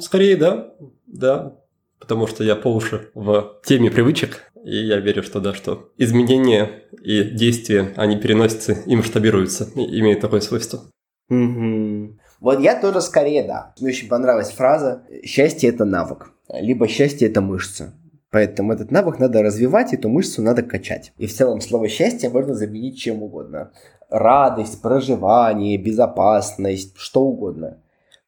Скорее, 0.00 0.36
да. 0.36 0.74
Да. 1.06 1.56
Потому 1.98 2.26
что 2.26 2.44
я 2.44 2.54
по 2.54 2.68
уши 2.68 3.10
в 3.14 3.60
теме 3.64 3.90
привычек, 3.90 4.52
и 4.64 4.76
я 4.76 4.98
верю, 4.98 5.22
что 5.22 5.40
да, 5.40 5.52
что 5.52 5.90
изменения 5.96 6.84
и 7.02 7.22
действия, 7.22 7.92
они 7.96 8.16
переносятся 8.16 8.72
и 8.86 8.94
масштабируются, 8.94 9.68
и 9.74 10.00
имеют 10.00 10.20
такое 10.20 10.40
свойство. 10.40 10.84
Угу. 11.30 12.18
Вот 12.40 12.60
я 12.60 12.80
тоже 12.80 13.00
скорее 13.00 13.42
да. 13.42 13.74
Мне 13.80 13.90
очень 13.90 14.08
понравилась 14.08 14.50
фраза 14.50 15.02
«счастье– 15.24 15.68
это 15.70 15.84
навык», 15.84 16.30
либо 16.48 16.88
«счастье– 16.88 17.28
это 17.30 17.40
мышца». 17.40 17.92
Поэтому 18.30 18.72
этот 18.74 18.90
навык 18.90 19.18
надо 19.18 19.42
развивать, 19.42 19.94
эту 19.94 20.08
мышцу 20.08 20.42
надо 20.42 20.62
качать. 20.62 21.12
И 21.16 21.26
в 21.26 21.34
целом 21.34 21.60
слово 21.60 21.88
«счастье» 21.88 22.28
можно 22.28 22.54
заменить 22.54 22.98
чем 22.98 23.22
угодно. 23.22 23.72
Радость, 24.10 24.82
проживание, 24.82 25.78
безопасность, 25.78 26.94
что 26.96 27.22
угодно. 27.22 27.78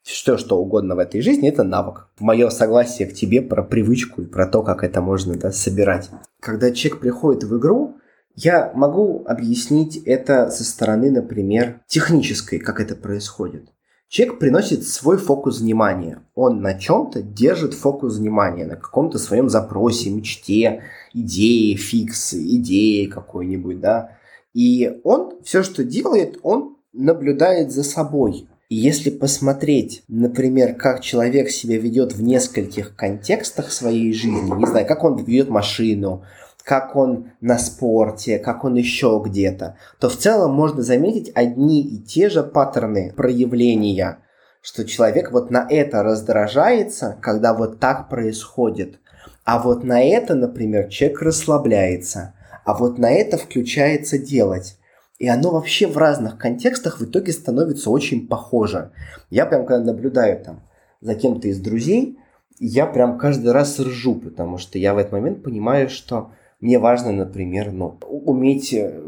Все, 0.02 0.39
что 0.39 0.59
угодно 0.59 0.97
в 0.97 0.98
этой 0.98 1.20
жизни, 1.20 1.48
это 1.48 1.62
навык. 1.62 2.09
Мое 2.18 2.48
согласие 2.48 3.06
к 3.06 3.12
тебе 3.12 3.43
про 3.43 3.62
привычку 3.62 4.22
и 4.22 4.27
про 4.27 4.47
то, 4.47 4.62
как 4.62 4.82
это 4.82 5.02
можно 5.02 5.36
да, 5.36 5.52
собирать. 5.52 6.10
Когда 6.40 6.72
человек 6.72 7.01
приходит 7.01 7.44
в 7.44 7.59
игру, 7.59 7.97
я 8.35 8.73
могу 8.74 9.23
объяснить 9.27 9.97
это 10.05 10.51
со 10.51 10.65
стороны, 10.65 11.11
например, 11.11 11.81
технической, 11.86 12.59
как 12.59 12.81
это 12.81 12.97
происходит. 12.97 13.69
Человек 14.09 14.40
приносит 14.40 14.86
свой 14.86 15.19
фокус 15.19 15.61
внимания. 15.61 16.23
Он 16.35 16.61
на 16.61 16.74
чем-то 16.74 17.23
держит 17.23 17.74
фокус 17.74 18.16
внимания, 18.16 18.65
на 18.66 18.74
каком-то 18.74 19.19
своем 19.19 19.48
запросе, 19.48 20.11
мечте, 20.11 20.82
идее, 21.15 21.77
фиксы, 21.77 22.43
идее 22.43 23.09
какой-нибудь, 23.09 23.78
да. 23.78 24.16
И 24.52 25.01
он 25.05 25.35
все, 25.44 25.62
что 25.62 25.85
делает, 25.85 26.40
он 26.43 26.77
наблюдает 26.93 27.70
за 27.70 27.85
собой. 27.85 28.48
И 28.69 28.77
если 28.77 29.11
посмотреть, 29.11 30.02
например, 30.09 30.74
как 30.74 31.02
человек 31.02 31.51
себя 31.51 31.78
ведет 31.78 32.12
в 32.12 32.23
нескольких 32.23 32.97
контекстах 32.97 33.70
своей 33.70 34.12
жизни, 34.12 34.59
не 34.59 34.66
знаю, 34.66 34.86
как 34.86 35.05
он 35.05 35.23
ведет 35.23 35.48
машину, 35.48 36.24
как 36.70 36.94
он 36.94 37.32
на 37.40 37.59
спорте, 37.59 38.38
как 38.38 38.62
он 38.62 38.76
еще 38.76 39.20
где-то, 39.26 39.76
то 39.98 40.09
в 40.09 40.16
целом 40.16 40.55
можно 40.55 40.84
заметить 40.84 41.32
одни 41.34 41.82
и 41.82 41.98
те 41.98 42.30
же 42.30 42.44
паттерны 42.44 43.12
проявления, 43.16 44.18
что 44.62 44.84
человек 44.84 45.32
вот 45.32 45.51
на 45.51 45.66
это 45.68 46.05
раздражается, 46.05 47.18
когда 47.20 47.55
вот 47.55 47.80
так 47.80 48.09
происходит, 48.09 49.01
а 49.44 49.60
вот 49.60 49.82
на 49.82 50.01
это, 50.01 50.36
например, 50.36 50.86
человек 50.90 51.22
расслабляется, 51.22 52.34
а 52.64 52.74
вот 52.74 52.98
на 52.98 53.10
это 53.10 53.36
включается 53.36 54.16
делать. 54.16 54.78
И 55.18 55.26
оно 55.26 55.51
вообще 55.51 55.88
в 55.88 55.98
разных 55.98 56.38
контекстах 56.38 57.01
в 57.01 57.05
итоге 57.05 57.32
становится 57.32 57.90
очень 57.90 58.28
похоже. 58.28 58.92
Я 59.28 59.44
прям 59.44 59.66
когда 59.66 59.92
наблюдаю 59.92 60.40
там 60.44 60.62
за 61.01 61.16
кем-то 61.16 61.48
из 61.48 61.59
друзей, 61.59 62.16
я 62.60 62.86
прям 62.86 63.18
каждый 63.18 63.51
раз 63.51 63.80
ржу, 63.80 64.14
потому 64.14 64.59
что 64.59 64.78
я 64.78 64.94
в 64.94 64.98
этот 64.98 65.10
момент 65.10 65.42
понимаю, 65.42 65.88
что 65.88 66.30
мне 66.60 66.78
важно, 66.78 67.12
например, 67.12 67.72
ну, 67.72 67.98
уметь, 68.08 68.72
э, 68.74 69.00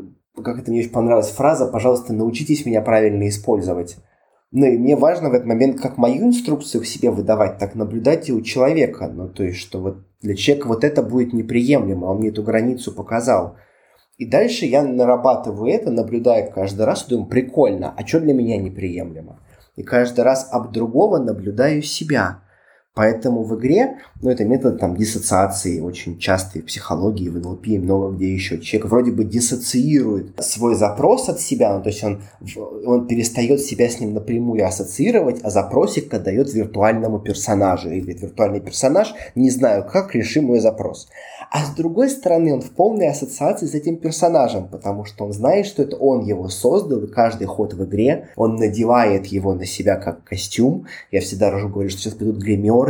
как 0.42 0.58
это 0.58 0.70
мне 0.70 0.80
очень 0.80 0.90
понравилась 0.90 1.30
фраза, 1.30 1.66
пожалуйста, 1.66 2.12
научитесь 2.12 2.64
меня 2.64 2.80
правильно 2.80 3.28
использовать. 3.28 3.96
Ну 4.52 4.66
и 4.66 4.76
мне 4.76 4.96
важно 4.96 5.30
в 5.30 5.34
этот 5.34 5.46
момент 5.46 5.80
как 5.80 5.96
мою 5.96 6.26
инструкцию 6.26 6.82
к 6.82 6.86
себе 6.86 7.10
выдавать, 7.10 7.58
так 7.58 7.74
наблюдать 7.74 8.28
и 8.28 8.32
у 8.32 8.42
человека. 8.42 9.08
Ну 9.08 9.28
то 9.28 9.44
есть, 9.44 9.58
что 9.58 9.80
вот 9.80 9.98
для 10.20 10.34
человека 10.34 10.68
вот 10.68 10.84
это 10.84 11.02
будет 11.02 11.32
неприемлемо, 11.32 12.06
он 12.06 12.18
мне 12.18 12.28
эту 12.28 12.42
границу 12.42 12.92
показал. 12.92 13.56
И 14.18 14.26
дальше 14.26 14.66
я 14.66 14.82
нарабатываю 14.82 15.72
это, 15.72 15.90
наблюдая 15.90 16.50
каждый 16.50 16.84
раз, 16.84 17.06
думаю, 17.06 17.28
прикольно, 17.28 17.94
а 17.96 18.06
что 18.06 18.20
для 18.20 18.34
меня 18.34 18.58
неприемлемо? 18.58 19.40
И 19.76 19.82
каждый 19.82 20.20
раз 20.20 20.48
об 20.50 20.70
другого 20.70 21.18
наблюдаю 21.18 21.82
себя. 21.82 22.42
Поэтому 22.94 23.42
в 23.42 23.58
игре, 23.58 23.96
ну, 24.20 24.28
это 24.28 24.44
метод 24.44 24.78
там 24.78 24.96
диссоциации, 24.96 25.80
очень 25.80 26.18
частый 26.18 26.60
в 26.60 26.66
психологии, 26.66 27.30
в 27.30 27.38
НЛП 27.38 27.68
и 27.68 27.78
много 27.78 28.14
где 28.14 28.30
еще. 28.34 28.58
Человек 28.58 28.90
вроде 28.90 29.12
бы 29.12 29.24
диссоциирует 29.24 30.44
свой 30.44 30.74
запрос 30.74 31.30
от 31.30 31.40
себя, 31.40 31.74
ну, 31.74 31.82
то 31.82 31.88
есть 31.88 32.04
он, 32.04 32.20
он 32.84 33.06
перестает 33.06 33.60
себя 33.60 33.88
с 33.88 33.98
ним 33.98 34.12
напрямую 34.12 34.66
ассоциировать, 34.66 35.40
а 35.42 35.48
запросик 35.48 36.12
отдает 36.12 36.52
виртуальному 36.52 37.18
персонажу. 37.18 37.90
И 37.90 38.00
говорит, 38.00 38.20
виртуальный 38.20 38.60
персонаж, 38.60 39.14
не 39.34 39.48
знаю 39.48 39.86
как, 39.90 40.14
реши 40.14 40.42
мой 40.42 40.60
запрос. 40.60 41.08
А 41.50 41.64
с 41.64 41.70
другой 41.74 42.10
стороны, 42.10 42.52
он 42.52 42.60
в 42.60 42.72
полной 42.72 43.08
ассоциации 43.08 43.66
с 43.66 43.74
этим 43.74 43.96
персонажем, 43.96 44.68
потому 44.68 45.06
что 45.06 45.24
он 45.24 45.32
знает, 45.32 45.64
что 45.64 45.82
это 45.82 45.96
он 45.96 46.24
его 46.24 46.48
создал, 46.48 47.00
и 47.04 47.06
каждый 47.06 47.46
ход 47.46 47.72
в 47.72 47.84
игре 47.84 48.28
он 48.36 48.56
надевает 48.56 49.26
его 49.26 49.54
на 49.54 49.64
себя 49.64 49.96
как 49.96 50.24
костюм. 50.24 50.86
Я 51.10 51.22
всегда 51.22 51.50
говорю, 51.50 51.88
что 51.88 52.00
сейчас 52.00 52.14
придут 52.14 52.36
гримеры, 52.36 52.81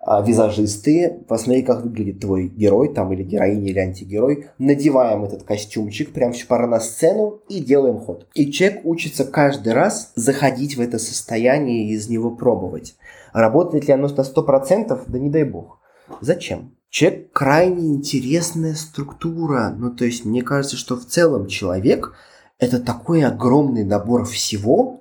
а, 0.00 0.22
визажисты, 0.22 1.18
посмотри, 1.28 1.62
как 1.62 1.82
выглядит 1.82 2.20
твой 2.20 2.48
герой, 2.48 2.94
там, 2.94 3.12
или 3.12 3.22
героиня, 3.22 3.68
или 3.68 3.78
антигерой, 3.78 4.46
надеваем 4.58 5.24
этот 5.24 5.42
костюмчик, 5.42 6.12
прям 6.12 6.32
пора 6.48 6.66
на 6.66 6.80
сцену 6.80 7.40
и 7.48 7.60
делаем 7.60 7.98
ход. 7.98 8.26
И 8.34 8.50
человек 8.50 8.80
учится 8.84 9.24
каждый 9.24 9.72
раз 9.72 10.12
заходить 10.14 10.76
в 10.76 10.80
это 10.80 10.98
состояние 10.98 11.88
и 11.88 11.92
из 11.92 12.08
него 12.08 12.30
пробовать. 12.30 12.96
Работает 13.32 13.88
ли 13.88 13.94
оно 13.94 14.08
на 14.08 14.22
100%? 14.22 15.02
Да 15.06 15.18
не 15.18 15.30
дай 15.30 15.44
бог. 15.44 15.80
Зачем? 16.20 16.74
Человек 16.90 17.32
крайне 17.32 17.88
интересная 17.88 18.74
структура. 18.74 19.74
Ну, 19.76 19.90
то 19.90 20.04
есть, 20.04 20.24
мне 20.24 20.42
кажется, 20.42 20.76
что 20.76 20.96
в 20.96 21.04
целом 21.04 21.48
человек– 21.48 22.14
это 22.58 22.80
такой 22.80 23.24
огромный 23.24 23.84
набор 23.84 24.24
всего, 24.24 25.00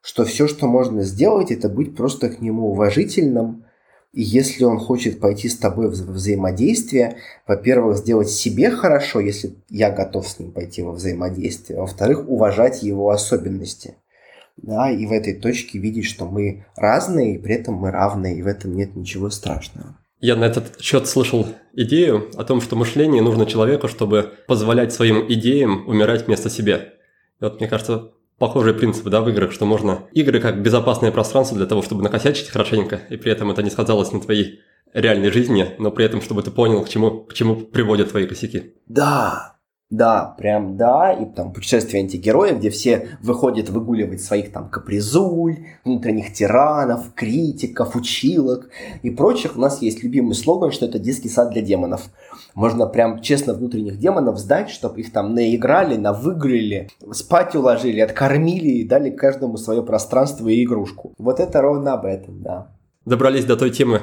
что 0.00 0.24
все, 0.24 0.48
что 0.48 0.66
можно 0.66 1.02
сделать, 1.02 1.50
это 1.50 1.68
быть 1.68 1.96
просто 1.96 2.28
к 2.28 2.40
нему 2.40 2.70
уважительным. 2.70 3.64
И 4.12 4.22
если 4.22 4.64
он 4.64 4.78
хочет 4.78 5.20
пойти 5.20 5.48
с 5.48 5.56
тобой 5.56 5.88
в 5.88 5.92
взаимодействие, 5.92 7.18
во-первых, 7.46 7.98
сделать 7.98 8.30
себе 8.30 8.70
хорошо, 8.70 9.20
если 9.20 9.56
я 9.68 9.90
готов 9.90 10.26
с 10.26 10.38
ним 10.38 10.52
пойти 10.52 10.82
во 10.82 10.92
взаимодействие, 10.92 11.80
во-вторых, 11.80 12.28
уважать 12.28 12.82
его 12.82 13.10
особенности. 13.10 13.96
Да, 14.56 14.90
и 14.90 15.06
в 15.06 15.12
этой 15.12 15.34
точке 15.34 15.78
видеть, 15.78 16.06
что 16.06 16.26
мы 16.26 16.66
разные, 16.74 17.34
и 17.34 17.38
при 17.38 17.54
этом 17.54 17.74
мы 17.74 17.90
равные, 17.90 18.38
и 18.38 18.42
в 18.42 18.46
этом 18.46 18.74
нет 18.74 18.96
ничего 18.96 19.30
страшного. 19.30 19.96
Я 20.20 20.34
на 20.34 20.44
этот 20.44 20.80
счет 20.80 21.06
слышал 21.06 21.46
идею 21.74 22.28
о 22.34 22.42
том, 22.42 22.60
что 22.60 22.74
мышление 22.74 23.22
нужно 23.22 23.46
человеку, 23.46 23.86
чтобы 23.86 24.32
позволять 24.48 24.92
своим 24.92 25.24
идеям 25.32 25.86
умирать 25.86 26.26
вместо 26.26 26.50
себя. 26.50 26.78
И 27.40 27.44
вот, 27.44 27.60
мне 27.60 27.68
кажется, 27.68 28.10
похожие 28.38 28.74
принципы 28.74 29.10
да, 29.10 29.20
в 29.20 29.28
играх, 29.28 29.52
что 29.52 29.66
можно 29.66 30.06
игры 30.12 30.40
как 30.40 30.62
безопасное 30.62 31.10
пространство 31.10 31.56
для 31.56 31.66
того, 31.66 31.82
чтобы 31.82 32.02
накосячить 32.02 32.48
хорошенько, 32.48 33.00
и 33.10 33.16
при 33.16 33.32
этом 33.32 33.50
это 33.50 33.62
не 33.62 33.70
сказалось 33.70 34.12
на 34.12 34.20
твоей 34.20 34.60
реальной 34.94 35.30
жизни, 35.30 35.74
но 35.78 35.90
при 35.90 36.04
этом, 36.04 36.22
чтобы 36.22 36.42
ты 36.42 36.50
понял, 36.50 36.82
к 36.84 36.88
чему, 36.88 37.24
к 37.24 37.34
чему 37.34 37.56
приводят 37.56 38.10
твои 38.10 38.26
косяки. 38.26 38.74
Да, 38.86 39.57
Да, 39.90 40.34
прям 40.36 40.76
да, 40.76 41.14
и 41.14 41.24
там 41.24 41.50
путешествие 41.50 42.02
антигероя, 42.02 42.54
где 42.54 42.68
все 42.68 43.08
выходят 43.22 43.70
выгуливать 43.70 44.20
своих 44.20 44.52
там 44.52 44.68
капризуль, 44.68 45.64
внутренних 45.82 46.34
тиранов, 46.34 47.14
критиков, 47.14 47.96
училок 47.96 48.68
и 49.02 49.08
прочих. 49.08 49.56
У 49.56 49.60
нас 49.60 49.80
есть 49.80 50.02
любимый 50.02 50.34
слоган, 50.34 50.72
что 50.72 50.84
это 50.84 50.98
детский 50.98 51.30
сад 51.30 51.52
для 51.52 51.62
демонов. 51.62 52.10
Можно 52.54 52.84
прям 52.84 53.22
честно 53.22 53.54
внутренних 53.54 53.98
демонов 53.98 54.38
сдать, 54.38 54.68
чтобы 54.68 55.00
их 55.00 55.10
там 55.10 55.32
наиграли, 55.34 55.96
навыграли, 55.96 56.90
спать 57.12 57.54
уложили, 57.54 58.00
откормили 58.00 58.68
и 58.68 58.86
дали 58.86 59.08
каждому 59.08 59.56
свое 59.56 59.82
пространство 59.82 60.48
и 60.48 60.64
игрушку. 60.64 61.14
Вот 61.16 61.40
это 61.40 61.62
ровно 61.62 61.94
об 61.94 62.04
этом, 62.04 62.42
да. 62.42 62.74
Добрались 63.06 63.46
до 63.46 63.56
той 63.56 63.70
темы, 63.70 64.02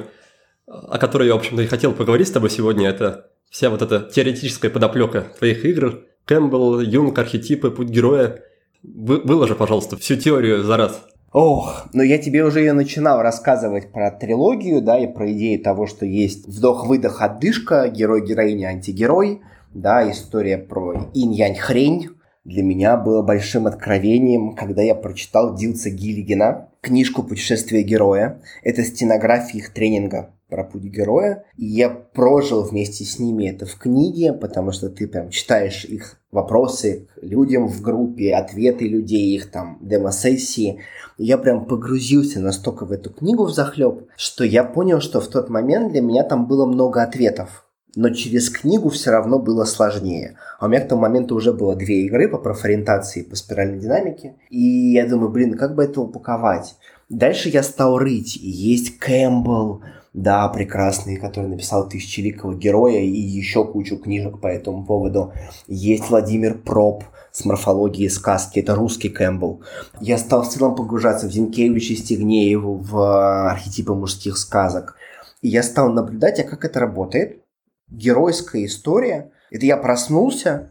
о 0.66 0.98
которой 0.98 1.28
я, 1.28 1.34
в 1.34 1.38
общем-то, 1.38 1.62
и 1.62 1.66
хотел 1.66 1.92
поговорить 1.92 2.26
с 2.26 2.32
тобой 2.32 2.50
сегодня. 2.50 2.88
Это 2.88 3.30
вся 3.56 3.70
вот 3.70 3.80
эта 3.80 4.00
теоретическая 4.00 4.68
подоплека 4.68 5.28
твоих 5.38 5.64
игр, 5.64 6.04
Кэмпбелл, 6.26 6.80
Юнг, 6.80 7.18
архетипы, 7.18 7.70
путь 7.70 7.88
героя. 7.88 8.42
Вы, 8.82 9.22
выложи, 9.22 9.54
пожалуйста, 9.54 9.96
всю 9.96 10.16
теорию 10.16 10.62
за 10.62 10.76
раз. 10.76 11.00
Ох, 11.32 11.86
но 11.94 12.02
я 12.02 12.18
тебе 12.18 12.44
уже 12.44 12.60
ее 12.60 12.74
начинал 12.74 13.22
рассказывать 13.22 13.92
про 13.92 14.10
трилогию, 14.10 14.82
да, 14.82 14.98
и 14.98 15.06
про 15.06 15.32
идею 15.32 15.62
того, 15.62 15.86
что 15.86 16.04
есть 16.04 16.46
вдох-выдох, 16.46 17.22
отдышка, 17.22 17.88
герой-героиня, 17.88 18.68
антигерой, 18.68 19.40
да, 19.72 20.10
история 20.10 20.58
про 20.58 21.10
инь-янь-хрень. 21.14 22.10
Для 22.44 22.62
меня 22.62 22.98
было 22.98 23.22
большим 23.22 23.66
откровением, 23.66 24.54
когда 24.54 24.82
я 24.82 24.94
прочитал 24.94 25.56
Дилца 25.56 25.88
Гиллигена, 25.88 26.68
книжку 26.82 27.22
«Путешествие 27.22 27.82
героя». 27.82 28.42
Это 28.62 28.82
стенография 28.82 29.60
их 29.60 29.72
тренинга 29.72 30.35
про 30.48 30.64
путь 30.64 30.84
героя. 30.84 31.44
И 31.56 31.66
я 31.66 31.90
прожил 31.90 32.62
вместе 32.62 33.04
с 33.04 33.18
ними 33.18 33.50
это 33.50 33.66
в 33.66 33.76
книге, 33.76 34.32
потому 34.32 34.72
что 34.72 34.88
ты 34.88 35.06
прям 35.06 35.30
читаешь 35.30 35.84
их 35.84 36.18
вопросы 36.30 37.08
к 37.14 37.22
людям 37.22 37.66
в 37.66 37.80
группе, 37.80 38.34
ответы 38.34 38.88
людей, 38.88 39.34
их 39.34 39.50
там 39.50 39.78
демо-сессии. 39.80 40.80
я 41.18 41.38
прям 41.38 41.64
погрузился 41.64 42.40
настолько 42.40 42.84
в 42.84 42.92
эту 42.92 43.10
книгу 43.10 43.44
в 43.44 43.50
захлеб, 43.50 44.06
что 44.16 44.44
я 44.44 44.62
понял, 44.64 45.00
что 45.00 45.20
в 45.20 45.28
тот 45.28 45.48
момент 45.48 45.92
для 45.92 46.02
меня 46.02 46.22
там 46.22 46.46
было 46.46 46.66
много 46.66 47.02
ответов. 47.02 47.64
Но 47.96 48.10
через 48.10 48.50
книгу 48.50 48.90
все 48.90 49.10
равно 49.10 49.38
было 49.38 49.64
сложнее. 49.64 50.36
А 50.58 50.66
у 50.66 50.68
меня 50.68 50.82
к 50.82 50.88
тому 50.88 51.00
моменту 51.00 51.34
уже 51.34 51.54
было 51.54 51.74
две 51.74 52.02
игры 52.02 52.28
по 52.28 52.36
профориентации, 52.36 53.22
по 53.22 53.36
спиральной 53.36 53.78
динамике. 53.78 54.34
И 54.50 54.92
я 54.92 55.08
думаю, 55.08 55.30
блин, 55.30 55.56
как 55.56 55.74
бы 55.74 55.84
это 55.84 56.02
упаковать? 56.02 56.76
Дальше 57.08 57.48
я 57.48 57.62
стал 57.62 57.96
рыть. 57.96 58.36
И 58.36 58.50
есть 58.50 58.98
Кэмпбелл, 58.98 59.82
да, 60.16 60.48
прекрасный, 60.48 61.18
который 61.18 61.50
написал 61.50 61.86
«Тысячеликого 61.86 62.54
героя» 62.54 63.00
и 63.00 63.20
еще 63.20 63.66
кучу 63.66 63.98
книжек 63.98 64.40
по 64.40 64.46
этому 64.46 64.82
поводу. 64.86 65.34
Есть 65.66 66.08
Владимир 66.08 66.56
Проб 66.56 67.04
с 67.32 67.44
морфологией 67.44 68.08
сказки, 68.08 68.60
это 68.60 68.74
русский 68.74 69.10
Кэмпбелл. 69.10 69.60
Я 70.00 70.16
стал 70.16 70.42
в 70.42 70.48
целом 70.48 70.74
погружаться 70.74 71.26
в 71.28 71.30
Зинкевича 71.30 71.92
и 71.92 71.96
Стегнееву, 71.96 72.76
в 72.76 72.98
э, 72.98 73.50
архетипы 73.50 73.92
мужских 73.92 74.38
сказок. 74.38 74.96
И 75.42 75.48
я 75.48 75.62
стал 75.62 75.92
наблюдать, 75.92 76.40
а 76.40 76.44
как 76.44 76.64
это 76.64 76.80
работает. 76.80 77.42
Геройская 77.90 78.64
история. 78.64 79.32
Это 79.50 79.66
я 79.66 79.76
проснулся, 79.76 80.70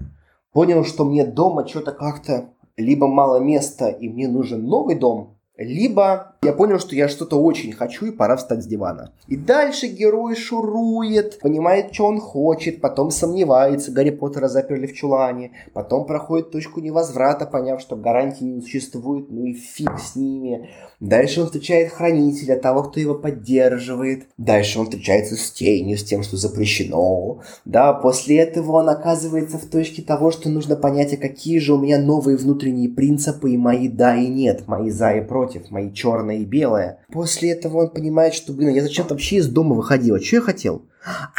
понял, 0.54 0.84
что 0.84 1.06
мне 1.06 1.24
дома 1.24 1.68
что-то 1.68 1.92
как-то 1.92 2.50
либо 2.78 3.08
мало 3.08 3.40
места, 3.40 3.90
и 3.90 4.10
мне 4.10 4.28
нужен 4.28 4.66
новый 4.66 4.96
дом, 4.96 5.38
либо 5.56 6.35
я 6.46 6.54
понял, 6.54 6.80
что 6.80 6.96
я 6.96 7.08
что-то 7.08 7.42
очень 7.42 7.74
хочу 7.74 8.06
и 8.06 8.12
пора 8.12 8.36
встать 8.38 8.64
с 8.64 8.68
дивана. 8.68 9.12
И 9.28 9.36
дальше 9.36 9.88
герой 9.88 10.36
шурует, 10.36 11.40
понимает, 11.40 11.94
что 11.94 12.06
он 12.06 12.20
хочет, 12.20 12.82
потом 12.82 13.12
сомневается, 13.12 13.92
Гарри 13.92 14.12
Поттера 14.12 14.48
заперли 14.48 14.88
в 14.88 14.94
чулане, 14.94 15.52
потом 15.74 16.06
проходит 16.06 16.52
точку 16.52 16.80
невозврата, 16.80 17.46
поняв, 17.46 17.82
что 17.82 17.96
гарантии 17.96 18.44
не 18.44 18.62
существует, 18.62 19.28
ну 19.30 19.46
и 19.46 19.54
фиг 19.54 20.00
с 20.00 20.16
ними. 20.16 20.70
Дальше 21.00 21.42
он 21.42 21.48
встречает 21.48 21.92
хранителя, 21.92 22.58
того, 22.58 22.84
кто 22.84 23.00
его 23.00 23.16
поддерживает. 23.16 24.28
Дальше 24.38 24.80
он 24.80 24.86
встречается 24.86 25.36
с 25.36 25.52
тенью, 25.52 25.98
с 25.98 26.04
тем, 26.04 26.24
что 26.24 26.38
запрещено. 26.38 27.42
Да, 27.66 27.94
после 27.94 28.38
этого 28.38 28.74
он 28.74 28.90
оказывается 28.90 29.58
в 29.58 29.66
точке 29.66 30.02
того, 30.02 30.32
что 30.32 30.50
нужно 30.50 30.76
понять, 30.76 31.14
а 31.14 31.18
какие 31.18 31.60
же 31.60 31.74
у 31.74 31.80
меня 31.80 32.00
новые 32.00 32.38
внутренние 32.38 32.90
принципы 32.90 33.52
и 33.52 33.58
мои 33.58 33.88
да 33.88 34.16
и 34.16 34.28
нет, 34.28 34.68
мои 34.68 34.90
за 34.90 35.12
и 35.12 35.22
против, 35.22 35.70
мои 35.72 35.92
черные 35.92 36.35
черное 36.36 36.42
и 36.42 36.46
белое. 36.46 37.00
После 37.12 37.52
этого 37.52 37.84
он 37.84 37.90
понимает, 37.90 38.34
что, 38.34 38.54
блин, 38.54 38.70
я 38.70 38.82
зачем-то 38.82 39.14
вообще 39.14 39.38
из 39.38 39.48
дома 39.48 39.76
выходил. 39.76 40.20
Что 40.20 40.38
я 40.38 40.42
хотел? 40.42 40.82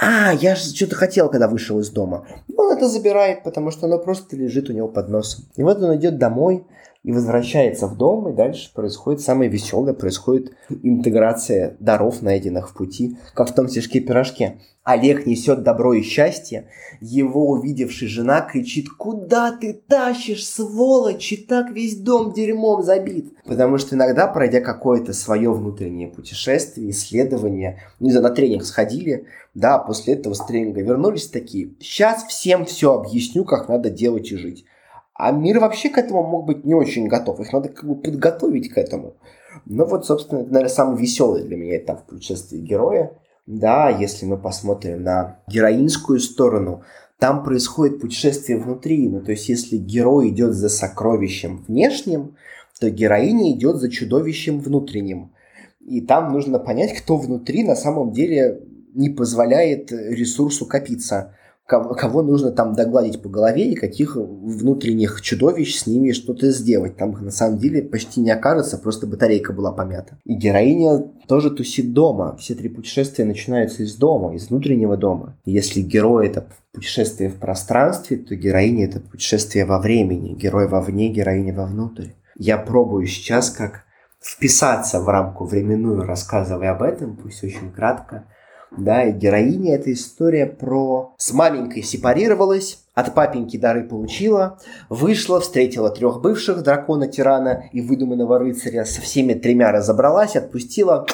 А, 0.00 0.32
я 0.32 0.54
же 0.54 0.74
что-то 0.74 0.94
хотел, 0.94 1.28
когда 1.28 1.48
вышел 1.48 1.78
из 1.80 1.90
дома. 1.90 2.26
Он 2.56 2.76
это 2.76 2.88
забирает, 2.88 3.42
потому 3.42 3.70
что 3.70 3.86
оно 3.86 3.98
просто 3.98 4.36
лежит 4.36 4.70
у 4.70 4.72
него 4.72 4.88
под 4.88 5.08
носом. 5.08 5.44
И 5.56 5.62
вот 5.62 5.82
он 5.82 5.96
идет 5.96 6.18
домой 6.18 6.64
и 7.02 7.12
возвращается 7.12 7.86
в 7.86 7.96
дом, 7.96 8.28
и 8.28 8.32
дальше 8.32 8.72
происходит 8.74 9.20
самое 9.20 9.50
веселое, 9.50 9.92
происходит 9.92 10.52
интеграция 10.82 11.76
даров, 11.78 12.22
найденных 12.22 12.70
в 12.70 12.74
пути, 12.74 13.16
как 13.34 13.50
в 13.50 13.54
том 13.54 13.68
стишке-пирожке. 13.68 14.60
Олег 14.86 15.26
несет 15.26 15.64
добро 15.64 15.94
и 15.94 16.02
счастье. 16.02 16.68
Его 17.00 17.48
увидевшая 17.50 18.08
жена 18.08 18.40
кричит 18.40 18.88
«Куда 18.88 19.50
ты 19.50 19.72
тащишь, 19.72 20.48
сволочь? 20.48 21.32
И 21.32 21.36
так 21.36 21.72
весь 21.72 21.96
дом 21.96 22.32
дерьмом 22.32 22.84
забит!» 22.84 23.34
Потому 23.44 23.78
что 23.78 23.96
иногда, 23.96 24.28
пройдя 24.28 24.60
какое-то 24.60 25.12
свое 25.12 25.52
внутреннее 25.52 26.06
путешествие, 26.06 26.90
исследование, 26.90 27.80
не 27.98 28.12
знаю, 28.12 28.28
на 28.28 28.30
тренинг 28.30 28.62
сходили, 28.62 29.26
да, 29.54 29.78
после 29.78 30.14
этого 30.14 30.34
с 30.34 30.46
тренинга 30.46 30.82
вернулись 30.82 31.26
такие 31.26 31.74
«Сейчас 31.80 32.22
всем 32.22 32.64
все 32.64 32.94
объясню, 32.94 33.44
как 33.44 33.68
надо 33.68 33.90
делать 33.90 34.30
и 34.30 34.36
жить». 34.36 34.66
А 35.14 35.32
мир 35.32 35.58
вообще 35.58 35.88
к 35.88 35.98
этому 35.98 36.22
мог 36.22 36.46
быть 36.46 36.64
не 36.64 36.74
очень 36.74 37.08
готов. 37.08 37.40
Их 37.40 37.52
надо 37.52 37.70
как 37.70 37.88
бы 37.88 37.96
подготовить 37.96 38.72
к 38.72 38.78
этому. 38.78 39.16
Ну 39.64 39.84
вот, 39.84 40.06
собственно, 40.06 40.42
это, 40.42 40.52
наверное, 40.52 40.72
самый 40.72 40.96
веселый 40.96 41.42
для 41.42 41.56
меня 41.56 41.76
этап 41.76 42.02
в 42.02 42.04
путешествии 42.04 42.58
героя– 42.58 43.10
да, 43.46 43.90
если 43.90 44.26
мы 44.26 44.36
посмотрим 44.38 45.02
на 45.02 45.38
героинскую 45.46 46.18
сторону, 46.18 46.82
там 47.18 47.44
происходит 47.44 48.00
путешествие 48.00 48.58
внутри. 48.58 49.08
Ну, 49.08 49.20
то 49.22 49.30
есть, 49.30 49.48
если 49.48 49.76
герой 49.76 50.30
идет 50.30 50.54
за 50.54 50.68
сокровищем 50.68 51.64
внешним, 51.66 52.36
то 52.78 52.90
героиня 52.90 53.52
идет 53.52 53.76
за 53.76 53.90
чудовищем 53.90 54.60
внутренним. 54.60 55.32
И 55.80 56.00
там 56.00 56.32
нужно 56.32 56.58
понять, 56.58 56.94
кто 56.98 57.16
внутри 57.16 57.62
на 57.62 57.76
самом 57.76 58.12
деле 58.12 58.60
не 58.94 59.08
позволяет 59.08 59.92
ресурсу 59.92 60.66
копиться 60.66 61.34
кого, 61.66 61.94
кого 61.94 62.22
нужно 62.22 62.52
там 62.52 62.74
догладить 62.74 63.20
по 63.20 63.28
голове 63.28 63.72
и 63.72 63.74
каких 63.74 64.16
внутренних 64.16 65.20
чудовищ 65.20 65.76
с 65.76 65.86
ними 65.86 66.12
что-то 66.12 66.50
сделать. 66.50 66.96
Там 66.96 67.12
на 67.12 67.30
самом 67.30 67.58
деле 67.58 67.82
почти 67.82 68.20
не 68.20 68.30
окажется, 68.30 68.78
просто 68.78 69.06
батарейка 69.06 69.52
была 69.52 69.72
помята. 69.72 70.18
И 70.24 70.34
героиня 70.34 70.98
тоже 71.28 71.50
тусит 71.50 71.92
дома. 71.92 72.36
Все 72.36 72.54
три 72.54 72.68
путешествия 72.68 73.24
начинаются 73.24 73.82
из 73.82 73.96
дома, 73.96 74.34
из 74.34 74.48
внутреннего 74.48 74.96
дома. 74.96 75.36
И 75.44 75.52
если 75.52 75.80
герой 75.80 76.28
это 76.28 76.46
путешествие 76.72 77.30
в 77.30 77.36
пространстве, 77.36 78.18
то 78.18 78.36
героиня 78.36 78.86
это 78.86 79.00
путешествие 79.00 79.64
во 79.64 79.80
времени. 79.80 80.34
Герой 80.34 80.68
вовне, 80.68 81.08
героиня 81.08 81.54
вовнутрь. 81.54 82.10
Я 82.38 82.58
пробую 82.58 83.06
сейчас 83.06 83.50
как 83.50 83.86
вписаться 84.20 85.00
в 85.00 85.08
рамку 85.08 85.44
временную, 85.44 86.02
рассказывая 86.02 86.72
об 86.72 86.82
этом, 86.82 87.16
пусть 87.16 87.42
очень 87.44 87.72
кратко, 87.72 88.26
да, 88.70 89.04
и 89.04 89.12
героиня 89.12 89.76
эта 89.76 89.92
история 89.92 90.46
про 90.46 91.14
с 91.16 91.32
маменькой 91.32 91.82
сепарировалась, 91.82 92.82
от 92.94 93.14
папеньки 93.14 93.58
дары 93.58 93.84
получила, 93.84 94.58
вышла, 94.88 95.40
встретила 95.40 95.90
трех 95.90 96.22
бывших 96.22 96.62
дракона-тирана 96.62 97.64
и 97.72 97.82
выдуманного 97.82 98.38
рыцаря, 98.38 98.84
со 98.84 99.02
всеми 99.02 99.34
тремя 99.34 99.70
разобралась, 99.70 100.34
отпустила, 100.34 101.06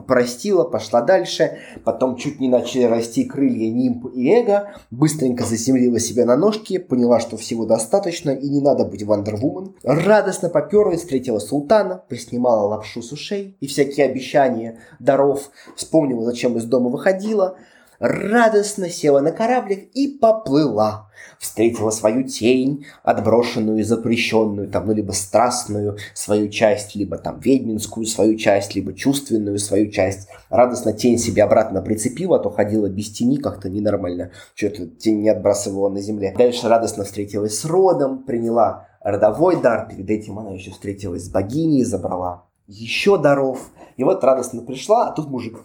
простила, 0.00 0.64
пошла 0.64 1.02
дальше, 1.02 1.58
потом 1.84 2.16
чуть 2.16 2.40
не 2.40 2.48
начали 2.48 2.84
расти 2.84 3.24
крылья 3.24 3.70
нимб 3.70 4.06
и 4.14 4.28
эго, 4.30 4.74
быстренько 4.90 5.44
заземлила 5.44 5.98
себя 5.98 6.24
на 6.24 6.36
ножки, 6.36 6.78
поняла, 6.78 7.20
что 7.20 7.36
всего 7.36 7.66
достаточно 7.66 8.30
и 8.30 8.48
не 8.48 8.60
надо 8.60 8.84
быть 8.84 9.02
вандервумен, 9.02 9.74
радостно 9.82 10.48
поперла 10.48 10.94
и 10.94 10.96
встретила 10.96 11.38
султана, 11.38 12.02
поснимала 12.08 12.68
лапшу 12.68 13.02
с 13.02 13.12
ушей 13.12 13.56
и 13.60 13.66
всякие 13.66 14.06
обещания 14.06 14.78
даров, 14.98 15.50
вспомнила, 15.76 16.24
зачем 16.24 16.56
из 16.56 16.64
дома 16.64 16.90
выходила, 16.90 17.56
радостно 17.98 18.88
села 18.88 19.20
на 19.20 19.32
кораблик 19.32 19.90
и 19.94 20.08
поплыла. 20.08 21.10
Встретила 21.38 21.90
свою 21.90 22.24
тень, 22.24 22.86
отброшенную 23.02 23.78
и 23.78 23.82
запрещенную, 23.82 24.68
там, 24.68 24.86
ну, 24.86 24.92
либо 24.92 25.12
страстную 25.12 25.98
свою 26.14 26.48
часть, 26.48 26.94
либо 26.94 27.18
там 27.18 27.40
ведьминскую 27.40 28.06
свою 28.06 28.36
часть, 28.36 28.74
либо 28.74 28.92
чувственную 28.92 29.58
свою 29.58 29.90
часть. 29.90 30.28
Радостно 30.48 30.92
тень 30.92 31.18
себе 31.18 31.42
обратно 31.42 31.82
прицепила, 31.82 32.36
а 32.36 32.40
то 32.40 32.50
ходила 32.50 32.88
без 32.88 33.10
тени 33.10 33.36
как-то 33.36 33.68
ненормально. 33.68 34.30
Что-то 34.54 34.86
тень 34.86 35.22
не 35.22 35.28
отбрасывала 35.28 35.88
на 35.88 36.00
земле. 36.00 36.34
Дальше 36.36 36.68
радостно 36.68 37.04
встретилась 37.04 37.58
с 37.58 37.64
родом, 37.64 38.24
приняла 38.24 38.88
родовой 39.00 39.60
дар. 39.60 39.88
Перед 39.88 40.08
этим 40.10 40.38
она 40.38 40.50
еще 40.50 40.70
встретилась 40.70 41.24
с 41.24 41.30
богиней, 41.30 41.84
забрала 41.84 42.48
еще 42.68 43.18
даров. 43.18 43.70
И 43.96 44.04
вот 44.04 44.22
радостно 44.22 44.62
пришла, 44.62 45.08
а 45.08 45.12
тут 45.12 45.28
мужик. 45.28 45.58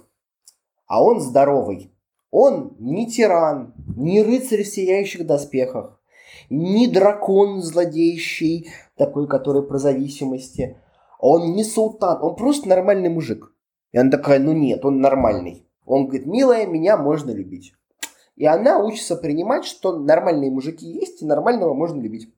А 0.87 1.03
он 1.03 1.19
здоровый, 1.19 1.92
он 2.33 2.75
не 2.79 3.05
тиран, 3.05 3.75
не 3.95 4.23
рыцарь 4.23 4.63
в 4.63 4.67
сияющих 4.67 5.27
доспехах. 5.27 5.99
не 6.49 6.87
дракон 6.87 7.61
злодейщий, 7.61 8.71
такой, 8.97 9.27
который 9.27 9.61
про 9.61 9.77
зависимости. 9.77 10.77
Он 11.19 11.53
не 11.53 11.63
султан, 11.63 12.17
он 12.23 12.35
просто 12.35 12.67
нормальный 12.67 13.09
мужик. 13.09 13.53
И 13.91 13.99
она 13.99 14.09
такая, 14.09 14.39
ну 14.39 14.51
нет, 14.51 14.83
он 14.83 14.99
нормальный. 14.99 15.67
Он 15.85 16.07
говорит, 16.07 16.25
милая, 16.25 16.65
меня 16.65 16.97
можно 16.97 17.29
любить. 17.29 17.73
И 18.35 18.47
она 18.47 18.79
учится 18.79 19.15
принимать, 19.15 19.63
что 19.63 19.95
нормальные 19.95 20.49
мужики 20.49 20.87
есть, 20.87 21.21
и 21.21 21.25
нормального 21.25 21.75
можно 21.75 22.01
любить. 22.01 22.33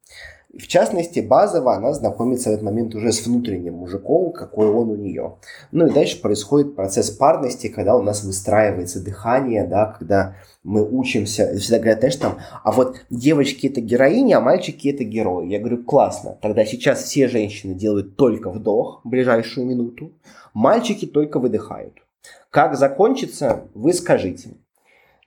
В 0.57 0.68
частности, 0.68 1.19
базово 1.19 1.76
она 1.76 1.91
знакомится 1.91 2.49
в 2.49 2.53
этот 2.53 2.64
момент 2.64 2.95
уже 2.95 3.11
с 3.11 3.26
внутренним 3.27 3.73
мужиком, 3.73 4.32
какой 4.32 4.69
он 4.69 4.90
у 4.90 4.95
нее. 4.95 5.36
Ну 5.72 5.88
и 5.88 5.91
дальше 5.91 6.22
происходит 6.22 6.77
процесс 6.77 7.10
парности, 7.11 7.68
когда 7.68 7.98
у 7.98 8.02
нас 8.02 8.23
выстраивается 8.23 9.03
дыхание, 9.03 9.68
да, 9.68 9.88
когда 9.88 10.38
мы 10.64 10.90
учимся, 10.90 11.57
всегда 11.57 11.80
говорят, 11.80 11.99
знаешь, 11.99 12.15
там, 12.15 12.38
а 12.64 12.72
вот 12.72 12.95
девочки 13.10 13.68
это 13.68 13.82
героини, 13.82 14.32
а 14.32 14.40
мальчики 14.40 14.88
это 14.88 15.03
герои. 15.03 15.49
Я 15.49 15.60
говорю, 15.60 15.84
классно, 15.84 16.38
тогда 16.41 16.65
сейчас 16.65 17.03
все 17.03 17.27
женщины 17.27 17.73
делают 17.73 18.15
только 18.15 18.49
вдох 18.49 19.02
в 19.03 19.10
ближайшую 19.10 19.68
минуту, 19.68 20.14
мальчики 20.53 21.06
только 21.06 21.40
выдыхают. 21.40 21.95
Как 22.49 22.77
закончится, 22.77 23.68
вы 23.73 23.91
скажите. 23.94 24.52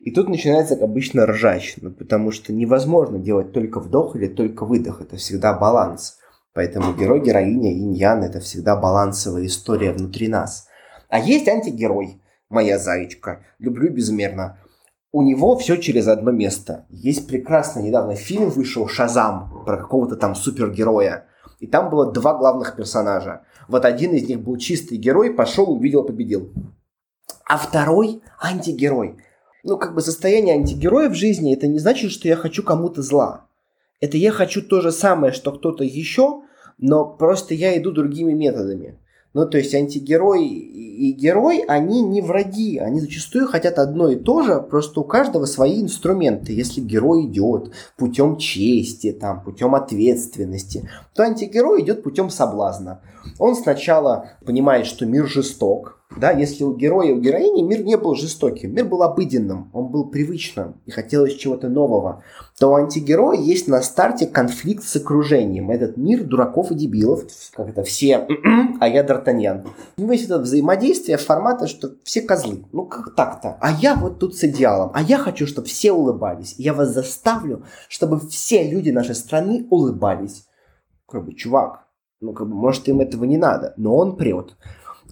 И 0.01 0.13
тут 0.13 0.29
начинается, 0.29 0.77
как 0.77 0.85
обычно, 0.85 1.27
ржачно, 1.27 1.91
потому 1.91 2.31
что 2.31 2.53
невозможно 2.53 3.19
делать 3.19 3.53
только 3.53 3.81
вдох 3.81 4.15
или 4.15 4.29
только 4.29 4.65
выдох. 4.65 5.01
Это 5.01 5.17
всегда 5.17 5.53
баланс. 5.53 6.19
Поэтому 6.55 6.95
герой, 6.95 7.21
героиня, 7.21 7.73
инь-ян– 7.73 8.23
это 8.25 8.41
всегда 8.41 8.77
балансовая 8.77 9.47
история 9.47 9.93
внутри 9.93 10.29
нас. 10.29 10.69
А 11.09 11.19
есть 11.19 11.49
антигерой, 11.49 12.23
моя 12.49 12.79
зайчка, 12.79 13.45
люблю 13.59 13.93
безмерно. 13.93 14.59
У 15.11 15.23
него 15.23 15.57
все 15.57 15.77
через 15.77 16.07
одно 16.07 16.31
место. 16.31 16.87
Есть 16.91 17.27
прекрасно 17.27 17.81
недавно 17.81 18.15
фильм 18.15 18.51
вышел 18.51 18.87
«Шазам» 18.89 19.65
про 19.65 19.77
какого-то 19.77 20.17
там 20.17 20.35
супергероя. 20.35 21.27
И 21.61 21.67
там 21.67 21.91
было 21.91 22.13
два 22.13 22.37
главных 22.37 22.77
персонажа. 22.77 23.43
Вот 23.67 23.85
один 23.85 24.13
из 24.13 24.29
них 24.29 24.41
был 24.41 24.59
чистый 24.59 24.97
герой, 24.97 25.35
пошел, 25.35 25.73
увидел, 25.73 26.05
победил. 26.05 26.53
А 27.45 27.57
второй 27.57 28.23
антигерой– 28.41 29.17
ну, 29.65 29.77
как 29.77 29.95
бы 29.95 30.01
состояние 30.01 30.55
антигероя 30.55 31.09
в 31.09 31.15
жизни, 31.15 31.55
это 31.55 31.67
не 31.67 31.79
значит, 31.79 32.11
что 32.11 32.29
я 32.29 32.37
хочу 32.37 32.63
кому-то 32.63 33.03
зла. 33.03 33.47
Это 34.01 34.17
я 34.17 34.31
хочу 34.31 34.63
то 34.63 34.81
же 34.81 34.93
самое, 34.93 35.33
что 35.33 35.53
кто-то 35.53 35.85
еще, 35.85 36.43
но 36.79 37.05
просто 37.05 37.55
я 37.55 37.77
иду 37.77 37.91
другими 37.91 38.33
методами. 38.33 38.99
Ну, 39.35 39.47
то 39.47 39.59
есть 39.59 39.75
антигерой 39.75 40.47
и 40.47 41.13
герой, 41.13 41.63
они 41.69 42.01
не 42.01 42.23
враги, 42.23 42.79
они 42.79 42.99
зачастую 42.99 43.47
хотят 43.47 43.79
одно 43.79 44.09
и 44.09 44.17
то 44.17 44.43
же, 44.43 44.61
просто 44.61 45.01
у 45.01 45.05
каждого 45.05 45.45
свои 45.45 45.83
инструменты. 45.83 46.53
Если 46.53 46.81
герой 46.81 47.27
идет 47.27 47.73
путем 47.97 48.37
чести, 48.39 49.13
там, 49.13 49.43
путем 49.43 49.75
ответственности, 49.75 50.89
то 51.15 51.25
антигерой 51.25 51.83
идет 51.83 52.03
путем 52.03 52.31
соблазна. 52.31 53.03
Он 53.39 53.55
сначала 53.55 54.31
понимает, 54.47 54.87
что 54.87 55.05
мир 55.05 55.27
жесток, 55.29 55.98
да, 56.17 56.31
если 56.31 56.65
у 56.65 56.75
героя, 56.75 57.13
у 57.13 57.21
героини 57.21 57.63
мир 57.63 57.85
не 57.85 57.97
был 57.99 58.15
жестоким, 58.15 58.75
мир 58.75 58.87
был 58.87 59.03
обыденным, 59.03 59.71
он 59.75 59.89
был 59.89 60.09
привычным 60.09 60.81
и 60.87 60.91
хотелось 60.91 61.35
чего-то 61.35 61.69
нового, 61.69 62.25
то 62.59 62.69
у 62.69 62.77
антигероя 62.77 63.39
есть 63.39 63.69
на 63.69 63.83
старте 63.83 64.27
конфликт 64.27 64.85
с 64.85 64.97
окружением. 64.97 65.71
Этот 65.71 65.99
мир 65.99 66.25
дураков 66.25 66.71
и 66.71 66.75
дебилов, 66.75 67.25
как 67.53 67.69
это 67.69 67.83
все, 67.83 68.27
а 68.81 68.89
я 68.89 69.05
Д'Артаньян. 69.05 69.69
У 69.99 70.03
него 70.03 70.13
есть 70.13 70.25
это 70.25 70.39
взаимодействие 70.39 71.19
формата, 71.19 71.67
что 71.67 71.91
все 72.05 72.23
козлы. 72.23 72.65
Ну 72.73 72.87
как 72.87 73.15
так-то? 73.15 73.59
А 73.61 73.71
я 73.71 73.95
вот 73.95 74.19
тут 74.19 74.35
с 74.35 74.45
идеалом. 74.45 74.91
А 74.95 75.03
я 75.03 75.19
хочу, 75.19 75.47
чтобы 75.47 75.67
все 75.67 75.93
улыбались. 75.93 76.55
Я 76.57 76.73
вас 76.73 76.89
заставлю, 76.89 77.65
чтобы 77.89 78.19
все 78.19 78.69
люди 78.69 78.91
нашей 78.91 79.15
страны 79.15 79.67
улыбались. 79.69 80.47
Как 81.07 81.25
бы, 81.25 81.35
чувак, 81.35 81.87
ну, 82.21 82.33
как 82.33 82.49
бы, 82.49 82.55
может, 82.55 82.89
им 82.89 83.01
этого 83.01 83.25
не 83.25 83.37
надо, 83.37 83.75
но 83.77 83.95
он 83.97 84.17
прет. 84.17 84.57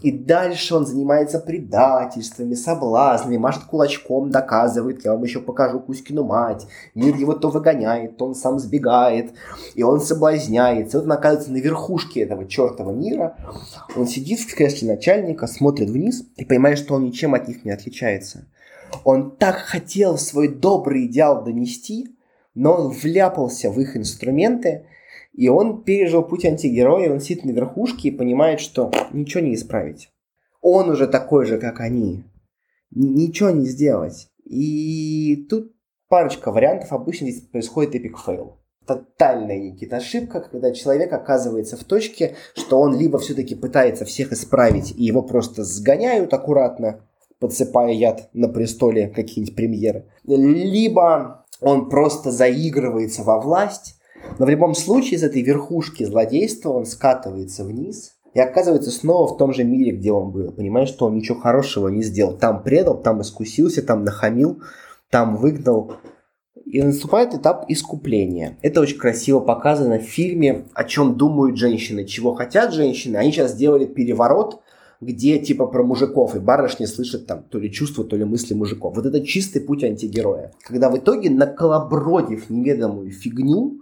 И 0.03 0.13
дальше 0.13 0.75
он 0.75 0.87
занимается 0.87 1.39
предательствами, 1.39 2.55
соблазнами, 2.55 3.39
машет 3.39 3.65
кулачком, 3.65 4.31
доказывает, 4.31 5.05
я 5.05 5.13
вам 5.13 5.23
еще 5.23 5.41
покажу 5.41 5.81
Кузькину 5.81 6.23
мать. 6.23 6.67
Мир 6.95 7.17
его 7.17 7.33
то 7.33 7.49
выгоняет, 7.49 8.19
то 8.19 8.27
он 8.27 8.35
сам 8.35 8.59
сбегает, 8.59 9.33
и 9.75 9.83
он 9.83 10.01
соблазняется. 10.01 10.99
И 10.99 11.01
вот 11.01 11.07
он 11.07 11.13
оказывается 11.13 11.51
на 11.51 11.59
верхушке 11.59 12.21
этого 12.21 12.47
чертова 12.47 12.91
мира. 12.91 13.37
Он 13.97 14.07
сидит 14.07 14.41
в 14.41 14.55
кресле 14.55 14.89
начальника, 14.89 15.47
смотрит 15.47 15.89
вниз 15.89 16.25
и 16.37 16.45
понимает, 16.45 16.79
что 16.79 16.95
он 16.95 17.05
ничем 17.05 17.35
от 17.35 17.49
них 17.49 17.65
не 17.65 17.71
отличается. 17.71 18.45
Он 19.03 19.31
так 19.31 19.57
хотел 19.57 20.19
свой 20.19 20.49
добрый 20.49 21.07
идеал 21.07 21.43
донести, 21.43 22.15
но 22.55 22.75
он 22.75 22.91
вляпался 22.91 23.71
в 23.71 23.81
их 23.81 23.97
инструменты– 23.97 24.85
и 25.37 25.49
он 25.49 25.85
пережил 25.85 26.23
путь 26.23 26.47
антигероя, 26.47 27.13
он 27.13 27.21
сидит 27.21 27.45
на 27.45 27.51
верхушке 27.51 28.09
и 28.09 28.17
понимает, 28.17 28.59
что 28.59 28.91
ничего 29.13 29.43
не 29.43 29.55
исправить. 29.55 30.09
Он 30.63 30.89
уже 30.89 31.07
такой 31.07 31.45
же, 31.45 31.59
как 31.59 31.81
они. 31.81 32.25
Ничего 32.91 33.51
не 33.51 33.67
сделать. 33.67 34.29
И 34.45 35.47
тут 35.51 35.73
парочка 36.09 36.51
вариантов. 36.51 36.93
Обычно 36.93 37.31
здесь 37.31 37.43
происходит 37.43 37.95
epic 37.95 38.19
fail. 38.19 38.61
Тотальная 38.87 39.59
какая-то 39.59 39.97
ошибка, 39.97 40.41
когда 40.41 40.73
человек 40.73 41.13
оказывается 41.13 41.77
в 41.77 41.85
точке, 41.85 42.37
что 42.55 42.81
он 42.81 42.97
либо 42.97 43.19
все-таки 43.19 43.55
пытается 43.55 44.07
всех 44.07 44.33
исправить, 44.33 44.93
и 44.97 45.05
его 45.05 45.23
просто 45.23 45.65
сгоняют 45.65 46.33
аккуратно, 46.33 47.05
подсыпая 47.41 47.93
яд 47.93 48.31
на 48.33 48.49
престоле 48.49 49.09
какие-нибудь 49.09 49.57
премьеры, 49.57 50.07
либо 50.25 51.45
он 51.61 51.89
просто 51.89 52.31
заигрывается 52.31 53.25
во 53.25 53.41
власть, 53.41 53.96
но 54.39 54.47
в 54.47 54.49
любом 54.49 54.75
случае 54.75 55.17
из 55.17 55.23
этой 55.23 55.43
верхушки 55.43 56.05
злодейства 56.05 56.71
он 56.71 56.87
скатывается 56.87 57.65
вниз 57.65 58.13
и 58.35 58.41
оказывается 58.41 58.91
снова 58.91 59.33
в 59.33 59.39
том 59.39 59.55
же 59.55 59.65
мире, 59.65 59.93
где 59.93 60.13
он 60.13 60.31
был. 60.31 60.53
Понимаешь, 60.53 60.89
что 60.89 61.07
он 61.07 61.17
ничего 61.17 61.41
хорошего 61.41 61.89
не 61.89 62.03
сделал. 62.03 62.37
Там 62.37 62.63
предал, 62.63 63.01
там 63.01 63.23
искусился, 63.23 63.83
там 63.83 64.05
нахамил, 64.05 64.61
там 65.09 65.37
выгнал. 65.37 65.93
И 66.67 66.83
наступает 66.83 67.33
этап 67.33 67.65
искупления. 67.69 68.59
Это 68.61 68.83
очень 68.83 68.99
красиво 68.99 69.41
показано 69.41 69.99
в 69.99 70.03
фильме 70.03 70.67
«О 70.75 70.85
чем 70.85 71.17
думают 71.17 71.57
женщины, 71.57 72.05
чего 72.05 72.35
хотят 72.35 72.75
женщины». 72.75 73.17
Они 73.17 73.33
сейчас 73.33 73.53
сделали 73.53 73.87
переворот, 73.87 74.61
где 75.01 75.39
типа 75.39 75.67
про 75.67 75.83
мужиков, 75.83 76.35
и 76.35 76.39
барышни 76.39 76.85
слышат 76.85 77.27
там 77.27 77.45
то 77.45 77.59
ли 77.59 77.73
чувства, 77.73 78.05
то 78.05 78.17
ли 78.17 78.25
мысли 78.25 78.53
мужиков. 78.53 78.97
Вот 78.97 79.07
это 79.07 79.25
чистый 79.25 79.61
путь 79.61 79.85
антигероя. 79.85 80.53
Когда 80.63 80.91
в 80.91 80.99
итоге, 80.99 81.31
наколобродив 81.31 82.51
неведомую 82.51 83.13
фигню, 83.13 83.81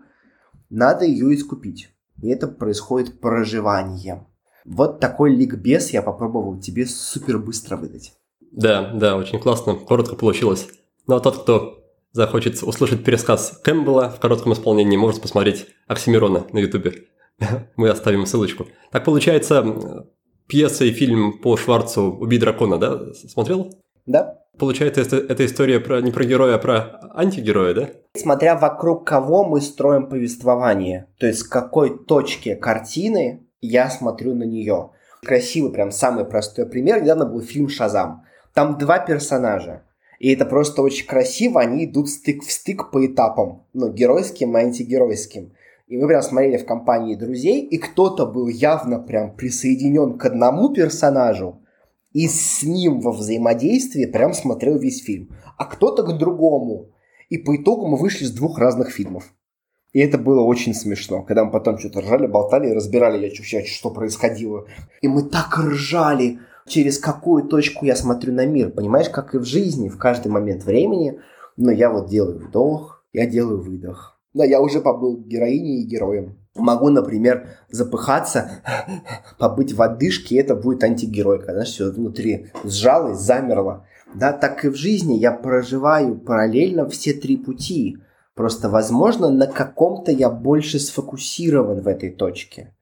надо 0.71 1.05
ее 1.05 1.35
искупить. 1.35 1.91
И 2.23 2.29
это 2.29 2.49
происходит 2.49 3.21
проживанием. 3.21 4.27
Вот 4.65 5.01
такой 5.01 5.35
ликбез 5.35 5.91
я 5.91 6.03
попробовал 6.03 6.59
тебе 6.59 6.87
супер 6.87 7.39
быстро 7.39 7.77
выдать. 7.77 8.15
Да, 8.53 8.93
да, 8.95 9.17
очень 9.17 9.41
классно, 9.41 9.75
коротко 9.75 10.17
получилось. 10.17 10.69
Ну 11.07 11.17
а 11.17 11.21
тот, 11.21 11.43
кто 11.43 11.85
захочет 12.13 12.63
услышать 12.63 13.05
пересказ 13.05 13.61
Кэмпбелла 13.63 14.09
в 14.11 14.21
коротком 14.21 14.53
исполнении, 14.53 14.97
может 14.97 15.21
посмотреть 15.21 15.67
Оксимирона 15.87 16.47
на 16.53 16.59
ютубе. 16.59 17.09
Мы 17.77 17.91
оставим 17.91 18.27
ссылочку. 18.27 18.69
Так 18.91 19.05
получается, 19.05 20.07
пьеса 20.47 20.85
и 20.85 20.93
фильм 20.93 21.41
по 21.41 21.57
Шварцу 21.57 22.13
«Убей 22.13 22.39
дракона», 22.39 22.79
да? 22.79 23.13
Смотрел? 23.13 23.75
Да. 24.07 24.44
Получается, 24.59 25.01
это, 25.01 25.17
это 25.17 25.45
история 25.45 25.81
про, 25.81 26.01
не 26.01 26.13
про 26.13 26.25
героя, 26.25 26.55
а 26.55 26.59
про 26.59 27.01
антигероя, 27.15 27.75
да? 27.75 27.89
Смотря 28.17 28.57
вокруг 28.57 29.07
кого 29.07 29.45
мы 29.45 29.61
строим 29.61 30.09
повествование. 30.09 31.07
То 31.19 31.27
есть 31.27 31.41
с 31.41 31.45
какой 31.45 31.99
точки 32.05 32.55
картины 32.55 33.47
я 33.61 33.91
смотрю 33.91 34.35
на 34.35 34.45
нее. 34.45 34.91
Красивый, 35.25 35.73
прям 35.73 35.91
самый 35.91 36.25
простой 36.25 36.67
пример. 36.67 37.03
Недавно 37.03 37.27
был 37.27 37.41
фильм 37.41 37.69
«Шазам». 37.69 38.25
Там 38.53 38.79
два 38.79 38.99
персонажа. 38.99 39.83
И 40.21 40.33
это 40.33 40.47
просто 40.47 40.81
очень 40.83 41.07
красиво, 41.07 41.61
они 41.61 41.87
идут 41.87 42.09
стык 42.09 42.45
в 42.45 42.53
стык 42.53 42.91
по 42.91 43.05
этапам, 43.05 43.67
ну, 43.73 43.93
геройским 43.93 44.57
и 44.57 44.61
антигеройским. 44.61 45.53
И 45.89 45.99
мы 45.99 46.07
прям 46.07 46.23
смотрели 46.23 46.57
в 46.57 46.65
компании 46.65 47.15
друзей, 47.15 47.61
и 47.61 47.77
кто-то 47.79 48.25
был 48.25 48.49
явно 48.49 49.01
прям 49.01 49.35
присоединен 49.35 50.17
к 50.17 50.25
одному 50.25 50.73
персонажу, 50.73 51.61
и 52.15 52.29
с 52.29 52.63
ним 52.63 53.01
во 53.01 53.13
взаимодействии 53.13 54.07
прям 54.07 54.33
смотрел 54.33 54.79
весь 54.79 55.03
фильм. 55.03 55.37
А 55.59 55.67
кто-то 55.67 56.05
к 56.05 56.17
другому. 56.17 56.93
И 57.29 57.37
по 57.37 57.57
итогу 57.57 57.87
мы 57.87 57.99
вышли 57.99 58.25
с 58.25 58.31
двух 58.31 58.59
разных 58.59 58.91
фильмов. 58.91 59.35
И 59.93 60.01
это 60.01 60.17
было 60.17 60.41
очень 60.41 60.75
смешно, 60.75 61.23
когда 61.23 61.45
мы 61.45 61.51
потом 61.51 61.79
что-то 61.79 62.01
ржали, 62.01 62.27
болтали 62.27 62.71
и 62.71 62.73
разбирали, 62.73 63.33
что 63.65 63.91
происходило. 63.91 64.67
И 65.03 65.09
мы 65.09 65.23
так 65.25 65.59
ржали, 65.59 66.39
через 66.67 66.99
какую 66.99 67.45
точку 67.45 67.85
я 67.85 67.97
смотрю 67.97 68.33
на 68.33 68.47
мир. 68.47 68.71
Понимаешь, 68.71 69.09
как 69.09 69.35
и 69.35 69.39
в 69.39 69.45
жизни, 69.45 69.89
в 69.89 69.99
каждый 69.99 70.29
момент 70.29 70.65
времени. 70.65 71.21
Но 71.57 71.71
я 71.71 71.91
вот 71.91 72.09
делаю 72.09 72.39
вдох, 72.39 73.05
я 73.13 73.27
делаю 73.27 73.61
выдох. 73.61 74.21
Да, 74.33 74.45
я 74.45 74.61
уже 74.61 74.81
побыл 74.81 75.17
героиней 75.17 75.83
и 75.83 75.87
героем. 75.87 76.39
Могу, 76.57 76.89
например, 76.89 77.49
запыхаться, 77.69 78.63
побыть 79.39 79.73
в 79.73 79.83
одышке, 79.83 80.37
и 80.37 80.39
это 80.39 80.55
будет 80.55 80.85
антигеройка. 80.85 81.53
Знаешь, 81.53 81.71
все 81.71 81.91
внутри 81.91 82.51
сжалось, 82.65 83.19
замерло. 83.19 83.87
Да, 84.15 84.33
так 84.33 84.65
и 84.65 84.69
в 84.69 84.77
жизни 84.77 85.15
я 85.15 85.33
проживаю 85.33 86.17
параллельно 86.17 86.89
все 86.89 87.13
три 87.13 87.37
пути. 87.37 87.99
Просто, 88.35 88.69
возможно, 88.69 89.31
на 89.31 89.47
каком-то 89.47 90.13
я 90.13 90.31
больше 90.31 90.79
сфокусирован 90.79 91.81
в 91.81 91.89
этой 91.89 92.11
точке. 92.11 92.73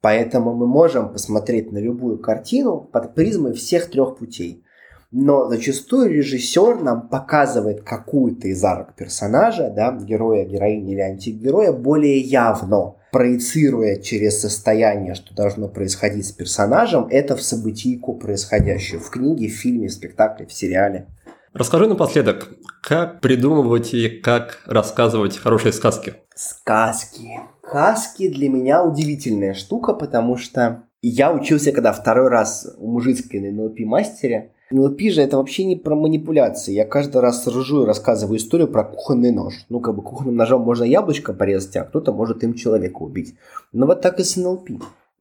Поэтому 0.00 0.54
мы 0.54 0.66
можем 0.66 1.12
посмотреть 1.12 1.72
на 1.72 1.78
любую 1.78 2.18
картину 2.18 2.78
под 2.80 3.14
призмой 3.14 3.54
всех 3.54 3.90
трех 3.90 4.18
путей. 4.18 4.62
Но 5.10 5.48
зачастую 5.48 6.10
режиссер 6.10 6.80
нам 6.82 7.08
показывает 7.08 7.82
какую-то 7.82 8.48
из 8.48 8.62
арок 8.62 8.94
персонажа, 8.94 9.72
да, 9.74 9.92
героя, 9.92 10.44
героини 10.44 10.92
или 10.92 11.00
антигероя, 11.00 11.72
более 11.72 12.18
явно, 12.18 12.95
проецируя 13.12 13.96
через 13.96 14.40
состояние, 14.40 15.14
что 15.14 15.34
должно 15.34 15.68
происходить 15.68 16.26
с 16.26 16.32
персонажем, 16.32 17.06
это 17.10 17.36
в 17.36 17.42
событийку 17.42 18.14
происходящую 18.14 19.00
в 19.00 19.10
книге, 19.10 19.48
в 19.48 19.52
фильме, 19.52 19.88
в 19.88 19.92
спектакле, 19.92 20.46
в 20.46 20.52
сериале. 20.52 21.06
Расскажи 21.52 21.86
напоследок, 21.86 22.50
как 22.82 23.20
придумывать 23.20 23.94
и 23.94 24.08
как 24.08 24.62
рассказывать 24.66 25.38
хорошие 25.38 25.72
сказки? 25.72 26.14
Сказки. 26.34 27.40
Сказки 27.66 28.28
для 28.28 28.50
меня 28.50 28.84
удивительная 28.84 29.54
штука, 29.54 29.94
потому 29.94 30.36
что 30.36 30.82
я 31.00 31.32
учился, 31.32 31.72
когда 31.72 31.92
второй 31.92 32.28
раз 32.28 32.66
у 32.76 32.90
мужицкой 32.90 33.40
на 33.40 33.62
НЛП-мастере, 33.62 34.52
НЛП 34.70 35.00
же 35.10 35.22
это 35.22 35.36
вообще 35.36 35.64
не 35.64 35.76
про 35.76 35.94
манипуляции. 35.94 36.72
Я 36.72 36.84
каждый 36.84 37.20
раз 37.20 37.46
ржу 37.46 37.84
и 37.84 37.86
рассказываю 37.86 38.38
историю 38.38 38.66
про 38.66 38.82
кухонный 38.82 39.30
нож. 39.30 39.54
Ну, 39.68 39.78
как 39.78 39.94
бы 39.94 40.02
кухонным 40.02 40.34
ножом 40.34 40.62
можно 40.62 40.82
яблочко 40.82 41.32
порезать, 41.32 41.76
а 41.76 41.84
кто-то 41.84 42.12
может 42.12 42.42
им 42.42 42.54
человека 42.54 42.98
убить. 42.98 43.36
Но 43.72 43.86
вот 43.86 44.00
так 44.00 44.18
и 44.18 44.24
с 44.24 44.36
НЛП. 44.36 44.70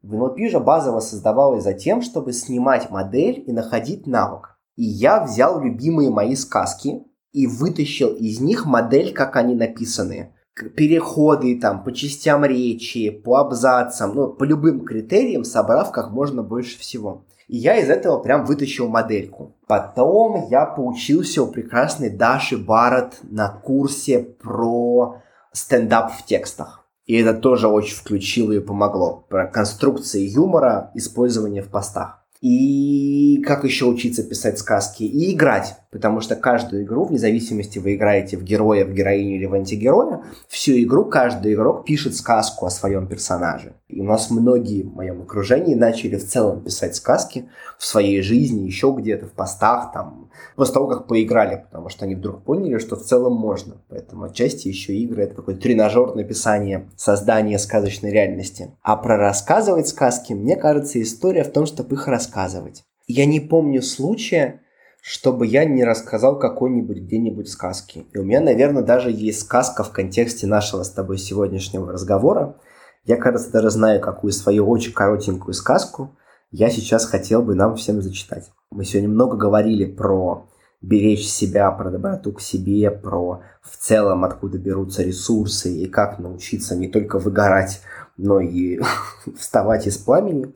В 0.02 0.16
НЛП 0.16 0.40
же 0.50 0.60
базово 0.60 1.00
создавалось 1.00 1.64
за 1.64 1.74
тем, 1.74 2.02
чтобы 2.02 2.34
снимать 2.34 2.90
модель 2.90 3.44
и 3.46 3.52
находить 3.52 4.08
навык. 4.08 4.58
И 4.78 4.84
я 4.84 5.24
взял 5.24 5.62
любимые 5.62 6.10
мои 6.10 6.36
сказки 6.36 7.04
и 7.32 7.46
вытащил 7.46 8.16
из 8.16 8.40
них 8.40 8.66
модель, 8.66 9.14
как 9.14 9.36
они 9.36 9.54
написаны. 9.54 10.34
Переходы 10.76 11.60
там 11.60 11.84
по 11.84 11.92
частям 11.92 12.46
речи, 12.46 13.10
по 13.12 13.38
абзацам, 13.38 14.16
ну, 14.16 14.34
по 14.34 14.44
любым 14.44 14.86
критериям, 14.86 15.44
собрав 15.44 15.92
как 15.92 16.12
можно 16.12 16.42
больше 16.42 16.80
всего. 16.80 17.26
И 17.48 17.58
я 17.58 17.78
из 17.78 17.90
этого 17.90 18.20
прям 18.20 18.46
вытащил 18.46 18.88
модельку. 18.88 19.56
Потом 19.68 20.48
я 20.50 20.66
поучился 20.66 21.44
у 21.44 21.48
прекрасной 21.48 22.10
Даши 22.10 22.58
Барретт 22.58 23.20
на 23.24 23.50
курсе 23.50 24.20
про 24.20 25.22
стендап 25.52 26.12
в 26.12 26.26
текстах. 26.26 26.86
И 27.06 27.16
это 27.16 27.36
тоже 27.36 27.68
очень 27.68 27.96
включило 27.96 28.52
и 28.52 28.60
помогло. 28.60 29.26
Про 29.30 29.48
конструкции 29.48 30.28
юмора, 30.28 30.92
использование 30.96 31.62
в 31.62 31.70
постах. 31.70 32.25
И 32.48 33.42
как 33.42 33.64
еще 33.64 33.86
учиться 33.86 34.22
писать 34.22 34.60
сказки? 34.60 35.02
И 35.02 35.34
играть. 35.34 35.78
Потому 35.90 36.22
что 36.22 36.36
каждую 36.36 36.84
игру, 36.84 37.06
вне 37.06 37.18
зависимости, 37.18 37.80
вы 37.80 37.96
играете 37.96 38.38
в 38.38 38.44
героя, 38.44 38.86
в 38.86 38.94
героиню 38.94 39.38
или 39.38 39.46
в 39.48 39.56
антигероя, 39.56 40.22
всю 40.48 40.74
игру 40.74 41.06
каждый 41.06 41.56
игрок 41.56 41.86
пишет 41.86 42.16
сказку 42.16 42.68
о 42.68 42.70
своем 42.70 43.08
персонаже. 43.08 43.74
И 43.88 44.00
у 44.00 44.04
нас 44.04 44.30
многие 44.30 44.84
в 44.84 44.94
моем 44.94 45.24
окружении 45.24 45.74
начали 45.74 46.18
в 46.18 46.28
целом 46.28 46.62
писать 46.62 46.96
сказки 46.96 47.50
в 47.80 47.86
своей 47.86 48.22
жизни, 48.22 48.68
еще 48.68 48.94
где-то 48.96 49.26
в 49.26 49.32
постах, 49.32 49.92
там, 49.92 50.25
после 50.56 50.74
того, 50.74 50.88
как 50.88 51.08
поиграли, 51.08 51.64
потому 51.66 51.90
что 51.90 52.06
они 52.06 52.16
вдруг 52.16 52.44
поняли, 52.44 52.78
что 52.78 52.96
в 52.96 53.04
целом 53.04 53.34
можно. 53.34 53.82
Поэтому 53.90 54.26
отчасти 54.26 54.68
еще 54.68 54.96
игры— 54.96 55.24
это 55.26 55.36
такой 55.36 55.56
тренажер 55.56 56.16
написания, 56.16 56.90
создания 56.96 57.60
сказочной 57.60 58.12
реальности. 58.12 58.72
А 58.82 58.96
про 58.96 59.18
рассказывать 59.18 59.88
сказки, 59.88 60.34
мне 60.34 60.56
кажется, 60.56 61.02
история 61.02 61.44
в 61.44 61.52
том, 61.52 61.66
чтобы 61.66 61.96
их 61.96 62.08
рассказывать. 62.08 62.84
Я 63.08 63.26
не 63.26 63.40
помню 63.40 63.82
случая, 63.82 64.62
чтобы 65.02 65.46
я 65.46 65.66
не 65.66 65.84
рассказал 65.84 66.40
какой-нибудь 66.40 66.98
где-нибудь 66.98 67.48
сказки. 67.48 68.06
И 68.12 68.18
у 68.18 68.24
меня, 68.24 68.42
наверное, 68.42 68.82
даже 68.82 69.12
есть 69.12 69.42
сказка 69.42 69.84
в 69.84 69.92
контексте 69.92 70.48
нашего 70.48 70.82
с 70.82 70.90
тобой 70.90 71.20
сегодняшнего 71.20 71.92
разговора. 71.92 72.56
Я, 73.04 73.18
кажется, 73.18 73.52
даже 73.52 73.70
знаю 73.70 74.02
какую 74.02 74.34
свою 74.34 74.68
очень 74.68 74.94
коротенькую 74.94 75.54
сказку 75.54 76.16
я 76.56 76.70
сейчас 76.70 77.06
хотел 77.06 77.42
бы 77.42 77.54
нам 77.54 77.76
всем 77.76 78.02
зачитать. 78.02 78.50
Мы 78.72 78.86
сегодня 78.86 79.10
много 79.10 79.36
говорили 79.36 79.84
про 79.84 80.48
беречь 80.82 81.28
себя, 81.28 81.70
про 81.72 81.92
доброту 81.92 82.32
к 82.32 82.40
себе, 82.40 82.90
про 82.92 83.42
в 83.62 83.76
целом 83.78 84.24
откуда 84.24 84.58
берутся 84.58 85.04
ресурсы 85.04 85.74
и 85.76 85.88
как 85.88 86.18
научиться 86.18 86.78
не 86.78 86.88
только 86.88 87.20
выгорать, 87.20 87.82
но 88.16 88.40
и 88.40 88.80
вставать 89.38 89.86
из 89.86 89.98
пламени. 89.98 90.54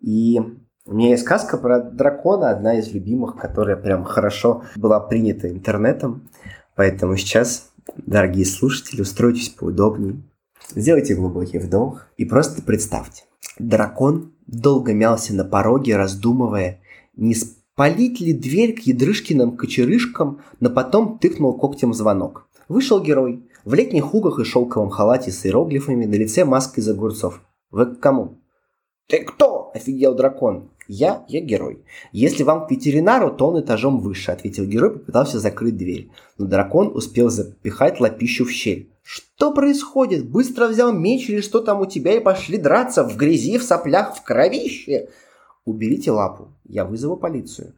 И 0.00 0.40
у 0.86 0.94
меня 0.94 1.10
есть 1.10 1.24
сказка 1.24 1.58
про 1.58 1.80
дракона, 1.80 2.50
одна 2.50 2.78
из 2.78 2.92
любимых, 2.92 3.36
которая 3.36 3.76
прям 3.76 4.04
хорошо 4.04 4.62
была 4.76 5.00
принята 5.00 5.50
интернетом. 5.50 6.28
Поэтому 6.76 7.16
сейчас, 7.16 7.70
дорогие 7.96 8.46
слушатели, 8.46 9.00
устройтесь 9.00 9.48
поудобнее, 9.48 10.22
сделайте 10.76 11.16
глубокий 11.16 11.58
вдох 11.58 12.06
и 12.16 12.24
просто 12.24 12.62
представьте. 12.62 13.24
Дракон 13.58 14.32
долго 14.46 14.92
мялся 14.92 15.34
на 15.34 15.44
пороге, 15.44 15.96
раздумывая, 15.96 16.80
не 17.16 17.34
спалить 17.34 18.20
ли 18.20 18.32
дверь 18.32 18.74
к 18.74 18.80
ядрышкиным 18.80 19.56
кочерышкам, 19.56 20.40
но 20.60 20.70
потом 20.70 21.18
тыкнул 21.18 21.56
когтем 21.56 21.90
в 21.92 21.94
звонок. 21.94 22.48
Вышел 22.68 23.00
герой 23.00 23.44
в 23.64 23.74
летних 23.74 24.04
хугах 24.04 24.38
и 24.38 24.44
шелковом 24.44 24.90
халате 24.90 25.30
с 25.30 25.46
иероглифами, 25.46 26.04
на 26.04 26.14
лице 26.14 26.44
маской 26.44 26.80
из 26.80 26.88
огурцов. 26.88 27.42
«Вы 27.70 27.86
к 27.86 28.00
кому?» 28.00 28.38
«Ты 29.08 29.18
кто?»– 29.18 29.70
офигел 29.74 30.14
дракон. 30.14 30.70
«Я, 30.86 31.24
я 31.28 31.40
герой. 31.40 31.84
Если 32.12 32.42
вам 32.42 32.66
к 32.66 32.70
ветеринару, 32.70 33.30
то 33.30 33.48
он 33.48 33.60
этажом 33.60 34.00
выше»,— 34.00 34.30
ответил 34.32 34.66
герой, 34.66 34.98
попытался 34.98 35.38
закрыть 35.38 35.76
дверь. 35.76 36.10
Но 36.38 36.46
дракон 36.46 36.94
успел 36.94 37.30
запихать 37.30 38.00
лапищу 38.00 38.44
в 38.44 38.50
щель. 38.50 38.90
«Что 39.04 39.52
происходит? 39.52 40.28
Быстро 40.28 40.66
взял 40.66 40.92
меч 40.92 41.28
или 41.28 41.40
что 41.40 41.60
там 41.60 41.80
у 41.80 41.86
тебя 41.86 42.14
и 42.14 42.20
пошли 42.20 42.58
драться 42.58 43.04
в 43.04 43.16
грязи, 43.16 43.58
в 43.58 43.62
соплях, 43.62 44.16
в 44.16 44.22
кровище?» 44.22 45.10
«Уберите 45.64 46.10
лапу, 46.10 46.48
я 46.64 46.84
вызову 46.84 47.16
полицию». 47.16 47.74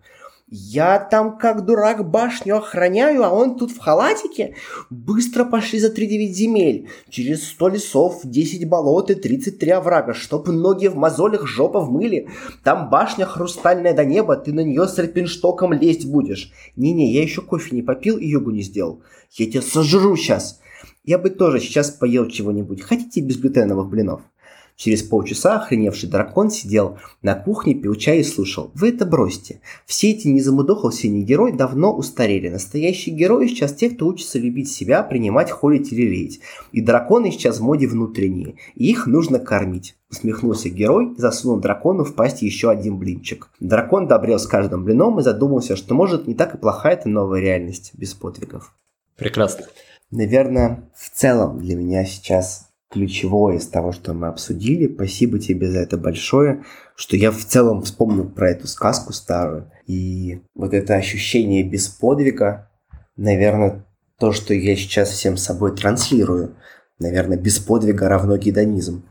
Я 0.49 1.01
там 1.01 1.39
как 1.39 1.65
дурак 1.65 2.09
башню 2.09 2.59
охраняю, 2.59 3.25
а 3.25 3.31
он 3.31 3.59
тут 3.59 3.73
в 3.73 3.81
халатике. 3.81 4.55
Быстро 4.91 5.45
пошли 5.45 5.81
за 5.81 5.91
три 5.91 6.07
девять 6.07 6.37
земель. 6.37 6.89
Через 7.09 7.49
сто 7.49 7.67
лесов, 7.67 8.21
десять 8.23 8.69
болот 8.69 9.11
и 9.11 9.17
тридцать 9.17 9.59
три 9.59 9.73
оврага, 9.73 10.15
чтоб 10.15 10.47
ноги 10.47 10.87
в 10.87 10.95
мозолях, 10.95 11.49
жопа 11.49 11.81
в. 11.81 12.01
Там 12.63 12.91
башня 12.91 13.27
хрустальная 13.27 13.93
до 13.93 14.05
неба, 14.05 14.37
ты 14.37 14.53
на 14.53 14.61
нее 14.61 14.87
с 14.87 14.97
репинштоком 14.99 15.73
лезть 15.73 16.07
будешь. 16.07 16.53
Не-не, 16.77 17.13
я 17.13 17.23
еще 17.23 17.43
кофе 17.43 17.75
не 17.75 17.83
попил 17.83 18.17
и 18.17 18.29
йогу 18.29 18.53
не 18.53 18.63
сделал. 18.63 19.03
Я 19.33 19.51
тебя 19.51 19.63
сожру 19.63 20.15
сейчас. 20.15 20.61
Я 21.07 21.19
бы 21.19 21.31
тоже 21.31 21.61
сейчас 21.61 21.91
поел 21.91 22.29
чего-нибудь. 22.29 22.83
Хотите 22.83 23.21
безглютеновых 23.21 23.89
блинов? 23.89 24.23
Через 24.75 25.03
полчаса 25.03 25.57
охреневший 25.57 26.11
дракон 26.11 26.51
сидел 26.51 26.99
на 27.23 27.35
кухне, 27.35 27.75
пил 27.75 27.95
чай 27.95 28.19
и 28.19 28.25
слушал. 28.25 28.73
Вы 28.75 28.91
это 28.91 29.07
бросьте. 29.07 29.61
Все 29.87 30.11
эти 30.11 30.29
незамудохал 30.29 30.93
синий 30.93 31.23
герой 31.23 31.53
давно 31.53 31.97
устарели. 31.97 32.49
Настоящие 32.49 33.15
герои 33.15 33.47
сейчас 33.47 33.73
те, 33.73 33.89
кто 33.89 34.07
учится 34.07 34.39
любить 34.39 34.69
себя, 34.69 35.03
принимать, 35.03 35.51
холить 35.51 35.93
или 35.93 36.03
леять. 36.03 36.41
И 36.73 36.83
драконы 36.83 37.31
сейчас 37.31 37.59
в 37.59 37.63
моде 37.63 37.87
внутренние. 37.87 38.57
И 38.75 38.91
их 38.91 39.07
нужно 39.07 39.39
кормить. 39.39 39.97
Усмехнулся 40.11 40.69
герой, 40.69 41.15
засунул 41.17 41.59
дракону 41.59 42.05
в 42.05 42.15
пасть 42.15 42.43
еще 42.43 42.69
один 42.69 42.99
блинчик. 42.99 43.49
Дракон 43.61 44.09
добрел 44.09 44.39
с 44.39 44.47
каждым 44.47 44.85
блином 44.85 45.21
и 45.21 45.23
задумался, 45.23 45.77
что 45.77 45.95
может 45.95 46.27
не 46.27 46.35
так 46.35 46.55
и 46.55 46.59
плохая 46.59 46.95
эта 46.95 47.09
новая 47.09 47.41
реальность 47.41 47.93
без 47.95 48.13
подвигов. 48.13 48.75
Прекрасно. 49.17 49.67
Наверное, 50.11 50.89
в 50.95 51.11
целом 51.11 51.59
для 51.59 51.77
меня 51.77 52.05
сейчас 52.05 52.69
ключевое 52.91 53.57
из 53.57 53.67
того, 53.67 53.93
что 53.93 54.15
мы 54.15 54.29
обсудили. 54.29 54.93
Спасибо 54.93 55.39
тебе 55.39 55.71
за 55.71 55.81
это 55.81 55.97
большое, 55.97 56.65
что 56.95 57.17
я 57.17 57.31
в 57.31 57.45
целом 57.45 57.83
вспомнил 57.83 58.29
про 58.29 58.51
эту 58.51 58.69
сказку 58.69 59.13
старую. 59.13 59.71
И 59.87 60.43
вот 60.55 60.73
это 60.73 60.95
ощущение 60.95 61.63
без 61.63 61.89
подвига, 61.89 62.71
наверное, 63.17 63.85
то, 64.19 64.33
что 64.33 64.55
я 64.55 64.77
сейчас 64.77 65.11
всем 65.11 65.37
собой 65.37 65.77
транслирую. 65.77 66.57
Наверное, 66.99 67.37
без 67.37 67.59
подвига 67.59 68.09
равно 68.09 68.37
гедонизм. 68.37 69.05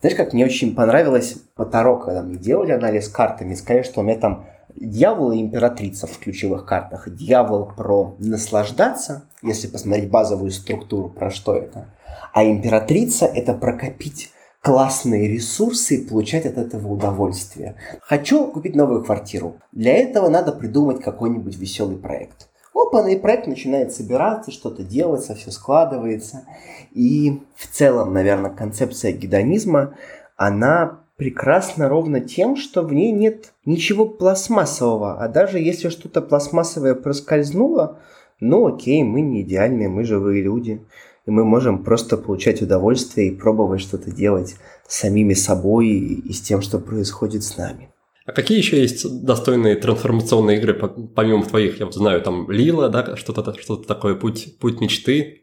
Знаешь, 0.00 0.16
как 0.16 0.32
мне 0.32 0.44
очень 0.44 0.74
понравилось 0.74 1.36
по 1.54 1.66
Таро, 1.66 1.98
когда 1.98 2.22
мы 2.22 2.36
делали 2.36 2.72
анализ 2.72 3.08
картами, 3.08 3.54
сказали, 3.54 3.82
что 3.82 4.00
у 4.00 4.04
меня 4.04 4.18
там 4.18 4.46
дьявол 4.74 5.32
и 5.32 5.40
императрица 5.40 6.06
в 6.06 6.18
ключевых 6.18 6.64
картах. 6.64 7.08
Дьявол 7.08 7.72
про 7.76 8.14
наслаждаться, 8.18 9.28
если 9.46 9.68
посмотреть 9.68 10.10
базовую 10.10 10.50
структуру, 10.50 11.08
про 11.08 11.30
что 11.30 11.54
это. 11.54 11.86
А 12.32 12.44
императрица– 12.44 13.26
это 13.34 13.54
прокопить 13.54 14.30
классные 14.60 15.28
ресурсы 15.28 15.96
и 15.96 16.08
получать 16.08 16.44
от 16.44 16.58
этого 16.58 16.88
удовольствие. 16.88 17.76
Хочу 18.00 18.48
купить 18.48 18.74
новую 18.74 19.04
квартиру. 19.04 19.56
Для 19.72 19.94
этого 19.94 20.28
надо 20.28 20.52
придумать 20.52 21.00
какой-нибудь 21.00 21.56
веселый 21.56 21.96
проект. 21.96 22.48
Опа, 22.74 23.08
и 23.08 23.16
проект 23.16 23.46
начинает 23.46 23.92
собираться, 23.92 24.50
что-то 24.50 24.82
делается, 24.82 25.34
все 25.34 25.50
складывается. 25.50 26.44
И 26.92 27.42
в 27.54 27.68
целом, 27.68 28.12
наверное, 28.12 28.50
концепция 28.50 29.12
гедонизма, 29.12 29.94
она 30.36 30.98
прекрасна 31.16 31.88
ровно 31.88 32.20
тем, 32.20 32.56
что 32.56 32.82
в 32.82 32.92
ней 32.92 33.12
нет 33.12 33.52
ничего 33.64 34.06
пластмассового. 34.06 35.22
А 35.22 35.28
даже 35.28 35.58
если 35.58 35.88
что-то 35.88 36.20
пластмассовое 36.20 36.94
проскользнуло, 36.94 37.98
ну 38.40 38.66
окей, 38.66 39.02
мы 39.02 39.20
не 39.20 39.42
идеальные, 39.42 39.88
мы 39.88 40.04
живые 40.04 40.42
люди. 40.42 40.80
и 41.26 41.30
мы 41.30 41.44
можем 41.44 41.82
просто 41.82 42.16
получать 42.16 42.62
удовольствие 42.62 43.28
и 43.28 43.34
пробовать 43.34 43.80
что-то 43.80 44.12
делать 44.12 44.56
самими 44.86 45.34
собой 45.34 45.88
и 45.88 46.32
с 46.32 46.40
тем, 46.40 46.62
что 46.62 46.78
происходит 46.78 47.42
с 47.42 47.56
нами. 47.56 47.90
А 48.26 48.32
какие 48.32 48.58
еще 48.58 48.80
есть 48.80 49.24
достойные 49.24 49.76
трансформационные 49.76 50.58
игры, 50.58 50.74
помимо 50.74 51.44
твоих? 51.44 51.78
Я 51.78 51.86
вот 51.86 51.94
знаю, 51.94 52.20
там 52.22 52.50
Лила, 52.50 52.88
да, 52.88 53.16
что-то 53.16 53.54
что 53.60 53.76
такое, 53.76 54.16
путь, 54.16 54.56
путь 54.58 54.80
мечты. 54.80 55.42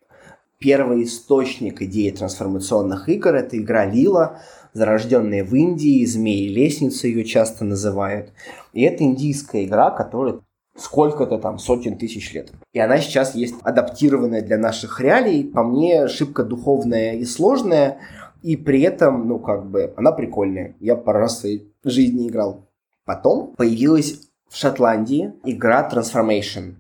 Первый 0.60 1.04
источник 1.04 1.82
идеи 1.82 2.12
трансформационных 2.12 3.10
игр– 3.10 3.36
это 3.36 3.58
игра 3.58 3.86
Лила, 3.86 4.42
зарожденная 4.74 5.44
в 5.44 5.54
Индии, 5.54 6.06
«Змеи 6.06 6.48
лестницы» 6.48 7.08
ее 7.08 7.26
часто 7.26 7.64
называют. 7.66 8.32
И 8.74 8.82
это 8.82 9.04
индийская 9.04 9.66
игра, 9.66 9.92
которая 9.92 10.40
сколько-то 10.76 11.38
там 11.38 11.60
сотен 11.60 11.98
тысяч 11.98 12.34
лет. 12.34 12.52
И 12.74 12.80
она 12.80 12.98
сейчас 13.00 13.36
есть 13.36 13.56
адаптированная 13.64 14.42
для 14.42 14.58
наших 14.58 15.00
реалий, 15.00 15.44
по 15.44 15.64
мне, 15.64 16.08
шибко 16.08 16.44
духовная 16.44 17.14
и 17.14 17.26
сложная, 17.26 18.00
и 18.42 18.58
при 18.58 18.82
этом, 18.82 19.28
ну, 19.28 19.40
как 19.40 19.70
бы, 19.70 19.94
она 19.96 20.12
прикольная. 20.12 20.76
Я 20.80 20.96
пару 20.96 21.20
раз 21.20 21.38
в 21.38 21.40
своей 21.40 21.72
жизни 21.84 22.28
играл. 22.28 22.68
Потом 23.06 23.54
появилась 23.56 24.30
в 24.50 24.58
Шотландии 24.58 25.34
игра 25.46 25.90
Transformation. 25.92 26.76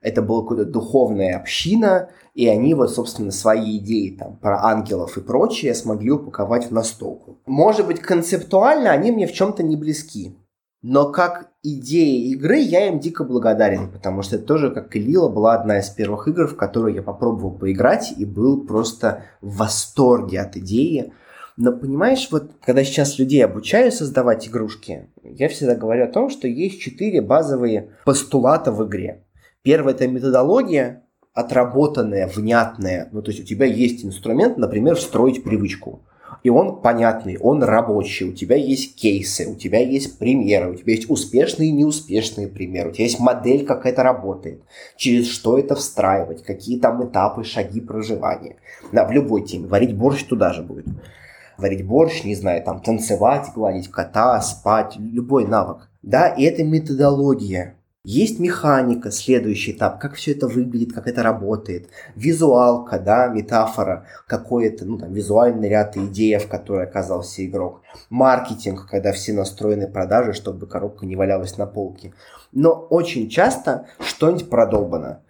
Это 0.00 0.22
была 0.22 0.42
какая-то 0.42 0.70
духовная 0.70 1.36
община, 1.36 2.10
и 2.34 2.46
они 2.46 2.74
вот, 2.74 2.92
собственно, 2.92 3.32
свои 3.32 3.78
идеи 3.78 4.16
там 4.16 4.36
про 4.36 4.64
ангелов 4.64 5.18
и 5.18 5.20
прочее 5.20 5.74
смогли 5.74 6.12
упаковать 6.12 6.66
в 6.66 6.72
настолку. 6.72 7.38
Может 7.46 7.86
быть, 7.86 8.00
концептуально 8.00 8.92
они 8.92 9.10
мне 9.10 9.26
в 9.26 9.32
чем-то 9.32 9.64
не 9.64 9.74
близки. 9.74 10.36
Но 10.82 11.10
как 11.10 11.50
идея 11.64 12.32
игры 12.32 12.58
я 12.58 12.86
им 12.86 13.00
дико 13.00 13.24
благодарен, 13.24 13.90
потому 13.90 14.22
что 14.22 14.36
это 14.36 14.44
тоже, 14.44 14.70
как 14.70 14.94
и 14.94 15.00
Лила, 15.00 15.28
была 15.28 15.54
одна 15.54 15.80
из 15.80 15.88
первых 15.88 16.28
игр, 16.28 16.46
в 16.46 16.56
которую 16.56 16.94
я 16.94 17.02
попробовал 17.02 17.50
поиграть 17.50 18.14
и 18.16 18.24
был 18.24 18.64
просто 18.64 19.24
в 19.40 19.56
восторге 19.56 20.40
от 20.40 20.56
идеи. 20.56 21.12
Но 21.56 21.72
понимаешь, 21.72 22.28
вот 22.30 22.52
когда 22.64 22.84
сейчас 22.84 23.18
людей 23.18 23.44
обучаю 23.44 23.90
создавать 23.90 24.46
игрушки, 24.46 25.08
я 25.24 25.48
всегда 25.48 25.74
говорю 25.74 26.04
о 26.04 26.12
том, 26.12 26.30
что 26.30 26.46
есть 26.46 26.80
четыре 26.80 27.22
базовые 27.22 27.96
постулата 28.04 28.70
в 28.70 28.86
игре. 28.86 29.24
Первое– 29.62 29.92
это 29.94 30.06
методология, 30.06 31.02
отработанная, 31.34 32.28
внятная. 32.28 33.08
Ну, 33.10 33.22
то 33.22 33.32
есть 33.32 33.42
у 33.42 33.46
тебя 33.46 33.66
есть 33.66 34.04
инструмент, 34.04 34.56
например, 34.56 34.94
встроить 34.94 35.42
привычку 35.42 36.04
и 36.42 36.50
он 36.50 36.80
понятный, 36.80 37.38
он 37.38 37.62
рабочий, 37.62 38.24
у 38.24 38.32
тебя 38.32 38.56
есть 38.56 38.94
кейсы, 38.96 39.48
у 39.48 39.54
тебя 39.54 39.80
есть 39.80 40.18
примеры, 40.18 40.72
у 40.72 40.74
тебя 40.74 40.92
есть 40.92 41.10
успешные 41.10 41.70
и 41.70 41.72
неуспешные 41.72 42.48
примеры, 42.48 42.90
у 42.90 42.92
тебя 42.92 43.04
есть 43.04 43.20
модель, 43.20 43.64
как 43.66 43.86
это 43.86 44.02
работает, 44.02 44.62
через 44.96 45.28
что 45.28 45.58
это 45.58 45.74
встраивать, 45.74 46.42
какие 46.42 46.78
там 46.78 47.04
этапы, 47.04 47.44
шаги 47.44 47.80
проживания. 47.80 48.56
Да, 48.92 49.06
в 49.06 49.12
любой 49.12 49.44
теме. 49.44 49.66
Варить 49.66 49.96
борщ 49.96 50.24
туда 50.24 50.52
же 50.52 50.62
будет. 50.62 50.86
Варить 51.56 51.84
борщ, 51.84 52.24
не 52.24 52.34
знаю, 52.34 52.62
там 52.62 52.80
танцевать, 52.80 53.46
гладить 53.54 53.88
кота, 53.88 54.40
спать, 54.40 54.94
любой 54.96 55.46
навык. 55.46 55.88
Да, 56.02 56.28
и 56.28 56.44
это 56.44 56.62
методология, 56.62 57.74
есть 58.10 58.38
механика, 58.38 59.10
следующий 59.10 59.72
этап, 59.72 60.00
как 60.00 60.14
все 60.14 60.32
это 60.32 60.48
выглядит, 60.48 60.94
как 60.94 61.06
это 61.06 61.22
работает. 61.22 61.90
Визуалка, 62.16 62.98
да, 62.98 63.26
метафора, 63.26 64.06
какой-то, 64.26 64.86
ну, 64.86 64.96
там, 64.96 65.12
визуальный 65.12 65.68
ряд 65.68 65.94
и 65.98 66.06
идея, 66.06 66.38
в 66.38 66.48
которой 66.48 66.84
оказался 66.84 67.44
игрок. 67.44 67.82
Маркетинг, 68.08 68.86
когда 68.90 69.12
все 69.12 69.34
настроены 69.34 69.88
продажи, 69.88 70.32
чтобы 70.32 70.66
коробка 70.66 71.04
не 71.04 71.16
валялась 71.16 71.58
на 71.58 71.66
полке. 71.66 72.14
Но 72.50 72.72
очень 72.72 73.28
часто 73.28 73.88
что-нибудь 74.00 74.48
продолбано. 74.48 75.20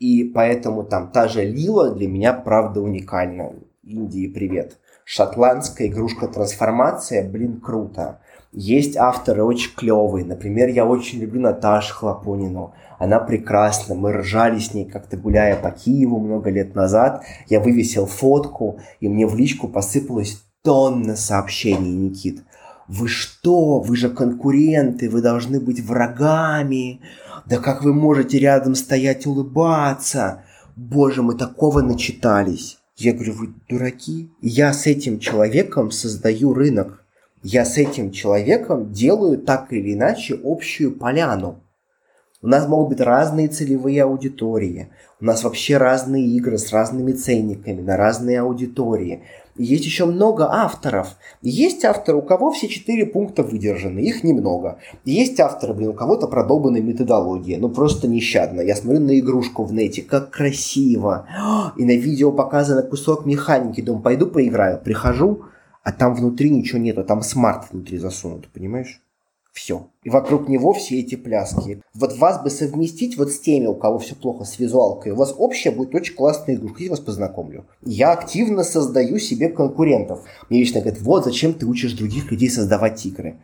И 0.00 0.24
поэтому 0.24 0.82
там 0.82 1.12
та 1.12 1.28
же 1.28 1.44
Лила 1.44 1.90
для 1.90 2.08
меня 2.08 2.32
правда 2.32 2.80
уникальна. 2.80 3.52
Индии 3.84 4.26
привет. 4.26 4.78
Шотландская 5.04 5.86
игрушка 5.86 6.26
трансформация, 6.26 7.28
блин, 7.28 7.60
круто. 7.60 8.18
Есть 8.56 8.96
авторы 8.96 9.42
очень 9.42 9.74
клевые. 9.74 10.24
Например, 10.24 10.68
я 10.68 10.86
очень 10.86 11.18
люблю 11.18 11.40
Наташу 11.40 11.92
Хлопонину. 11.92 12.72
Она 13.00 13.18
прекрасна. 13.18 13.96
Мы 13.96 14.12
ржали 14.12 14.60
с 14.60 14.72
ней 14.72 14.84
как-то 14.84 15.16
гуляя 15.16 15.56
по 15.56 15.72
Киеву 15.72 16.20
много 16.20 16.50
лет 16.50 16.76
назад. 16.76 17.24
Я 17.48 17.58
вывесил 17.58 18.06
фотку, 18.06 18.78
и 19.00 19.08
мне 19.08 19.26
в 19.26 19.34
личку 19.34 19.66
посыпалось 19.66 20.40
тонна 20.62 21.16
сообщений, 21.16 21.90
Никит. 21.90 22.44
Вы 22.86 23.08
что? 23.08 23.80
Вы 23.80 23.96
же 23.96 24.08
конкуренты, 24.08 25.10
вы 25.10 25.20
должны 25.20 25.58
быть 25.58 25.80
врагами. 25.80 27.00
Да 27.46 27.58
как 27.58 27.82
вы 27.82 27.92
можете 27.92 28.38
рядом 28.38 28.76
стоять 28.76 29.26
улыбаться? 29.26 30.44
Боже, 30.76 31.22
мы 31.22 31.34
такого 31.34 31.80
начитались. 31.80 32.78
Я 32.96 33.14
говорю, 33.14 33.32
вы 33.32 33.54
дураки? 33.68 34.30
Я 34.40 34.72
с 34.72 34.86
этим 34.86 35.18
человеком 35.18 35.90
создаю 35.90 36.54
рынок 36.54 37.03
я 37.44 37.66
с 37.66 37.76
этим 37.76 38.10
человеком 38.10 38.90
делаю 38.90 39.38
так 39.38 39.70
или 39.72 39.92
иначе 39.92 40.40
общую 40.42 40.96
поляну. 40.96 41.60
У 42.40 42.46
нас 42.46 42.66
могут 42.66 42.88
быть 42.88 43.00
разные 43.00 43.48
целевые 43.48 44.02
аудитории. 44.02 44.88
У 45.20 45.26
нас 45.26 45.44
вообще 45.44 45.76
разные 45.76 46.26
игры 46.26 46.56
с 46.56 46.72
разными 46.72 47.12
ценниками 47.12 47.82
на 47.82 47.98
разные 47.98 48.40
аудитории. 48.40 49.24
есть 49.56 49.84
еще 49.84 50.06
много 50.06 50.50
авторов. 50.50 51.16
есть 51.42 51.84
авторы, 51.84 52.18
у 52.18 52.22
кого 52.22 52.50
все 52.50 52.68
четыре 52.68 53.04
пункта 53.04 53.42
выдержаны, 53.42 54.00
их 54.00 54.24
немного. 54.24 54.78
есть 55.04 55.38
авторы, 55.38 55.74
блин, 55.74 55.90
у 55.90 55.94
кого-то 55.94 56.26
продолбанная 56.28 56.82
методология, 56.82 57.58
ну 57.58 57.68
просто 57.68 58.08
нещадно. 58.08 58.62
Я 58.62 58.74
смотрю 58.74 59.00
на 59.00 59.18
игрушку 59.18 59.64
в 59.64 59.72
нете, 59.72 60.00
как 60.00 60.30
красиво. 60.30 61.26
И 61.76 61.84
на 61.84 61.96
видео 61.96 62.32
показано 62.32 62.82
кусок 62.82 63.26
механики, 63.26 63.82
думаю, 63.82 64.02
пойду 64.02 64.26
поиграю. 64.26 64.80
Прихожу, 64.82 65.44
а 65.84 65.92
там 65.92 66.14
внутри 66.14 66.50
ничего 66.50 66.78
нету, 66.78 67.04
там 67.04 67.22
смарт 67.22 67.70
внутри 67.70 67.98
засунут, 67.98 68.48
понимаешь? 68.48 69.00
Все. 69.52 69.86
И 70.02 70.10
вокруг 70.10 70.48
него 70.48 70.72
все 70.72 70.98
эти 70.98 71.14
пляски. 71.14 71.80
Вот 71.94 72.18
вас 72.18 72.42
бы 72.42 72.50
совместить 72.50 73.16
вот 73.16 73.30
с 73.30 73.38
теми, 73.38 73.66
у 73.66 73.76
кого 73.76 74.00
все 74.00 74.16
плохо 74.16 74.44
с 74.44 74.58
визуалкой, 74.58 75.12
у 75.12 75.16
вас 75.16 75.32
общая 75.38 75.70
будет 75.70 75.94
очень 75.94 76.16
классная 76.16 76.56
игрушка. 76.56 76.82
Я 76.82 76.90
вас 76.90 76.98
познакомлю. 76.98 77.64
Я 77.84 78.12
активно 78.12 78.64
создаю 78.64 79.18
себе 79.18 79.48
конкурентов. 79.48 80.24
Мне 80.50 80.58
вечно 80.58 80.80
говорят, 80.80 81.00
вот 81.02 81.24
зачем 81.24 81.54
ты 81.54 81.66
учишь 81.66 81.92
других 81.92 82.32
людей 82.32 82.50
создавать 82.50 83.06
игры. 83.06 83.36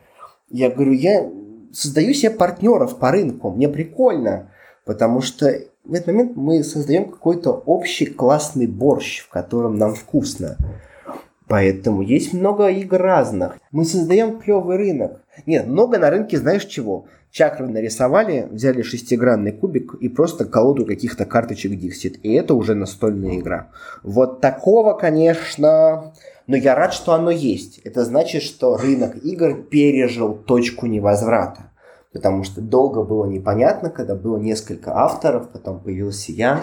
Я 0.48 0.70
говорю, 0.70 0.92
я 0.92 1.30
создаю 1.72 2.12
себе 2.12 2.30
партнеров 2.30 2.98
по 2.98 3.12
рынку. 3.12 3.50
Мне 3.52 3.68
прикольно. 3.68 4.50
Потому 4.84 5.20
что 5.20 5.46
в 5.84 5.94
этот 5.94 6.08
момент 6.08 6.36
мы 6.36 6.64
создаем 6.64 7.10
какой-то 7.10 7.52
общий 7.52 8.06
классный 8.06 8.66
борщ, 8.66 9.20
в 9.20 9.28
котором 9.28 9.76
нам 9.76 9.94
вкусно. 9.94 10.56
Поэтому 11.50 12.00
есть 12.02 12.32
много 12.32 12.68
игр 12.68 12.96
разных. 12.96 13.58
Мы 13.72 13.84
создаем 13.84 14.38
клевый 14.38 14.76
рынок. 14.76 15.20
Нет, 15.46 15.66
много 15.66 15.98
на 15.98 16.08
рынке 16.08 16.38
знаешь 16.38 16.64
чего? 16.64 17.06
Чакры 17.32 17.66
нарисовали, 17.66 18.46
взяли 18.52 18.82
шестигранный 18.82 19.50
кубик 19.50 19.94
и 19.94 20.08
просто 20.08 20.44
колоду 20.44 20.86
каких-то 20.86 21.24
карточек 21.24 21.72
Dixit. 21.72 22.20
И 22.22 22.32
это 22.34 22.54
уже 22.54 22.76
настольная 22.76 23.36
игра. 23.36 23.70
Вот 24.04 24.40
такого, 24.40 24.94
конечно... 24.94 26.14
Но 26.46 26.56
я 26.56 26.76
рад, 26.76 26.94
что 26.94 27.14
оно 27.14 27.32
есть. 27.32 27.80
Это 27.82 28.04
значит, 28.04 28.42
что 28.42 28.76
рынок 28.76 29.16
игр 29.16 29.60
пережил 29.60 30.34
точку 30.34 30.86
невозврата. 30.86 31.72
Потому 32.12 32.44
что 32.44 32.60
долго 32.60 33.02
было 33.02 33.26
непонятно, 33.26 33.90
когда 33.90 34.14
было 34.14 34.36
несколько 34.36 34.96
авторов, 34.96 35.50
потом 35.50 35.80
появился 35.80 36.30
я 36.30 36.60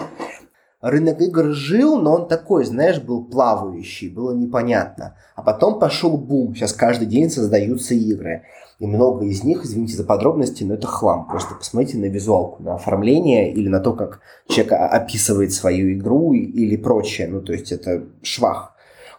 рынок 0.80 1.20
игр 1.20 1.52
жил, 1.52 2.00
но 2.00 2.14
он 2.14 2.28
такой, 2.28 2.64
знаешь, 2.64 3.00
был 3.00 3.24
плавающий, 3.24 4.08
было 4.08 4.32
непонятно. 4.32 5.16
А 5.34 5.42
потом 5.42 5.78
пошел 5.78 6.16
бум, 6.16 6.54
сейчас 6.54 6.72
каждый 6.72 7.06
день 7.06 7.30
создаются 7.30 7.94
игры. 7.94 8.42
И 8.78 8.86
много 8.86 9.24
из 9.24 9.42
них, 9.42 9.64
извините 9.64 9.96
за 9.96 10.04
подробности, 10.04 10.62
но 10.62 10.74
это 10.74 10.86
хлам. 10.86 11.26
Просто 11.26 11.54
посмотрите 11.54 11.98
на 11.98 12.04
визуалку, 12.04 12.62
на 12.62 12.76
оформление 12.76 13.52
или 13.52 13.68
на 13.68 13.80
то, 13.80 13.92
как 13.92 14.20
человек 14.46 14.72
описывает 14.72 15.52
свою 15.52 15.92
игру 15.94 16.32
или 16.32 16.76
прочее. 16.76 17.26
Ну, 17.26 17.40
то 17.40 17.52
есть 17.52 17.72
это 17.72 18.04
швах. 18.22 18.74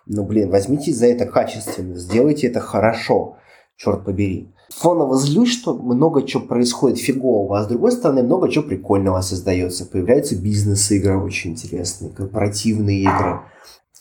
Ну, 0.06 0.24
блин, 0.24 0.50
возьмите 0.50 0.94
за 0.94 1.08
это 1.08 1.26
качественно, 1.26 1.96
сделайте 1.96 2.48
это 2.48 2.62
хорошо, 2.62 3.38
черт 3.76 4.06
побери 4.06 4.54
фоново 4.70 5.18
злюсь, 5.18 5.52
что 5.52 5.74
много 5.76 6.24
чего 6.24 6.44
происходит 6.44 7.00
фигового, 7.00 7.60
а 7.60 7.64
с 7.64 7.68
другой 7.68 7.92
стороны 7.92 8.24
много 8.24 8.50
чего 8.50 8.64
прикольного 8.64 9.22
создается. 9.22 9.86
Появляются 9.86 10.36
бизнес-игры 10.36 11.18
очень 11.18 11.52
интересные, 11.52 12.12
корпоративные 12.12 13.02
игры. 13.02 13.42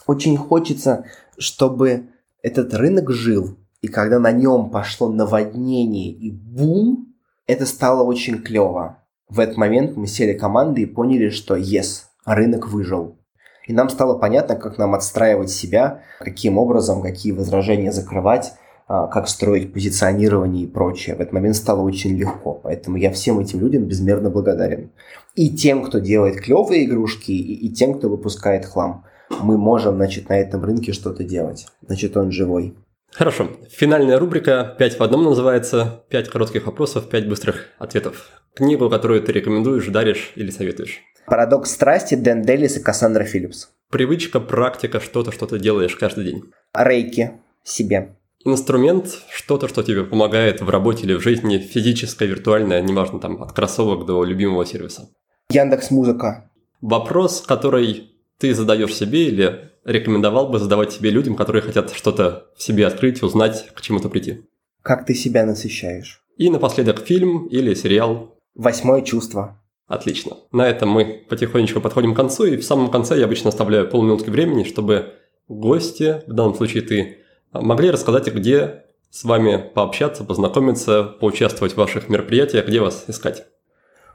Очень 0.06 0.36
хочется, 0.36 1.04
чтобы 1.38 2.08
этот 2.42 2.72
рынок 2.74 3.10
жил, 3.10 3.56
и 3.80 3.88
когда 3.88 4.18
на 4.18 4.32
нем 4.32 4.70
пошло 4.70 5.10
наводнение 5.10 6.10
и 6.10 6.30
бум, 6.30 7.14
это 7.46 7.66
стало 7.66 8.02
очень 8.02 8.42
клево. 8.42 8.98
В 9.28 9.40
этот 9.40 9.56
момент 9.56 9.96
мы 9.96 10.06
сели 10.06 10.32
команды 10.32 10.82
и 10.82 10.86
поняли, 10.86 11.30
что 11.30 11.56
yes, 11.56 12.04
рынок 12.24 12.68
выжил. 12.68 13.18
И 13.66 13.72
нам 13.74 13.90
стало 13.90 14.18
понятно, 14.18 14.56
как 14.56 14.78
нам 14.78 14.94
отстраивать 14.94 15.50
себя, 15.50 16.02
каким 16.20 16.56
образом, 16.56 17.02
какие 17.02 17.32
возражения 17.32 17.92
закрывать, 17.92 18.54
как 18.88 19.28
строить 19.28 19.72
позиционирование 19.72 20.64
и 20.64 20.66
прочее. 20.66 21.14
В 21.14 21.20
этот 21.20 21.34
момент 21.34 21.56
стало 21.56 21.82
очень 21.82 22.16
легко. 22.16 22.54
Поэтому 22.54 22.96
я 22.96 23.12
всем 23.12 23.38
этим 23.38 23.60
людям 23.60 23.84
безмерно 23.84 24.30
благодарен. 24.30 24.90
И 25.34 25.50
тем, 25.50 25.84
кто 25.84 25.98
делает 25.98 26.40
клевые 26.40 26.86
игрушки, 26.86 27.30
и, 27.32 27.66
и 27.66 27.70
тем, 27.70 27.98
кто 27.98 28.08
выпускает 28.08 28.64
хлам. 28.64 29.04
мы 29.42 29.58
можем, 29.58 29.96
значит, 29.96 30.30
на 30.30 30.38
этом 30.38 30.64
рынке 30.64 30.92
что-то 30.92 31.22
делать. 31.22 31.66
Значит, 31.86 32.16
он 32.16 32.32
живой. 32.32 32.74
Хорошо. 33.12 33.48
Финальная 33.70 34.18
рубрика 34.18 34.74
«Пять 34.78 34.98
в 34.98 35.02
одном» 35.02 35.24
называется. 35.24 36.04
Пять 36.08 36.28
коротких 36.28 36.66
вопросов, 36.66 37.08
пять 37.08 37.28
быстрых 37.28 37.66
ответов. 37.78 38.42
Книгу, 38.54 38.88
которую 38.88 39.22
ты 39.22 39.32
рекомендуешь, 39.32 39.86
даришь 39.86 40.32
или 40.36 40.50
советуешь. 40.50 41.02
«Парадокс 41.26 41.70
страсти» 41.70 42.14
Дэн 42.14 42.42
Делис 42.42 42.76
и 42.76 42.80
Кассандра 42.80 43.24
Филлипс. 43.24 43.70
Привычка, 43.90 44.40
практика, 44.40 45.00
что-то, 45.00 45.32
что 45.32 45.46
ты 45.46 45.58
делаешь 45.58 45.96
каждый 45.96 46.24
день. 46.24 46.42
Рейки 46.74 47.32
себе. 47.64 48.14
Инструмент, 48.44 49.22
что-то, 49.30 49.66
что 49.68 49.82
тебе 49.82 50.04
помогает 50.04 50.60
в 50.60 50.68
работе 50.68 51.04
или 51.04 51.14
в 51.14 51.20
жизни, 51.20 51.58
физическое, 51.58 52.26
виртуальное, 52.26 52.80
неважно, 52.80 53.18
там, 53.18 53.42
от 53.42 53.52
кроссовок 53.52 54.06
до 54.06 54.22
любимого 54.22 54.64
сервиса. 54.64 55.08
Яндекс 55.50 55.90
Музыка. 55.90 56.50
Вопрос, 56.80 57.40
который 57.40 58.12
ты 58.38 58.54
задаешь 58.54 58.94
себе 58.94 59.26
или 59.26 59.70
рекомендовал 59.84 60.48
бы 60.48 60.58
задавать 60.58 60.92
себе 60.92 61.10
людям, 61.10 61.34
которые 61.34 61.62
хотят 61.62 61.92
что-то 61.92 62.46
в 62.56 62.62
себе 62.62 62.86
открыть, 62.86 63.22
узнать, 63.22 63.70
к 63.74 63.80
чему-то 63.80 64.08
прийти. 64.08 64.44
Как 64.82 65.04
ты 65.04 65.14
себя 65.14 65.44
насыщаешь? 65.44 66.22
И 66.36 66.50
напоследок 66.50 67.00
фильм 67.00 67.46
или 67.46 67.74
сериал. 67.74 68.36
Восьмое 68.54 69.02
чувство. 69.02 69.60
Отлично. 69.88 70.36
На 70.52 70.68
этом 70.68 70.90
мы 70.90 71.24
потихонечку 71.28 71.80
подходим 71.80 72.12
к 72.12 72.16
концу, 72.16 72.44
и 72.44 72.56
в 72.56 72.64
самом 72.64 72.90
конце 72.90 73.18
я 73.18 73.24
обычно 73.24 73.48
оставляю 73.48 73.88
полминутки 73.88 74.30
времени, 74.30 74.64
чтобы 74.64 75.14
гости, 75.48 76.22
в 76.26 76.32
данном 76.32 76.54
случае 76.54 76.82
ты, 76.82 77.18
могли 77.52 77.90
рассказать, 77.90 78.32
где 78.32 78.84
с 79.10 79.24
вами 79.24 79.70
пообщаться, 79.74 80.24
познакомиться, 80.24 81.04
поучаствовать 81.04 81.72
в 81.72 81.76
ваших 81.76 82.08
мероприятиях, 82.08 82.66
где 82.66 82.80
вас 82.80 83.04
искать. 83.08 83.46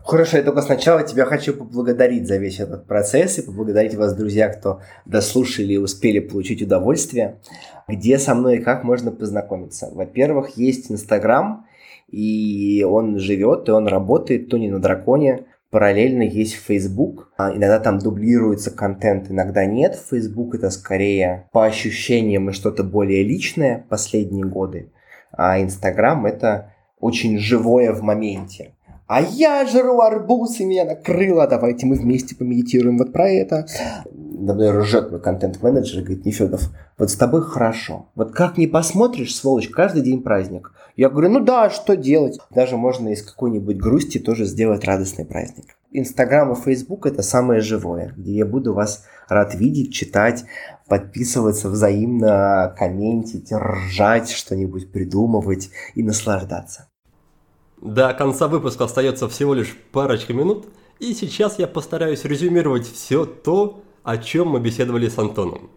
Хорошо, 0.05 0.37
я 0.37 0.43
только 0.43 0.61
сначала 0.61 1.03
тебя 1.03 1.25
хочу 1.25 1.53
поблагодарить 1.53 2.27
за 2.27 2.35
весь 2.35 2.59
этот 2.59 2.85
процесс 2.87 3.39
и 3.39 3.41
поблагодарить 3.41 3.95
вас, 3.95 4.13
друзья, 4.13 4.49
кто 4.49 4.81
дослушали 5.05 5.73
и 5.73 5.77
успели 5.77 6.19
получить 6.19 6.61
удовольствие. 6.61 7.39
Где 7.87 8.19
со 8.19 8.35
мной 8.35 8.57
и 8.57 8.61
как 8.61 8.83
можно 8.83 9.11
познакомиться? 9.11 9.89
Во-первых, 9.93 10.57
есть 10.57 10.91
Инстаграм, 10.91 11.65
и 12.09 12.85
он 12.87 13.17
живет, 13.17 13.69
и 13.69 13.71
он 13.71 13.87
работает, 13.87 14.49
то 14.49 14.57
не 14.57 14.69
на 14.69 14.79
драконе. 14.79 15.45
Параллельно 15.73 16.21
есть 16.21 16.53
Facebook. 16.53 17.31
А 17.35 17.49
иногда 17.49 17.79
там 17.79 17.97
дублируется 17.97 18.69
контент, 18.69 19.31
иногда 19.31 19.65
нет. 19.65 19.99
Facebook 20.07 20.53
это 20.53 20.69
скорее 20.69 21.49
по 21.51 21.65
ощущениям 21.65 22.47
и 22.47 22.53
что-то 22.53 22.83
более 22.83 23.23
личное 23.23 23.83
последние 23.89 24.45
годы. 24.45 24.91
А 25.31 25.57
Instagram 25.57 26.27
это 26.27 26.75
очень 26.99 27.39
живое 27.39 27.91
в 27.91 28.03
моменте. 28.03 28.75
А 29.07 29.19
я 29.19 29.65
жру 29.65 29.99
арбуз, 29.99 30.59
и 30.59 30.65
меня 30.65 30.85
накрыло. 30.85 31.47
Давайте 31.47 31.87
мы 31.87 31.95
вместе 31.95 32.35
помедитируем 32.35 32.99
вот 32.99 33.11
про 33.11 33.27
это. 33.27 33.65
Давно 34.45 34.77
ржет 34.79 35.09
мой 35.09 35.21
контент-менеджер 35.21 35.99
и 35.99 36.03
говорит, 36.03 36.25
Нефедов, 36.25 36.69
вот 36.97 37.09
с 37.09 37.15
тобой 37.15 37.43
хорошо. 37.43 38.09
Вот 38.13 38.33
как 38.33 38.57
не 38.57 38.67
посмотришь, 38.67 39.35
сволочь, 39.35 39.69
каждый 39.69 40.01
день 40.01 40.21
праздник. 40.21 40.73
Я 40.97 41.09
говорю, 41.09 41.29
ну 41.29 41.39
да, 41.39 41.69
что 41.69 41.95
делать? 41.95 42.39
Даже 42.51 42.75
можно 42.75 43.09
из 43.09 43.23
какой-нибудь 43.23 43.77
грусти 43.77 44.19
тоже 44.19 44.43
сделать 44.43 44.83
радостный 44.83 45.23
праздник. 45.25 45.77
Инстаграм 45.91 46.51
и 46.51 46.55
Фейсбук– 46.55 47.05
это 47.07 47.21
самое 47.21 47.61
живое, 47.61 48.13
где 48.17 48.33
я 48.33 48.45
буду 48.45 48.73
вас 48.73 49.05
рад 49.29 49.55
видеть, 49.55 49.93
читать, 49.93 50.43
подписываться 50.89 51.69
взаимно, 51.69 52.75
комментить, 52.77 53.49
ржать, 53.53 54.29
что-нибудь 54.29 54.91
придумывать 54.91 55.69
и 55.95 56.03
наслаждаться. 56.03 56.89
До 57.81 58.13
конца 58.13 58.49
выпуска 58.49 58.85
остается 58.85 59.29
всего 59.29 59.53
лишь 59.53 59.77
парочка 59.93 60.33
минут, 60.33 60.67
и 60.99 61.13
сейчас 61.13 61.59
я 61.59 61.67
постараюсь 61.67 62.25
резюмировать 62.25 62.87
все 62.87 63.25
то, 63.25 63.83
о 64.03 64.17
чем 64.17 64.49
мы 64.49 64.59
беседовали 64.59 65.07
с 65.07 65.17
Антоном. 65.17 65.69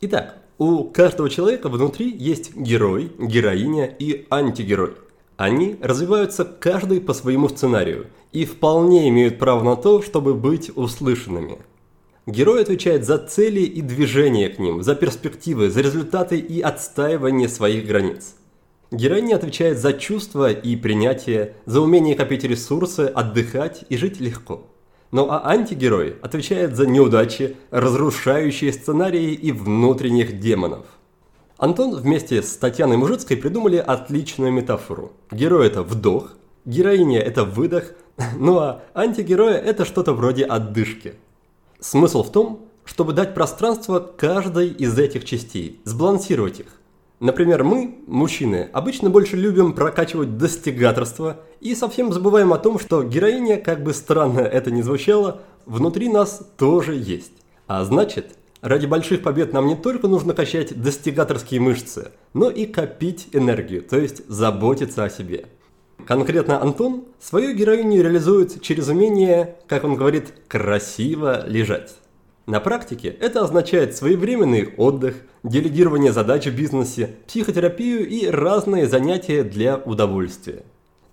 Итак, 0.00 0.38
у 0.58 0.84
каждого 0.84 1.28
человека 1.28 1.68
внутри 1.68 2.14
есть 2.16 2.54
герой, 2.54 3.12
героиня 3.18 3.86
и 3.86 4.26
антигерой. 4.30 4.92
Они 5.36 5.76
развиваются 5.80 6.44
каждый 6.44 7.00
по 7.00 7.12
своему 7.12 7.48
сценарию 7.48 8.06
и 8.32 8.44
вполне 8.44 9.08
имеют 9.08 9.38
право 9.38 9.64
на 9.64 9.76
то, 9.76 10.00
чтобы 10.00 10.34
быть 10.34 10.70
услышанными. 10.76 11.58
Герой 12.26 12.62
отвечает 12.62 13.04
за 13.04 13.18
цели 13.18 13.60
и 13.60 13.82
движения 13.82 14.48
к 14.48 14.58
ним, 14.58 14.82
за 14.82 14.94
перспективы, 14.94 15.70
за 15.70 15.80
результаты 15.80 16.38
и 16.38 16.60
отстаивание 16.60 17.48
своих 17.48 17.86
границ. 17.86 18.36
Героиня 18.90 19.36
отвечает 19.36 19.78
за 19.78 19.92
чувства 19.92 20.52
и 20.52 20.76
принятие, 20.76 21.56
за 21.66 21.80
умение 21.80 22.14
копить 22.14 22.44
ресурсы, 22.44 23.00
отдыхать 23.00 23.84
и 23.88 23.96
жить 23.96 24.20
легко. 24.20 24.68
Ну 25.14 25.30
а 25.30 25.48
антигерой 25.48 26.16
отвечает 26.22 26.74
за 26.74 26.88
неудачи, 26.88 27.56
разрушающие 27.70 28.72
сценарии 28.72 29.32
и 29.32 29.52
внутренних 29.52 30.40
демонов. 30.40 30.86
Антон 31.56 31.94
вместе 31.94 32.42
с 32.42 32.56
Татьяной 32.56 32.96
Мужицкой 32.96 33.36
придумали 33.36 33.76
отличную 33.76 34.50
метафору. 34.50 35.12
Герой– 35.30 35.66
это 35.68 35.84
вдох, 35.84 36.34
героиня– 36.64 37.20
это 37.22 37.44
выдох, 37.44 37.92
ну 38.40 38.58
а 38.58 38.82
антигероя– 38.92 39.56
это 39.70 39.84
что-то 39.84 40.14
вроде 40.14 40.46
отдышки. 40.46 41.14
Смысл 41.78 42.24
в 42.24 42.32
том, 42.32 42.68
чтобы 42.84 43.12
дать 43.12 43.34
пространство 43.34 44.00
каждой 44.00 44.70
из 44.70 44.98
этих 44.98 45.24
частей, 45.26 45.80
сбалансировать 45.84 46.58
их. 46.58 46.80
Например, 47.24 47.64
мы, 47.64 48.00
мужчины, 48.06 48.68
обычно 48.74 49.08
больше 49.08 49.38
любим 49.38 49.72
прокачивать 49.72 50.36
достигаторство 50.36 51.40
и 51.58 51.74
совсем 51.74 52.12
забываем 52.12 52.52
о 52.52 52.58
том, 52.58 52.78
что 52.78 53.02
героиня, 53.02 53.56
как 53.56 53.82
бы 53.82 53.94
странно 53.94 54.40
это 54.40 54.70
ни 54.70 54.82
звучало, 54.82 55.40
внутри 55.64 56.10
нас 56.10 56.46
тоже 56.58 56.94
есть. 56.94 57.32
А 57.66 57.82
значит, 57.84 58.36
ради 58.60 58.84
больших 58.84 59.22
побед 59.22 59.54
нам 59.54 59.68
не 59.68 59.74
только 59.74 60.06
нужно 60.06 60.34
качать 60.34 60.78
достигаторские 60.78 61.60
мышцы, 61.60 62.10
но 62.34 62.50
и 62.50 62.66
копить 62.66 63.28
энергию, 63.32 63.80
то 63.80 63.96
есть 63.96 64.28
заботиться 64.28 65.04
о 65.04 65.08
себе. 65.08 65.46
Конкретно 66.06 66.60
Антон 66.60 67.06
свою 67.18 67.54
героиню 67.54 68.02
реализует 68.02 68.60
через 68.60 68.88
умение, 68.88 69.56
как 69.66 69.84
он 69.84 69.94
говорит, 69.94 70.34
красиво 70.46 71.48
лежать. 71.48 71.94
На 72.44 72.60
практике 72.60 73.08
это 73.08 73.40
означает 73.40 73.96
своевременный 73.96 74.74
отдых, 74.76 75.14
делегирование 75.44 76.12
задач 76.12 76.46
в 76.46 76.56
бизнесе, 76.56 77.10
психотерапию 77.28 78.08
и 78.08 78.26
разные 78.26 78.88
занятия 78.88 79.44
для 79.44 79.76
удовольствия. 79.76 80.64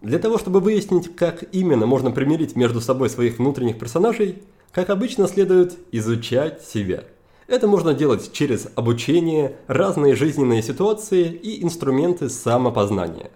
Для 0.02 0.18
того, 0.18 0.40
чтобы 0.40 0.62
выяснить, 0.62 1.16
как 1.16 1.44
именно 1.52 1.86
можно 1.86 2.10
примирить 2.10 2.56
между 2.56 2.82
собой 2.82 3.10
своих 3.10 3.38
внутренних 3.38 3.78
персонажей, 3.78 4.42
как 4.72 4.90
обычно 4.90 5.28
следует 5.28 5.78
изучать 5.92 6.64
себя. 6.64 7.04
Это 7.46 7.68
можно 7.68 7.94
делать 7.94 8.32
через 8.32 8.68
обучение, 8.76 9.58
разные 9.68 10.16
жизненные 10.16 10.64
ситуации 10.64 11.26
и 11.26 11.64
инструменты 11.64 12.30
самопознания. 12.30 13.30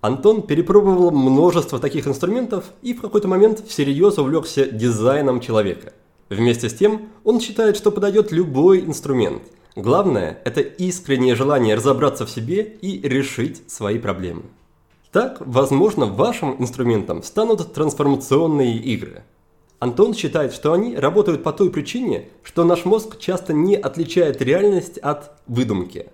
Антон 0.00 0.42
перепробовал 0.42 1.10
множество 1.12 1.78
таких 1.78 2.08
инструментов 2.08 2.64
и 2.82 2.94
в 2.94 3.00
какой-то 3.00 3.28
момент 3.28 3.62
всерьез 3.68 4.18
увлекся 4.18 4.64
дизайном 4.64 5.40
человека– 5.40 5.92
Вместе 6.28 6.68
с 6.68 6.74
тем, 6.74 7.08
он 7.24 7.40
считает, 7.40 7.76
что 7.76 7.90
подойдет 7.90 8.32
любой 8.32 8.80
инструмент. 8.80 9.42
Главное– 9.78 10.40
это 10.44 10.60
искреннее 10.60 11.36
желание 11.36 11.76
разобраться 11.76 12.26
в 12.26 12.30
себе 12.30 12.64
и 12.64 13.00
решить 13.08 13.62
свои 13.70 14.00
проблемы. 14.00 14.42
Так, 15.12 15.36
возможно, 15.38 16.06
вашим 16.06 16.60
инструментом 16.60 17.22
станут 17.22 17.74
трансформационные 17.74 18.76
игры. 18.76 19.22
Антон 19.78 20.14
считает, 20.14 20.52
что 20.52 20.72
они 20.72 20.96
работают 20.96 21.44
по 21.44 21.52
той 21.52 21.70
причине, 21.70 22.24
что 22.42 22.64
наш 22.64 22.86
мозг 22.86 23.20
часто 23.20 23.52
не 23.52 23.76
отличает 23.76 24.42
реальность 24.42 24.98
от 24.98 25.30
выдумки. 25.46 26.06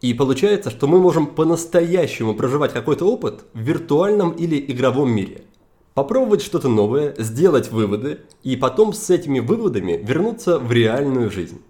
И 0.00 0.14
получается, 0.14 0.70
что 0.70 0.86
мы 0.86 1.00
можем 1.00 1.26
по-настоящему 1.26 2.34
проживать 2.34 2.72
какой-то 2.72 3.04
опыт 3.04 3.46
в 3.52 3.58
виртуальном 3.58 4.30
или 4.30 4.64
игровом 4.68 5.10
мире– 5.10 5.42
попробовать 5.98 6.42
что-то 6.42 6.68
новое, 6.68 7.12
сделать 7.18 7.72
выводы 7.72 8.20
и 8.44 8.54
потом 8.54 8.92
с 8.92 9.10
этими 9.10 9.40
выводами 9.40 10.00
вернуться 10.00 10.60
в 10.60 10.70
реальную 10.70 11.28
жизнь. 11.28 11.60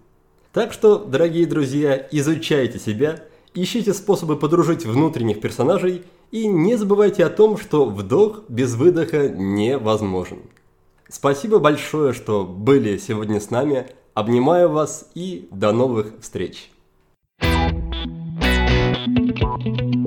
Так 0.59 0.73
что, 0.73 0.99
дорогие 0.99 1.47
друзья, 1.47 2.09
изучайте 2.11 2.81
себя, 2.81 3.23
ищите 3.55 3.95
способы 3.95 4.37
подружить 4.37 4.85
внутренних 4.85 5.41
персонажей 5.41 6.03
и 6.33 6.49
не 6.49 6.75
забывайте 6.75 7.25
о 7.25 7.31
том, 7.31 7.57
что 7.57 7.85
вдох 7.85 8.43
без 8.49 8.75
выдоха 8.75 9.29
невозможен. 9.29 10.41
Спасибо 11.09 11.61
большое, 11.61 12.13
что 12.13 12.45
были 12.45 12.99
сегодня 12.99 13.39
с 13.41 13.53
нами. 13.53 13.87
Обнимаю 14.15 14.69
вас 14.71 15.09
и 15.15 15.47
до 15.53 15.71
новых 15.71 16.15
встреч. 16.21 16.73
Thank 19.61 19.81
you. 19.81 19.98